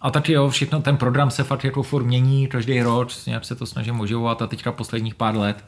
a 0.06 0.10
taky 0.10 0.32
jo, 0.32 0.50
všechno, 0.50 0.82
ten 0.82 0.96
program 0.96 1.30
se 1.30 1.44
fakt 1.44 1.64
jako 1.64 1.82
furt 1.82 2.04
mění 2.04 2.46
každý 2.46 2.82
rok, 2.82 3.08
nějak 3.26 3.44
se 3.44 3.54
to 3.54 3.66
snažím 3.66 4.00
oživovat 4.00 4.42
a 4.42 4.46
teďka 4.46 4.72
posledních 4.72 5.14
pár 5.14 5.36
let 5.36 5.64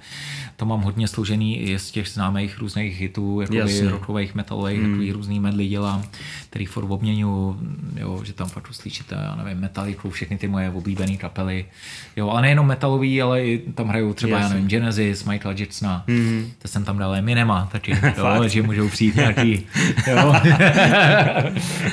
to 0.56 0.66
mám 0.66 0.80
hodně 0.80 1.08
složený 1.08 1.60
i 1.60 1.78
z 1.78 1.90
těch 1.90 2.08
známých 2.08 2.58
různých 2.58 3.00
hitů, 3.00 3.40
jako 3.40 3.54
rockových, 3.90 4.34
metalových, 4.34 4.78
hmm. 4.80 4.90
takový 4.90 5.12
různý 5.12 5.40
medly 5.40 5.68
dělám, 5.68 6.02
který 6.50 6.66
furt 6.66 6.84
obměňu, 6.84 7.60
jo, 7.96 8.20
že 8.24 8.32
tam 8.32 8.48
fakt 8.48 8.70
uslyšíte, 8.70 9.14
já 9.14 9.34
nevím, 9.34 9.58
metaliku, 9.58 10.10
všechny 10.10 10.38
ty 10.38 10.48
moje 10.48 10.70
oblíbené 10.70 11.16
kapely, 11.16 11.64
jo, 12.16 12.28
ale 12.28 12.42
nejenom 12.42 12.66
metalový, 12.66 13.22
ale 13.22 13.44
i 13.44 13.58
tam 13.58 13.88
hrajou 13.88 14.12
třeba, 14.12 14.38
Jasně. 14.38 14.44
já 14.44 14.48
nevím, 14.48 14.68
Genesis, 14.68 15.24
Michael 15.24 15.54
Jacksona, 15.58 16.04
hmm. 16.08 16.50
to 16.62 16.68
jsem 16.68 16.84
tam 16.84 16.98
dal 16.98 17.22
Minema 17.22 17.68
taky, 17.72 17.98
jo, 18.18 18.48
že 18.48 18.62
můžou 18.62 18.88
přijít 18.88 19.16
nějaký, 19.16 19.66
jo, 20.06 20.34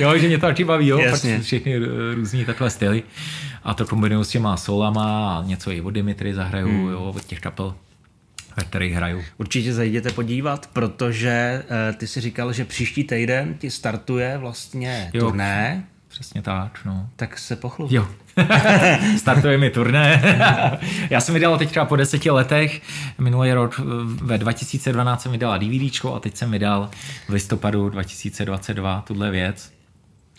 jo 0.00 0.18
že 0.18 0.26
mě 0.26 0.38
to 0.38 0.46
taky 0.46 0.64
baví, 0.64 0.86
jo, 0.86 1.00
fakt 1.10 1.26
všechny 1.40 1.78
různý 2.14 2.35
takhle 2.44 2.70
styly 2.70 3.02
a 3.64 3.74
to 3.74 3.86
kombinuju 3.86 4.24
s 4.24 4.28
těma 4.28 4.56
solama 4.56 5.38
a 5.38 5.42
něco 5.44 5.70
i 5.70 5.80
od 5.80 5.90
Dimitry 5.90 6.34
zahraju, 6.34 6.68
hmm. 6.68 6.88
jo, 6.88 7.12
od 7.16 7.24
těch 7.24 7.40
kapel 7.40 7.74
ve 8.56 8.64
kterých 8.64 8.94
hraju. 8.94 9.22
Určitě 9.38 9.74
zajděte 9.74 10.10
podívat, 10.10 10.70
protože 10.72 11.62
uh, 11.64 11.96
ty 11.96 12.06
si 12.06 12.20
říkal, 12.20 12.52
že 12.52 12.64
příští 12.64 13.04
týden 13.04 13.54
ti 13.54 13.70
startuje 13.70 14.38
vlastně 14.38 15.10
jo. 15.14 15.20
turné 15.20 15.84
přesně 16.16 16.42
tak, 16.42 16.80
no. 16.84 17.08
Tak 17.16 17.38
se 17.38 17.56
pochlup. 17.56 17.90
Jo. 17.90 18.08
Startuje 19.18 19.58
mi 19.58 19.70
turné. 19.70 20.22
Já 21.10 21.20
jsem 21.20 21.34
vydal 21.34 21.58
teď 21.58 21.70
třeba 21.70 21.84
po 21.84 21.96
deseti 21.96 22.30
letech, 22.30 22.82
minulý 23.18 23.52
rok 23.52 23.80
ve 24.04 24.38
2012 24.38 25.22
jsem 25.22 25.32
vydala 25.32 25.58
DVDčko 25.58 26.14
a 26.14 26.20
teď 26.20 26.36
jsem 26.36 26.50
vydal 26.50 26.90
v 27.28 27.32
listopadu 27.32 27.88
2022 27.88 29.04
tuhle 29.06 29.30
věc. 29.30 29.72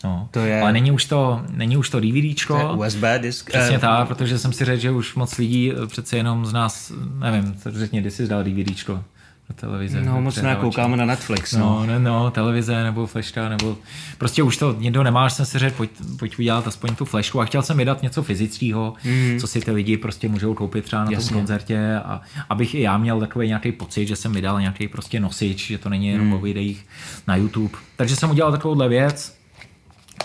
No. 0.04 0.28
To 0.30 0.40
je- 0.40 0.60
Ale 0.62 0.72
není 0.72 0.90
už 0.92 1.04
to, 1.04 1.42
není 1.50 1.76
už 1.76 1.90
to 1.90 2.00
DVDčko. 2.00 2.54
To 2.54 2.82
je 2.82 2.88
USB 2.88 3.02
disk. 3.18 3.50
Přesně 3.50 3.76
eh, 3.76 3.78
tak, 3.78 4.08
protože 4.08 4.38
jsem 4.38 4.52
si 4.52 4.64
řekl, 4.64 4.80
že 4.80 4.90
už 4.90 5.14
moc 5.14 5.38
lidí 5.38 5.72
eh, 5.72 5.86
přece 5.86 6.16
jenom 6.16 6.46
z 6.46 6.52
nás, 6.52 6.92
nevím, 7.18 7.54
co 7.54 7.70
řekni, 7.70 8.00
kdy 8.00 8.10
jsi 8.10 8.26
dal 8.26 8.44
DVDčko 8.44 9.04
do 9.48 9.54
televize. 9.54 10.00
No 10.00 10.20
moc 10.20 10.36
nekoukáme 10.36 10.96
na 10.96 11.04
Netflix. 11.04 11.52
No. 11.52 11.58
No, 11.58 11.86
ne, 11.86 11.98
no, 11.98 12.30
televize 12.30 12.82
nebo 12.84 13.06
flashka, 13.06 13.48
nebo 13.48 13.76
prostě 14.18 14.42
už 14.42 14.56
to 14.56 14.76
někdo 14.78 15.02
nemá, 15.02 15.30
jsem 15.30 15.46
si 15.46 15.58
řekl, 15.58 15.76
pojď, 15.76 15.90
pojď 16.18 16.38
udělat 16.38 16.66
aspoň 16.66 16.94
tu 16.94 17.04
flashku 17.04 17.40
a 17.40 17.44
chtěl 17.44 17.62
jsem 17.62 17.76
vydat 17.76 18.02
něco 18.02 18.22
fyzického, 18.22 18.94
mm. 19.04 19.38
co 19.40 19.46
si 19.46 19.60
ty 19.60 19.70
lidi 19.70 19.96
prostě 19.96 20.28
můžou 20.28 20.54
koupit 20.54 20.84
třeba 20.84 21.04
na 21.04 21.10
Jasně. 21.10 21.28
tom 21.28 21.38
koncertě 21.38 21.96
a 22.04 22.20
abych 22.48 22.74
i 22.74 22.80
já 22.80 22.98
měl 22.98 23.20
takový 23.20 23.46
nějaký 23.46 23.72
pocit, 23.72 24.06
že 24.06 24.16
jsem 24.16 24.32
vydal 24.32 24.60
nějaký 24.60 24.88
prostě 24.88 25.20
nosič, 25.20 25.66
že 25.66 25.78
to 25.78 25.88
není 25.88 26.08
jenom 26.08 26.26
mm. 26.26 26.32
o 26.32 26.38
videích 26.38 26.86
na 27.26 27.36
YouTube. 27.36 27.78
Takže 27.96 28.16
jsem 28.16 28.30
udělal 28.30 28.52
takovouhle 28.52 28.88
věc, 28.88 29.37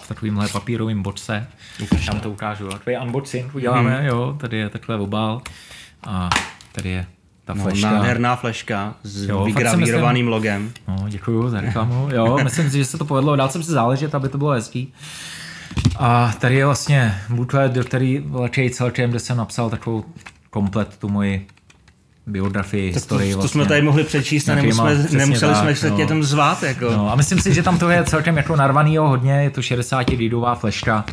v 0.04 0.08
takovýmhle 0.08 0.48
papírovým 0.48 1.04
bočce. 1.04 1.48
Tam 2.06 2.20
to 2.20 2.32
ukážu. 2.32 2.68
Takový 2.70 2.98
unboxing 2.98 3.56
uděláme, 3.56 4.02
mm. 4.02 4.06
jo, 4.08 4.36
tady 4.40 4.58
je 4.58 4.70
takhle 4.70 4.96
obal 4.96 5.42
a 6.04 6.30
tady 6.72 6.90
je 6.90 7.06
ta 7.46 7.54
No, 7.54 7.64
flashka. 7.64 7.92
nádherná 7.92 8.36
fleška 8.36 8.96
s 9.04 9.24
Jo, 9.30 9.44
vygravírovaným 9.44 10.28
logem. 10.28 10.72
No, 10.88 11.06
děkuju 11.10 11.50
za 11.50 11.62
reklamu. 11.62 12.10
Jo, 12.14 12.38
myslím 12.44 12.70
si, 12.72 12.78
že 12.78 12.86
se 12.86 12.98
to 12.98 13.06
povedlo. 13.06 13.36
Dál 13.36 13.50
jsem 13.50 13.64
si 13.64 13.72
záležet, 13.72 14.16
aby 14.16 14.30
to 14.30 14.38
bylo 14.38 14.52
hezký. 14.52 14.94
A 16.00 16.34
tady 16.40 16.56
je 16.56 16.66
vlastně 16.66 17.16
booklet, 17.30 17.72
do 17.72 17.84
který 17.84 18.24
lečej 18.32 18.70
celkem, 18.70 19.10
kde 19.10 19.20
jsem 19.20 19.38
napsal 19.38 19.70
takovou 19.70 20.06
komplet 20.50 20.98
tu 20.98 21.10
moji 21.10 21.48
biografii, 22.28 22.94
Tak 22.94 22.94
to, 22.94 22.98
historii. 23.00 23.32
to 23.32 23.38
vlastně. 23.38 23.60
jsme 23.62 23.66
tady 23.66 23.82
mohli 23.82 24.04
přečíst 24.04 24.50
a 24.50 24.56
Nějakýma- 24.56 24.64
nemuseli, 24.86 25.00
přesně 25.00 25.18
nemuseli 25.18 25.56
jsme 25.56 25.66
tak, 25.68 25.78
se 25.78 25.90
no. 25.90 25.98
tě 25.98 26.06
tam 26.06 26.24
zvát. 26.24 26.64
Jako. 26.64 26.92
No, 26.92 27.12
a 27.12 27.16
myslím 27.16 27.40
si, 27.40 27.54
že 27.54 27.64
tam 27.64 27.80
to 27.80 27.90
je 27.90 28.04
celkem 28.04 28.38
jako 28.38 28.56
narvanýho 28.56 29.08
hodně, 29.08 29.34
je 29.34 29.50
to 29.50 29.62
60 29.62 30.04
gigová 30.10 30.56
fleška, 30.56 31.06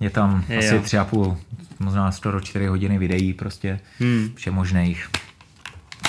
je 0.00 0.10
tam 0.10 0.44
Je, 0.48 0.58
asi 0.82 0.96
jo. 0.96 1.02
a 1.02 1.04
půl, 1.04 1.36
možná 1.78 2.12
skoro 2.12 2.40
4 2.40 2.66
hodiny 2.66 2.98
videí 2.98 3.32
prostě, 3.32 3.80
hmm. 4.00 4.28
všemožných. 4.34 5.08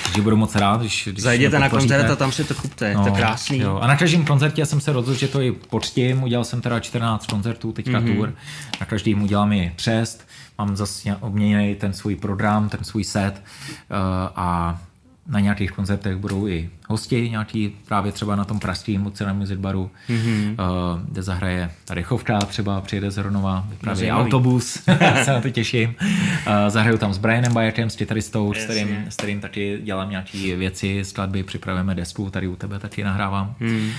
Takže 0.04 0.22
budu 0.22 0.36
moc 0.36 0.54
rád, 0.54 0.80
když, 0.80 1.08
když 1.12 1.22
Zajděte 1.22 1.58
na 1.58 1.68
koncert 1.68 2.10
a 2.10 2.16
tam 2.16 2.32
si 2.32 2.44
to 2.44 2.54
kupte, 2.54 2.88
je 2.88 2.94
to 2.94 3.10
krásný. 3.12 3.58
No, 3.58 3.64
Jo. 3.64 3.78
A 3.82 3.86
na 3.86 3.96
každém 3.96 4.24
koncertě 4.24 4.66
jsem 4.66 4.80
se 4.80 4.92
rozhodl, 4.92 5.18
že 5.18 5.28
to 5.28 5.40
i 5.40 5.52
poctím. 5.52 6.22
Udělal 6.22 6.44
jsem 6.44 6.60
teda 6.60 6.80
14 6.80 7.26
koncertů, 7.26 7.72
teďka 7.72 8.00
Mhm. 8.00 8.08
mm-hmm. 8.08 8.16
tour. 8.16 8.32
Na 8.80 8.86
každým 8.86 9.22
udělám 9.22 9.52
i 9.52 9.72
přest. 9.76 10.26
Mám 10.58 10.76
zase 10.76 11.16
obměněný 11.20 11.74
ten 11.74 11.92
svůj 11.92 12.16
program, 12.16 12.68
ten 12.68 12.84
svůj 12.84 13.04
set 13.04 13.42
uh, 13.90 13.96
a 14.36 14.78
na 15.26 15.40
nějakých 15.40 15.72
koncertech 15.72 16.16
budou 16.16 16.46
i 16.46 16.70
hosti, 16.88 17.30
nějaký 17.30 17.76
právě 17.88 18.12
třeba 18.12 18.36
na 18.36 18.44
tom 18.44 18.58
pražském 18.60 19.04
Lucena 19.04 19.32
Music 19.32 19.58
Baru, 19.58 19.90
Mhm. 20.08 20.18
mm-hmm. 20.18 20.50
uh, 20.94 21.00
kde 21.08 21.22
zahraje 21.22 21.70
tady 21.84 22.02
Chovka, 22.02 22.38
třeba 22.38 22.80
přijede 22.80 23.10
z 23.10 23.16
Hronova, 23.16 23.64
vypraví 23.70 24.00
autobus, 24.12 24.72
se 25.24 25.32
na 25.32 25.40
to 25.40 25.50
těším. 25.50 25.94
Uh, 26.00 26.52
zahraju 26.68 26.98
tam 26.98 27.14
s 27.14 27.18
Brianem 27.18 27.52
Bajakem, 27.52 27.90
s 27.90 27.96
kytaristou, 27.96 28.54
s 28.54 28.64
kterým, 28.64 29.04
s 29.08 29.16
kterým 29.16 29.40
taky 29.40 29.80
dělám 29.84 30.10
nějaké 30.10 30.56
věci, 30.56 31.04
skladby, 31.04 31.42
připravujeme 31.42 31.94
desku, 31.94 32.30
tady 32.30 32.48
u 32.48 32.56
tebe 32.56 32.78
taky 32.78 33.04
nahrávám. 33.04 33.54
Hmm. 33.60 33.90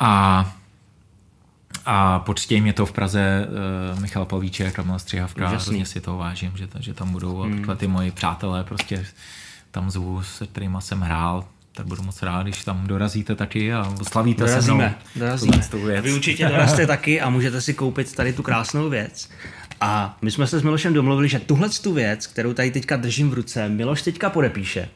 A 0.00 0.52
a 1.92 2.18
počtěj 2.18 2.60
mě 2.60 2.72
to 2.72 2.86
v 2.86 2.92
Praze 2.92 3.48
uh, 3.94 4.00
Michal 4.00 4.24
Pavlíček, 4.24 4.74
Kamila 4.74 4.98
Střihavka, 4.98 5.48
hrozně 5.48 5.86
si 5.86 6.00
to 6.00 6.16
vážím, 6.16 6.52
že, 6.54 6.68
že 6.80 6.94
tam 6.94 7.12
budou 7.12 7.42
a 7.42 7.48
takhle 7.48 7.76
ty 7.76 7.86
moji 7.86 8.10
přátelé 8.10 8.64
prostě 8.64 9.06
tam 9.70 9.90
zvu, 9.90 10.22
se 10.22 10.46
kterými 10.46 10.76
jsem 10.78 11.00
hrál, 11.00 11.44
tak 11.72 11.86
budu 11.86 12.02
moc 12.02 12.22
rád, 12.22 12.42
když 12.42 12.64
tam 12.64 12.86
dorazíte 12.86 13.34
taky 13.34 13.72
a 13.72 13.94
slavíte 14.02 14.48
se 14.48 14.72
mnou. 14.72 14.78
Dorazíme, 14.78 14.94
dorazíme. 15.16 16.00
Vy 16.00 16.12
určitě 16.12 16.48
dorazíte 16.48 16.86
taky 16.86 17.20
a 17.20 17.30
můžete 17.30 17.60
si 17.60 17.74
koupit 17.74 18.14
tady 18.14 18.32
tu 18.32 18.42
krásnou 18.42 18.88
věc. 18.88 19.30
A 19.80 20.18
my 20.22 20.30
jsme 20.30 20.46
se 20.46 20.58
s 20.58 20.62
Milošem 20.62 20.94
domluvili, 20.94 21.28
že 21.28 21.38
tuhle 21.38 21.68
tu 21.68 21.92
věc, 21.92 22.26
kterou 22.26 22.52
tady 22.52 22.70
teďka 22.70 22.96
držím 22.96 23.30
v 23.30 23.34
ruce, 23.34 23.68
Miloš 23.68 24.02
teďka 24.02 24.30
podepíše. 24.30 24.88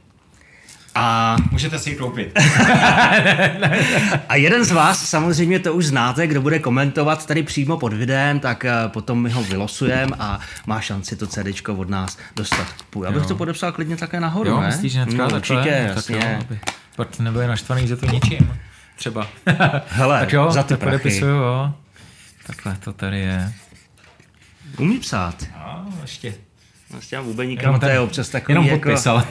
A, 0.94 1.36
Můžete 1.50 1.78
si 1.78 1.90
ji 1.90 1.96
koupit. 1.96 2.38
a 4.28 4.34
jeden 4.36 4.64
z 4.64 4.70
vás, 4.70 5.08
samozřejmě 5.08 5.58
to 5.58 5.72
už 5.74 5.86
znáte, 5.86 6.26
kdo 6.26 6.40
bude 6.40 6.58
komentovat 6.58 7.26
tady 7.26 7.42
přímo 7.42 7.76
pod 7.76 7.92
videem, 7.92 8.40
tak 8.40 8.64
eh, 8.64 8.72
potom 8.88 9.22
my 9.22 9.30
ho 9.30 9.42
vylosujeme 9.42 10.16
a 10.18 10.40
má 10.66 10.80
šanci 10.80 11.16
to 11.16 11.26
CD 11.26 11.68
od 11.68 11.88
nás 11.90 12.18
dostat. 12.36 12.66
Půj, 12.90 13.06
abych 13.06 13.22
Jo. 13.22 13.28
to 13.28 13.36
podepsal 13.36 13.72
klidně 13.72 13.96
také 13.96 14.20
nahoru, 14.20 14.50
Jo, 14.50 14.60
ne? 14.60 14.66
myslíš, 14.66 14.92
že 14.92 15.06
no, 15.06 15.06
takhle? 15.16 15.38
určitě, 15.38 15.84
Tak 15.86 15.96
jasně. 15.96 16.16
jo, 16.16 16.38
aby 16.40 16.60
pak 16.96 17.18
nebyli 17.18 17.46
naštvaný, 17.46 17.86
že 17.88 17.96
to 17.96 18.06
ničím. 18.06 18.58
Třeba. 18.96 19.26
Hele, 19.88 20.20
tak 20.20 20.32
jo, 20.32 20.50
za 20.50 20.62
ty 20.62 20.68
tak 20.68 20.78
prachy. 20.80 20.96
podepisuju, 20.98 21.34
jo. 21.36 21.72
Takhle 22.46 22.76
to 22.84 22.92
tady 22.92 23.18
je. 23.20 23.52
Umí 24.78 24.98
psát. 24.98 25.44
A 25.56 25.84
ještě. 26.02 26.34
No, 26.94 27.00
s 27.00 27.06
těma 27.06 27.22
bubeníkama 27.22 27.78
to 27.78 27.86
je 27.86 28.00
občas 28.00 28.28
takový 28.28 28.52
jenom 28.52 28.64
jako... 28.66 28.78
podpis, 28.88 29.06
ale. 29.06 29.24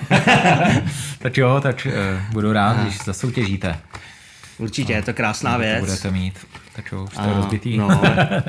tak 1.19 1.37
jo, 1.37 1.59
tak 1.61 1.87
uh, 1.89 2.31
budu 2.33 2.53
rád, 2.53 2.77
když 2.77 2.97
zasoutěžíte. 3.05 3.79
Určitě, 4.57 4.93
je 4.93 5.01
to 5.01 5.13
krásná 5.13 5.53
To 5.53 5.59
věc. 5.59 5.79
budete 5.79 6.11
mít. 6.11 6.47
Tak 6.75 6.91
jo, 6.91 7.03
už 7.03 7.13
to 7.13 7.21
je 7.21 7.27
A, 7.27 7.33
rozbitý. 7.33 7.77
No, 7.77 7.87
ale- 8.05 8.43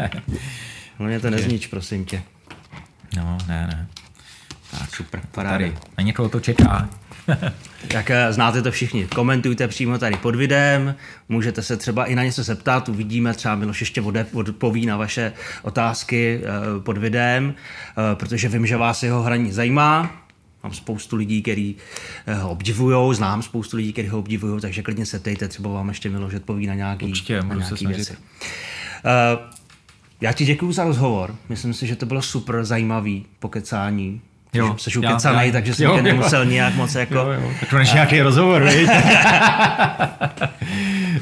hlavně 0.99 1.21
to 1.21 1.31
neznič, 1.31 1.67
prosím 1.67 2.05
tě. 2.05 2.23
no, 3.17 3.39
ne, 3.49 3.67
ne. 3.67 3.87
Tak 4.81 4.95
super, 4.97 5.21
paráda. 5.31 5.55
tady. 5.55 5.75
Na 5.99 6.05
někoho 6.05 6.29
to 6.29 6.41
čeká. 6.41 6.89
Tak 7.89 8.11
eh, 8.11 8.33
znáte 8.33 8.63
to 8.63 8.71
všichni. 8.71 9.07
Komentujte 9.07 9.69
přímo 9.69 9.99
tady 9.99 10.17
pod 10.17 10.37
videem, 10.37 10.95
můžete 11.29 11.63
se 11.63 11.77
třeba 11.77 12.05
i 12.05 12.15
na 12.15 12.25
něco 12.25 12.43
zeptat, 12.43 12.89
uvidíme, 12.89 13.35
třeba 13.35 13.55
Miloš 13.55 13.81
ještě 13.81 14.03
odpoví 14.33 14.87
na 14.87 14.97
vaše 14.97 15.33
otázky 15.63 16.41
eh, 16.43 16.81
pod 16.81 16.99
videem, 16.99 17.55
eh, 17.91 18.15
protože 18.15 18.49
vím, 18.49 18.67
že 18.67 18.77
vás 18.77 19.03
jeho 19.03 19.23
hraní 19.23 19.53
zajímá. 19.53 20.21
Mám 20.63 20.73
spoustu 20.73 21.17
lidí, 21.17 21.43
kteří 21.43 21.77
ho 22.41 22.51
obdivují, 22.51 23.17
znám 23.17 23.43
spoustu 23.43 23.77
lidí, 23.77 23.93
kteří 23.93 24.09
ho 24.09 24.19
obdivují, 24.19 24.61
takže 24.61 24.83
klidně 24.83 25.07
se 25.07 25.19
ptejte, 25.19 25.49
třeba 25.49 25.71
vám 25.71 25.89
ještě 25.89 26.11
Miloš 26.11 26.35
odpoví 26.35 26.67
na 26.67 26.75
nějaký, 26.75 27.07
Určitě, 27.07 27.43
na 27.43 27.49
se 27.49 27.57
nějaký 27.57 27.77
snažit. 27.77 27.97
věci. 27.97 28.17
Já 30.21 30.33
ti 30.33 30.45
děkuji 30.45 30.73
za 30.73 30.85
rozhovor. 30.85 31.37
Myslím 31.49 31.75
si, 31.75 31.87
že 31.87 31.97
to 31.97 32.07
bylo 32.07 32.23
super 32.23 32.65
zajímavý 32.65 33.27
pokecání. 33.39 34.21
Jo, 34.55 34.77
Jsi 34.79 34.99
ukecanej, 34.99 35.53
takže 35.53 35.75
jsem 35.75 35.91
tě 35.91 35.97
jo. 35.97 36.03
nemusel 36.03 36.45
nějak 36.45 36.75
moc 36.75 36.95
jako... 36.95 37.15
Jo, 37.15 37.27
jo. 37.33 37.51
Tak 37.61 37.69
konečně 37.71 37.95
nějaký 37.95 38.21
rozhovor, 38.21 38.63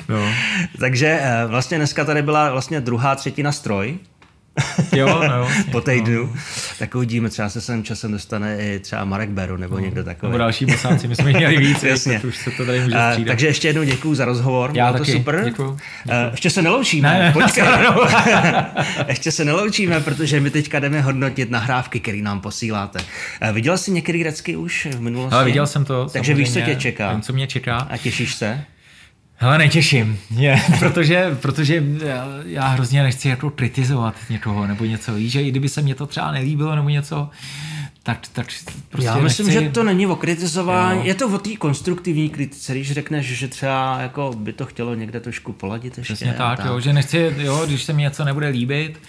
no. 0.08 0.28
Takže 0.78 1.18
eh, 1.22 1.46
vlastně 1.46 1.76
dneska 1.76 2.04
tady 2.04 2.22
byla 2.22 2.50
vlastně 2.50 2.80
druhá 2.80 3.14
třetina 3.14 3.52
stroj 3.52 3.98
Jo, 4.92 5.06
no 5.28 5.36
jo. 5.36 5.48
po 5.72 5.80
týdnu. 5.80 6.32
Tak 6.78 6.94
uvidíme, 6.94 7.28
třeba 7.28 7.48
se 7.48 7.60
sem 7.60 7.84
časem 7.84 8.12
dostane 8.12 8.56
i 8.60 8.78
třeba 8.78 9.04
Marek 9.04 9.30
Beru 9.30 9.56
nebo 9.56 9.78
někdo 9.78 10.04
takový. 10.04 10.30
Nebo 10.30 10.38
další 10.38 10.66
bosáci, 10.66 11.08
my 11.08 11.16
jsme 11.16 11.32
měli 11.32 11.56
víc, 11.56 11.82
Jasně. 11.82 12.20
už 12.20 12.36
se 12.36 12.50
to 12.50 12.66
tady 12.66 12.80
může 12.80 12.96
střídat. 13.10 13.26
takže 13.28 13.46
ještě 13.46 13.68
jednou 13.68 13.82
děkuji 13.82 14.14
za 14.14 14.24
rozhovor, 14.24 14.70
Já 14.74 14.86
bylo 14.86 14.98
to 14.98 15.04
taky, 15.04 15.18
super. 15.18 15.42
děkuju, 15.44 15.78
Eh, 16.10 16.28
ještě 16.30 16.50
se 16.50 16.62
neloučíme, 16.62 17.08
Ne, 17.12 17.18
ne, 17.18 17.32
počkej. 17.32 17.64
no. 17.64 18.06
ještě 19.08 19.32
se 19.32 19.44
neloučíme, 19.44 20.00
protože 20.00 20.40
my 20.40 20.50
teďka 20.50 20.78
jdeme 20.80 21.00
hodnotit 21.00 21.50
nahrávky, 21.50 22.00
které 22.00 22.18
nám 22.22 22.40
posíláte. 22.40 22.98
Eh, 23.40 23.52
viděl 23.52 23.78
jsi 23.78 23.90
některý 23.90 24.22
recky 24.22 24.56
už 24.56 24.88
v 24.90 25.00
minulosti? 25.00 25.34
Ale 25.34 25.44
viděl 25.44 25.66
jsem 25.66 25.84
to. 25.84 26.08
Takže 26.12 26.34
víš, 26.34 26.52
co 26.52 26.60
tě 26.60 26.74
čeká. 26.76 27.12
Vím, 27.12 27.20
co 27.22 27.32
mě 27.32 27.46
čeká. 27.46 27.76
A 27.76 27.96
těšíš 27.96 28.34
se? 28.34 28.64
Hele, 29.42 29.58
netěším, 29.58 30.18
je, 30.30 30.62
protože, 30.78 31.38
protože 31.42 31.84
já, 32.04 32.26
já 32.44 32.68
hrozně 32.68 33.02
nechci 33.02 33.28
jako 33.28 33.50
kritizovat 33.50 34.14
někoho 34.30 34.66
nebo 34.66 34.84
něco, 34.84 35.14
víš, 35.14 35.32
že 35.32 35.42
i 35.42 35.50
kdyby 35.50 35.68
se 35.68 35.82
mě 35.82 35.94
to 35.94 36.06
třeba 36.06 36.32
nelíbilo 36.32 36.76
nebo 36.76 36.88
něco, 36.88 37.30
tak, 38.02 38.18
tak 38.32 38.46
prostě 38.88 39.06
Já 39.06 39.18
myslím, 39.18 39.46
nechci... 39.46 39.64
že 39.64 39.70
to 39.70 39.84
není 39.84 40.06
o 40.06 40.16
kritizování, 40.16 41.00
Jo. 41.00 41.06
je 41.06 41.14
to 41.14 41.28
o 41.28 41.38
té 41.38 41.56
konstruktivní 41.56 42.30
kritice, 42.30 42.72
když 42.72 42.92
řekneš, 42.92 43.26
že 43.26 43.48
třeba 43.48 43.98
jako 44.00 44.32
by 44.36 44.52
to 44.52 44.66
chtělo 44.66 44.94
někde 44.94 45.20
trošku 45.20 45.52
poladit 45.52 45.98
ještě. 45.98 46.14
Přesně 46.14 46.34
a 46.34 46.56
tak, 46.56 46.66
jo, 46.66 46.80
že 46.80 46.92
nechci, 46.92 47.34
jo, 47.38 47.62
když 47.66 47.82
se 47.82 47.92
mi 47.92 48.02
něco 48.02 48.24
nebude 48.24 48.48
líbit, 48.48 49.00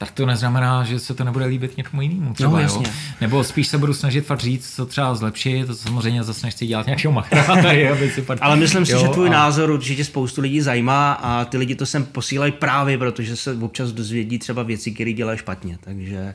tak 0.00 0.10
to 0.10 0.26
neznamená, 0.26 0.84
že 0.84 0.98
se 0.98 1.14
to 1.14 1.24
nebude 1.24 1.44
líbit 1.44 1.76
někomu 1.76 2.02
jinému 2.02 2.34
třeba, 2.34 2.50
No, 2.50 2.56
jo. 2.56 2.62
jasně. 2.62 2.86
Nebo 3.20 3.44
spíš 3.44 3.66
se 3.68 3.78
budu 3.78 3.94
snažit 3.94 4.20
fakt 4.26 4.40
říct, 4.40 4.74
co 4.74 4.86
třeba 4.86 5.14
zlepšit, 5.14 5.66
to 5.66 5.74
samozřejmě 5.74 6.22
zase 6.22 6.46
nechci 6.46 6.66
dělat 6.66 6.86
nějakého 6.86 7.12
machra 7.12 7.44
tady, 7.62 7.88
aby 7.90 8.10
si 8.10 8.22
pak... 8.22 8.38
Ale 8.42 8.56
myslím 8.56 8.86
si, 8.86 8.92
jo, 8.92 8.98
že 9.00 9.08
tvůj 9.08 9.28
a- 9.28 9.32
názor 9.32 9.70
určitě 9.70 10.04
spoustu 10.04 10.40
lidí 10.40 10.60
zajímá 10.60 11.12
a 11.12 11.44
ty 11.44 11.56
lidi 11.56 11.74
to 11.74 11.86
sem 11.86 12.04
posílají 12.04 12.52
právě, 12.52 12.98
protože 12.98 13.36
se 13.36 13.54
občas 13.54 13.92
dozvědí 13.92 14.38
třeba 14.38 14.62
věci, 14.62 14.90
které 14.90 15.12
dělají 15.12 15.38
špatně, 15.38 15.78
takže 15.80 16.34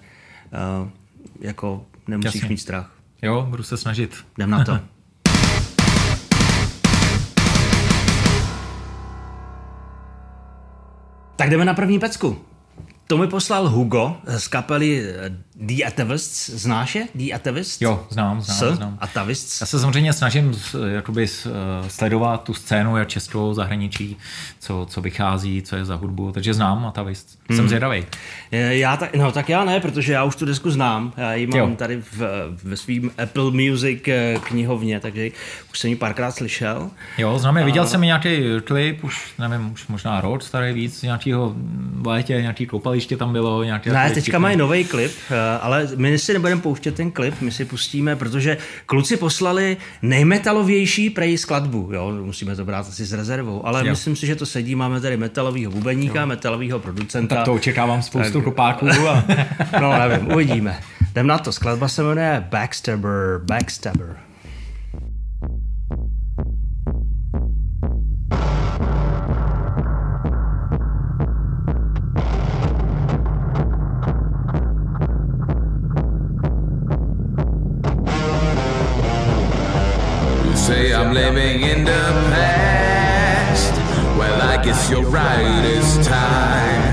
uh, 0.81 0.89
jako 1.41 1.85
nemusíš 2.07 2.35
Jasně. 2.35 2.49
mít 2.49 2.57
strach. 2.57 2.91
Jo, 3.21 3.45
budu 3.49 3.63
se 3.63 3.77
snažit. 3.77 4.15
Jdem 4.37 4.49
na 4.49 4.63
to. 4.63 4.79
tak 11.35 11.49
jdeme 11.49 11.65
na 11.65 11.73
první 11.73 11.99
pecku. 11.99 12.37
To 13.07 13.17
mi 13.17 13.27
poslal 13.27 13.69
Hugo 13.69 14.17
z 14.37 14.47
kapely 14.47 15.09
eh, 15.09 15.31
The 15.55 15.85
Atavists. 15.87 16.49
Znáš 16.49 16.95
je? 16.95 17.07
The 17.15 17.33
Atavists? 17.35 17.81
Jo, 17.81 18.07
znám, 18.09 18.41
znám, 18.41 18.57
S? 18.73 18.77
znám. 18.77 18.97
Atavists? 19.01 19.61
Já 19.61 19.67
se 19.67 19.79
samozřejmě 19.79 20.13
snažím 20.13 20.53
s- 20.53 20.87
jakoby 20.93 21.25
eh, 21.45 21.49
sledovat 21.89 22.43
tu 22.43 22.53
scénu, 22.53 22.97
jak 22.97 23.07
českou 23.07 23.53
zahraničí, 23.53 24.17
co, 24.59 24.85
co 24.89 25.01
vychází, 25.01 25.61
co 25.61 25.75
je 25.75 25.85
za 25.85 25.95
hudbu, 25.95 26.31
takže 26.31 26.53
znám 26.53 26.85
Atavist. 26.85 27.39
Hmm. 27.49 27.57
Jsem 27.57 27.67
zvědavý. 27.67 28.05
Eh, 28.51 28.75
Já 28.75 28.97
tak, 28.97 29.15
no 29.15 29.31
tak 29.31 29.49
já 29.49 29.65
ne, 29.65 29.79
protože 29.79 30.13
já 30.13 30.23
už 30.23 30.35
tu 30.35 30.45
desku 30.45 30.71
znám. 30.71 31.13
Já 31.17 31.33
ji 31.33 31.47
mám 31.47 31.59
Jo. 31.59 31.75
tady 31.75 32.01
v, 32.11 32.21
ve 32.63 32.77
svým 32.77 33.11
Apple 33.23 33.51
Music 33.51 34.01
eh, 34.07 34.35
knihovně, 34.43 34.99
takže 34.99 35.29
už 35.71 35.79
jsem 35.79 35.89
ji 35.89 35.95
párkrát 35.95 36.31
slyšel. 36.31 36.89
Jo, 37.17 37.39
znám 37.39 37.57
je, 37.57 37.63
viděl 37.65 37.87
jsem 37.87 38.03
i 38.03 38.05
nějaký 38.05 38.37
klip, 38.63 39.03
už 39.03 39.33
nevím, 39.39 39.71
už 39.73 39.87
možná 39.87 40.21
rok 40.21 40.43
starý 40.43 40.73
víc, 40.73 41.01
nějakého 41.01 41.53
v 41.93 42.07
létě, 42.07 42.41
nějaký 42.41 42.65
koupaliště 42.95 43.17
tam 43.17 43.33
bylo, 43.33 43.63
nějaké... 43.63 43.93
Ne, 43.93 44.11
teďka 44.11 44.39
mají 44.39 44.57
nový 44.57 44.83
klip, 44.85 45.11
eh, 45.31 45.35
ale 45.61 45.87
my 45.95 46.19
si 46.19 46.33
nebudeme 46.33 46.61
pouštět 46.61 46.95
ten 46.95 47.11
klip, 47.11 47.41
my 47.41 47.51
si 47.51 47.65
pustíme, 47.65 48.15
protože 48.15 48.57
kluci 48.85 49.17
poslali 49.17 49.77
nejmetalovější 50.01 51.09
prej 51.09 51.37
skladbu, 51.37 51.89
jo, 51.93 52.11
musíme 52.23 52.55
to 52.55 52.65
brát 52.65 52.87
asi 52.87 53.05
s 53.05 53.13
rezervou, 53.13 53.65
ale 53.65 53.79
Jo. 53.85 53.91
myslím 53.91 54.15
si, 54.15 54.27
že 54.27 54.35
to 54.35 54.45
sedí, 54.45 54.75
máme 54.75 55.01
tady 55.01 55.17
metalového 55.17 55.71
bubeníka, 55.71 56.25
metalového 56.25 56.79
producenta. 56.79 57.35
Tak 57.35 57.45
to 57.45 57.53
očekávám 57.53 58.01
spoustu 58.01 58.33
Tak- 58.33 58.43
kopáků 58.43 58.87
a... 59.07 59.23
No, 59.81 59.99
nevím, 59.99 60.31
uvidíme. 60.33 60.79
Jdem 61.11 61.27
na 61.27 61.37
to, 61.37 61.51
skladba 61.51 61.87
se 61.87 62.03
jmenuje 62.03 62.45
Backstabber, 62.49 63.39
Backstabber. 63.43 64.15
Living 81.15 81.61
in 81.63 81.85
the 81.85 82.03
past. 82.31 83.73
Well, 84.19 84.41
I 84.41 84.57
guess 84.65 84.89
you're 84.91 85.09
right, 85.09 85.63
it's 85.77 86.07
time. 86.07 86.83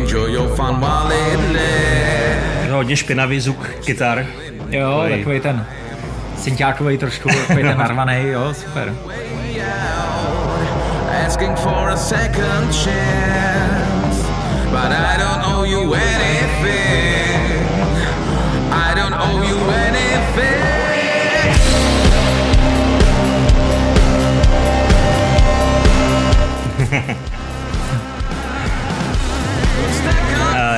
Enjoy 0.00 0.26
your 0.26 0.48
fun 0.56 0.80
while 0.80 1.10
it 1.10 1.40
lasts. 1.52 2.70
Hodně 2.70 2.96
špinavý 2.96 3.40
zvuk 3.40 3.68
kytar. 3.84 4.26
Jo, 4.70 5.00
Takový- 5.02 5.18
takový 5.18 5.40
ten 5.40 5.66
synťákový 6.38 6.98
trošku, 6.98 7.28
takový 7.28 7.62
ten 7.62 7.78
narvaný, 7.84 8.14
jo, 8.28 8.54
super. 8.54 8.94
Asking 11.26 11.56
for 11.58 11.88
a 11.90 11.96
second 11.96 12.74
chance. 12.84 14.22
But 14.70 14.92
I 14.92 15.16
don't 15.18 15.46
owe 15.54 15.68
you 15.68 15.94
anything. 15.94 17.15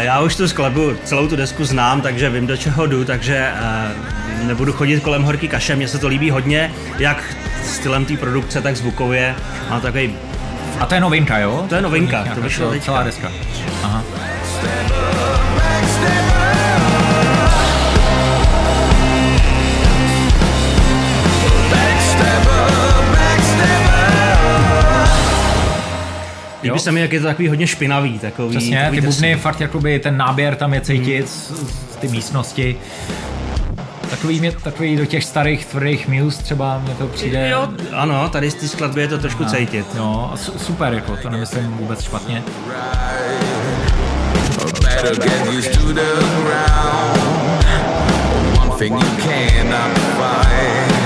Já 0.01 0.21
už 0.21 0.37
tu 0.37 0.49
skladbu, 0.49 0.93
celou 1.05 1.29
tu 1.29 1.37
desku 1.37 1.65
znám, 1.65 2.01
takže 2.01 2.31
vím, 2.31 2.47
do 2.47 2.57
čeho 2.57 2.87
jdu, 2.87 3.05
takže 3.05 3.37
eh, 3.37 4.47
nebudu 4.47 4.73
chodit 4.73 5.01
kolem 5.01 5.23
horký 5.23 5.49
kaše, 5.49 5.77
mně 5.77 5.89
se 5.89 5.99
to 5.99 6.09
líbí 6.09 6.31
hodně, 6.31 6.73
jak 6.99 7.25
stylem 7.65 8.05
té 8.05 8.17
produkce, 8.17 8.63
tak 8.63 8.77
zvukově. 8.77 9.35
Má 9.71 9.81
takový 9.81 10.15
A 10.81 10.87
to 10.87 10.95
je 10.95 11.01
novinka, 11.01 11.39
jo? 11.39 11.67
To 11.69 11.75
je 11.75 11.83
novinka, 11.83 12.25
to 12.35 12.41
vyšlo. 12.41 12.81
Celá 12.81 13.03
deska. 13.03 13.29
Aha. 13.83 14.05
Líbí 26.63 26.79
se 26.79 26.93
mi, 26.93 27.01
jak 27.01 27.13
je 27.13 27.21
to 27.21 27.27
takový 27.27 27.49
hodně 27.49 27.67
špinavý, 27.67 28.19
takový. 28.19 28.57
Přesně, 28.57 28.81
takový 28.83 29.01
ty 29.01 29.07
bubny, 29.07 29.37
fakt 29.37 29.61
jakoby 29.61 29.99
ten 29.99 30.17
náběr 30.17 30.57
tam 30.57 30.75
je 30.75 30.81
cítit 30.81 31.29
z, 31.29 31.53
z 31.93 31.97
ty 31.97 32.09
místnosti. 32.09 32.77
Takový, 34.11 34.41
mě, 34.41 34.53
takový 34.53 34.97
do 34.97 35.07
těch 35.07 35.25
starých 35.25 35.67
tvrdých 35.67 36.09
Muse 36.09 36.43
třeba 36.43 36.79
mě 36.79 36.95
to 36.95 37.07
přijde. 37.07 37.49
Jo, 37.49 37.69
ano, 37.93 38.29
tady 38.29 38.51
z 38.51 38.55
té 38.55 38.69
skladby 38.69 39.01
je 39.01 39.09
to 39.09 39.19
trošku 39.19 39.45
cítit. 39.45 39.87
No, 39.95 40.31
a 40.33 40.37
su- 40.37 40.59
super, 40.59 40.95
jako, 40.95 41.17
to 41.23 41.31
nemyslím 41.31 41.67
vůbec 41.67 42.03
špatně. 42.03 42.43
Thing 48.79 48.95
you 48.95 49.17
cannot 49.23 49.99
fight. 50.17 50.98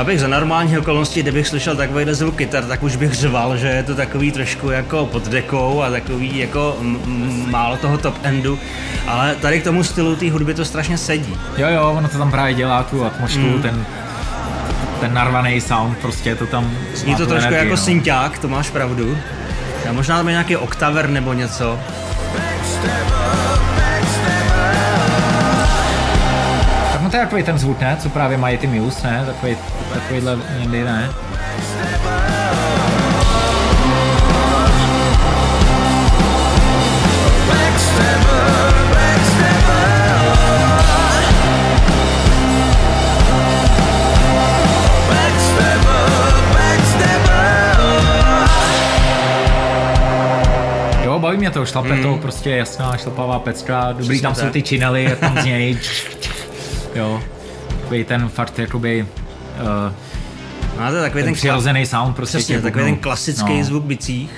Já 0.00 0.04
bych 0.04 0.20
za 0.20 0.28
normální 0.28 0.78
okolností, 0.78 1.22
kdybych 1.22 1.48
slyšel 1.48 1.76
takovýhle 1.76 2.14
zvuk 2.14 2.36
kytar, 2.36 2.64
tak 2.64 2.82
už 2.82 2.96
bych 2.96 3.14
řval, 3.14 3.56
že 3.56 3.68
je 3.68 3.82
to 3.82 3.94
takový 3.94 4.32
trošku 4.32 4.70
jako 4.70 5.06
pod 5.06 5.28
dekou 5.28 5.82
a 5.82 5.90
takový 5.90 6.38
jako 6.38 6.76
málo 7.46 7.76
toho 7.76 7.98
top 7.98 8.14
endu, 8.22 8.58
ale 9.06 9.34
tady 9.34 9.60
k 9.60 9.64
tomu 9.64 9.84
stylu 9.84 10.16
té 10.16 10.30
hudby 10.30 10.54
to 10.54 10.64
strašně 10.64 10.98
sedí. 10.98 11.36
Jo, 11.56 11.68
jo, 11.68 11.94
ono 11.96 12.08
to 12.08 12.18
tam 12.18 12.30
právě 12.30 12.54
dělá 12.54 12.82
tu 12.82 13.04
atmosféru, 13.04 13.56
mm. 13.56 13.62
ten, 13.62 13.86
ten 15.00 15.14
narvaný 15.14 15.60
sound, 15.60 15.98
prostě 15.98 16.34
to 16.34 16.46
tam 16.46 16.70
Zní 16.94 17.14
to 17.14 17.26
trošku 17.26 17.46
energii, 17.46 17.58
jako 17.58 17.70
no. 17.70 17.76
synťák, 17.76 18.38
to 18.38 18.48
máš 18.48 18.70
pravdu. 18.70 19.18
A 19.88 19.92
možná 19.92 20.16
tam 20.16 20.28
je 20.28 20.32
nějaký 20.32 20.56
oktaver 20.56 21.08
nebo 21.08 21.32
něco. 21.32 21.78
No 27.10 27.12
to 27.12 27.16
je 27.16 27.24
takový 27.24 27.42
ten 27.42 27.58
zvuk, 27.58 27.80
ne? 27.80 27.96
Co 28.00 28.08
právě 28.08 28.38
mají 28.38 28.58
ty 28.58 28.66
Muse, 28.66 29.06
ne? 29.06 29.22
Takový, 29.26 29.56
takovýhle 29.94 30.38
někdy, 30.58 30.84
ne? 30.84 31.10
Jo, 51.04 51.18
baví 51.18 51.38
mě 51.38 51.50
to, 51.50 51.66
šlape 51.66 51.96
to, 52.02 52.16
prostě 52.16 52.50
jasná 52.50 52.96
šlapavá 52.96 53.38
pecka, 53.38 53.88
dobrý 53.88 54.04
Přesně 54.04 54.22
tam 54.22 54.34
jsou 54.34 54.42
tak. 54.42 54.52
ty 54.52 54.62
činely, 54.62 55.04
jak 55.04 55.18
tam 55.18 55.38
znějí. 55.40 55.78
Jo, 56.94 57.22
takový 57.80 58.04
ten 58.04 58.28
fakt 58.28 58.58
jakoby 58.58 59.06
uh, 59.62 59.92
Máte 60.78 61.00
takový 61.00 61.22
ten 61.22 61.32
ten, 61.32 61.34
kla- 61.34 61.36
přirozený 61.36 61.86
sound 61.86 62.16
prostě 62.16 62.38
Přesně, 62.38 62.60
takový 62.60 62.84
ten 62.84 62.96
klasický 62.96 63.58
No. 63.58 63.64
zvuk 63.64 63.84
bicích. 63.84 64.30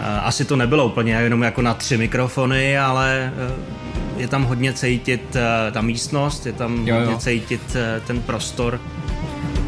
Eh, 0.00 0.20
Asi 0.20 0.44
to 0.44 0.56
nebylo 0.56 0.86
úplně 0.86 1.12
jenom 1.12 1.42
jako 1.42 1.62
na 1.62 1.74
tři 1.74 1.98
mikrofony, 1.98 2.78
ale 2.78 3.32
eh, 3.36 3.52
je 4.16 4.28
tam 4.28 4.44
hodně 4.44 4.72
cítit 4.72 5.36
ta 5.72 5.80
místnost, 5.80 6.46
je 6.46 6.52
tam 6.52 6.86
Jo, 6.88 6.94
jo. 6.94 7.00
hodně 7.00 7.16
cítit 7.16 7.76
ten 8.06 8.20
prostor. 8.22 8.80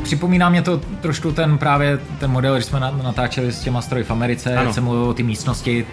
Připomíná 0.09 0.49
mě 0.49 0.63
to 0.63 0.81
trošku 1.01 1.33
ten 1.33 1.59
právě 1.59 1.99
ten 2.19 2.31
model, 2.31 2.55
když 2.55 2.65
jsme 2.65 2.81
na- 2.81 3.01
natáčeli 3.03 3.53
s 3.53 3.61
těma 3.61 3.83
stroji 3.83 4.05
v 4.05 4.11
Americe, 4.11 4.53
Ano. 4.57 4.63
jak 4.63 4.75
jsem 4.75 4.85
mluvil 4.85 5.05
o 5.05 5.15
ty 5.15 5.23
místnosti, 5.23 5.87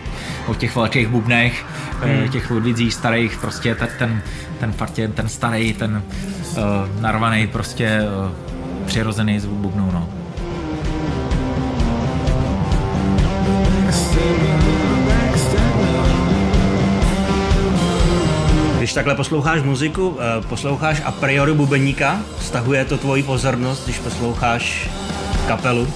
o 0.47 0.53
těch 0.53 0.75
velkých 0.75 1.07
bubnech, 1.07 1.65
hmm. 2.03 2.29
těch 2.29 2.51
Ludvidzích 2.51 2.93
starých, 2.93 3.37
prostě 3.37 3.75
ten, 3.75 4.21
ten, 4.59 4.73
je 4.97 5.07
ten 5.07 5.29
starý, 5.29 5.73
ten 5.73 6.03
uh, 6.57 7.01
narvaný, 7.01 7.47
prostě 7.47 7.99
uh, 8.01 8.85
přirozený 8.85 9.39
zvuk 9.39 9.57
bubnů, 9.57 9.91
no. 9.93 10.09
Když 18.85 18.93
takhle 18.93 19.15
posloucháš 19.15 19.61
muziku, 19.61 20.17
eh, 20.19 20.41
posloucháš 20.41 21.01
a 21.05 21.11
priori 21.11 21.53
bubeníka, 21.53 22.19
stahuje 22.41 22.85
to 22.85 22.97
tvoji 22.97 23.23
pozornost, 23.23 23.83
když 23.85 23.97
posloucháš 23.99 24.89
kapelu. 25.47 25.87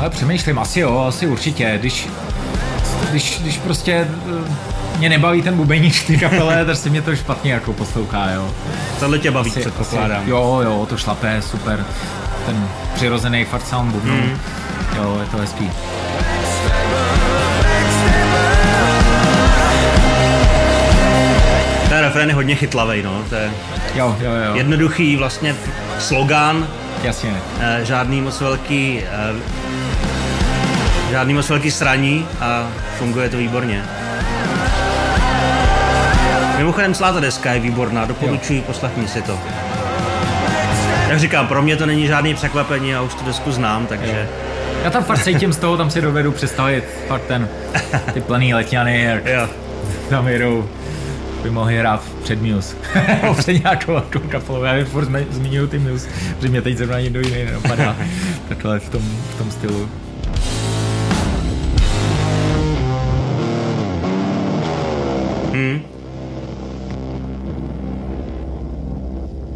Ale 0.00 0.10
přemýšlím, 0.10 0.58
asi 0.58 0.80
jo, 0.80 0.98
asi 1.08 1.26
určitě, 1.26 1.76
když, 1.80 2.08
když, 3.10 3.38
když 3.42 3.58
prostě 3.58 3.92
eh, 3.92 4.98
mě 4.98 5.08
nebaví 5.08 5.42
ten 5.42 5.56
bubeník 5.56 5.94
v 5.94 6.06
té 6.06 6.16
kapele, 6.16 6.64
tak 6.66 6.76
se 6.76 6.90
mě 6.90 7.02
to 7.02 7.16
špatně 7.16 7.52
jako 7.52 7.72
poslouchá, 7.72 8.30
jo. 8.30 8.50
Tohle 9.00 9.18
tě 9.18 9.30
baví, 9.30 9.50
Asi- 9.50 9.60
předpokládám. 9.60 10.20
asi- 10.20 10.30
Jo, 10.30 10.60
jo, 10.64 10.86
to 10.88 10.96
šlapé, 10.96 11.42
super. 11.42 11.84
Ten 12.46 12.68
přirozený 12.94 13.44
fart 13.44 13.68
sound 13.68 13.92
bubnů. 13.92 14.14
Mm. 14.16 14.38
Jo, 14.96 15.18
je 15.20 15.26
to 15.26 15.36
hezký. 15.36 15.70
Refrén 22.06 22.28
je 22.28 22.34
hodně 22.34 22.54
chytlavý, 22.54 23.02
no. 23.02 23.24
To 23.28 23.34
je 23.34 23.50
Jo, 23.94 24.16
jo, 24.20 24.30
jo, 24.48 24.54
jednoduchý 24.54 25.16
vlastně 25.16 25.54
slogán, 25.98 26.66
jasně. 27.02 27.34
eh, 27.60 27.80
žádný 27.84 28.20
moc 28.20 28.40
velký 28.40 29.02
eh, 29.10 29.34
Žádný 31.10 31.34
moc 31.34 31.48
velký 31.48 31.70
sraní 31.70 32.26
a 32.40 32.68
funguje 32.98 33.28
to 33.28 33.36
výborně. 33.36 33.82
Mimochodem 36.58 36.94
celá 36.94 37.12
ta 37.12 37.20
deska 37.20 37.52
je 37.52 37.60
výborná, 37.60 38.04
doporučuji, 38.04 38.60
poslechni 38.60 39.08
si 39.08 39.22
to. 39.22 39.38
Jak 41.08 41.18
říkám, 41.18 41.46
pro 41.46 41.62
mě 41.62 41.76
to 41.76 41.86
není 41.86 42.06
žádný 42.06 42.34
překvapení, 42.34 42.88
já 42.88 43.02
už 43.02 43.14
tu 43.14 43.24
desku 43.24 43.52
znám, 43.52 43.86
takže... 43.86 44.28
Já 44.84 44.90
tam 44.90 45.04
fakt 45.04 45.22
cítím 45.24 45.52
z 45.52 45.56
toho, 45.56 45.76
tam 45.76 45.90
si 45.90 46.00
dovedu 46.00 46.32
představit 46.32 46.84
fakt 47.08 47.22
ten, 47.28 47.48
ty 48.14 48.20
planý 48.20 48.54
letňany, 48.54 49.02
jak 49.02 49.26
Jo. 49.26 49.48
tam 50.10 50.28
jedou 50.28 50.68
by 51.46 51.50
mohli 51.50 51.78
hrát 51.78 52.02
před 52.22 52.42
Muse. 52.42 52.76
Nebo 53.22 53.34
před 53.34 53.62
nějakou 53.62 53.92
velkou 53.92 54.18
kapelou. 54.18 54.62
Já 54.62 54.84
furt 54.84 55.04
zmi- 55.04 55.26
zmiňuju 55.30 55.66
ty 55.66 55.78
Muse, 55.78 56.08
protože 56.36 56.48
mě 56.48 56.62
teď 56.62 56.76
zrovna 56.76 57.00
někdo 57.00 57.20
jiný 57.20 57.44
nenapadá. 57.44 57.96
Takhle 58.48 58.78
v 58.78 58.88
tom, 58.88 59.02
v 59.34 59.38
tom 59.38 59.50
stylu. 59.50 59.88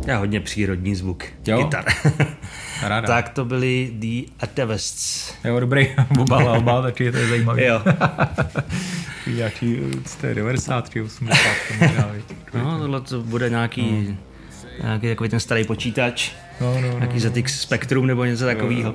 Je 0.07 0.17
hodně 0.17 0.41
přírodní 0.41 0.95
zvuk. 0.95 1.25
Jo. 1.47 1.65
Kytar. 1.65 1.85
Paráda. 2.81 3.07
tak 3.07 3.29
to 3.29 3.45
byli 3.45 3.91
The 3.95 4.31
Activists. 4.41 5.35
Jo, 5.45 5.61
dobrý, 5.61 5.89
oba 6.21 6.37
alba, 6.37 6.83
taky 6.83 7.13
to 7.13 7.19
je 7.19 7.29
zajímavý. 7.29 7.65
Jo. 7.65 7.83
Nějaký, 9.27 9.79
to 10.21 10.27
je 10.27 10.35
93, 10.35 11.01
80, 11.01 11.37
to 11.69 11.85
možná. 11.85 12.13
No, 12.55 12.79
tohle 12.79 13.01
to 13.01 13.23
bude 13.23 13.51
nějaký, 13.51 14.17
nějaký 14.83 15.09
takový 15.09 15.31
ten 15.31 15.41
starý 15.41 15.65
počítač. 15.65 16.33
No, 16.61 16.81
no, 16.81 16.91
no. 16.91 16.99
Nějaký 16.99 17.21
ZX 17.21 17.61
Spectrum 17.61 18.07
nebo 18.07 18.25
něco 18.25 18.45
takového. 18.45 18.95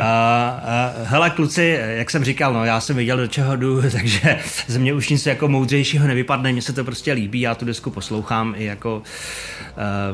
A, 0.00 0.48
a, 0.64 0.92
hele, 1.04 1.30
kluci, 1.30 1.78
jak 1.80 2.10
jsem 2.10 2.24
říkal, 2.24 2.52
no, 2.52 2.64
já 2.64 2.80
jsem 2.80 2.96
věděl, 2.96 3.16
do 3.16 3.26
čeho 3.26 3.56
jdu, 3.56 3.82
takže 3.92 4.38
ze 4.66 4.78
mě 4.78 4.94
už 4.94 5.08
nic 5.08 5.26
jako 5.26 5.48
moudřejšího 5.48 6.06
nevypadne, 6.06 6.52
mně 6.52 6.62
se 6.62 6.72
to 6.72 6.84
prostě 6.84 7.12
líbí, 7.12 7.40
já 7.40 7.54
tu 7.54 7.64
desku 7.64 7.90
poslouchám 7.90 8.54
i 8.56 8.64
jako, 8.64 9.02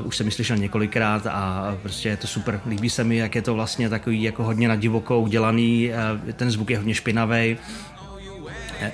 uh, 0.00 0.06
už 0.06 0.16
jsem 0.16 0.26
ji 0.26 0.32
slyšel 0.32 0.56
několikrát 0.56 1.26
a 1.26 1.74
prostě 1.82 2.08
je 2.08 2.16
to 2.16 2.26
super. 2.26 2.60
Líbí 2.66 2.90
se 2.90 3.04
mi, 3.04 3.16
jak 3.16 3.34
je 3.34 3.42
to 3.42 3.54
vlastně 3.54 3.88
takový 3.88 4.22
jako 4.22 4.44
hodně 4.44 4.68
na 4.68 4.76
divoko 4.76 5.20
udělaný, 5.20 5.90
uh, 6.24 6.32
ten 6.32 6.50
zvuk 6.50 6.70
je 6.70 6.76
hodně 6.76 6.94
špinavý. 6.94 7.56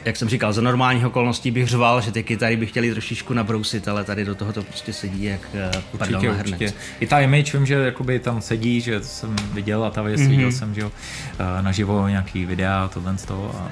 Jak 0.04 0.16
jsem 0.16 0.28
říkal, 0.28 0.52
za 0.52 0.62
normálních 0.62 1.06
okolností 1.06 1.50
bych 1.50 1.68
řval, 1.68 2.00
že 2.00 2.12
ty 2.12 2.22
kytary 2.22 2.56
bych 2.56 2.70
chtěli 2.70 2.90
trošičku 2.90 3.34
nabrousit, 3.34 3.88
ale 3.88 4.04
tady 4.04 4.24
do 4.24 4.34
toho 4.34 4.52
to 4.52 4.62
prostě 4.62 4.92
sedí 4.92 5.24
jak 5.24 5.40
eh, 5.54 5.70
pardon 5.98 6.16
Určitě, 6.16 6.28
na 6.28 6.34
hrnec. 6.34 6.60
určitě. 6.60 6.72
I 7.00 7.06
ta 7.06 7.20
image, 7.20 7.54
vím, 7.54 7.66
že 7.66 7.74
jakoby 7.74 8.18
tam 8.18 8.40
sedí, 8.40 8.80
že 8.80 9.02
jsem 9.02 9.36
viděl 9.52 9.84
a 9.84 9.90
ta 9.90 10.02
věc, 10.02 10.20
mm-hmm. 10.20 10.28
viděl 10.28 10.52
jsem, 10.52 10.74
že 10.74 10.80
jo, 10.80 10.92
eh, 11.38 11.62
naživo 11.62 12.08
nějaký 12.08 12.46
videa, 12.46 12.90
tohle 12.94 13.18
z 13.18 13.24
toho 13.24 13.54
a, 13.54 13.70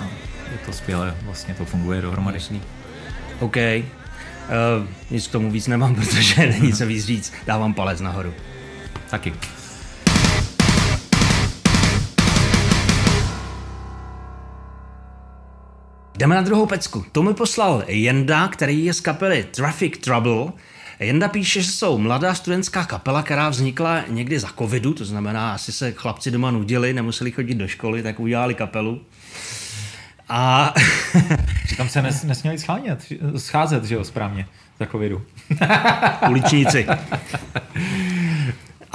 a 0.00 0.04
je 0.52 0.58
to 0.66 0.72
skvěle, 0.72 1.16
vlastně 1.22 1.54
to 1.54 1.64
funguje 1.64 2.02
dohromady. 2.02 2.36
Jasný. 2.36 2.62
OK. 3.40 3.56
Uh, 3.56 4.88
nic 5.10 5.26
k 5.26 5.32
tomu 5.32 5.50
víc 5.50 5.66
nemám, 5.66 5.94
protože 5.94 6.46
není 6.46 6.72
co 6.72 6.86
víc 6.86 7.04
říct. 7.04 7.32
Dávám 7.46 7.74
palec 7.74 8.00
nahoru. 8.00 8.34
Taky. 9.10 9.32
Jdeme 16.18 16.34
na 16.34 16.42
druhou 16.42 16.66
pecku. 16.66 17.04
To 17.12 17.22
mi 17.22 17.34
poslal 17.34 17.84
Jenda, 17.86 18.48
který 18.48 18.84
je 18.84 18.94
z 18.94 19.00
kapely 19.00 19.46
Traffic 19.50 19.98
Trouble. 19.98 20.52
Jenda 21.00 21.28
píše, 21.28 21.62
že 21.62 21.72
jsou 21.72 21.98
mladá 21.98 22.34
studentská 22.34 22.84
kapela, 22.84 23.22
která 23.22 23.48
vznikla 23.48 24.04
někdy 24.08 24.38
za 24.38 24.48
covidu, 24.58 24.94
to 24.94 25.04
znamená, 25.04 25.54
asi 25.54 25.72
se 25.72 25.92
chlapci 25.92 26.30
doma 26.30 26.50
nudili, 26.50 26.92
nemuseli 26.92 27.30
chodit 27.30 27.54
do 27.54 27.68
školy, 27.68 28.02
tak 28.02 28.20
udělali 28.20 28.54
kapelu. 28.54 29.00
A 30.28 30.74
Tam 31.76 31.88
se 31.88 32.02
nes, 32.02 32.24
nesměli 32.24 32.58
schánět, 32.58 33.12
scházet, 33.36 33.84
že 33.84 33.94
jo, 33.94 34.04
správně, 34.04 34.46
za 34.80 34.86
covidu. 34.86 35.22
uličníci. 36.28 36.86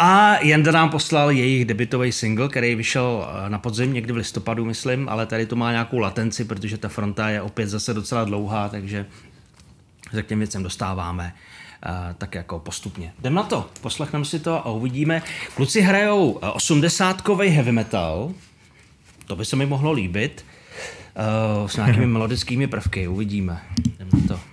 A 0.01 0.37
Jenda 0.41 0.71
nám 0.71 0.89
poslal 0.89 1.31
jejich 1.31 1.65
debitový 1.65 2.11
single, 2.11 2.49
který 2.49 2.75
vyšel 2.75 3.27
eh, 3.45 3.49
na 3.49 3.59
podzim 3.59 3.93
někdy 3.93 4.13
v 4.13 4.15
listopadu, 4.15 4.65
myslím, 4.65 5.09
ale 5.09 5.25
tady 5.25 5.45
to 5.45 5.55
má 5.55 5.71
nějakou 5.71 5.99
latenci, 5.99 6.45
protože 6.45 6.77
ta 6.77 6.89
fronta 6.89 7.29
je 7.29 7.41
opět 7.41 7.67
zase 7.67 7.93
docela 7.93 8.23
dlouhá, 8.23 8.69
takže 8.69 9.05
se 10.11 10.23
k 10.23 10.27
těm 10.27 10.39
věcem 10.39 10.63
dostáváme 10.63 11.33
uh, 11.85 11.91
tak 12.17 12.35
jako 12.35 12.59
postupně. 12.59 13.13
Jdem 13.19 13.33
na 13.33 13.43
to, 13.43 13.69
poslechneme 13.81 14.25
si 14.25 14.39
to 14.39 14.67
a 14.67 14.71
uvidíme. 14.71 15.21
Kluci 15.55 15.81
hrajou 15.81 16.39
80-kový 16.41 17.49
heavy 17.49 17.71
metal, 17.71 18.31
to 19.27 19.35
by 19.35 19.45
se 19.45 19.55
mi 19.55 19.65
mohlo 19.65 19.91
líbit, 19.91 20.45
s 21.65 21.75
nějakými 21.75 22.07
melodickými 22.17 22.67
prvky, 22.67 23.07
uvidíme. 23.07 23.61
Jdem 23.95 24.09
na 24.13 24.27
to. 24.27 24.48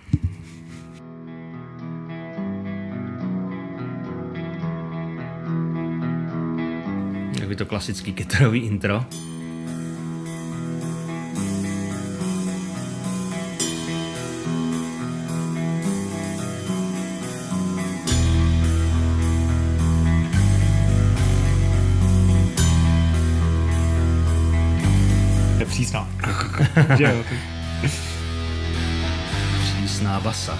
Klasický 7.76 8.12
kytarový 8.12 8.60
intro. 8.60 9.04
Je 25.58 25.66
přísná. 25.66 26.08
Přísná 29.60 30.20
basa. 30.20 30.58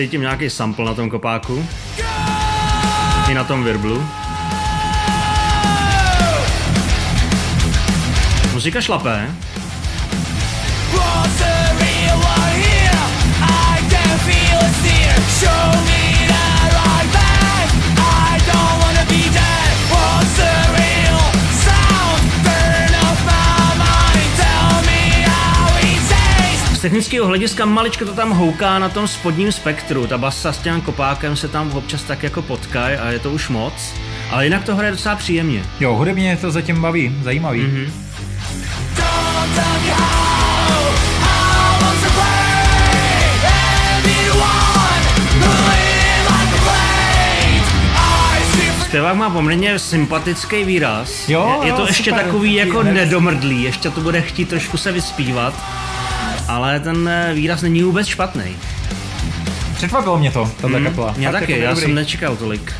Cítím 0.00 0.20
nějaký 0.20 0.50
sample 0.50 0.84
na 0.84 0.94
tom 0.94 1.10
kopáku. 1.10 1.66
I 3.28 3.34
na 3.34 3.44
tom 3.44 3.64
virblu. 3.64 4.06
Muzika 8.52 8.80
šlapé. 8.80 9.34
Show 15.40 15.72
me 15.86 16.02
right. 16.28 17.14
I 17.96 18.40
don't 18.46 18.79
Z 26.80 26.82
technického 26.82 27.26
hlediska 27.26 27.64
maličko 27.64 28.04
to 28.04 28.12
tam 28.12 28.30
houká 28.30 28.78
na 28.78 28.88
tom 28.88 29.08
spodním 29.08 29.52
spektru. 29.52 30.06
Ta 30.06 30.18
basa 30.18 30.52
s 30.52 30.58
tím 30.58 30.80
kopákem 30.80 31.36
se 31.36 31.48
tam 31.48 31.72
občas 31.72 32.02
tak 32.02 32.22
jako 32.22 32.42
potkají 32.42 32.96
a 32.96 33.10
je 33.10 33.18
to 33.18 33.30
už 33.30 33.48
moc. 33.48 33.72
Ale 34.30 34.44
jinak 34.44 34.64
to 34.64 34.76
hraje 34.76 34.90
docela 34.90 35.16
příjemně. 35.16 35.62
Jo, 35.80 35.94
hudebně 35.94 36.38
to 36.40 36.50
zatím 36.50 36.82
baví, 36.82 37.16
zajímavý. 37.22 37.60
Mm-hmm. 37.60 37.90
Zpěvák 48.84 49.16
má 49.16 49.30
poměrně 49.30 49.78
sympatický 49.78 50.64
výraz. 50.64 51.28
Jo, 51.28 51.60
je, 51.62 51.68
je 51.68 51.72
to 51.72 51.80
jo, 51.80 51.86
ještě 51.86 52.10
super. 52.10 52.24
takový 52.24 52.54
jako 52.54 52.82
nedomrdlý, 52.82 53.62
ještě 53.62 53.90
to 53.90 54.00
bude 54.00 54.22
chtít 54.22 54.48
trošku 54.48 54.76
se 54.76 54.92
vyspívat. 54.92 55.54
Ale 56.50 56.80
ten 56.80 57.08
eh, 57.08 57.34
výraz 57.34 57.62
není 57.62 57.82
vůbec 57.82 58.06
špatný. 58.06 58.42
Překvapilo 59.74 60.18
mě 60.18 60.30
to, 60.30 60.50
tato 60.60 60.78
mm, 60.78 60.84
kapela. 60.84 61.14
Já 61.18 61.30
Fakt 61.30 61.40
taky, 61.40 61.52
jako 61.52 61.64
já 61.64 61.70
dobrý. 61.70 61.82
jsem 61.84 61.94
nečekal 61.94 62.36
tolik. 62.36 62.72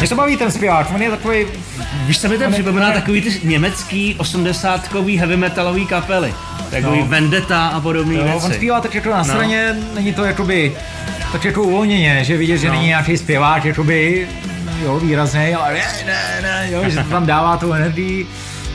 Mě 0.00 0.08
to 0.08 0.14
baví 0.14 0.36
ten 0.36 0.50
zpěvák, 0.50 0.90
on 0.94 1.02
je 1.02 1.10
takový 1.10 1.46
Víš, 2.06 2.20
co 2.20 2.28
mi 2.28 2.38
to 2.38 2.50
připomíná 2.50 2.92
takový 2.92 3.20
ty 3.22 3.40
německý 3.48 4.16
80-kový 4.18 5.18
heavy 5.18 5.36
metalový 5.36 5.86
kapely. 5.86 6.34
Takový 6.70 6.98
No. 7.00 7.06
Vendetta 7.06 7.66
a 7.68 7.80
podobné 7.80 8.14
Jo, 8.14 8.24
věci. 8.24 8.46
on 8.46 8.52
zpívá 8.52 8.80
tak 8.80 8.94
jako 8.94 9.10
na 9.10 9.18
No. 9.18 9.24
straně, 9.24 9.76
není 9.94 10.12
to 10.14 10.24
jakoby 10.24 10.72
tak 11.32 11.44
jako 11.44 11.62
uvolněně, 11.62 12.24
že 12.24 12.36
vidět, 12.36 12.58
že 12.58 12.68
No. 12.68 12.74
není 12.74 12.86
nějaký 12.86 13.16
zpěvák, 13.16 13.64
jakoby, 13.64 14.28
jo, 14.84 14.98
výrazný, 14.98 15.54
ale 15.54 15.74
ne, 15.74 15.80
ne, 16.06 16.38
ne, 16.42 16.68
jo, 16.72 16.90
že 16.90 17.02
to 17.04 17.10
tam 17.10 17.26
dává 17.26 17.56
tu 17.56 17.72
energii, 17.72 18.26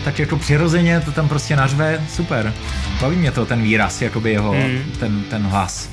tak 0.05 0.19
jako 0.19 0.37
přirozeně 0.37 0.99
to 0.99 1.11
tam 1.11 1.29
prostě 1.29 1.55
nařve, 1.55 2.01
super. 2.15 2.53
Baví 3.01 3.15
mě 3.15 3.31
to, 3.31 3.45
ten 3.45 3.61
výraz, 3.61 4.01
jakoby 4.01 4.31
jeho, 4.31 4.51
Hmm. 4.51 4.83
ten, 4.99 5.23
ten 5.23 5.43
hlas, 5.43 5.89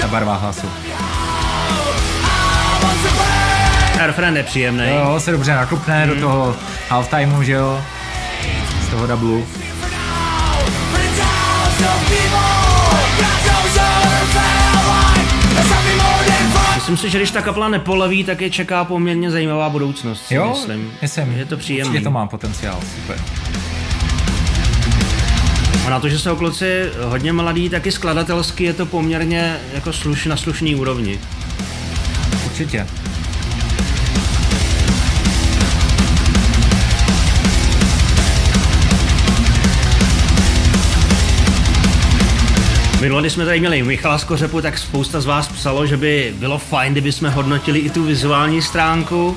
ta 0.00 0.08
barva 0.08 0.36
hlasu. 0.36 0.66
I 0.66 0.90
want 2.84 3.02
to 3.02 3.08
play. 3.08 4.02
A 4.02 4.06
refrén 4.06 4.34
nepříjemný. 4.34 4.84
Jo, 4.88 5.20
se 5.20 5.32
dobře 5.32 5.54
nakupne 5.54 6.04
Hmm. 6.04 6.14
do 6.14 6.20
toho 6.20 6.56
halftimeu, 6.88 7.42
že 7.42 7.52
jo? 7.52 7.80
Z 8.86 8.90
toho 8.90 9.06
dublu. 9.06 9.46
Myslím 16.86 17.08
si, 17.08 17.10
že 17.10 17.18
když 17.18 17.30
ta 17.30 17.42
kapela 17.42 17.68
nepoleví, 17.68 18.24
tak 18.24 18.40
je 18.40 18.50
čeká 18.50 18.84
poměrně 18.84 19.30
zajímavá 19.30 19.68
budoucnost. 19.68 20.32
Jo, 20.32 20.48
myslím. 20.48 20.92
myslím. 21.02 21.32
Je 21.32 21.44
to 21.44 21.56
příjemný. 21.56 21.94
Je 21.94 22.00
to 22.00 22.10
má 22.10 22.26
potenciál, 22.26 22.80
super. 22.94 23.18
A 25.86 25.90
na 25.90 26.00
to, 26.00 26.08
že 26.08 26.18
jsou 26.18 26.36
kluci 26.36 26.90
hodně 27.04 27.32
mladí, 27.32 27.68
taky 27.68 27.92
skladatelsky 27.92 28.64
je 28.64 28.72
to 28.72 28.86
poměrně 28.86 29.56
jako 29.74 29.92
sluš, 29.92 30.26
na 30.26 30.36
slušný 30.36 30.74
úrovni. 30.74 31.18
Určitě. 32.46 32.86
Minule, 43.00 43.22
když 43.22 43.32
jsme 43.32 43.44
tady 43.44 43.60
měli 43.60 43.82
Michala 43.82 44.18
Skořepu, 44.18 44.60
tak 44.60 44.78
spousta 44.78 45.20
z 45.20 45.26
vás 45.26 45.48
psalo, 45.48 45.86
že 45.86 45.96
by 45.96 46.34
bylo 46.38 46.58
fajn, 46.58 46.92
kdyby 46.92 47.12
jsme 47.12 47.30
hodnotili 47.30 47.78
i 47.78 47.90
tu 47.90 48.04
vizuální 48.04 48.62
stránku. 48.62 49.36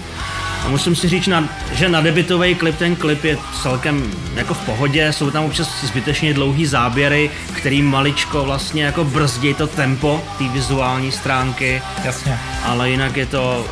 A 0.66 0.70
musím 0.70 0.96
si 0.96 1.10
říct, 1.10 1.30
že 1.74 1.90
na 1.90 2.02
debitový 2.02 2.56
klip 2.56 2.78
ten 2.78 2.96
klip 2.96 3.24
je 3.24 3.38
celkem 3.62 4.12
jako 4.36 4.54
v 4.54 4.66
pohodě, 4.66 5.14
jsou 5.14 5.32
tam 5.32 5.46
občas 5.46 5.84
zbytečně 5.84 6.34
dlouhý 6.34 6.66
záběry, 6.66 7.30
který 7.54 7.82
maličko 7.82 8.44
vlastně 8.46 8.84
jako 8.84 9.04
brzdí 9.04 9.54
to 9.54 9.68
tempo 9.68 10.24
té 10.38 10.44
vizuální 10.44 11.12
stránky, 11.12 11.82
Jasně. 12.04 12.40
ale 12.64 12.90
jinak 12.90 13.18
je 13.18 13.26
to 13.26 13.66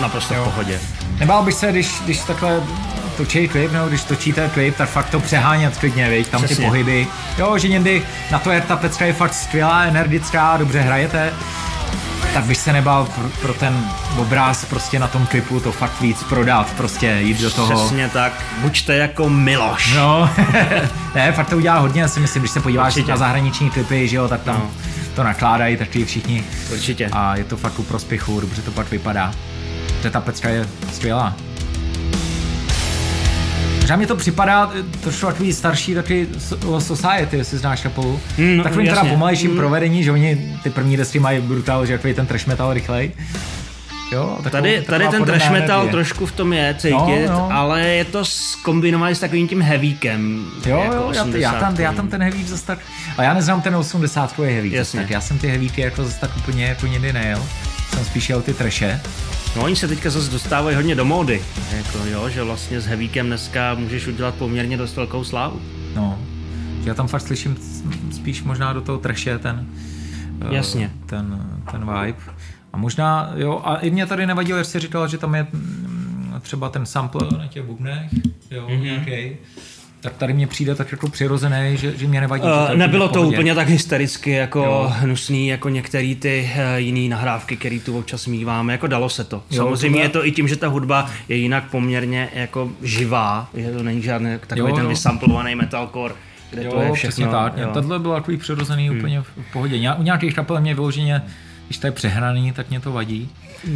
naprosto 0.00 0.34
v 0.34 0.44
pohodě. 0.44 0.80
Nebál 1.18 1.42
bych 1.44 1.54
se, 1.54 1.72
když, 1.72 2.00
když 2.04 2.18
takhle 2.20 2.60
točí 3.18 3.48
klip, 3.48 3.72
nebo 3.72 3.88
když 3.88 4.02
točíte 4.04 4.50
klip, 4.54 4.76
tak 4.76 4.88
fakt 4.88 5.10
to 5.10 5.20
přehánět 5.20 5.76
klidně, 5.78 6.08
viď? 6.10 6.28
tam 6.28 6.40
ty 6.40 6.46
Přesně. 6.46 6.66
pohyby. 6.66 7.06
Jo, 7.38 7.58
že 7.58 7.68
někdy 7.68 8.02
na 8.30 8.38
to 8.38 8.50
je 8.50 8.60
ta 8.60 8.76
pecka 8.76 9.04
je 9.04 9.12
fakt 9.12 9.34
skvělá, 9.34 9.82
energická, 9.84 10.56
dobře 10.56 10.80
hrajete, 10.80 11.32
tak 12.34 12.44
bych 12.44 12.56
se 12.58 12.72
nebál 12.72 13.04
pro, 13.04 13.28
pro 13.42 13.54
ten 13.54 13.84
obráz 14.16 14.64
prostě 14.64 14.98
na 14.98 15.08
tom 15.08 15.26
klipu 15.26 15.60
to 15.60 15.72
fakt 15.72 16.00
víc 16.00 16.22
prodat, 16.22 16.66
prostě 16.76 17.18
jít 17.20 17.40
do 17.40 17.50
toho. 17.50 17.78
Přesně 17.86 18.08
tak, 18.08 18.32
buďte 18.60 18.94
jako 18.96 19.28
Miloš. 19.28 19.94
No, 19.94 20.30
ne, 21.14 21.32
fakt 21.32 21.48
to 21.48 21.56
udělá 21.56 21.78
hodně, 21.78 22.02
já 22.02 22.08
si 22.08 22.20
myslím, 22.20 22.42
když 22.42 22.52
se 22.52 22.60
podíváš 22.60 22.94
Určitě. 22.94 23.10
na 23.10 23.16
zahraniční 23.16 23.70
klipy, 23.70 24.08
že 24.08 24.16
jo, 24.16 24.28
tak 24.28 24.42
tam 24.42 24.54
No. 24.56 24.70
to 25.14 25.22
nakládají 25.24 25.76
taky 25.76 26.04
všichni. 26.04 26.44
Určitě. 26.72 27.08
A 27.12 27.36
je 27.36 27.44
to 27.44 27.56
fakt 27.56 27.72
ku 27.72 27.82
prospěchu, 27.82 28.40
dobře 28.40 28.62
to 28.62 28.70
pak 28.70 28.90
vypadá. 28.90 29.32
Ta 30.10 30.20
pecka 30.20 30.48
je 30.48 30.68
skvělá. 30.92 31.34
Možná 33.88 33.96
mi 33.96 34.06
to 34.06 34.16
připadá 34.16 34.70
eh, 34.78 34.82
trošku 35.00 35.26
takový 35.26 35.52
starší, 35.52 35.94
takový 35.94 36.26
so- 36.38 36.80
Society, 36.80 37.36
jestli 37.36 37.58
znáš 37.58 37.80
kapelu. 37.80 38.20
Mm, 38.38 38.56
no, 38.56 38.62
Takovým 38.64 38.86
teda 38.86 38.96
jasně. 38.96 39.10
pomalejším 39.12 39.50
Mm. 39.50 39.56
provedení, 39.56 40.04
že 40.04 40.12
oni 40.12 40.52
ty 40.62 40.70
první 40.70 40.96
desky 40.96 41.18
mají 41.18 41.40
brutál, 41.40 41.86
že 41.86 41.92
takový 41.96 42.14
ten 42.14 42.26
trash 42.26 42.46
metal 42.46 42.72
rychlej. 42.72 43.10
Jo, 44.12 44.30
takovou- 44.42 44.50
Tady, 44.50 44.82
tady 44.82 45.08
ten 45.08 45.24
trash 45.24 45.50
metal 45.50 45.76
energie. 45.80 45.90
trošku 45.92 46.26
v 46.26 46.32
tom 46.32 46.52
je 46.52 46.74
cítit, 46.78 47.26
No, 47.28 47.32
no. 47.32 47.48
ale 47.52 47.80
je 47.88 48.04
to 48.04 48.24
skombinované 48.24 49.14
s 49.14 49.20
takovým 49.20 49.48
tím 49.48 49.62
heavíkem. 49.62 50.44
Jo, 50.66 50.78
jako 50.78 50.94
jo, 50.94 51.12
já, 51.14 51.26
já, 51.36 51.52
tam, 51.52 51.74
já 51.78 51.92
tam 51.92 52.08
ten 52.08 52.22
heavy 52.22 52.44
zase 52.44 52.66
tak, 52.66 52.78
a 53.16 53.22
já 53.22 53.34
neznám 53.34 53.60
ten 53.60 53.76
80 53.76 54.38
heavy 54.38 54.68
zase 54.70 54.76
Jasně. 54.76 55.00
tak, 55.00 55.10
já 55.10 55.20
jsem 55.20 55.38
ty 55.38 55.48
heavyky 55.48 55.80
jako 55.80 56.04
zase 56.04 56.20
tak 56.20 56.36
úplně 56.36 56.64
jako 56.64 56.86
nikdy 56.86 57.12
nejel. 57.12 57.42
Jsem 57.94 58.04
spíš 58.04 58.28
jel 58.28 58.42
ty 58.42 58.54
treše. 58.54 59.00
No 59.56 59.62
oni 59.64 59.76
se 59.76 59.88
teďka 59.88 60.10
zase 60.10 60.30
dostávají 60.30 60.76
hodně 60.76 60.94
do 60.94 61.04
módy, 61.04 61.42
jako 61.76 61.98
jo, 61.98 62.28
že 62.28 62.42
vlastně 62.42 62.80
s 62.80 62.86
heavíkem 62.86 63.26
dneska 63.26 63.74
můžeš 63.74 64.06
udělat 64.06 64.34
poměrně 64.34 64.76
dost 64.76 64.96
velkou 64.96 65.24
slávu. 65.24 65.60
No, 65.94 66.18
já 66.84 66.94
tam 66.94 67.08
fakt 67.08 67.22
slyším 67.22 67.56
spíš 68.12 68.42
možná 68.42 68.72
do 68.72 68.80
toho 68.80 68.98
treše 68.98 69.38
ten, 69.38 69.66
eh, 70.50 70.54
Jasně. 70.54 70.90
ten, 71.06 71.46
ten 71.70 71.80
vibe. 71.80 72.18
A 72.72 72.76
možná, 72.76 73.32
jo, 73.36 73.60
a 73.64 73.76
i 73.76 73.90
mě 73.90 74.06
tady 74.06 74.26
nevadilo, 74.26 74.58
jestli 74.58 74.80
říkal, 74.80 75.08
že 75.08 75.18
tam 75.18 75.34
je 75.34 75.46
mm, 75.52 76.34
třeba 76.42 76.68
ten 76.68 76.86
sample 76.86 77.26
na 77.38 77.46
těch 77.46 77.62
bubnech, 77.64 78.10
jo, 78.50 78.62
Mhm. 78.68 78.78
mm-hmm. 78.78 78.82
nějaký. 78.82 79.36
Tak 80.00 80.16
tady 80.16 80.32
mně 80.32 80.46
přijde 80.46 80.74
tak 80.74 80.92
jako 80.92 81.08
přirozený, 81.08 81.76
že, 81.76 81.96
že 81.96 82.06
mě 82.06 82.20
nevadí. 82.20 82.44
Uh, 82.44 82.70
je 82.70 82.76
nebylo 82.76 83.08
to 83.08 83.22
úplně 83.22 83.54
tak 83.54 83.68
hystericky 83.68 84.30
jako 84.30 84.58
Jo. 84.58 84.92
hnusný, 84.94 85.48
jako 85.48 85.68
některé 85.68 86.14
ty 86.14 86.50
uh, 86.54 86.76
jiné 86.76 87.08
nahrávky, 87.10 87.56
které 87.56 87.78
tu 87.80 87.98
občas 87.98 88.26
míváme, 88.26 88.72
jako 88.72 88.86
dalo 88.86 89.08
se 89.08 89.24
to. 89.24 89.42
Jo, 89.50 89.56
Samozřejmě 89.56 89.90
tohle- 89.98 90.04
je 90.04 90.08
to 90.08 90.26
i 90.26 90.32
tím, 90.32 90.48
že 90.48 90.56
ta 90.56 90.68
hudba 90.68 91.10
je 91.28 91.36
jinak 91.36 91.70
poměrně 91.70 92.28
jako 92.34 92.70
živá, 92.82 93.48
že 93.54 93.70
to 93.70 93.82
není 93.82 94.02
žádný 94.02 94.30
takový 94.46 94.60
Jo, 94.70 94.74
ten 94.76 94.84
jo. 94.84 94.88
vysamplovaný 94.88 95.54
metalcore, 95.54 96.14
kde 96.50 96.64
Jo, 96.64 96.70
to 96.72 96.80
je 96.80 96.92
přesně 96.92 97.10
všechno. 97.10 97.32
tak. 97.32 97.58
jo. 97.58 97.70
Tohle 97.74 97.98
bylo 97.98 98.14
takový 98.14 98.36
přirozený 98.36 98.88
hmm. 98.88 98.98
úplně 98.98 99.20
v 99.20 99.52
pohodě. 99.52 99.92
U 99.98 100.02
nějakých 100.02 100.34
kapel 100.34 100.60
mě 100.60 100.74
vyloženě, 100.74 101.22
když 101.66 101.78
to 101.78 101.86
je 101.86 101.92
přehraný, 101.92 102.52
tak 102.52 102.70
mě 102.70 102.80
to 102.80 102.92
vadí. 102.92 103.30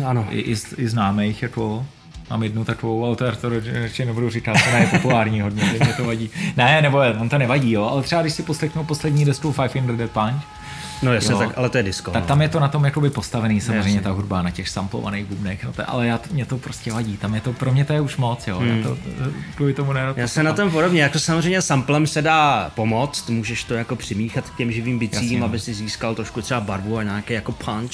Ano. 0.06 0.26
I, 0.30 0.40
i, 0.40 0.56
i 0.76 0.88
známých, 0.88 1.42
jako 1.42 1.86
mám 2.32 2.42
jednu 2.42 2.64
takovou, 2.64 3.04
ale 3.04 3.16
to, 3.16 3.36
to 3.36 3.50
ještě 3.50 4.04
nebudu 4.04 4.30
říkat, 4.30 4.56
ona 4.68 4.78
je 4.78 4.86
populární 4.86 5.40
hodně, 5.40 5.64
mě 5.64 5.94
to 5.96 6.04
vadí. 6.04 6.30
Ne, 6.56 6.82
nebo 6.82 7.02
on 7.20 7.28
to 7.28 7.38
nevadí, 7.38 7.72
jo, 7.72 7.84
ale 7.84 8.02
třeba 8.02 8.22
když 8.22 8.34
si 8.34 8.42
poslechnu 8.42 8.84
poslední 8.84 9.24
desku 9.24 9.52
Five 9.52 9.68
Finger 9.68 9.96
Dead 9.96 10.10
Punch, 10.10 10.42
No 11.02 11.12
jasně, 11.12 11.32
Jo. 11.32 11.38
tak, 11.38 11.52
ale 11.56 11.68
to 11.68 11.76
je 11.76 11.82
disco. 11.82 12.10
tak 12.10 12.22
no. 12.22 12.28
tam 12.28 12.42
je 12.42 12.48
to 12.48 12.60
na 12.60 12.68
tom 12.68 12.84
jakoby 12.84 13.10
postavený, 13.10 13.60
samozřejmě 13.60 13.88
Jasně. 13.88 14.00
ta 14.00 14.10
hudba 14.10 14.42
na 14.42 14.50
těch 14.50 14.68
samplovaných 14.68 15.24
bubnech, 15.26 15.64
no 15.64 15.72
to, 15.72 15.90
ale 15.90 16.06
já, 16.06 16.20
mě 16.32 16.46
to 16.46 16.58
prostě 16.58 16.92
vadí, 16.92 17.16
tam 17.16 17.34
je 17.34 17.40
to, 17.40 17.52
pro 17.52 17.72
mě 17.72 17.84
to 17.84 17.92
je 17.92 18.00
už 18.00 18.16
moc, 18.16 18.46
jo, 18.46 18.58
hmm. 18.58 18.76
já 18.78 18.82
to 18.88 18.96
kvůli 19.54 19.74
tomu 19.74 19.92
nerad 19.92 20.18
Já 20.18 20.28
se 20.28 20.42
na 20.42 20.52
tom 20.52 20.70
podobně, 20.70 21.02
jako 21.02 21.18
samozřejmě 21.18 21.62
samplem 21.62 22.06
se 22.06 22.22
dá 22.22 22.70
pomoct, 22.74 23.28
můžeš 23.30 23.64
to 23.64 23.74
jako 23.74 23.96
přimíchat 23.96 24.50
k 24.50 24.56
těm 24.56 24.72
živým 24.72 24.98
bicím, 24.98 25.22
Jasně, 25.22 25.38
no. 25.40 25.44
aby 25.46 25.60
si 25.60 25.74
získal 25.74 26.14
trošku 26.14 26.42
třeba 26.42 26.60
barvu 26.60 26.98
a 26.98 27.02
nějaký 27.02 27.32
jako 27.34 27.52
punch, 27.52 27.92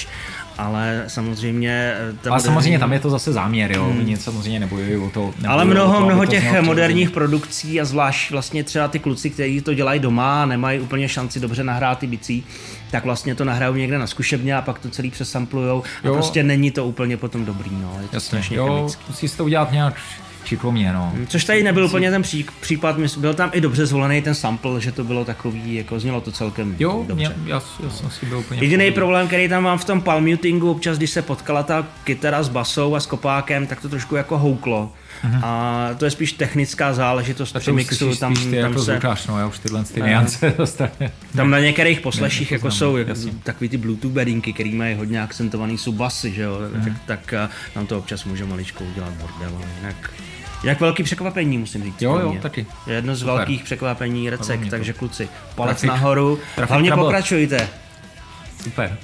ale 0.59 1.05
samozřejmě... 1.07 1.95
eh, 1.95 2.13
ta 2.23 2.31
Ale 2.31 2.39
moderní- 2.39 2.45
samozřejmě 2.45 2.79
tam 2.79 2.93
je 2.93 3.01
to 3.01 3.11
zase 3.11 3.33
záměr, 3.33 3.73
jo, 3.73 3.95
oni 3.99 4.17
samozřejmě 4.17 4.61
nebojují 4.61 4.97
o 4.97 5.11
to. 5.11 5.35
Ale 5.49 5.65
nebojují 5.65 5.85
o 5.85 5.89
mnoho, 5.89 5.93
to, 5.93 5.97
aby 5.97 6.07
mnoho 6.07 6.27
to 6.27 6.31
těch 6.31 6.49
znělo 6.49 6.63
moderních 6.63 7.11
produkcí 7.11 7.81
a 7.81 7.85
zvlášť 7.85 8.31
vlastně 8.31 8.65
třeba 8.65 8.89
ty 8.89 8.99
kluci, 8.99 9.31
kteří 9.31 9.61
to 9.61 9.75
dělají 9.75 10.01
doma 10.01 10.43
a 10.43 10.47
nemají 10.47 10.81
úplně 10.81 11.09
šanci 11.09 11.41
dobře 11.41 11.65
nahrát 11.65 11.99
ty 11.99 12.07
bicí, 12.07 12.45
tak 12.91 13.05
vlastně 13.05 13.35
to 13.35 13.45
nahrajou 13.45 13.75
někde 13.75 13.99
na 13.99 14.07
zkušebně 14.07 14.57
a 14.57 14.63
pak 14.63 14.79
to 14.79 14.89
celý 14.91 15.11
přesamplujou 15.11 15.83
a 16.05 16.07
Jo. 16.07 16.15
prostě 16.15 16.43
není 16.43 16.71
to 16.71 16.85
úplně 16.87 17.17
potom 17.17 17.45
dobrý, 17.45 17.71
no. 17.73 17.99
Je 18.03 18.09
to 18.09 18.17
Jasně, 18.17 18.27
strašně 18.27 18.57
jo, 18.57 18.67
chemický. 18.77 19.03
musí 19.09 19.29
to 19.37 19.45
udělat 19.45 19.73
nějak 19.73 19.95
šikovně, 20.45 20.93
no. 20.93 21.13
Což 21.29 21.45
tady 21.45 21.63
nebyl 21.63 21.85
úplně 21.85 22.11
ten 22.11 22.23
pří, 22.23 22.47
případ, 22.61 22.97
byl 23.19 23.35
tam 23.35 23.51
i 23.53 23.61
dobře 23.61 23.87
zvolený 23.87 24.23
ten 24.23 24.35
sample, 24.35 24.81
že 24.81 24.93
to 24.93 25.05
bylo 25.05 25.25
takový, 25.25 25.75
jako 25.75 26.01
znělo 26.01 26.21
to 26.21 26.33
celkem 26.33 26.77
Jo, 26.79 27.05
dobře. 27.09 27.35
mě, 27.39 27.51
já, 27.53 27.63
já 27.85 27.91
jsem 27.91 28.11
si 28.11 28.27
byl 28.27 28.39
úplně... 28.39 28.63
Jediný 28.63 28.91
problém, 28.91 29.27
který 29.27 29.49
tam 29.49 29.63
mám 29.63 29.79
v 29.79 29.85
tom 29.85 30.01
palm 30.01 30.27
mutingu, 30.29 30.71
občas 30.71 30.97
když 30.99 31.11
se 31.11 31.23
potkala 31.23 31.63
ta 31.63 31.87
kytara 32.05 32.43
s 32.43 32.49
basou 32.49 32.95
a 32.95 33.01
s 33.01 33.07
kopákem, 33.07 33.67
tak 33.67 33.81
to 33.81 33.89
trošku 33.89 34.17
jako 34.17 34.39
houklo. 34.39 34.93
A 35.43 35.89
to 35.99 36.05
je 36.05 36.11
spíš 36.11 36.33
technická 36.33 36.95
záležitost 36.95 37.57
při 37.59 37.73
mixu, 37.73 38.17
tam, 38.17 38.35
tam 38.35 38.55
jako 38.55 38.83
se, 38.83 38.93
zvukář, 38.93 39.27
no, 39.27 39.39
já 39.39 39.47
už 39.47 39.59
tyhle 39.59 39.85
ty 39.85 40.01
niance 40.03 40.55
dostane. 40.59 40.91
tam 41.37 41.51
na 41.51 41.59
některých 41.59 42.01
posleších 42.01 42.53
jako 42.53 42.71
jsou 42.71 42.97
jak, 42.97 43.09
jasně. 43.09 43.33
takový 43.43 43.69
ty 43.69 43.77
Bluetooth 43.77 44.13
bedinky, 44.13 44.53
který 44.53 44.75
mají 44.75 44.95
hodně 44.95 45.23
akcentovaný 45.23 45.79
subasy, 45.79 46.33
že 46.33 46.43
jo, 46.43 46.59
tak, 46.85 46.93
tak 47.07 47.33
a, 47.35 47.51
tam 47.75 47.87
to 47.87 47.99
občas 47.99 48.25
může 48.25 48.45
maličko 48.45 48.85
udělat 48.85 49.11
bordel, 49.13 49.57
ale 49.57 49.67
jinak, 49.81 50.11
jinak 50.63 50.81
velký 50.81 51.03
překvapení, 51.03 51.59
musím 51.59 51.85
říct. 51.85 52.03
Jo, 52.03 52.19
jo, 52.19 52.37
taky. 52.43 52.67
Jedno 52.87 53.17
z 53.17 53.19
Super. 53.19 53.35
velkých 53.35 53.65
překvapení 53.65 54.31
recek, 54.31 54.61
takže 54.71 54.93
kluci, 54.93 55.29
palec 55.55 55.81
Traffic. 55.81 55.89
nahoru, 55.89 56.39
Traffic 56.55 56.71
hlavně 56.71 56.91
trouble. 56.91 57.05
pokračujte. 57.07 57.69
Super. 58.63 58.99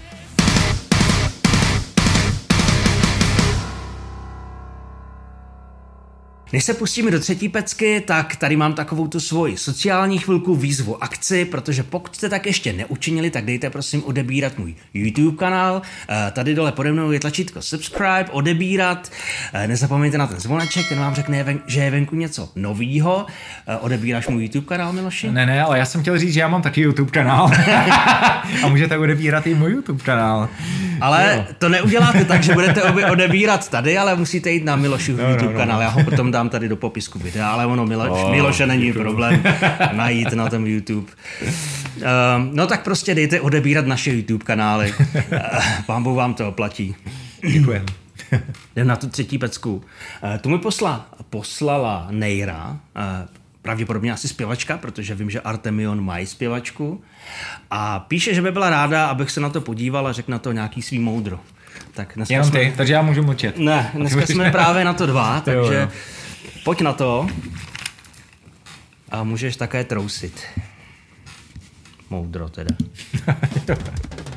Než 6.55 6.65
se 6.65 6.75
pustíme 6.75 7.11
do 7.11 7.21
třetí 7.21 7.49
pecky, 7.49 8.01
tak 8.07 8.37
tady 8.37 8.57
mám 8.57 8.73
takovou 8.73 9.07
tu 9.09 9.21
svoji 9.21 9.57
sociální 9.57 10.19
chvilku 10.19 10.55
výzvu 10.55 11.05
akci, 11.05 11.45
protože 11.45 11.83
pokud 11.83 12.17
jste 12.17 12.29
tak 12.29 12.47
ještě 12.47 12.73
neučinili, 12.73 13.31
tak 13.31 13.45
dejte 13.45 13.71
prosím 13.71 14.05
odebírat 14.05 14.59
můj 14.59 14.75
YouTube 14.95 15.37
kanál. 15.37 15.83
Eh, 16.09 16.31
Tady 16.31 16.55
dole 16.55 16.73
pode 16.73 16.93
mnou 16.93 17.11
je 17.11 17.21
tlačítko 17.21 17.63
subscribe, 17.63 18.25
odebírat. 18.31 19.13
Eh, 19.53 19.69
Nezapomeňte 19.69 20.19
na 20.19 20.27
ten 20.27 20.41
zvoneček, 20.41 20.89
ten 20.89 20.99
vám 20.99 21.15
řekne, 21.15 21.45
že 21.67 21.81
je 21.81 21.91
venku 21.91 22.17
něco 22.17 22.49
novýho. 22.57 23.27
Eh, 23.69 23.77
Odebíráš 23.77 24.29
můj 24.29 24.43
YouTube 24.43 24.67
kanál, 24.67 24.93
Miloši? 24.93 25.31
Ne, 25.31 25.47
ne, 25.47 25.63
ale 25.63 25.79
já 25.79 25.85
jsem 25.85 26.01
chtěl 26.01 26.19
říct, 26.19 26.33
že 26.33 26.41
já 26.41 26.49
mám 26.49 26.63
taky 26.63 26.81
YouTube 26.81 27.11
kanál. 27.11 27.51
a 28.63 28.69
můžete 28.69 28.99
odebírat 28.99 29.47
i 29.47 29.55
můj 29.55 29.71
YouTube 29.71 30.05
kanál. 30.05 30.49
Ale 31.01 31.47
to 31.59 31.69
neuděláte 31.69 32.25
tak, 32.25 32.43
že 32.43 32.53
budete 32.53 32.83
obě 32.83 33.07
odebírat 33.07 33.69
tady, 33.69 33.99
ale 33.99 34.17
musíte 34.17 34.51
jít 34.51 34.65
na 34.65 34.77
Milošův 34.77 35.19
No, 35.19 35.31
YouTube 35.31 35.55
kanál. 35.55 35.83
Já 35.83 35.89
ho 35.89 36.05
potom 36.05 36.31
dám 36.31 36.44
tady 36.51 36.69
do 36.69 36.77
popisku 36.77 37.19
videa, 37.19 37.51
ale 37.51 37.67
ono 37.67 37.87
Miloš, 37.87 38.11
Oh, 38.11 38.31
Miloše 38.31 38.67
není 38.67 38.93
problém 38.93 39.43
najít 39.93 40.33
na 40.33 40.49
tom 40.51 40.67
YouTube. 40.67 41.13
Um, 41.95 42.51
no 42.53 42.67
tak 42.67 42.85
prostě 42.85 43.15
dejte 43.15 43.41
odebírat 43.41 43.87
naše 43.87 44.11
YouTube 44.13 44.45
kanály. 44.45 44.95
Uh, 45.33 45.39
Pán 45.87 46.15
vám 46.15 46.35
to 46.35 46.49
oplatí. 46.49 46.95
Děkujem. 47.53 47.87
Jdem 48.77 48.87
na 48.87 48.97
tu 48.97 49.09
třetí 49.09 49.39
pecku. 49.39 49.85
Eh, 50.23 50.39
Tu 50.39 50.49
mi 50.49 50.59
posla, 50.59 51.09
poslala 51.31 52.07
Nejra, 52.11 52.77
eh, 52.97 53.29
pravděpodobně 53.63 54.13
asi 54.13 54.29
zpěvačka, 54.29 54.79
protože 54.79 55.15
vím, 55.15 55.31
že 55.31 55.41
Artemion 55.41 56.05
mají 56.05 56.27
zpěvačku. 56.27 57.03
A 57.71 57.99
píše, 58.01 58.35
že 58.35 58.43
by 58.43 58.53
byla 58.53 58.71
ráda, 58.71 59.07
abych 59.07 59.31
se 59.31 59.41
na 59.41 59.51
to 59.51 59.61
podíval 59.61 60.07
a 60.07 60.13
řekl 60.13 60.33
na 60.33 60.39
to 60.39 60.53
nějaký 60.53 60.83
svý 60.83 60.99
moudro. 60.99 61.41
Tak 61.95 62.13
dneska 62.17 62.35
Jenom 62.35 62.49
jsme... 62.49 62.61
ty, 62.61 62.73
takže 62.77 62.93
já 62.93 63.03
můžu 63.03 63.23
mlčet. 63.23 63.59
Ne, 63.59 63.91
dneska 63.95 64.27
jsme 64.27 64.51
právě 64.51 64.85
na 64.85 64.93
to 64.93 65.07
dva, 65.07 65.35
Jo, 65.37 65.43
takže 65.45 65.81
jo. 65.81 65.89
Pojď 66.65 66.81
na 66.81 66.93
to. 66.93 67.27
A 69.11 69.25
můžeš 69.25 69.57
také 69.57 69.85
trousit. 69.85 70.43
Moudro 72.11 72.49
teda. 72.49 72.77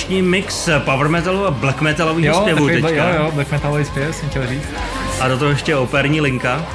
zvláštní 0.00 0.22
mix 0.22 0.68
power 0.78 1.08
metalu 1.08 1.46
a 1.46 1.50
black 1.50 1.76
zpěvů 1.76 2.66
takový, 2.66 2.82
teďka. 2.82 3.08
jo, 3.08 3.14
jo, 3.24 3.30
black 3.34 3.50
metalový 3.50 3.84
zpěv, 3.84 4.16
jsem 4.16 4.28
chtěl 4.28 4.46
říct. 4.46 4.68
A 5.20 5.28
do 5.28 5.38
toho 5.38 5.50
ještě 5.50 5.76
operní 5.76 6.20
linka. 6.20 6.66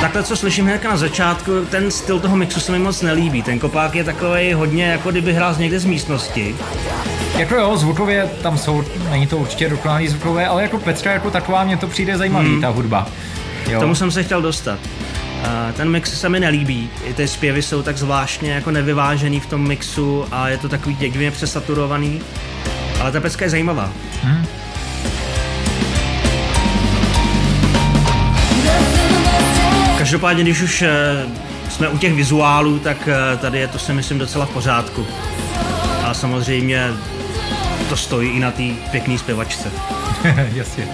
Takhle, 0.00 0.22
co 0.22 0.36
slyším 0.36 0.64
hned 0.64 0.84
na 0.84 0.96
začátku, 0.96 1.64
ten 1.70 1.90
styl 1.90 2.20
toho 2.20 2.36
mixu 2.36 2.60
se 2.60 2.72
mi 2.72 2.78
moc 2.78 3.02
nelíbí. 3.02 3.42
Ten 3.42 3.58
kopák 3.58 3.94
je 3.94 4.04
takový 4.04 4.52
hodně, 4.52 4.84
jako 4.84 5.10
kdyby 5.10 5.32
hrál 5.32 5.54
z 5.54 5.58
někde 5.58 5.80
z 5.80 5.84
místnosti. 5.84 6.56
Jako 7.38 7.54
jo, 7.54 7.76
zvukově 7.76 8.30
tam 8.42 8.58
jsou, 8.58 8.84
není 9.10 9.26
to 9.26 9.36
určitě 9.36 9.68
dokonalý 9.68 10.08
zvukové, 10.08 10.46
ale 10.46 10.62
jako 10.62 10.78
Petra 10.78 11.12
jako 11.12 11.30
taková 11.30 11.64
mně 11.64 11.76
to 11.76 11.86
přijde 11.86 12.18
zajímavý, 12.18 12.48
hmm. 12.48 12.60
ta 12.60 12.68
hudba. 12.68 13.06
Jo. 13.68 13.78
K 13.78 13.80
tomu 13.80 13.94
jsem 13.94 14.10
se 14.10 14.22
chtěl 14.22 14.42
dostat. 14.42 14.78
A 15.44 15.72
ten 15.72 15.90
mix 15.90 16.20
se 16.20 16.28
mi 16.28 16.40
nelíbí. 16.40 16.90
I 17.04 17.14
ty 17.14 17.28
zpěvy 17.28 17.62
jsou 17.62 17.82
tak 17.82 17.98
zvláštně 17.98 18.52
jako 18.52 18.70
nevyvážený 18.70 19.40
v 19.40 19.46
tom 19.46 19.68
mixu 19.68 20.24
a 20.30 20.48
je 20.48 20.58
to 20.58 20.68
takový 20.68 20.94
děkvě 20.94 21.30
přesaturovaný. 21.30 22.20
Ale 23.00 23.12
ta 23.12 23.20
pecka 23.20 23.44
je 23.44 23.50
zajímavá. 23.50 23.90
Každopádně, 29.98 30.42
když 30.42 30.62
už 30.62 30.82
eh, 30.82 30.90
jsme 31.70 31.88
u 31.88 31.98
těch 31.98 32.14
vizuálů, 32.14 32.78
tak 32.78 33.08
eh, 33.08 33.36
tady 33.36 33.58
je 33.58 33.68
to 33.68 33.78
si 33.78 33.92
myslím 33.92 34.18
docela 34.18 34.46
v 34.46 34.50
pořádku. 34.50 35.06
A 36.04 36.14
samozřejmě 36.14 36.92
to 37.88 37.96
stojí 37.96 38.30
i 38.30 38.40
na 38.40 38.50
té 38.50 38.62
pěkné 38.90 39.18
zpěvačce. 39.18 39.70
Jasně. 40.54 40.88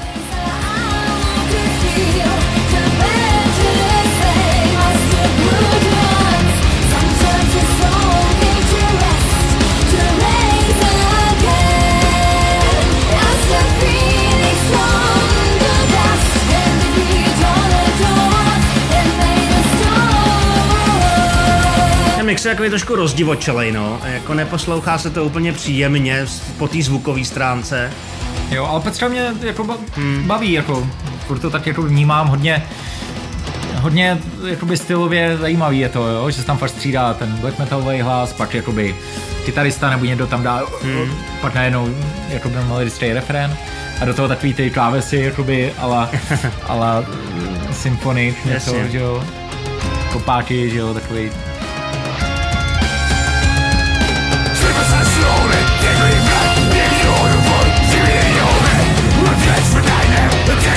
Je 22.49 22.55
takový 22.55 22.69
trošku 22.69 22.97
rozdivočelej, 22.97 23.73
no. 23.73 24.01
Jako 24.05 24.35
neposlouchá 24.35 24.99
se 24.99 25.11
to 25.11 25.25
úplně 25.25 25.53
příjemně 25.53 26.27
po 26.59 26.69
té 26.69 26.83
zvukové 26.83 27.25
stránce. 27.25 27.91
Jo, 28.51 28.67
ale 28.67 28.81
Petra 28.81 29.09
mě 29.09 29.33
jako 29.41 29.65
ba- 29.65 29.79
baví, 30.27 30.53
jako, 30.53 30.87
furt 31.27 31.39
to 31.39 31.51
tak 31.51 31.67
jako 31.67 31.83
vnímám 31.83 32.29
hodně, 32.29 32.67
hodně 33.81 34.19
jakoby 34.47 34.77
stylově 34.77 35.37
zajímavý 35.37 35.79
je 35.79 35.89
to, 35.89 36.09
jo? 36.09 36.31
že 36.31 36.37
se 36.37 36.47
tam 36.47 36.59
fakt 36.59 36.71
střídá 36.71 37.15
ten 37.15 37.33
black 37.33 37.59
metalový 37.59 38.01
hlas, 38.01 38.33
pak 38.33 38.55
jakoby 38.55 38.97
kytarista 39.45 39.91
nebo 39.91 40.05
někdo 40.05 40.27
tam 40.27 40.43
dá, 40.43 40.63
hmm. 40.83 41.15
pak 41.41 41.55
najednou 41.55 41.95
jakoby 42.29 42.55
melodický 42.55 43.13
refrén 43.13 43.57
a 44.01 44.05
do 44.05 44.15
toho 44.15 44.29
takový 44.29 44.55
ty 44.55 44.71
klávesy 44.71 45.17
jakoby 45.17 45.73
ala, 45.79 46.11
ala 46.69 47.05
symfonik, 47.73 48.45
něco, 48.45 48.75
Jasně. 48.75 48.91
že 48.91 48.99
jo, 48.99 49.25
kopáky, 50.13 50.71
že 50.71 50.79
jo, 50.79 50.95
takový 50.95 51.31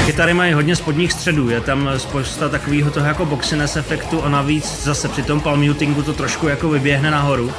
Kytary 0.08 0.34
mají 0.34 0.54
hodně 0.54 0.76
spodních 0.76 1.14
středů, 1.14 1.50
je 1.50 1.62
tam 1.62 1.90
spousta 1.98 2.50
takového 2.50 2.92
toho 2.92 3.06
jako 3.06 3.26
boxiness 3.26 3.76
efektu 3.76 4.24
a 4.24 4.30
navíc 4.30 4.84
zase 4.84 5.08
při 5.08 5.24
tom 5.24 5.42
palm 5.42 5.68
mutingu 5.68 6.04
to 6.04 6.14
trošku 6.14 6.48
jako 6.48 6.70
vyběhne 6.70 7.12
nahoru. 7.12 7.52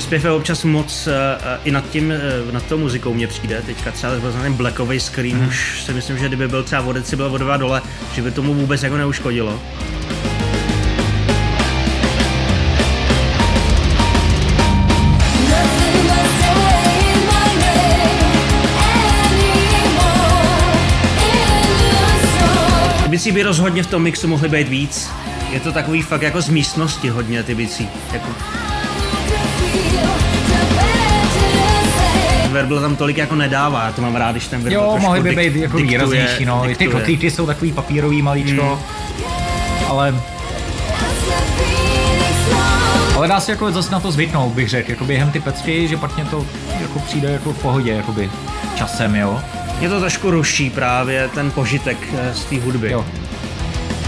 Zpěv 0.00 0.24
je 0.24 0.30
občas 0.30 0.64
moc 0.64 1.06
uh, 1.06 1.12
i 1.64 1.70
nad 1.70 1.90
tím, 1.90 2.12
uh, 2.46 2.52
nad 2.52 2.62
tou 2.66 2.78
muzikou 2.78 3.14
mě 3.14 3.26
přijde. 3.26 3.62
Teďka 3.66 3.90
třeba 3.90 4.20
byl 4.20 4.32
ten 4.32 4.52
blackový 4.52 5.00
screen, 5.00 5.36
hmm. 5.36 5.48
už 5.48 5.82
si 5.82 5.92
myslím, 5.92 6.18
že 6.18 6.28
kdyby 6.28 6.48
byl 6.48 6.62
třeba 6.62 6.82
o 6.82 6.92
deci, 6.92 7.16
byl 7.16 7.26
o 7.26 7.38
dva 7.38 7.56
dole, 7.56 7.82
že 8.14 8.22
by 8.22 8.30
tomu 8.30 8.54
vůbec 8.54 8.82
jako 8.82 8.96
neuškodilo. 8.96 9.60
Bicí 23.12 23.32
by 23.32 23.42
rozhodně 23.42 23.82
v 23.82 23.86
tom 23.86 24.02
mixu 24.02 24.28
mohly 24.28 24.48
být 24.48 24.68
víc. 24.68 25.10
Je 25.50 25.60
to 25.60 25.72
takový 25.72 26.02
fakt 26.02 26.22
jako 26.22 26.40
z 26.40 26.48
místnosti 26.48 27.08
hodně 27.08 27.42
ty 27.42 27.54
bicí. 27.54 27.88
Jako 28.12 28.28
verbal 32.50 32.80
tam 32.80 32.96
tolik 32.96 33.16
jako 33.16 33.34
nedává, 33.34 33.84
já 33.84 33.92
to 33.92 34.02
mám 34.02 34.16
rád, 34.16 34.32
když 34.32 34.46
ten 34.46 34.62
verbal 34.62 34.84
Jo, 34.84 34.98
mohly 34.98 35.20
by 35.20 35.36
být 35.36 35.56
jako 35.56 35.76
výraznější, 35.76 36.44
no. 36.44 36.66
Ty 36.76 36.86
kotlíky 36.86 37.30
jsou 37.30 37.46
takový 37.46 37.72
papírový 37.72 38.22
malíčko, 38.22 38.82
ale 39.88 40.14
Ale 43.16 43.28
dá 43.28 43.40
se 43.40 43.52
jako 43.52 43.72
zase 43.72 43.92
na 43.92 44.00
to 44.00 44.12
zvyknout, 44.12 44.52
bych 44.52 44.68
řekl, 44.68 44.90
jako 44.90 45.04
během 45.04 45.30
ty 45.30 45.40
pecky, 45.40 45.88
že 45.88 45.96
pak 45.96 46.16
mě 46.16 46.24
to 46.24 46.46
jako 46.80 46.98
přijde 46.98 47.30
jako 47.30 47.52
v 47.52 47.62
pohodě, 47.62 47.92
jakoby 47.92 48.30
časem, 48.74 49.16
jo. 49.16 49.40
Mě 49.78 49.88
to 49.88 50.00
trošku 50.00 50.30
ruší 50.30 50.70
právě 50.70 51.28
ten 51.34 51.50
požitek 51.50 51.96
eh, 52.18 52.34
z 52.34 52.44
té 52.44 52.60
hudby. 52.60 52.90
Jo. 52.90 53.04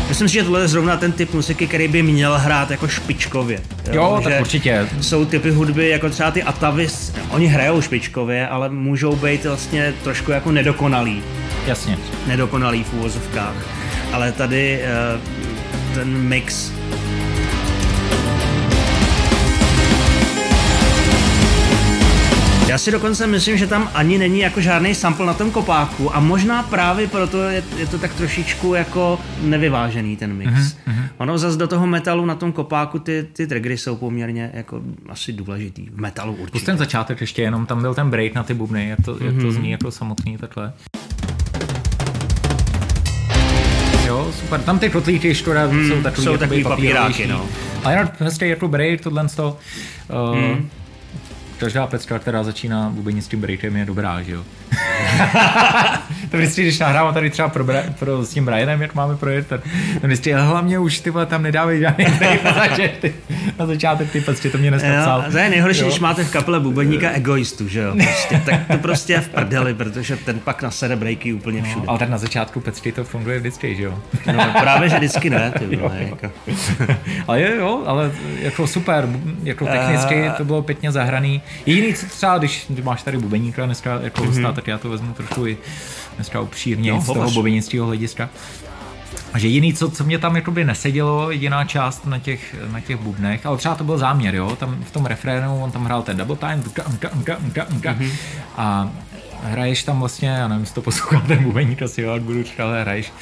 Myslím 0.08 0.28
si, 0.28 0.34
že 0.34 0.42
tohle 0.42 0.60
je 0.60 0.68
zrovna 0.68 0.96
ten 0.96 1.12
typ 1.12 1.34
muziky, 1.34 1.66
který 1.66 1.88
by 1.88 2.02
měl 2.02 2.38
hrát 2.38 2.70
jako 2.70 2.88
špičkově. 2.88 3.60
Jo, 3.92 4.20
tak 4.24 4.32
Že 4.32 4.40
určitě. 4.40 4.88
Jsou 5.00 5.24
typy 5.24 5.50
hudby, 5.50 5.88
jako 5.88 6.10
třeba 6.10 6.30
ty 6.30 6.42
Atavis, 6.42 7.12
oni 7.30 7.46
hrajou 7.46 7.80
špičkově, 7.80 8.48
ale 8.48 8.68
můžou 8.68 9.16
být 9.16 9.44
vlastně 9.44 9.94
trošku 10.02 10.30
jako 10.30 10.52
nedokonalý. 10.52 11.22
Jasně. 11.66 11.98
Nedokonalý 12.26 12.84
v 12.84 12.94
úvozovkách. 12.94 13.54
Ale 14.12 14.32
tady 14.32 14.80
eh, 14.82 15.20
ten 15.94 16.08
mix 16.08 16.72
Já 22.68 22.78
si 22.78 22.90
dokonce 22.90 23.26
myslím, 23.26 23.56
že 23.56 23.66
tam 23.66 23.90
ani 23.94 24.18
není 24.18 24.40
jako 24.40 24.60
žádný 24.60 24.94
sample 24.94 25.26
na 25.26 25.34
tom 25.34 25.50
kopáku 25.50 26.16
a 26.16 26.20
možná 26.20 26.62
právě 26.62 27.08
proto 27.08 27.42
je, 27.42 27.62
je 27.76 27.86
to 27.86 27.98
tak 27.98 28.14
trošičku 28.14 28.74
jako 28.74 29.18
nevyvážený 29.42 30.16
ten 30.16 30.32
mix. 30.32 30.50
Mm-hmm. 30.50 31.08
Ono 31.18 31.38
zase 31.38 31.58
do 31.58 31.68
toho 31.68 31.86
metalu 31.86 32.26
na 32.26 32.34
tom 32.34 32.52
kopáku 32.52 32.98
ty, 32.98 33.26
ty 33.32 33.46
triggery 33.46 33.78
jsou 33.78 33.96
poměrně 33.96 34.50
jako 34.54 34.82
asi 35.08 35.32
důležitý. 35.32 35.86
V 35.90 36.00
metalu 36.00 36.34
určitě. 36.34 36.66
ten 36.66 36.78
začátek 36.78 37.20
ještě 37.20 37.42
jenom, 37.42 37.66
tam 37.66 37.80
byl 37.80 37.94
ten 37.94 38.10
break 38.10 38.34
na 38.34 38.42
ty 38.42 38.54
bubny, 38.54 38.88
jak 38.88 39.04
to, 39.04 39.14
mm-hmm. 39.14 39.26
jak 39.26 39.42
to 39.42 39.52
zní 39.52 39.70
jako 39.70 39.90
samotný 39.90 40.38
takhle. 40.38 40.72
Jo, 44.06 44.32
super. 44.40 44.60
Tam 44.60 44.78
ty 44.78 44.90
kotlíky 44.90 45.34
škoda 45.34 45.66
mm, 45.66 45.88
jsou 45.88 46.02
takový, 46.02 46.24
jsou 46.24 46.32
jakoby 46.32 46.46
takový 46.46 46.64
papíráky, 46.64 47.26
no. 47.26 47.46
Ale 47.84 47.94
jinak 47.94 48.20
hezký 48.20 48.48
jako 48.48 48.68
break, 48.68 49.00
tohle 49.00 49.28
z 49.28 49.34
toho. 49.34 49.58
Uh, 50.32 50.38
mm. 50.38 50.70
Každá 51.58 51.86
pecka, 51.86 52.18
která 52.18 52.42
začíná 52.42 52.88
vůbec 52.94 53.24
s 53.24 53.28
tím 53.28 53.40
breakem, 53.40 53.76
je 53.76 53.84
dobrá, 53.84 54.22
že 54.22 54.32
jo? 54.32 54.44
to 56.30 56.36
vždycky, 56.36 56.62
když 56.62 56.78
nahrávám 56.78 57.14
tady 57.14 57.30
třeba 57.30 57.48
pro, 57.48 57.64
Bra- 57.64 57.92
pro, 57.98 58.24
s 58.24 58.30
tím 58.30 58.44
Brianem, 58.44 58.82
jak 58.82 58.94
máme 58.94 59.16
projet, 59.16 59.46
tak 59.46 59.60
to 60.00 60.06
vždycky, 60.06 60.34
ale 60.34 60.46
hlavně 60.46 60.78
už 60.78 61.00
ty 61.00 61.12
tam 61.26 61.42
nedávají 61.42 61.80
žádný 61.80 62.04
break 62.04 62.44
na 62.44 62.52
začátek, 62.52 62.96
ty, 63.00 63.14
na 63.58 63.66
začátek 63.66 64.10
ty 64.10 64.20
pecky, 64.20 64.50
to 64.50 64.58
mě 64.58 64.70
dneska 64.70 64.88
psal. 65.02 65.22
Jo, 65.26 65.32
to 65.32 65.38
je 65.38 65.50
nejhorší, 65.50 65.80
Jo. 65.80 65.86
když 65.86 66.00
máte 66.00 66.24
v 66.24 66.30
kapele 66.30 66.60
bubeníka 66.60 67.10
egoistu, 67.14 67.68
že 67.68 67.80
jo? 67.80 67.94
Prostě, 68.04 68.42
tak 68.44 68.60
to 68.72 68.78
prostě 68.78 69.12
je 69.12 69.20
v 69.20 69.28
prdeli, 69.28 69.74
protože 69.74 70.16
ten 70.16 70.38
pak 70.38 70.62
nasede 70.62 70.96
breaky 70.96 71.32
úplně 71.32 71.62
všude. 71.62 71.86
Ale 71.88 71.98
tak 71.98 72.08
na 72.08 72.18
začátku 72.18 72.60
pecky 72.60 72.92
to 72.92 73.04
funguje 73.04 73.38
vždycky, 73.40 73.76
že 73.76 73.82
jo? 73.82 73.98
No, 74.36 74.44
právě, 74.60 74.88
že 74.88 74.96
vždycky 74.96 75.30
ne, 75.30 75.52
ty 75.58 75.76
vole, 75.76 75.96
jako. 76.00 76.32
ale 77.28 77.40
je, 77.40 77.56
jo, 77.56 77.82
ale 77.86 78.10
jako 78.40 78.66
super, 78.66 79.08
jako 79.42 79.66
technicky 79.66 80.30
to 80.36 80.44
bylo 80.44 80.62
pěkně 80.62 80.92
zahraný. 80.92 81.42
Jediný, 81.66 81.94
co 81.94 82.06
třeba, 82.06 82.38
když, 82.38 82.66
máš 82.82 83.02
tady 83.02 83.18
bubeníka 83.18 83.66
dneska 83.66 83.98
jako 84.02 84.24
hosta, 84.24 84.52
tak 84.52 84.66
já 84.66 84.78
to 84.78 84.90
vezmu 84.90 85.12
trošku 85.14 85.46
i 85.46 85.56
dneska 86.16 86.40
upřírně 86.40 86.90
Jo, 86.90 87.00
z 87.00 87.06
toho 87.06 87.30
bubenického 87.30 87.86
hlediska. 87.86 88.30
A 89.32 89.38
že 89.38 89.46
jediný, 89.48 89.74
co, 89.74 89.90
co 89.90 90.04
mě 90.04 90.18
tam 90.18 90.36
jakoby 90.36 90.64
nesedělo, 90.64 91.30
jediná 91.30 91.64
část 91.64 92.06
na 92.06 92.18
těch, 92.18 92.54
na 92.72 92.80
těch 92.80 92.96
bubnech, 92.96 93.46
ale 93.46 93.56
třeba 93.58 93.74
to 93.74 93.84
byl 93.84 93.98
záměr, 93.98 94.34
jo, 94.34 94.56
tam 94.56 94.84
v 94.84 94.90
tom 94.90 95.06
refrénu, 95.06 95.62
on 95.64 95.70
tam 95.70 95.84
hrál 95.84 96.02
ten 96.02 96.16
double 96.16 96.36
time, 96.36 96.62
unka, 96.66 96.86
unka, 96.86 97.10
unka, 97.12 97.36
unka, 97.44 97.66
unka, 97.72 97.92
Mhm. 97.92 98.10
a 98.56 98.90
hraješ 99.42 99.82
tam 99.82 100.00
vlastně, 100.00 100.28
já 100.28 100.48
nevím, 100.48 100.62
jestli 100.62 100.74
to 100.74 100.82
poslouchá 100.82 101.20
ten 101.20 101.44
bubeník, 101.44 101.82
asi 101.82 102.02
jo, 102.02 102.18
budu 102.20 102.42
říkat, 102.44 102.64
ale 102.64 102.80
hraješ, 102.82 103.12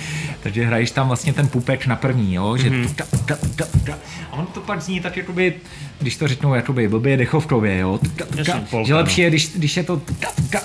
takže 0.42 0.64
hraješ 0.64 0.90
tam 0.90 1.06
vlastně 1.06 1.32
ten 1.32 1.48
pupek 1.48 1.86
na 1.86 1.96
první, 1.96 2.34
jo, 2.34 2.56
že 2.56 2.70
Mhm. 2.70 2.86
tuka, 2.88 3.04
tuka, 3.10 3.36
tuka, 3.36 3.64
tuka. 3.72 3.98
a 4.30 4.32
on 4.32 4.46
to 4.46 4.60
pak 4.60 4.82
zní 4.82 5.00
tak 5.00 5.16
jakoby, 5.16 5.54
když 6.02 6.16
to 6.16 6.28
řeknu 6.28 6.54
jakoby 6.54 6.88
blbě 6.88 7.16
dechovkově, 7.16 7.78
jo, 7.78 7.98
Jasně, 8.36 8.54
polka, 8.70 8.86
že 8.86 8.92
no. 8.92 8.98
lepší 8.98 9.20
je, 9.20 9.28
když, 9.30 9.52
když 9.56 9.76
je 9.76 9.82
to 9.82 10.02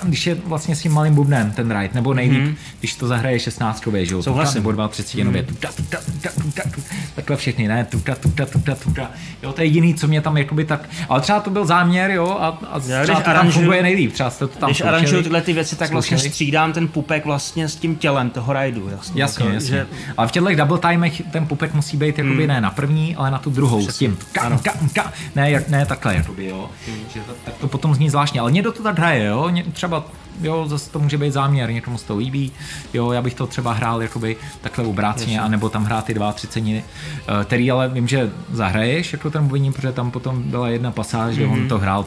když 0.02 0.26
je 0.26 0.34
vlastně 0.34 0.76
s 0.76 0.82
tím 0.82 0.92
malým 0.92 1.14
bubnem 1.14 1.50
ten 1.52 1.70
ride, 1.80 1.94
nebo 1.94 2.14
nejlíp, 2.14 2.42
Mhm. 2.42 2.54
když 2.78 2.94
to 2.94 3.06
zahraje 3.06 3.38
16 3.40 3.84
že 4.06 4.14
jo, 4.14 4.22
Souhlasím. 4.22 4.62
nebo 4.62 4.88
32 4.88 5.20
jenově, 5.20 5.42
tuka, 5.42 5.68
tuka, 5.76 5.98
tuka, 6.06 6.30
tuka, 6.42 6.62
tuka, 6.74 6.94
takhle 7.14 7.36
všechny, 7.36 7.68
ne, 7.68 7.84
tuka, 7.84 8.14
tuka, 8.14 8.46
tuka, 8.46 8.74
tuka, 8.74 9.10
jo, 9.42 9.52
to 9.52 9.60
je 9.60 9.66
jediný, 9.66 9.94
co 9.94 10.08
mě 10.08 10.20
tam 10.20 10.36
jakoby 10.36 10.64
tak, 10.64 10.88
ale 11.08 11.20
třeba 11.20 11.40
to 11.40 11.50
byl 11.50 11.66
záměr, 11.66 12.10
jo, 12.10 12.36
a, 12.40 12.46
a 12.72 12.80
třeba 12.80 12.98
když 13.04 13.16
to 13.16 13.22
tam 13.22 13.36
aranžuju- 13.36 13.52
funguje 13.52 13.82
nejlíp, 13.82 14.12
třeba 14.12 14.30
to 14.30 14.48
tam 14.48 14.70
Když 14.70 14.80
aranžuju 14.80 15.22
tyhle 15.22 15.42
ty 15.42 15.52
věci, 15.52 15.76
tak 15.76 15.90
vlastně 15.92 16.18
střídám 16.18 16.72
ten 16.72 16.88
pupek 16.88 17.24
vlastně 17.24 17.68
s 17.68 17.76
tím 17.76 17.96
tělem 17.96 18.30
toho 18.30 18.52
rajdu. 18.52 18.88
Jasně, 18.90 19.22
Jasně, 19.22 19.44
jako, 19.44 19.54
jasně. 19.54 19.70
Že, 19.70 19.86
Ale 20.16 20.28
v 20.28 20.30
těchto 20.32 20.54
double 20.54 20.78
timech 20.90 21.22
ten 21.32 21.46
pupek 21.46 21.74
musí 21.74 21.96
být 21.96 22.18
jakoby 22.18 22.46
ne 22.46 22.60
na 22.60 22.70
první, 22.70 23.16
ale 23.16 23.30
na 23.30 23.38
tu 23.38 23.50
druhou 23.50 23.88
s 23.88 23.98
tím 23.98 24.18
ka, 24.32 24.50
ka, 24.62 24.72
ka, 24.94 25.12
ne, 25.36 25.50
jak- 25.50 25.68
ne 25.68 25.86
takhle, 25.86 26.14
jakoby, 26.14 26.46
jo. 26.46 26.70
Že 27.14 27.20
to, 27.20 27.32
tak 27.44 27.54
to 27.54 27.68
potom 27.68 27.94
zní 27.94 28.10
zvláštně, 28.10 28.40
ale 28.40 28.52
někdo 28.52 28.72
to 28.72 28.82
tak 28.82 28.98
hraje, 28.98 29.24
jo. 29.24 29.48
Ně, 29.48 29.64
třeba 29.72 30.04
jo, 30.42 30.68
zase 30.68 30.90
to 30.90 30.98
může 30.98 31.18
být 31.18 31.32
záměr, 31.32 31.72
někomu 31.72 31.98
se 31.98 32.06
to 32.06 32.16
líbí, 32.16 32.52
jo, 32.94 33.12
já 33.12 33.22
bych 33.22 33.34
to 33.34 33.46
třeba 33.46 33.72
hrál 33.72 34.02
jakoby 34.02 34.36
takhle 34.60 34.84
obráceně, 34.84 35.40
anebo 35.40 35.68
tam 35.68 35.84
hrát 35.84 36.04
ty 36.04 36.14
dva 36.14 36.32
třicení, 36.32 36.76
eh, 36.82 37.44
který 37.44 37.70
ale 37.70 37.88
vím, 37.88 38.08
že 38.08 38.30
zahraješ 38.52 39.12
jako 39.12 39.30
ten 39.30 39.42
bubeník, 39.42 39.76
protože 39.76 39.92
tam 39.92 40.10
potom 40.10 40.42
byla 40.42 40.68
jedna 40.68 40.90
pasáž, 40.90 41.36
kde 41.36 41.46
on 41.46 41.68
to 41.68 41.78
hrál, 41.78 42.04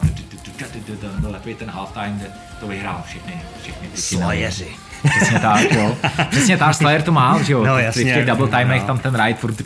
takový 1.32 1.54
ten 1.54 1.70
halftime, 1.70 2.12
kde 2.16 2.26
to 2.60 2.66
vyhrál 2.66 3.02
všechny, 3.06 3.42
všechny 3.62 3.88
ty. 3.88 4.00
Slayeři. 4.00 4.68
Přesně 5.16 5.38
tak, 5.38 5.72
jo. 5.72 5.96
Přesně 6.30 6.56
tak, 6.56 6.74
Slayer 6.74 7.02
to 7.02 7.12
má, 7.12 7.42
že 7.42 7.52
jo. 7.52 7.64
No, 7.66 7.78
jasně, 7.78 8.12
V 8.12 8.14
těch 8.14 8.26
double 8.26 8.48
timech 8.48 8.80
no. 8.80 8.86
tam 8.86 8.98
ten 8.98 9.24
ride 9.24 9.38
furt 9.38 9.56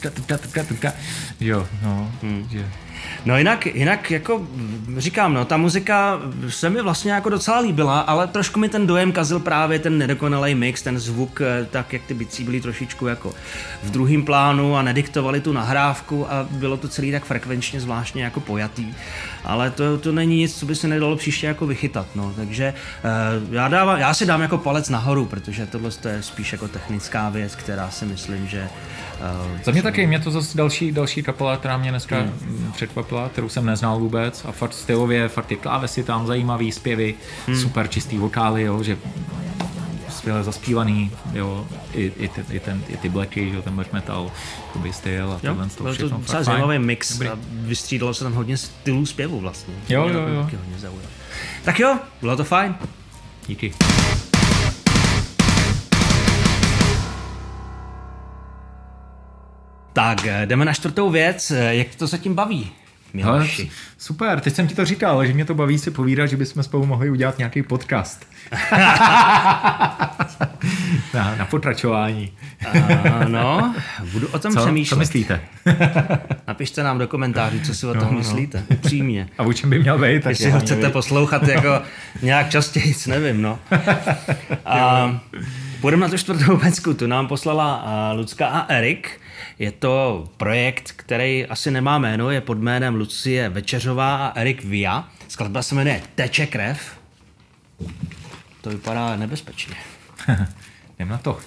jo, 1.41 1.67
no, 1.83 2.11
že. 2.51 2.67
No 3.25 3.39
jinak, 3.39 3.67
jinak 3.67 4.11
jako 4.11 4.47
říkám, 4.97 5.35
no, 5.35 5.45
ta 5.45 5.57
muzika 5.57 6.21
se 6.49 6.71
mi 6.71 6.83
vlastně 6.83 7.13
jako 7.13 7.29
docela 7.29 7.61
líbila, 7.61 8.01
ale 8.01 8.27
trošku 8.27 8.61
mi 8.61 8.69
ten 8.69 8.87
dojem 8.87 9.13
kazil 9.13 9.41
právě 9.41 9.79
ten 9.79 9.99
nedokonalý 9.99 10.55
mix, 10.55 10.83
ten 10.83 10.99
zvuk, 10.99 11.41
eh, 11.41 11.67
tak 11.71 11.93
jak 11.93 12.03
ty 12.03 12.15
bicí 12.15 12.45
byly 12.45 12.61
trošičku 12.61 13.07
jako 13.07 13.35
v 13.83 13.91
druhém 13.91 14.23
plánu 14.23 14.77
a 14.77 14.83
nediktovali 14.83 15.41
tu 15.41 15.53
nahrávku 15.53 16.33
a 16.33 16.47
bylo 16.51 16.77
to 16.77 16.89
celý 16.89 17.13
tak 17.13 17.25
frekvenčně 17.25 17.81
zvláštně 17.81 18.25
jako 18.25 18.41
pojatý. 18.41 18.95
Ale 19.45 19.71
to, 19.71 19.99
to 19.99 20.13
není 20.13 20.37
nic, 20.37 20.59
co 20.59 20.67
by 20.67 20.75
se 20.75 20.89
nedalo 20.89 21.17
příště 21.17 21.47
jako 21.47 21.67
vychytat, 21.67 22.07
no. 22.15 22.33
Takže 22.37 22.65
eh, 22.65 23.11
já, 23.51 23.69
dávám, 23.69 23.99
já 23.99 24.15
si 24.15 24.27
dám 24.27 24.43
jako 24.43 24.59
palec 24.59 24.89
nahoru, 24.89 25.27
protože 25.27 25.67
tohle 25.67 25.91
to 25.91 26.09
je 26.09 26.23
spíš 26.23 26.53
jako 26.53 26.69
technická 26.69 27.29
věc, 27.29 27.55
která 27.55 27.91
si 27.91 28.05
myslím, 28.05 28.49
že 28.49 28.69
eh, 29.21 29.65
Za 29.65 29.73
mě 29.73 29.83
taky, 29.83 30.07
mě 30.07 30.21
to 30.21 30.31
zase 30.31 30.59
další, 30.59 30.93
další 30.93 31.23
kapela, 31.23 31.57
která 31.57 31.77
mě 31.77 31.91
dneska 31.91 32.17
hmm. 32.17 32.73
Překvapila, 32.97 33.28
kterou 33.28 33.49
jsem 33.49 33.66
neznal 33.66 33.99
vůbec 33.99 34.44
a 34.44 34.53
fakt 34.53 34.72
stylově, 34.72 35.28
fakt 35.28 35.47
ty 35.47 35.57
klávesy 35.57 36.03
tam, 36.03 36.26
zajímavý 36.26 36.72
zpěvy, 36.72 37.14
hmm. 37.47 37.57
super 37.57 37.88
čistý 37.88 38.18
vokály, 38.18 38.62
jo, 38.62 38.82
že 38.82 38.99
skvěle 40.11 40.44
zaspívaný, 40.44 41.11
jo, 41.32 41.66
i, 41.94 42.12
i, 42.18 42.28
ty, 42.28 42.44
i, 42.51 42.61
ten, 42.61 42.82
i 42.88 42.97
ty 42.97 43.09
blacky, 43.09 43.51
že 43.51 43.57
jo, 43.57 43.62
ten 43.62 43.74
black 43.74 43.92
metal, 43.92 44.30
jakoby 44.66 44.92
styl 44.92 45.32
a 45.32 45.34
Jo, 45.42 45.55
tohle 45.55 45.68
to 45.68 45.82
byl 45.82 45.92
všechno. 45.92 46.20
to 46.26 46.44
zajímavý 46.44 46.78
mix 46.78 47.12
Dobrý. 47.12 47.28
a 47.28 47.38
vystřídalo 47.51 48.14
se 48.14 48.24
tam 48.24 48.32
hodně 48.32 48.57
stylů 48.57 49.07
zpěvu 49.07 49.40
vlastně. 49.40 49.74
Jo, 49.88 50.09
jo, 50.09 50.12
to 50.49 50.57
jo. 50.57 50.61
zaujalo. 50.78 51.09
Tak 51.64 51.80
jo, 51.80 51.99
bylo 52.20 52.36
to 52.36 52.44
fajn. 52.44 52.74
Díky. 53.47 53.74
Tak, 59.92 60.26
eh, 60.26 60.47
jdeme 60.47 60.64
na 60.64 60.72
čtvrtou 60.74 61.11
věc. 61.11 61.51
Eh, 61.51 61.74
Jak 61.74 61.94
to 61.94 62.09
se 62.09 62.18
tím 62.18 62.34
baví? 62.34 62.72
Miloši? 63.17 63.71
super, 63.99 64.41
teď 64.41 64.55
jsem 64.55 64.67
ti 64.67 64.75
to 64.75 64.85
říkal, 64.85 65.27
že 65.27 65.33
mě 65.33 65.45
to 65.45 65.55
baví 65.55 65.79
si 65.79 65.91
povídat, 65.91 66.27
že 66.27 66.37
bychom 66.37 66.62
spolu 66.62 66.87
mohli 66.87 67.11
udělat 67.11 67.39
nějaký 67.39 67.62
podcast. 67.62 68.27
na, 71.14 71.35
na 71.39 71.45
pokračování. 71.51 72.33
Ano, 73.14 73.75
budu 74.12 74.29
o 74.29 74.39
tom 74.39 74.53
Co, 74.53 74.59
co 74.59 74.64
přemýšlet. 74.64 74.99
myslíte? 74.99 75.41
Napište 76.49 76.83
nám 76.83 76.99
do 76.99 77.09
komentářů, 77.09 77.61
co 77.61 77.75
si 77.75 77.87
o 77.87 77.95
tom 77.95 78.17
myslíte. 78.17 78.62
Upřímně. 78.69 79.29
A 79.39 79.43
o 79.43 79.53
čem 79.53 79.71
by 79.71 79.79
měl 79.79 79.99
být? 79.99 80.23
tak 80.23 80.31
Jestli 80.31 80.45
je 80.45 80.53
ho 80.53 80.61
chcete 80.61 80.87
být. 80.87 80.93
poslouchat 80.93 81.49
jako 81.49 81.83
nějak 82.23 82.51
častěji, 82.51 82.95
nevím, 83.07 83.43
no. 83.43 83.59
A 84.67 85.21
půjdeme 85.81 86.01
na 86.03 86.09
tu 86.09 86.19
čtvrtou 86.19 86.57
pecku. 86.57 86.95
Tu 86.95 87.07
nám 87.07 87.27
poslala 87.29 87.75
a, 87.75 88.12
Lucka 88.12 88.47
a 88.47 88.67
Erik. 88.73 89.21
Je 89.59 89.72
to 89.72 90.28
projekt, 90.37 90.93
který 90.97 91.47
asi 91.47 91.70
nemá 91.70 91.99
jméno, 91.99 92.30
je 92.30 92.41
pod 92.41 92.59
jménem 92.59 92.95
Lucie 92.95 93.49
Večeřová 93.49 94.16
a 94.16 94.41
Erik 94.41 94.64
Via. 94.64 95.09
Skladba 95.28 95.62
se 95.62 95.74
jmenuje 95.74 96.03
Teče 96.14 96.47
krev. 96.47 96.99
To 98.61 98.70
vypadá 98.70 99.16
nebezpečně. 99.16 99.74
Jdem 100.97 101.09
na 101.09 101.18
to. 101.18 101.39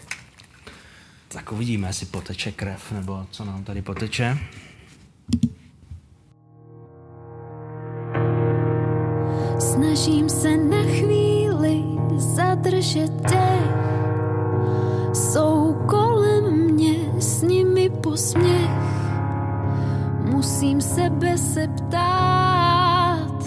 Tak 1.27 1.51
uvidíme, 1.51 1.87
jestli 1.87 2.05
poteče 2.05 2.51
krev, 2.51 2.91
nebo 2.91 3.27
co 3.31 3.45
nám 3.45 3.63
tady 3.63 3.81
poteče. 3.81 4.37
Snažím 9.59 10.29
se 10.29 10.57
na 10.57 10.83
chvíli 10.83 11.83
zadržet 12.17 13.11
dech. 13.11 13.79
Jsou 15.13 15.73
kolem 15.87 16.73
mě 16.73 16.98
s 17.20 17.41
nimi 17.41 17.89
posměch. 17.89 18.70
Musím 20.32 20.82
sebe 20.82 21.38
se 21.38 21.67
ptát, 21.67 23.43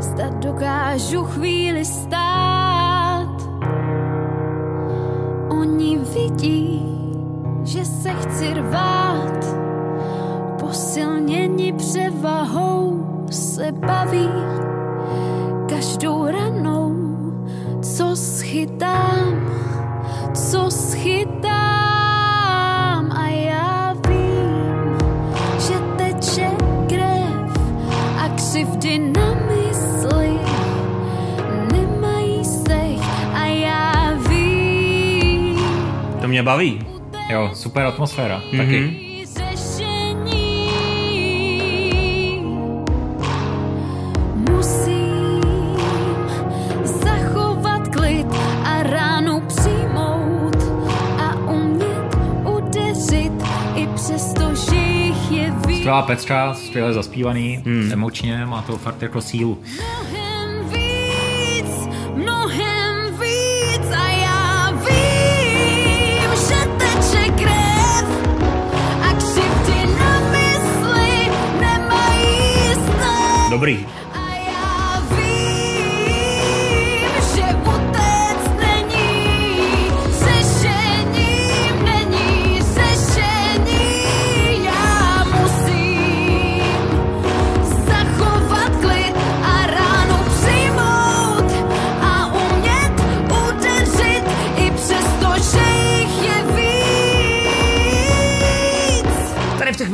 zda 0.00 0.28
dokážu 0.28 1.24
chvíli 1.24 1.84
stát. 1.84 3.48
Oni 5.50 5.98
vidí, 5.98 6.82
že 7.64 7.84
se 7.84 8.10
chci 8.10 8.54
rvát, 8.54 9.46
posilněni 10.60 11.72
převahou 11.72 13.06
se 13.30 13.72
baví 13.72 14.30
každou 15.68 16.26
ranou, 16.26 16.94
co 17.82 18.16
schytám, 18.16 19.50
co 20.34 20.70
schytám 20.70 21.63
křivdy 28.54 28.98
na 28.98 29.34
mysli 29.34 30.38
nemají 31.72 32.44
stech 32.44 33.00
a 33.34 33.46
já 33.46 34.12
vím, 34.28 35.58
To 36.20 36.28
mě 36.28 36.42
baví. 36.42 36.86
Jo, 37.30 37.50
super 37.54 37.86
atmosféra. 37.86 38.42
Mm-hmm. 38.52 38.56
Taky. 38.56 39.03
Skvělá 55.94 56.06
pecka, 56.06 56.54
skvěle 56.54 56.92
zaspívaný, 56.92 57.62
hmm. 57.66 57.92
emočně, 57.92 58.46
má 58.46 58.62
to 58.62 58.76
fakt 58.76 59.02
jako 59.02 59.20
sílu. 59.20 59.58
Mnohem 59.76 60.24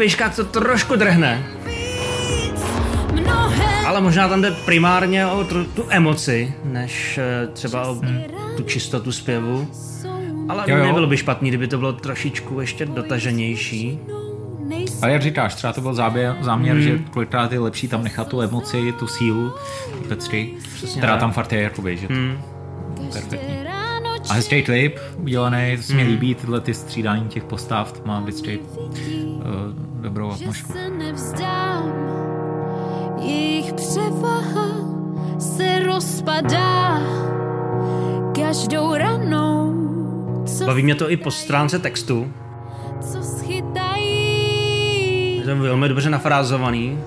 Tady 0.01 0.09
v 0.09 0.13
těch 0.13 0.21
výškách 0.21 0.37
to 0.37 0.45
trošku 0.61 0.97
drhne, 0.97 1.47
ale 3.87 4.01
možná 4.01 4.29
tam 4.29 4.43
jde 4.43 4.51
primárně 4.51 5.27
o 5.27 5.45
tu, 5.45 5.65
tu 5.65 5.87
emoci, 5.89 6.55
než 6.65 7.19
eh, 7.19 7.47
třeba 7.47 7.89
o 7.89 8.01
tu 8.57 8.63
čistotu 8.63 9.13
zpěvu. 9.13 9.71
Ale 10.49 10.65
Jo, 10.67 10.77
jo. 10.77 10.85
nebylo 10.85 11.07
by 11.07 11.17
špatný, 11.17 11.49
kdyby 11.49 11.69
to 11.69 11.79
bylo 11.79 11.93
trošičku 11.93 12.61
ještě 12.61 12.87
dotaženější. 12.87 13.99
Ale 15.03 15.13
jak 15.13 15.23
říkáš, 15.23 15.55
třeba 15.55 15.73
to 15.73 15.81
byl 15.81 15.95
záběr, 15.95 16.37
záměr, 16.41 16.75
hmm. 16.75 16.83
že 16.83 16.99
kolikrát 17.11 17.53
je 17.53 17.59
lepší 17.59 17.89
tam 17.89 18.05
nechat 18.05 18.29
tu 18.29 18.43
emoci, 18.43 18.93
tu 18.99 19.07
sílu, 19.07 19.53
tu 19.93 20.09
pecky, 20.09 20.55
která 20.99 21.17
tam 21.17 21.33
fakt 21.33 21.53
je, 21.53 21.63
jakoby, 21.63 21.97
že 21.97 22.09
to 22.09 22.15
hmm. 22.15 22.43
perfektní. 23.13 23.70
A 24.31 24.33
hezký 24.33 24.63
klip 24.63 24.99
udělaný, 25.19 25.77
to 25.77 25.83
se 25.83 25.95
mi 25.95 26.03
líbí, 26.03 26.35
tyhle 26.35 26.61
ty 26.61 26.75
střídání 26.75 27.29
těch 27.29 27.45
postav, 27.45 27.93
to 27.93 28.01
má 28.05 28.21
vždycky 28.21 28.59
uh, 28.59 28.91
dobrou 30.01 30.31
že 30.37 30.45
atmosféru. 30.45 30.73
se 30.79 30.91
nevzdám. 30.91 31.93
Jejich 33.21 33.73
převaha 33.73 34.67
se 35.39 35.79
rozpadá 35.87 37.01
každou 38.37 38.95
ranou, 38.95 39.75
co, 40.47 40.65
Baví 40.65 40.83
mě 40.83 40.95
to 40.95 41.11
i 41.11 41.17
po 41.17 41.31
stránce 41.31 41.79
textu. 41.79 42.33
co 43.01 43.23
schytají. 43.23 44.21
Je 45.39 45.45
to 45.45 45.57
velmi 45.57 45.89
dobře 45.89 46.11
nafrázovaný. 46.11 46.99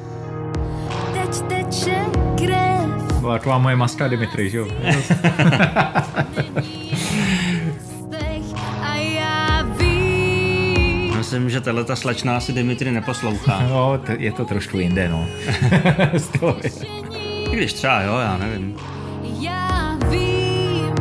Teď 1.14 1.42
teče 1.42 2.06
krev, 2.38 3.20
Byla 3.20 3.34
taková 3.38 3.58
moje 3.58 3.76
maska 3.76 4.08
Dimitri, 4.08 4.50
že 4.50 4.58
jo? 4.58 4.68
Myslím, 11.34 11.50
že 11.50 11.62
tahle 11.62 11.84
ta 11.84 11.96
slečná 11.96 12.40
si 12.40 12.54
Dimitri 12.54 12.92
neposlouchá. 12.92 13.60
No, 13.70 13.98
to, 14.06 14.12
je 14.18 14.32
to 14.32 14.46
trošku 14.46 14.78
jinde, 14.78 15.10
no. 15.10 15.28
I 17.52 17.56
když 17.56 17.74
třeba 17.74 18.02
jo, 18.02 18.18
já 18.18 18.38
nevím. 18.38 18.76
já 19.40 19.98
vím, 20.10 20.96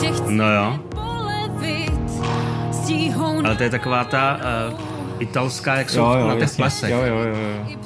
že 0.00 0.06
chci 0.12 0.22
No 0.32 0.52
jo, 0.52 0.78
ale 3.44 3.56
to 3.56 3.62
je 3.62 3.70
taková 3.70 4.04
ta 4.04 4.36
uh, 4.70 5.22
italská, 5.22 5.76
jak 5.76 5.90
jsou 5.90 6.00
jo, 6.00 6.14
jo, 6.14 6.28
na 6.28 6.34
těch 6.34 6.42
jasně. 6.42 6.62
plesech. 6.62 6.90
Jo, 6.90 7.02
jo, 7.02 7.16
jo, 7.18 7.36
jo. 7.36 7.77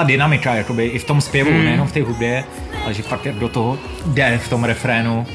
Skvělá 0.00 0.04
dynamika, 0.04 0.54
jakoby 0.54 0.86
i 0.86 0.98
v 0.98 1.04
tom 1.04 1.20
zpěvu, 1.20 1.50
hmm. 1.50 1.64
nejenom 1.64 1.88
v 1.88 1.92
té 1.92 2.02
hudbě, 2.02 2.44
ale 2.84 2.94
že 2.94 3.02
fakt 3.02 3.26
jak 3.26 3.34
do 3.34 3.48
toho 3.48 3.78
jde 4.06 4.38
v 4.38 4.48
tom 4.48 4.64
refrénu, 4.64 5.26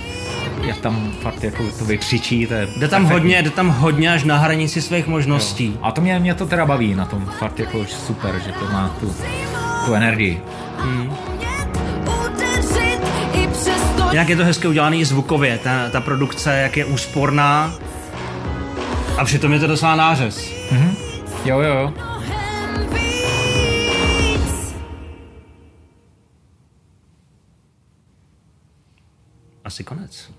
jak 0.64 0.78
tam 0.78 1.12
fakt 1.22 1.44
jako 1.44 1.64
to 1.80 1.86
vykřičí, 1.86 2.48
to 2.48 2.54
je 2.54 2.68
Jde 2.78 2.88
tam 2.88 3.06
hodně, 3.06 3.44
jde 3.44 3.50
tam 3.50 3.70
hodně 3.70 4.14
až 4.14 4.24
na 4.24 4.38
hranici 4.38 4.82
svých 4.82 5.08
možností. 5.08 5.78
A 5.82 5.92
to 5.92 6.02
mě, 6.02 6.20
mě 6.20 6.36
to 6.36 6.46
teda 6.46 6.66
baví 6.66 6.96
na 6.96 7.06
tom, 7.06 7.26
fakt 7.40 7.60
jako 7.60 7.86
super, 7.86 8.42
že 8.46 8.52
to 8.52 8.66
má 8.66 8.96
tu, 9.00 9.16
tu 9.86 9.94
energii. 9.94 10.42
přesto, 13.48 14.10
Jinak 14.12 14.30
je 14.30 14.36
to 14.36 14.46
hezky 14.46 14.68
udělaný 14.68 15.06
zvukově, 15.06 15.58
ta, 15.58 15.90
ta 15.90 16.02
produkce, 16.02 16.58
jak 16.58 16.78
je 16.78 16.86
úsporná. 16.86 17.74
A 19.18 19.26
přitom 19.26 19.54
je 19.54 19.60
to 19.60 19.68
docela 19.68 19.96
nářez. 19.96 20.52
Jo, 21.46 21.60
jo, 21.60 21.76
jo. 21.76 22.15
Asi 29.76 29.84
konec. 29.84 30.32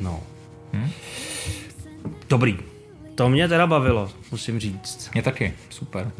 No. 0.00 0.22
Dobrý. 2.28 2.58
To 3.14 3.28
mě 3.28 3.48
teda 3.48 3.66
bavilo, 3.66 4.10
musím 4.30 4.60
říct. 4.60 5.10
Mě 5.14 5.22
taky, 5.22 5.54
super. 5.70 6.12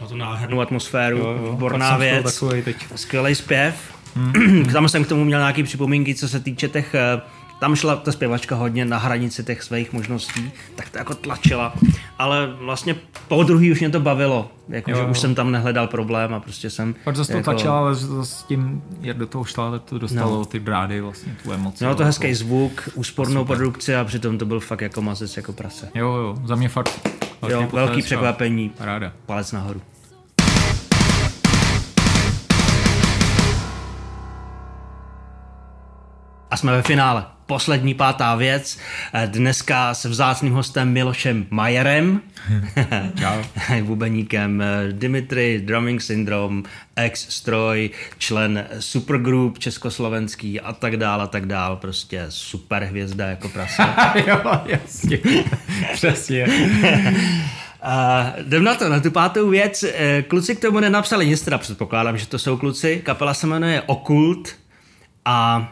Má 0.00 0.06
to 0.06 0.16
nádhernou 0.16 0.60
atmosféru, 0.60 1.18
Jo, 1.18 1.38
jo. 1.44 1.52
výborná 1.52 1.96
věc. 1.96 2.24
takovej 2.24 2.62
teď. 2.62 2.76
Skvělý 2.96 3.34
zpěv. 3.34 3.94
Tam 4.72 4.88
jsem 4.88 5.04
k 5.04 5.08
tomu 5.08 5.24
měl 5.24 5.38
nějaké 5.40 5.62
připomínky, 5.62 6.14
co 6.14 6.28
se 6.28 6.40
týče 6.40 6.68
těch... 6.68 6.94
eh, 6.94 7.20
Tam 7.62 7.74
šla 7.76 7.96
ta 7.96 8.12
zpěvačka 8.12 8.54
hodně 8.56 8.84
na 8.84 8.98
hranici 8.98 9.44
těch 9.44 9.62
svých 9.62 9.92
možností, 9.92 10.52
tak 10.74 10.90
to 10.90 10.98
jako 10.98 11.14
tlačila. 11.14 11.74
Ale 12.18 12.46
vlastně 12.46 12.96
po 13.28 13.42
druhý 13.42 13.72
už 13.72 13.80
mě 13.80 13.90
to 13.90 14.00
bavilo. 14.00 14.50
Jako, 14.68 14.90
Jo, 14.90 14.96
že 14.96 15.02
jo. 15.02 15.08
už 15.08 15.18
jsem 15.18 15.34
tam 15.34 15.50
nehledal 15.52 15.86
problém 15.86 16.34
a 16.34 16.40
prostě 16.40 16.70
jsem... 16.70 16.94
Pak 17.04 17.16
zase 17.16 17.32
to 17.32 17.38
jako, 17.38 17.50
tlačila, 17.50 17.78
ale 17.78 17.94
zase 17.94 18.30
s 18.34 18.42
tím, 18.42 18.82
jak 19.00 19.16
do 19.18 19.26
toho 19.26 19.44
šla, 19.44 19.70
tak 19.70 19.82
to 19.82 19.98
dostalo 19.98 20.38
No. 20.38 20.44
ty 20.44 20.60
brády, 20.60 21.00
vlastně 21.00 21.36
tu 21.42 21.52
emoci. 21.52 21.84
Mělo 21.84 21.94
to 21.94 22.02
jako- 22.02 22.06
hezký 22.06 22.34
zvuk, 22.34 22.88
úspornou 22.94 23.44
produkci 23.44 23.96
a 23.96 24.04
přitom 24.04 24.38
to 24.38 24.46
byl 24.46 24.60
fakt 24.60 24.80
jako 24.80 25.02
mazec, 25.02 25.36
jako 25.36 25.52
prase. 25.52 25.88
Jo, 25.94 26.06
jo, 26.14 26.36
za 26.44 26.54
mě 26.54 26.68
fakt 26.68 27.08
Jo, 27.48 27.68
velký 27.72 28.02
překvapení, 28.02 28.70
Ráda. 28.80 29.12
palec 29.26 29.52
nahoru. 29.52 29.80
A 36.50 36.56
jsme 36.56 36.72
ve 36.72 36.82
finále. 36.82 37.24
Poslední 37.52 37.94
pátá 37.94 38.34
věc. 38.34 38.78
Eh, 39.12 39.26
Dneska 39.26 39.94
s 39.94 40.04
vzácným 40.04 40.52
hostem 40.52 40.92
Milošem 40.92 41.46
Majerem. 41.50 42.20
Čau. 43.20 43.42
Bubeníkem 43.82 44.62
eh, 44.62 44.92
Dimitri, 44.92 45.62
Drumming 45.64 46.02
Syndrome, 46.02 46.62
ex-stroj, 46.96 47.90
člen 48.18 48.66
supergroup 48.78 49.58
československý 49.58 50.60
a 50.60 50.72
tak 50.72 50.96
dál 50.96 51.20
a 51.22 51.26
tak 51.26 51.46
dál. 51.46 51.76
Prostě 51.76 52.26
super 52.28 52.84
hvězda 52.84 53.26
jako 53.26 53.48
prase. 53.48 53.82
jo, 54.26 54.40
jasně. 54.66 55.18
Přesně. 55.92 56.46
A 57.82 58.26
jdem 58.46 58.64
na 58.64 58.74
to, 58.74 58.88
na 58.88 59.00
tu 59.00 59.10
pátou 59.10 59.48
věc. 59.48 59.84
Kluci 60.28 60.56
k 60.56 60.60
tomu 60.60 60.80
nenapsali 60.80 61.26
nic, 61.26 61.42
teda 61.42 61.58
předpokládám, 61.58 62.18
že 62.18 62.26
to 62.26 62.38
jsou 62.38 62.56
kluci. 62.56 63.02
Kapela 63.04 63.34
se 63.34 63.46
jmenuje 63.46 63.82
Okult 63.82 64.48
a 65.24 65.68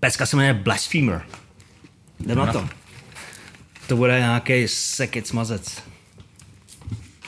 pecka 0.00 0.26
se 0.26 0.36
jmenuje 0.36 0.54
Blasphemer. 0.54 1.26
Jdem 2.20 2.38
na 2.38 2.52
to. 2.52 2.68
To 3.86 3.96
bude 3.96 4.18
nějaký 4.18 4.68
sekec 4.68 5.32
mazec. 5.32 5.82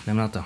Jdem 0.04 0.16
na 0.16 0.28
to. 0.28 0.44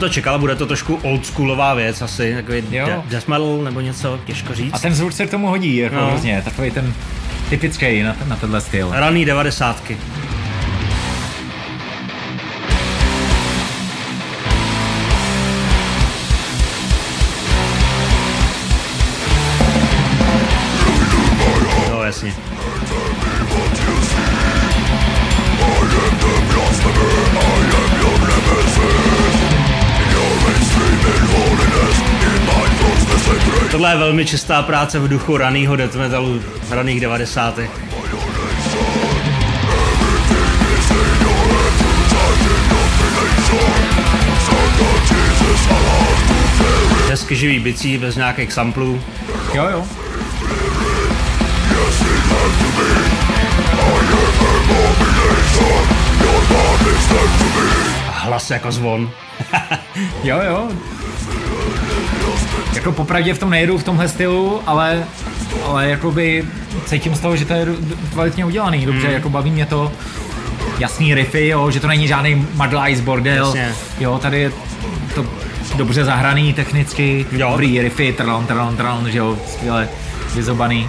Jsem 0.00 0.08
to 0.08 0.14
čekal, 0.14 0.38
bude 0.38 0.56
to 0.56 0.66
trošku 0.66 0.98
oldschoolová 1.02 1.74
věc 1.74 2.02
asi, 2.02 2.34
takový 2.34 2.62
de- 2.62 3.02
death 3.08 3.28
metal 3.28 3.58
nebo 3.64 3.80
něco, 3.80 4.18
těžko 4.26 4.54
říct. 4.54 4.74
A 4.74 4.78
ten 4.78 4.94
zvuk 4.94 5.12
se 5.12 5.26
k 5.26 5.30
tomu 5.30 5.46
hodí, 5.48 5.76
jako 5.76 5.94
No. 5.94 6.06
hrozně, 6.06 6.42
takový 6.44 6.70
ten 6.70 6.94
typický 7.50 8.02
na, 8.02 8.16
na 8.28 8.36
tenhle 8.36 8.60
styl. 8.60 8.88
Raný 8.92 9.24
devadesátky. 9.24 9.96
Tohle 33.90 34.02
je 34.02 34.06
velmi 34.06 34.26
čistá 34.26 34.62
práce 34.62 34.98
v 34.98 35.08
duchu 35.08 35.36
raného 35.36 35.76
death 35.76 35.94
metalu, 35.94 36.42
raných 36.70 37.00
90. 37.00 37.58
Hezky 47.08 47.36
živý 47.36 47.60
bicí 47.60 47.98
bez 47.98 48.16
nějakých 48.16 48.52
samplů. 48.52 49.02
Jo, 49.54 49.68
jo. 49.72 49.86
A 58.08 58.18
hlas 58.18 58.50
jako 58.50 58.72
zvon. 58.72 59.10
Jo, 60.22 60.40
jo. 60.46 60.70
Jako 62.74 62.92
popravdě 62.92 63.34
v 63.34 63.38
tom 63.38 63.50
nejedu 63.50 63.78
v 63.78 63.84
tomhle 63.84 64.08
stylu, 64.08 64.60
ale, 64.66 65.04
ale 65.66 65.90
jakoby 65.90 66.44
cítím 66.86 67.14
z 67.14 67.20
toho, 67.20 67.36
že 67.36 67.44
to 67.44 67.52
je 67.52 67.66
kvalitně 68.12 68.44
udělaný, 68.44 68.86
dobře, 68.86 69.06
Hmm. 69.06 69.14
jako 69.14 69.30
baví 69.30 69.50
mě 69.50 69.66
to. 69.66 69.92
Jasný 70.78 71.14
riffy, 71.14 71.48
jo, 71.48 71.70
že 71.70 71.80
to 71.80 71.86
není 71.88 72.08
žádný 72.08 72.34
Mud 72.54 72.72
Lies 72.82 73.00
bordel. 73.00 73.46
Jasně. 73.46 73.72
Jo, 74.00 74.18
tady 74.18 74.40
je 74.40 74.52
to 75.14 75.26
dobře 75.76 76.04
zahraný 76.04 76.52
technicky, 76.52 77.26
Jo. 77.32 77.50
dobrý 77.50 77.80
riffy, 77.80 78.12
trlon, 78.12 78.46
trlon, 78.46 78.76
trlon, 78.76 79.10
že 79.10 79.18
jo, 79.18 79.36
skvěle 79.52 79.88
vyzobaný. 80.34 80.88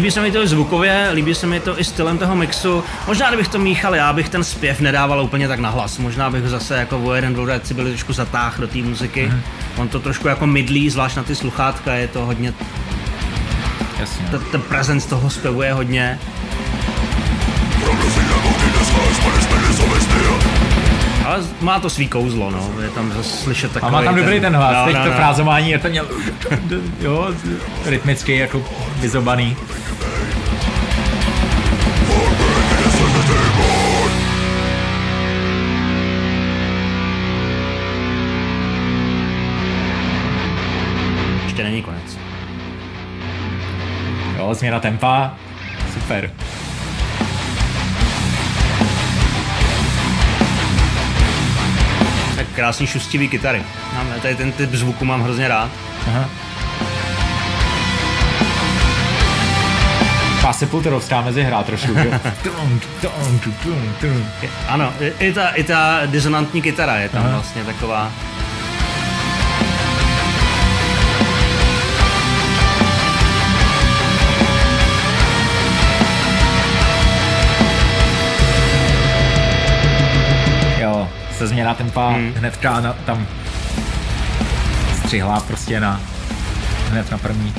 Líbí 0.00 0.10
se 0.10 0.20
mi 0.20 0.32
to 0.32 0.42
i 0.42 0.48
zvukově, 0.48 1.08
líbí 1.12 1.34
se 1.34 1.46
mi 1.46 1.60
to 1.60 1.80
i 1.80 1.84
stylem 1.84 2.18
toho 2.18 2.36
mixu. 2.36 2.84
Možná 3.06 3.28
kdybych 3.28 3.48
to 3.48 3.58
míchal, 3.58 3.94
já 3.94 4.12
bych 4.12 4.28
ten 4.28 4.44
zpěv 4.44 4.80
nedával 4.80 5.22
úplně 5.22 5.48
tak 5.48 5.58
nahlas. 5.58 5.98
Možná 5.98 6.30
bych 6.30 6.42
ho 6.42 6.48
zase 6.48 6.76
jako 6.76 6.98
o 6.98 7.14
jeden, 7.14 7.34
dvou 7.34 7.46
byli 7.74 7.90
trošku 7.90 8.12
zatáh 8.12 8.60
do 8.60 8.68
té 8.68 8.78
muziky. 8.78 9.26
Mhm. 9.26 9.42
On 9.76 9.88
to 9.88 10.00
trošku 10.00 10.28
jako 10.28 10.46
mydlí, 10.46 10.90
zvlášť 10.90 11.16
na 11.16 11.22
ty 11.22 11.34
sluchátka, 11.34 11.94
je 11.94 12.08
to 12.08 12.26
hodně, 12.26 12.54
Jasně. 14.00 14.26
ten, 14.50 14.62
prezent 14.62 15.06
toho 15.06 15.30
zpěvu 15.30 15.62
je 15.62 15.72
hodně. 15.72 16.18
Ale 21.24 21.44
má 21.60 21.80
to 21.80 21.90
svý 21.90 22.08
kouzlo, 22.08 22.50
no. 22.50 22.82
Je 22.82 22.88
tam 22.88 23.12
zase 23.12 23.36
slyšet 23.36 23.70
A 23.70 23.74
takový 23.74 23.92
má 23.92 24.02
tam 24.02 24.14
dobrý 24.14 24.40
ten 24.40 24.56
hlas, 24.56 24.76
no, 24.76 24.84
teď 24.84 24.94
no, 24.94 25.02
to 25.04 25.10
no. 25.10 25.16
frázování 25.16 25.70
je 25.70 25.78
to 25.78 25.88
měl, 25.88 26.06
jo, 27.00 27.28
rytmicky 27.84 28.36
jako 28.36 28.64
vyzobaný. 29.00 29.56
Ještě 41.44 41.64
není 41.64 41.82
konec. 41.82 42.18
Jo, 44.38 44.54
změna 44.54 44.80
tempa, 44.80 45.34
super. 45.94 46.30
Tak 52.36 52.46
krásný 52.54 52.86
šustivý 52.86 53.28
kytary. 53.28 53.62
Tady 54.22 54.34
ten 54.34 54.52
typ 54.52 54.70
zvuku 54.70 55.04
mám 55.04 55.22
hrozně 55.22 55.48
rád. 55.48 55.70
Aha. 56.08 56.28
Taková 60.60 60.68
sepulturovská 60.68 61.20
mezihra 61.20 61.62
trošku, 61.62 61.92
Ano, 64.68 64.92
i, 65.00 65.26
i, 65.28 65.32
ta, 65.32 65.48
i 65.48 65.64
ta 65.64 66.00
disonantní 66.06 66.62
kytara 66.62 66.96
je 66.96 67.08
tam 67.08 67.24
Aha. 67.24 67.32
vlastně 67.32 67.64
taková. 67.64 68.12
Jo, 80.80 81.08
se 81.38 81.46
změna 81.46 81.74
tempa 81.74 82.08
Hmm. 82.10 82.32
hnedka 82.36 82.80
na, 82.80 82.92
tam 82.92 83.26
střihla 85.04 85.40
prostě 85.40 85.80
na 85.80 86.00
hned 86.90 87.10
na 87.10 87.18
první. 87.18 87.54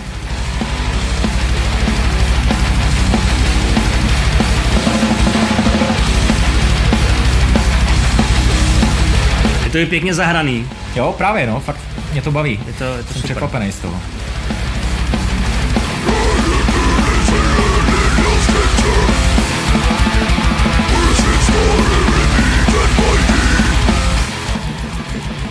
To 9.72 9.77
i 9.77 9.85
pěkně 9.85 10.14
zahraný. 10.14 10.68
Jo, 10.95 11.15
právě 11.18 11.48
no, 11.48 11.60
fakt 11.60 11.80
mě 12.11 12.22
to 12.22 12.31
baví. 12.31 12.60
Je 12.68 12.73
to, 12.73 12.84
je 12.84 12.98
to 12.98 13.03
Jsem 13.03 13.06
super. 13.14 13.23
překvapený 13.23 13.72
z 13.72 13.80
toho. 13.80 14.02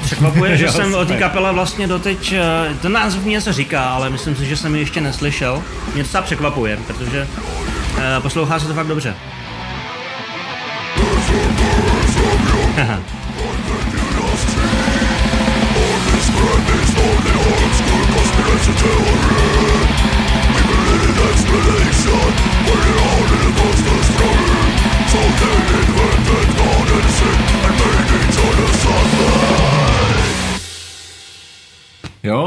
Překvapuje, 0.03 0.57
že 0.57 0.69
jsem 0.71 0.95
o 0.95 1.05
té 1.05 1.17
kapele 1.17 1.53
vlastně 1.53 1.87
doteď, 1.87 2.33
eh, 2.33 2.75
ten 2.83 2.93
název 2.93 3.23
mě 3.25 3.33
něco 3.33 3.53
říká, 3.53 3.85
ale 3.85 4.11
myslím 4.11 4.37
si, 4.37 4.47
že 4.47 4.57
jsem 4.57 4.75
ji 4.75 4.81
ještě 4.81 5.01
neslyšel. 5.01 5.63
Mě 5.95 6.03
docela 6.03 6.23
překvapuje, 6.23 6.79
protože 6.87 7.29
eh, 7.99 8.21
poslouchá 8.21 8.59
se 8.59 8.67
to 8.67 8.75
fakt 8.75 8.87
dobře. 8.87 9.15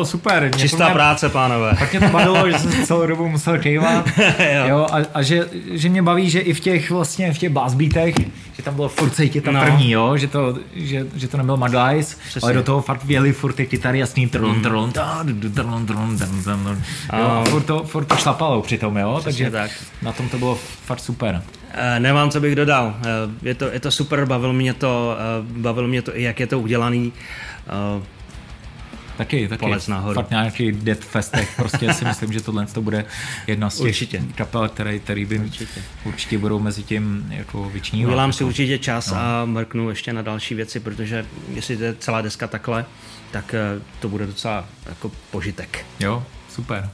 Jo, 0.04 0.08
super. 0.08 0.50
mě 0.56 0.60
Čistá 0.60 0.86
mě- 0.86 0.94
práce, 0.94 1.30
pánové. 1.30 1.76
Tak 1.80 1.92
mě 1.92 2.00
to 2.00 2.08
bavilo, 2.14 2.50
že 2.52 2.60
jsem 2.60 2.86
celou 2.86 3.08
dobu 3.08 3.30
musel 3.30 3.58
kejvat. 3.58 4.06
Jo. 4.54 4.68
jo, 4.68 4.88
a, 4.92 4.98
a 5.14 5.22
že, 5.22 5.48
že, 5.72 5.90
mě 5.90 6.02
baví, 6.04 6.30
že 6.30 6.40
i 6.40 6.54
v 6.54 6.60
těch 6.60 6.92
vlastně 6.92 7.34
v 7.34 7.38
těch 7.38 7.50
blast 7.50 7.74
beatech, 7.76 8.16
že 8.54 8.64
tam 8.64 8.76
bylo 8.76 8.90
furt 8.90 9.10
cítit 9.10 9.42
ta 9.44 9.52
No. 9.52 9.62
první, 9.62 9.92
jo, 9.92 10.18
že 10.18 10.28
to, 10.28 10.56
že, 10.76 11.08
že 11.16 11.28
to 11.28 11.38
nebyl 11.38 11.58
Mad 11.58 11.72
Přesně. 12.28 12.42
ale 12.44 12.54
do 12.54 12.64
toho 12.64 12.82
fakt 12.82 13.04
věli 13.04 13.34
furt 13.34 13.54
ty 13.54 13.66
kytary 13.68 14.00
jasný 14.00 14.28
trlon, 14.28 14.56
du, 14.56 14.62
trlon, 14.62 14.92
trlon, 15.86 16.18
trlon, 16.18 16.18
trlon. 16.44 16.82
A 17.10 17.44
furt 17.44 17.64
to, 17.64 17.84
furt 17.84 18.06
to 18.06 18.16
šlapalo 18.16 18.62
přitom, 18.62 18.98
jo, 18.98 19.22
takže 19.24 19.52
tak. 19.52 19.72
na 20.02 20.12
tom 20.12 20.30
to 20.30 20.38
bylo 20.38 20.58
fakt 20.86 21.00
super. 21.00 21.42
Eh, 21.76 22.00
Nemám, 22.00 22.30
co 22.30 22.40
bych 22.40 22.56
dodal. 22.56 22.96
Eh, 23.02 23.08
Je 23.44 23.56
to, 23.56 23.66
je 23.72 23.80
to 23.80 23.92
super, 23.92 24.26
bavilo 24.26 24.54
mě 24.54 24.74
to, 24.74 25.16
eh, 25.20 25.44
bavilo 25.62 25.88
mě 25.88 26.02
to 26.02 26.18
i 26.18 26.24
jak 26.24 26.40
je 26.40 26.48
to 26.48 26.60
udělaný. 26.60 27.12
Taky, 29.18 29.48
taky. 29.48 29.60
Palec 29.60 29.88
nahoru. 29.88 30.16
Fakt 30.16 30.30
nějaký 30.30 30.72
Death 30.72 31.02
Festech, 31.02 31.54
prostě 31.56 31.94
si 31.94 32.06
myslím, 32.06 32.34
že 32.34 32.42
tohle 32.42 32.66
to 32.66 32.82
bude 32.82 33.06
jedna 33.48 33.70
z 33.70 33.78
těch 33.78 33.86
Určitě. 33.86 34.24
kapel, 34.36 34.70
které, 34.70 35.00
které 35.00 35.26
by 35.26 35.40
určitě. 35.40 35.82
určitě 36.04 36.38
budou 36.38 36.60
mezi 36.60 36.84
tím 36.84 37.26
jako 37.30 37.70
vyčnívat. 37.70 38.08
Udělám 38.08 38.34
si 38.34 38.44
určitě 38.44 38.78
čas 38.78 39.12
no. 39.12 39.18
a 39.18 39.46
mrknu 39.46 39.90
ještě 39.90 40.14
na 40.14 40.22
další 40.22 40.56
věci, 40.56 40.80
protože 40.80 41.26
jestli 41.54 41.78
to 41.78 41.84
je 41.84 41.96
celá 42.00 42.22
deska 42.22 42.48
takhle, 42.48 42.86
tak 43.32 43.54
eh, 43.54 43.82
to 44.00 44.10
bude 44.10 44.26
docela 44.26 44.66
jako 44.86 45.12
požitek. 45.32 45.86
Jo, 46.00 46.24
super. 46.50 46.90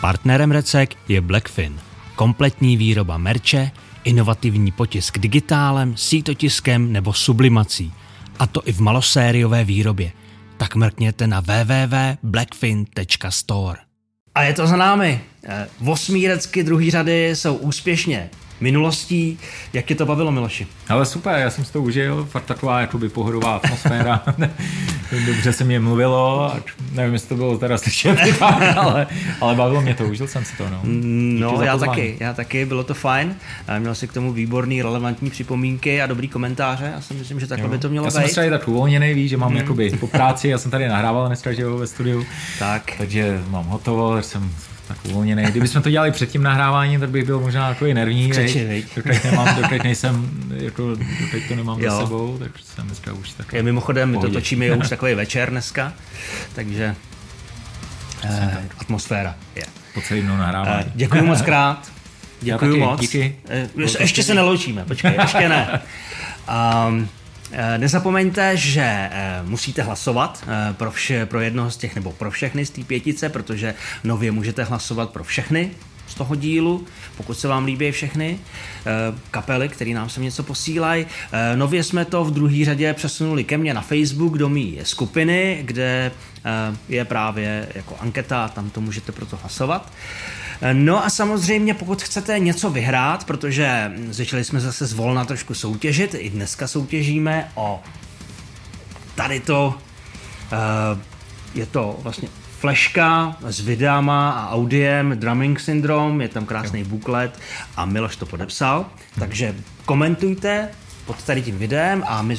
Partnerem 0.00 0.50
Recek 0.50 0.94
je 1.08 1.20
Blackfin. 1.20 1.80
Kompletní 2.14 2.76
výroba 2.76 3.18
merče, 3.18 3.70
inovativní 4.04 4.72
potisk 4.72 5.18
digitálem, 5.18 5.96
sítotiskem 5.96 6.92
nebo 6.92 7.12
sublimací. 7.12 7.92
A 8.38 8.46
to 8.46 8.62
i 8.68 8.72
v 8.72 8.80
malosériové 8.80 9.64
výrobě. 9.64 10.12
Tak 10.58 10.74
mrkněte 10.74 11.26
na 11.26 11.40
www.blackfin.store. 11.40 13.78
A 14.34 14.42
je 14.42 14.54
to 14.54 14.66
za 14.66 14.76
námi. 14.76 15.20
Eh, 15.44 15.68
Osmírecky 15.86 16.64
druhý 16.64 16.90
řady 16.90 17.28
jsou 17.28 17.54
úspěšně 17.54 18.30
minulostí. 18.60 19.38
Jak 19.72 19.84
tě 19.84 19.94
to 19.94 20.06
bavilo, 20.06 20.32
Miloši? 20.32 20.66
Ale 20.88 21.06
super, 21.06 21.38
já 21.38 21.50
jsem 21.50 21.64
si 21.64 21.72
to 21.72 21.82
užil, 21.82 22.26
fakt 22.30 22.44
taková 22.44 22.80
jakoby 22.80 23.08
pohodová 23.08 23.56
atmosféra. 23.56 24.22
Dobře 25.26 25.52
se 25.52 25.64
mě 25.64 25.80
mluvilo, 25.80 26.52
nevím, 26.92 27.12
jestli 27.12 27.28
to 27.28 27.36
bylo 27.36 27.58
teda 27.58 27.78
slyšet, 27.78 28.18
ale, 28.76 29.06
ale 29.40 29.54
bavilo 29.54 29.80
mě 29.80 29.94
to, 29.94 30.04
užil 30.04 30.26
jsem 30.26 30.44
si 30.44 30.56
to. 30.56 30.68
No, 30.68 30.80
Díky 30.84 31.40
No, 31.40 31.62
já 31.62 31.78
taky, 31.78 32.16
já 32.20 32.32
taky, 32.34 32.66
bylo 32.66 32.84
to 32.84 32.94
fajn. 32.94 33.34
Měl 33.78 33.94
si 33.94 34.08
k 34.08 34.12
tomu 34.12 34.32
výborný, 34.32 34.82
relevantní 34.82 35.30
připomínky 35.30 36.02
a 36.02 36.06
dobrý 36.06 36.28
komentáře. 36.28 36.92
Já 36.94 37.00
si 37.00 37.14
myslím, 37.14 37.40
že 37.40 37.46
takhle 37.46 37.68
by 37.68 37.78
to 37.78 37.88
mělo 37.88 38.06
já 38.06 38.10
jsem 38.10 38.22
být. 38.22 38.30
třeba 38.30 38.50
tak 38.50 38.68
uvolněný, 38.68 39.14
víš, 39.14 39.30
že 39.30 39.36
mám 39.36 39.48
hmm. 39.48 39.58
jakoby 39.58 39.90
po 39.90 40.06
práci, 40.06 40.48
já 40.48 40.58
jsem 40.58 40.70
tady 40.70 40.88
nahrával 40.88 41.26
dneska, 41.26 41.52
že 41.52 41.62
jo, 41.62 41.76
ve 41.76 41.86
studiu, 41.86 42.24
Tak. 42.58 42.82
takže 42.98 43.40
mám 43.48 43.64
hotovo, 43.64 44.22
jsem 44.22 44.50
tak 44.88 44.98
uvolněný. 45.04 45.42
Kdybychom 45.42 45.82
to 45.82 45.90
dělali 45.90 46.10
před 46.10 46.30
tím 46.30 46.42
nahráváním, 46.42 47.00
tak 47.00 47.10
bych 47.10 47.24
byl 47.24 47.40
možná 47.40 47.68
takový 47.68 47.94
nervní. 47.94 48.30
Křeči, 48.30 48.64
viď? 48.64 48.68
viď? 48.68 48.96
Doteď, 48.96 49.24
nemám, 49.24 49.56
doteď 49.62 49.82
nejsem, 49.82 50.30
jako, 50.54 50.88
doteď 51.20 51.48
to 51.48 51.56
nemám 51.56 51.80
Jo. 51.80 51.90
za 51.90 52.00
sebou, 52.00 52.38
takže 52.38 52.64
jsem 52.64 52.86
dneska 52.86 53.12
už 53.12 53.30
tak. 53.32 53.52
Je 53.52 53.62
mimochodem, 53.62 54.10
my 54.10 54.18
to 54.18 54.30
točíme 54.30 54.72
už 54.72 54.88
takový 54.88 55.14
večer 55.24 55.50
dneska, 55.50 55.92
takže 56.54 56.94
eh, 58.24 58.58
atmosféra 58.78 59.34
je. 59.56 59.64
Po 59.94 60.00
celý 60.00 60.22
nahrávání. 60.22 60.84
Eh, 60.86 60.92
děkuji 60.94 61.22
moc 61.22 61.42
krát. 61.42 61.92
Děkuji 62.40 62.76
moc. 62.80 63.00
díky. 63.00 63.36
Eh, 63.48 63.68
ještě 64.00 64.22
se 64.22 64.34
neloučíme, 64.34 64.84
počkej, 64.84 65.14
ještě 65.22 65.48
ne. 65.48 65.80
Um, 66.88 67.08
Nezapomeňte, 67.76 68.56
že 68.56 68.82
eh, 68.84 69.42
musíte 69.44 69.82
hlasovat 69.82 70.44
eh, 70.48 70.74
pro, 70.74 70.90
vše, 70.90 71.26
pro 71.26 71.40
jednoho 71.40 71.70
z 71.70 71.76
těch, 71.76 71.94
nebo 71.94 72.12
pro 72.12 72.30
všechny 72.30 72.66
z 72.66 72.70
té 72.70 72.84
pětice, 72.84 73.28
protože 73.28 73.74
nově 74.04 74.32
můžete 74.32 74.64
hlasovat 74.64 75.10
pro 75.10 75.24
všechny 75.24 75.70
z 76.08 76.14
toho 76.14 76.34
dílu, 76.34 76.86
pokud 77.16 77.34
se 77.34 77.48
vám 77.48 77.64
líbí 77.64 77.90
všechny 77.90 78.38
eh, 78.38 78.90
kapely, 79.30 79.68
které 79.68 79.90
nám 79.90 80.08
sem 80.08 80.22
něco 80.22 80.42
posílají. 80.42 81.06
Eh, 81.32 81.56
Nově 81.56 81.84
jsme 81.84 82.04
to 82.04 82.24
v 82.24 82.30
druhé 82.30 82.64
řadě 82.64 82.94
přesunuli 82.94 83.44
ke 83.44 83.58
mně 83.58 83.74
na 83.74 83.80
Facebook 83.80 84.38
do 84.38 84.48
mý 84.48 84.78
skupiny, 84.82 85.58
kde 85.62 86.12
eh, 86.44 86.76
je 86.88 87.04
právě 87.04 87.68
jako 87.74 87.96
anketa, 88.00 88.48
tam 88.48 88.70
to 88.70 88.80
můžete 88.80 89.12
proto 89.12 89.36
hlasovat. 89.36 89.92
No 90.72 91.04
a 91.04 91.10
samozřejmě, 91.10 91.74
pokud 91.74 92.02
chcete 92.02 92.38
něco 92.38 92.70
vyhrát, 92.70 93.24
protože 93.24 93.92
hm, 93.96 94.12
začali 94.12 94.44
jsme 94.44 94.60
zase 94.60 94.86
zvolna 94.86 95.24
trošku 95.24 95.54
soutěžit, 95.54 96.14
i 96.18 96.30
dneska 96.30 96.68
soutěžíme 96.68 97.50
o 97.54 97.80
tady 99.14 99.40
to, 99.40 99.74
eh, 100.52 100.98
je 101.54 101.66
to 101.66 101.98
vlastně 102.02 102.28
fleška 102.60 103.36
s 103.40 103.60
videama 103.60 104.30
a 104.30 104.50
audiem 104.50 105.18
Drumming 105.18 105.60
Syndrome, 105.60 106.24
je 106.24 106.28
tam 106.28 106.46
krásný 106.46 106.84
buklet 106.84 107.38
a 107.76 107.84
Miloš 107.84 108.16
to 108.16 108.26
podepsal, 108.26 108.86
takže 109.18 109.54
komentujte 109.84 110.68
pod 111.08 111.22
tady 111.22 111.42
tím 111.42 111.58
videem 111.58 112.04
a 112.06 112.22
my, 112.22 112.36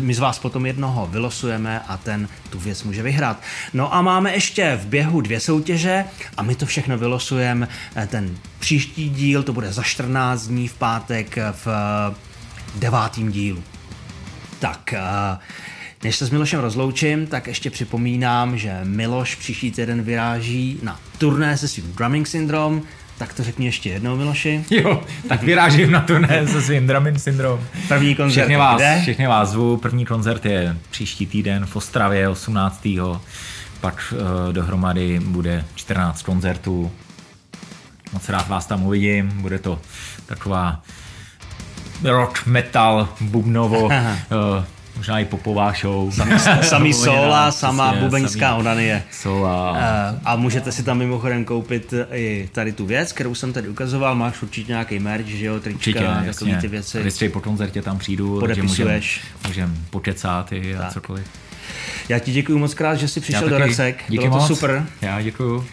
my 0.00 0.14
z 0.14 0.18
vás 0.18 0.38
potom 0.38 0.66
jednoho 0.66 1.06
vylosujeme 1.06 1.80
a 1.88 1.96
ten 1.96 2.28
tu 2.50 2.58
věc 2.58 2.82
může 2.82 3.02
vyhrát. 3.02 3.42
No 3.74 3.94
a 3.94 4.02
máme 4.02 4.32
ještě 4.32 4.78
v 4.82 4.86
běhu 4.86 5.20
dvě 5.20 5.40
soutěže 5.40 6.04
a 6.36 6.42
my 6.42 6.54
to 6.54 6.66
všechno 6.66 6.98
vylosujeme. 6.98 7.68
Eh, 7.96 8.06
Ten 8.06 8.38
příští 8.58 9.08
díl, 9.08 9.42
to 9.42 9.52
bude 9.52 9.72
za 9.72 9.82
14 9.82 10.46
dní 10.46 10.68
v 10.68 10.74
pátek 10.74 11.36
v 11.36 11.68
eh, 11.68 12.14
devátým 12.74 13.32
dílu. 13.32 13.62
Tak, 14.58 14.92
eh, 14.92 15.38
než 16.02 16.16
se 16.16 16.26
s 16.26 16.30
Milošem 16.30 16.60
rozloučím, 16.60 17.26
tak 17.26 17.46
ještě 17.46 17.70
připomínám, 17.70 18.58
že 18.58 18.80
Miloš 18.84 19.34
příští 19.34 19.70
týden 19.70 20.02
vyráží 20.02 20.78
na 20.82 21.00
turné 21.18 21.58
se 21.58 21.68
svým 21.68 21.92
Drumming 21.92 22.26
Syndrome, 22.26 22.82
tak 23.22 23.34
to 23.34 23.44
řekni 23.44 23.66
ještě 23.66 23.90
jednou, 23.90 24.16
Miloši. 24.16 24.64
Jo, 24.70 25.02
tak 25.28 25.42
vyrážím 25.42 25.90
na 25.90 26.00
turné 26.00 26.46
se 26.52 26.62
svým 26.62 26.86
Dramin 26.86 27.18
syndrom. 27.18 27.60
První 27.88 28.14
koncert 28.14 28.40
Všechny 28.42 28.56
vás, 28.56 28.76
kde? 28.76 28.98
všechny 29.02 29.26
vás 29.26 29.48
zvu. 29.48 29.76
První 29.76 30.06
koncert 30.06 30.44
je 30.46 30.76
příští 30.90 31.26
týden 31.26 31.66
v 31.66 31.76
Ostravě 31.76 32.28
18. 32.28 32.88
Pak 33.80 34.14
uh, 34.14 34.52
dohromady 34.52 35.20
bude 35.20 35.64
14 35.74 36.22
koncertů. 36.22 36.92
Moc 38.12 38.28
rád 38.28 38.48
vás 38.48 38.66
tam 38.66 38.82
uvidím. 38.82 39.28
Bude 39.28 39.58
to 39.58 39.78
taková 40.26 40.82
rock, 42.04 42.46
metal, 42.46 43.08
bubnovo, 43.20 43.84
uh, 43.84 43.92
možná 44.96 45.18
i 45.18 45.24
popová 45.24 45.72
show. 45.80 46.14
Samý 46.62 46.90
Nebo 46.90 47.04
sola, 47.04 47.52
sama 47.52 47.88
přesně, 47.90 48.04
bubeňská 48.04 48.48
samý 48.50 48.60
onanie. 48.60 49.02
Sola. 49.12 49.76
Eh, 49.78 50.18
A 50.24 50.36
můžete 50.36 50.72
si 50.72 50.82
tam 50.82 50.98
mimochodem 50.98 51.44
koupit 51.44 51.94
i 52.12 52.48
tady 52.52 52.72
tu 52.72 52.86
věc, 52.86 53.12
kterou 53.12 53.34
jsem 53.34 53.52
tady 53.52 53.68
ukazoval. 53.68 54.14
Máš 54.14 54.42
určitě 54.42 54.72
nějaký 54.72 54.98
merch, 54.98 55.26
že 55.26 55.46
jo, 55.46 55.60
trička, 55.60 55.74
Určitě, 56.00 56.04
jasně. 56.26 56.56
ty 56.60 56.68
věci. 56.68 57.02
Vystřej 57.02 57.28
po 57.28 57.40
koncertě 57.40 57.82
tam 57.82 57.98
přijdu, 57.98 58.40
takže 58.40 58.62
můžem, 58.62 58.76
Podepisuješ. 58.86 59.20
můžem 59.46 59.76
počecat 59.90 60.52
i 60.52 60.76
a 60.76 60.78
Tak. 60.82 60.92
cokoliv. 60.92 61.26
Já 62.08 62.18
ti 62.18 62.32
děkuji 62.32 62.58
moc 62.58 62.74
krát, 62.74 62.94
že 62.94 63.08
jsi 63.08 63.20
přišel 63.20 63.48
do. 63.48 63.58
Recek. 63.58 64.04
Díky 64.08 64.24
Bylo 64.24 64.34
to 64.36 64.38
moc. 64.40 64.48
super. 64.48 64.86
Já 65.02 65.22
děkuju. 65.22 65.66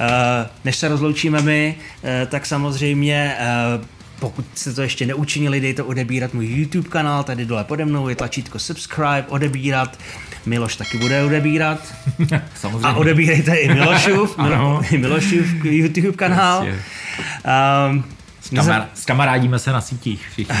Eh, 0.00 0.46
Než 0.64 0.76
se 0.76 0.88
rozloučíme 0.88 1.42
my, 1.42 1.74
eh, 2.04 2.26
tak 2.26 2.46
samozřejmě 2.46 3.36
eh, 3.38 3.44
pokud 4.18 4.44
jste 4.54 4.72
to 4.72 4.82
ještě 4.82 5.06
neučinili, 5.06 5.60
dejte 5.60 5.82
odebírat 5.82 6.34
můj 6.34 6.46
YouTube 6.46 6.88
kanál, 6.88 7.24
tady 7.24 7.46
dole 7.46 7.64
pode 7.64 7.84
mnou 7.84 8.08
je 8.08 8.16
tlačítko 8.16 8.58
subscribe, 8.58 9.24
odebírat. 9.28 9.98
Miloš 10.46 10.76
taky 10.76 10.98
bude 10.98 11.24
odebírat. 11.24 11.94
Samozřejmě. 12.54 12.86
A 12.86 12.94
odebírejte 12.94 13.54
i 13.54 13.74
Milošův, 13.74 14.38
Milošův 14.90 15.64
YouTube 15.64 16.16
kanál. 16.16 16.66
Um, 17.90 18.04
Kamar, 18.54 18.88
skamarádíme 18.94 19.58
se 19.58 19.72
na 19.72 19.80
sítích 19.80 20.28
všichni. 20.30 20.54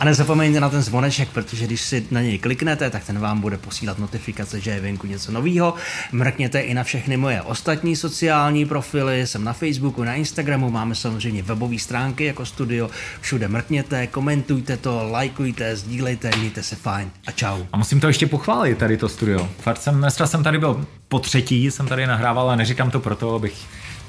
a 0.00 0.04
nezapomeňte 0.04 0.60
na 0.60 0.68
ten 0.68 0.82
zvoneček, 0.82 1.28
protože 1.28 1.66
když 1.66 1.80
si 1.80 2.06
na 2.10 2.20
něj 2.20 2.38
kliknete, 2.38 2.90
tak 2.90 3.04
ten 3.04 3.18
vám 3.18 3.40
bude 3.40 3.58
posílat 3.58 3.98
notifikace, 3.98 4.60
že 4.60 4.70
je 4.70 4.80
venku 4.80 5.06
něco 5.06 5.32
nového. 5.32 5.74
Mrkněte 6.12 6.60
i 6.60 6.74
na 6.74 6.84
všechny 6.84 7.16
moje 7.16 7.42
ostatní 7.42 7.96
sociální 7.96 8.66
profily, 8.66 9.26
jsem 9.26 9.44
na 9.44 9.52
Facebooku, 9.52 10.04
na 10.04 10.14
Instagramu, 10.14 10.70
máme 10.70 10.94
samozřejmě 10.94 11.42
webové 11.42 11.78
stránky 11.78 12.24
jako 12.24 12.46
studio, 12.46 12.90
všude 13.20 13.48
mrkněte, 13.48 14.06
komentujte 14.06 14.76
to, 14.76 15.08
lajkujte, 15.10 15.76
sdílejte, 15.76 16.30
mějte 16.36 16.62
se 16.62 16.76
fajn 16.76 17.10
a 17.26 17.30
čau. 17.30 17.62
A 17.72 17.76
musím 17.76 18.00
to 18.00 18.06
ještě 18.06 18.26
pochválit, 18.26 18.78
tady 18.78 18.96
to 18.96 19.08
studio. 19.08 19.48
Fakt 19.60 19.82
jsem, 19.82 19.98
dneska 19.98 20.26
jsem 20.26 20.42
tady 20.42 20.58
byl 20.58 20.86
po 21.08 21.18
třetí, 21.18 21.70
jsem 21.70 21.86
tady 21.86 22.06
nahrával 22.06 22.50
a 22.50 22.56
neříkám 22.56 22.90
to 22.90 23.00
proto, 23.00 23.34
abych 23.34 23.66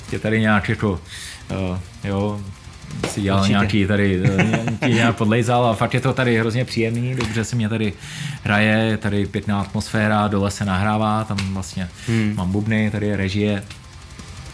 tě 0.10 0.20
tady 0.20 0.42
nějak 0.42 0.70
jako, 0.70 0.92
uh, 0.92 1.78
jo, 2.04 2.42
si 3.10 3.22
dělal 3.22 3.40
Určitě. 3.40 3.54
nějaký 3.54 3.88
tady, 3.88 4.22
ti 4.86 4.94
nějak 4.94 5.16
podlejzal 5.16 5.66
a 5.66 5.74
fakt 5.76 5.94
je 5.94 6.00
to 6.00 6.14
tady 6.14 6.40
hrozně 6.40 6.66
příjemný, 6.66 7.16
dobře 7.16 7.44
se 7.44 7.56
mě 7.56 7.70
tady 7.70 7.94
hraje, 8.44 8.78
je 8.78 8.98
tady 8.98 9.26
pěkná 9.26 9.62
atmosféra, 9.62 10.28
dole 10.28 10.52
se 10.52 10.66
nahrává, 10.66 11.24
tam 11.24 11.38
vlastně 11.54 11.90
hmm. 12.08 12.34
mám 12.38 12.52
bubny, 12.52 12.92
tady 12.92 13.08
je 13.08 13.18
režie, 13.18 13.64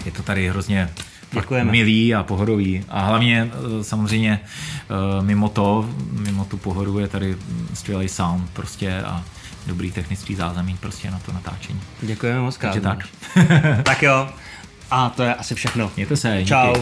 je 0.05 0.11
to 0.11 0.23
tady 0.23 0.49
hrozně 0.49 0.89
Děkujeme. 1.31 1.71
milý 1.71 2.15
a 2.15 2.23
pohodový. 2.23 2.85
A 2.89 3.05
hlavně 3.05 3.51
eh, 3.79 3.83
samozřejmě 3.83 4.39
eh, 4.39 5.23
mimo 5.23 5.49
to, 5.49 5.89
mimo 6.11 6.45
tu 6.45 6.57
pohodu 6.57 6.99
je 6.99 7.07
tady 7.07 7.35
skvělý 7.73 8.09
sound 8.09 8.49
prostě 8.49 9.01
a 9.01 9.23
dobrý 9.67 9.91
technický 9.91 10.35
zázemí 10.35 10.77
prostě 10.79 11.11
na 11.11 11.19
to 11.19 11.33
natáčení. 11.33 11.79
Děkujeme 12.01 12.39
moc. 12.39 12.57
Takže 12.57 12.81
tak. 12.81 12.99
tak 13.83 14.03
jo, 14.03 14.29
a 14.91 15.09
to 15.09 15.23
je 15.23 15.35
asi 15.35 15.55
všechno. 15.55 15.91
Mějte 15.95 16.17
se. 16.17 16.37
díky. 16.37 16.49
Čau. 16.49 16.73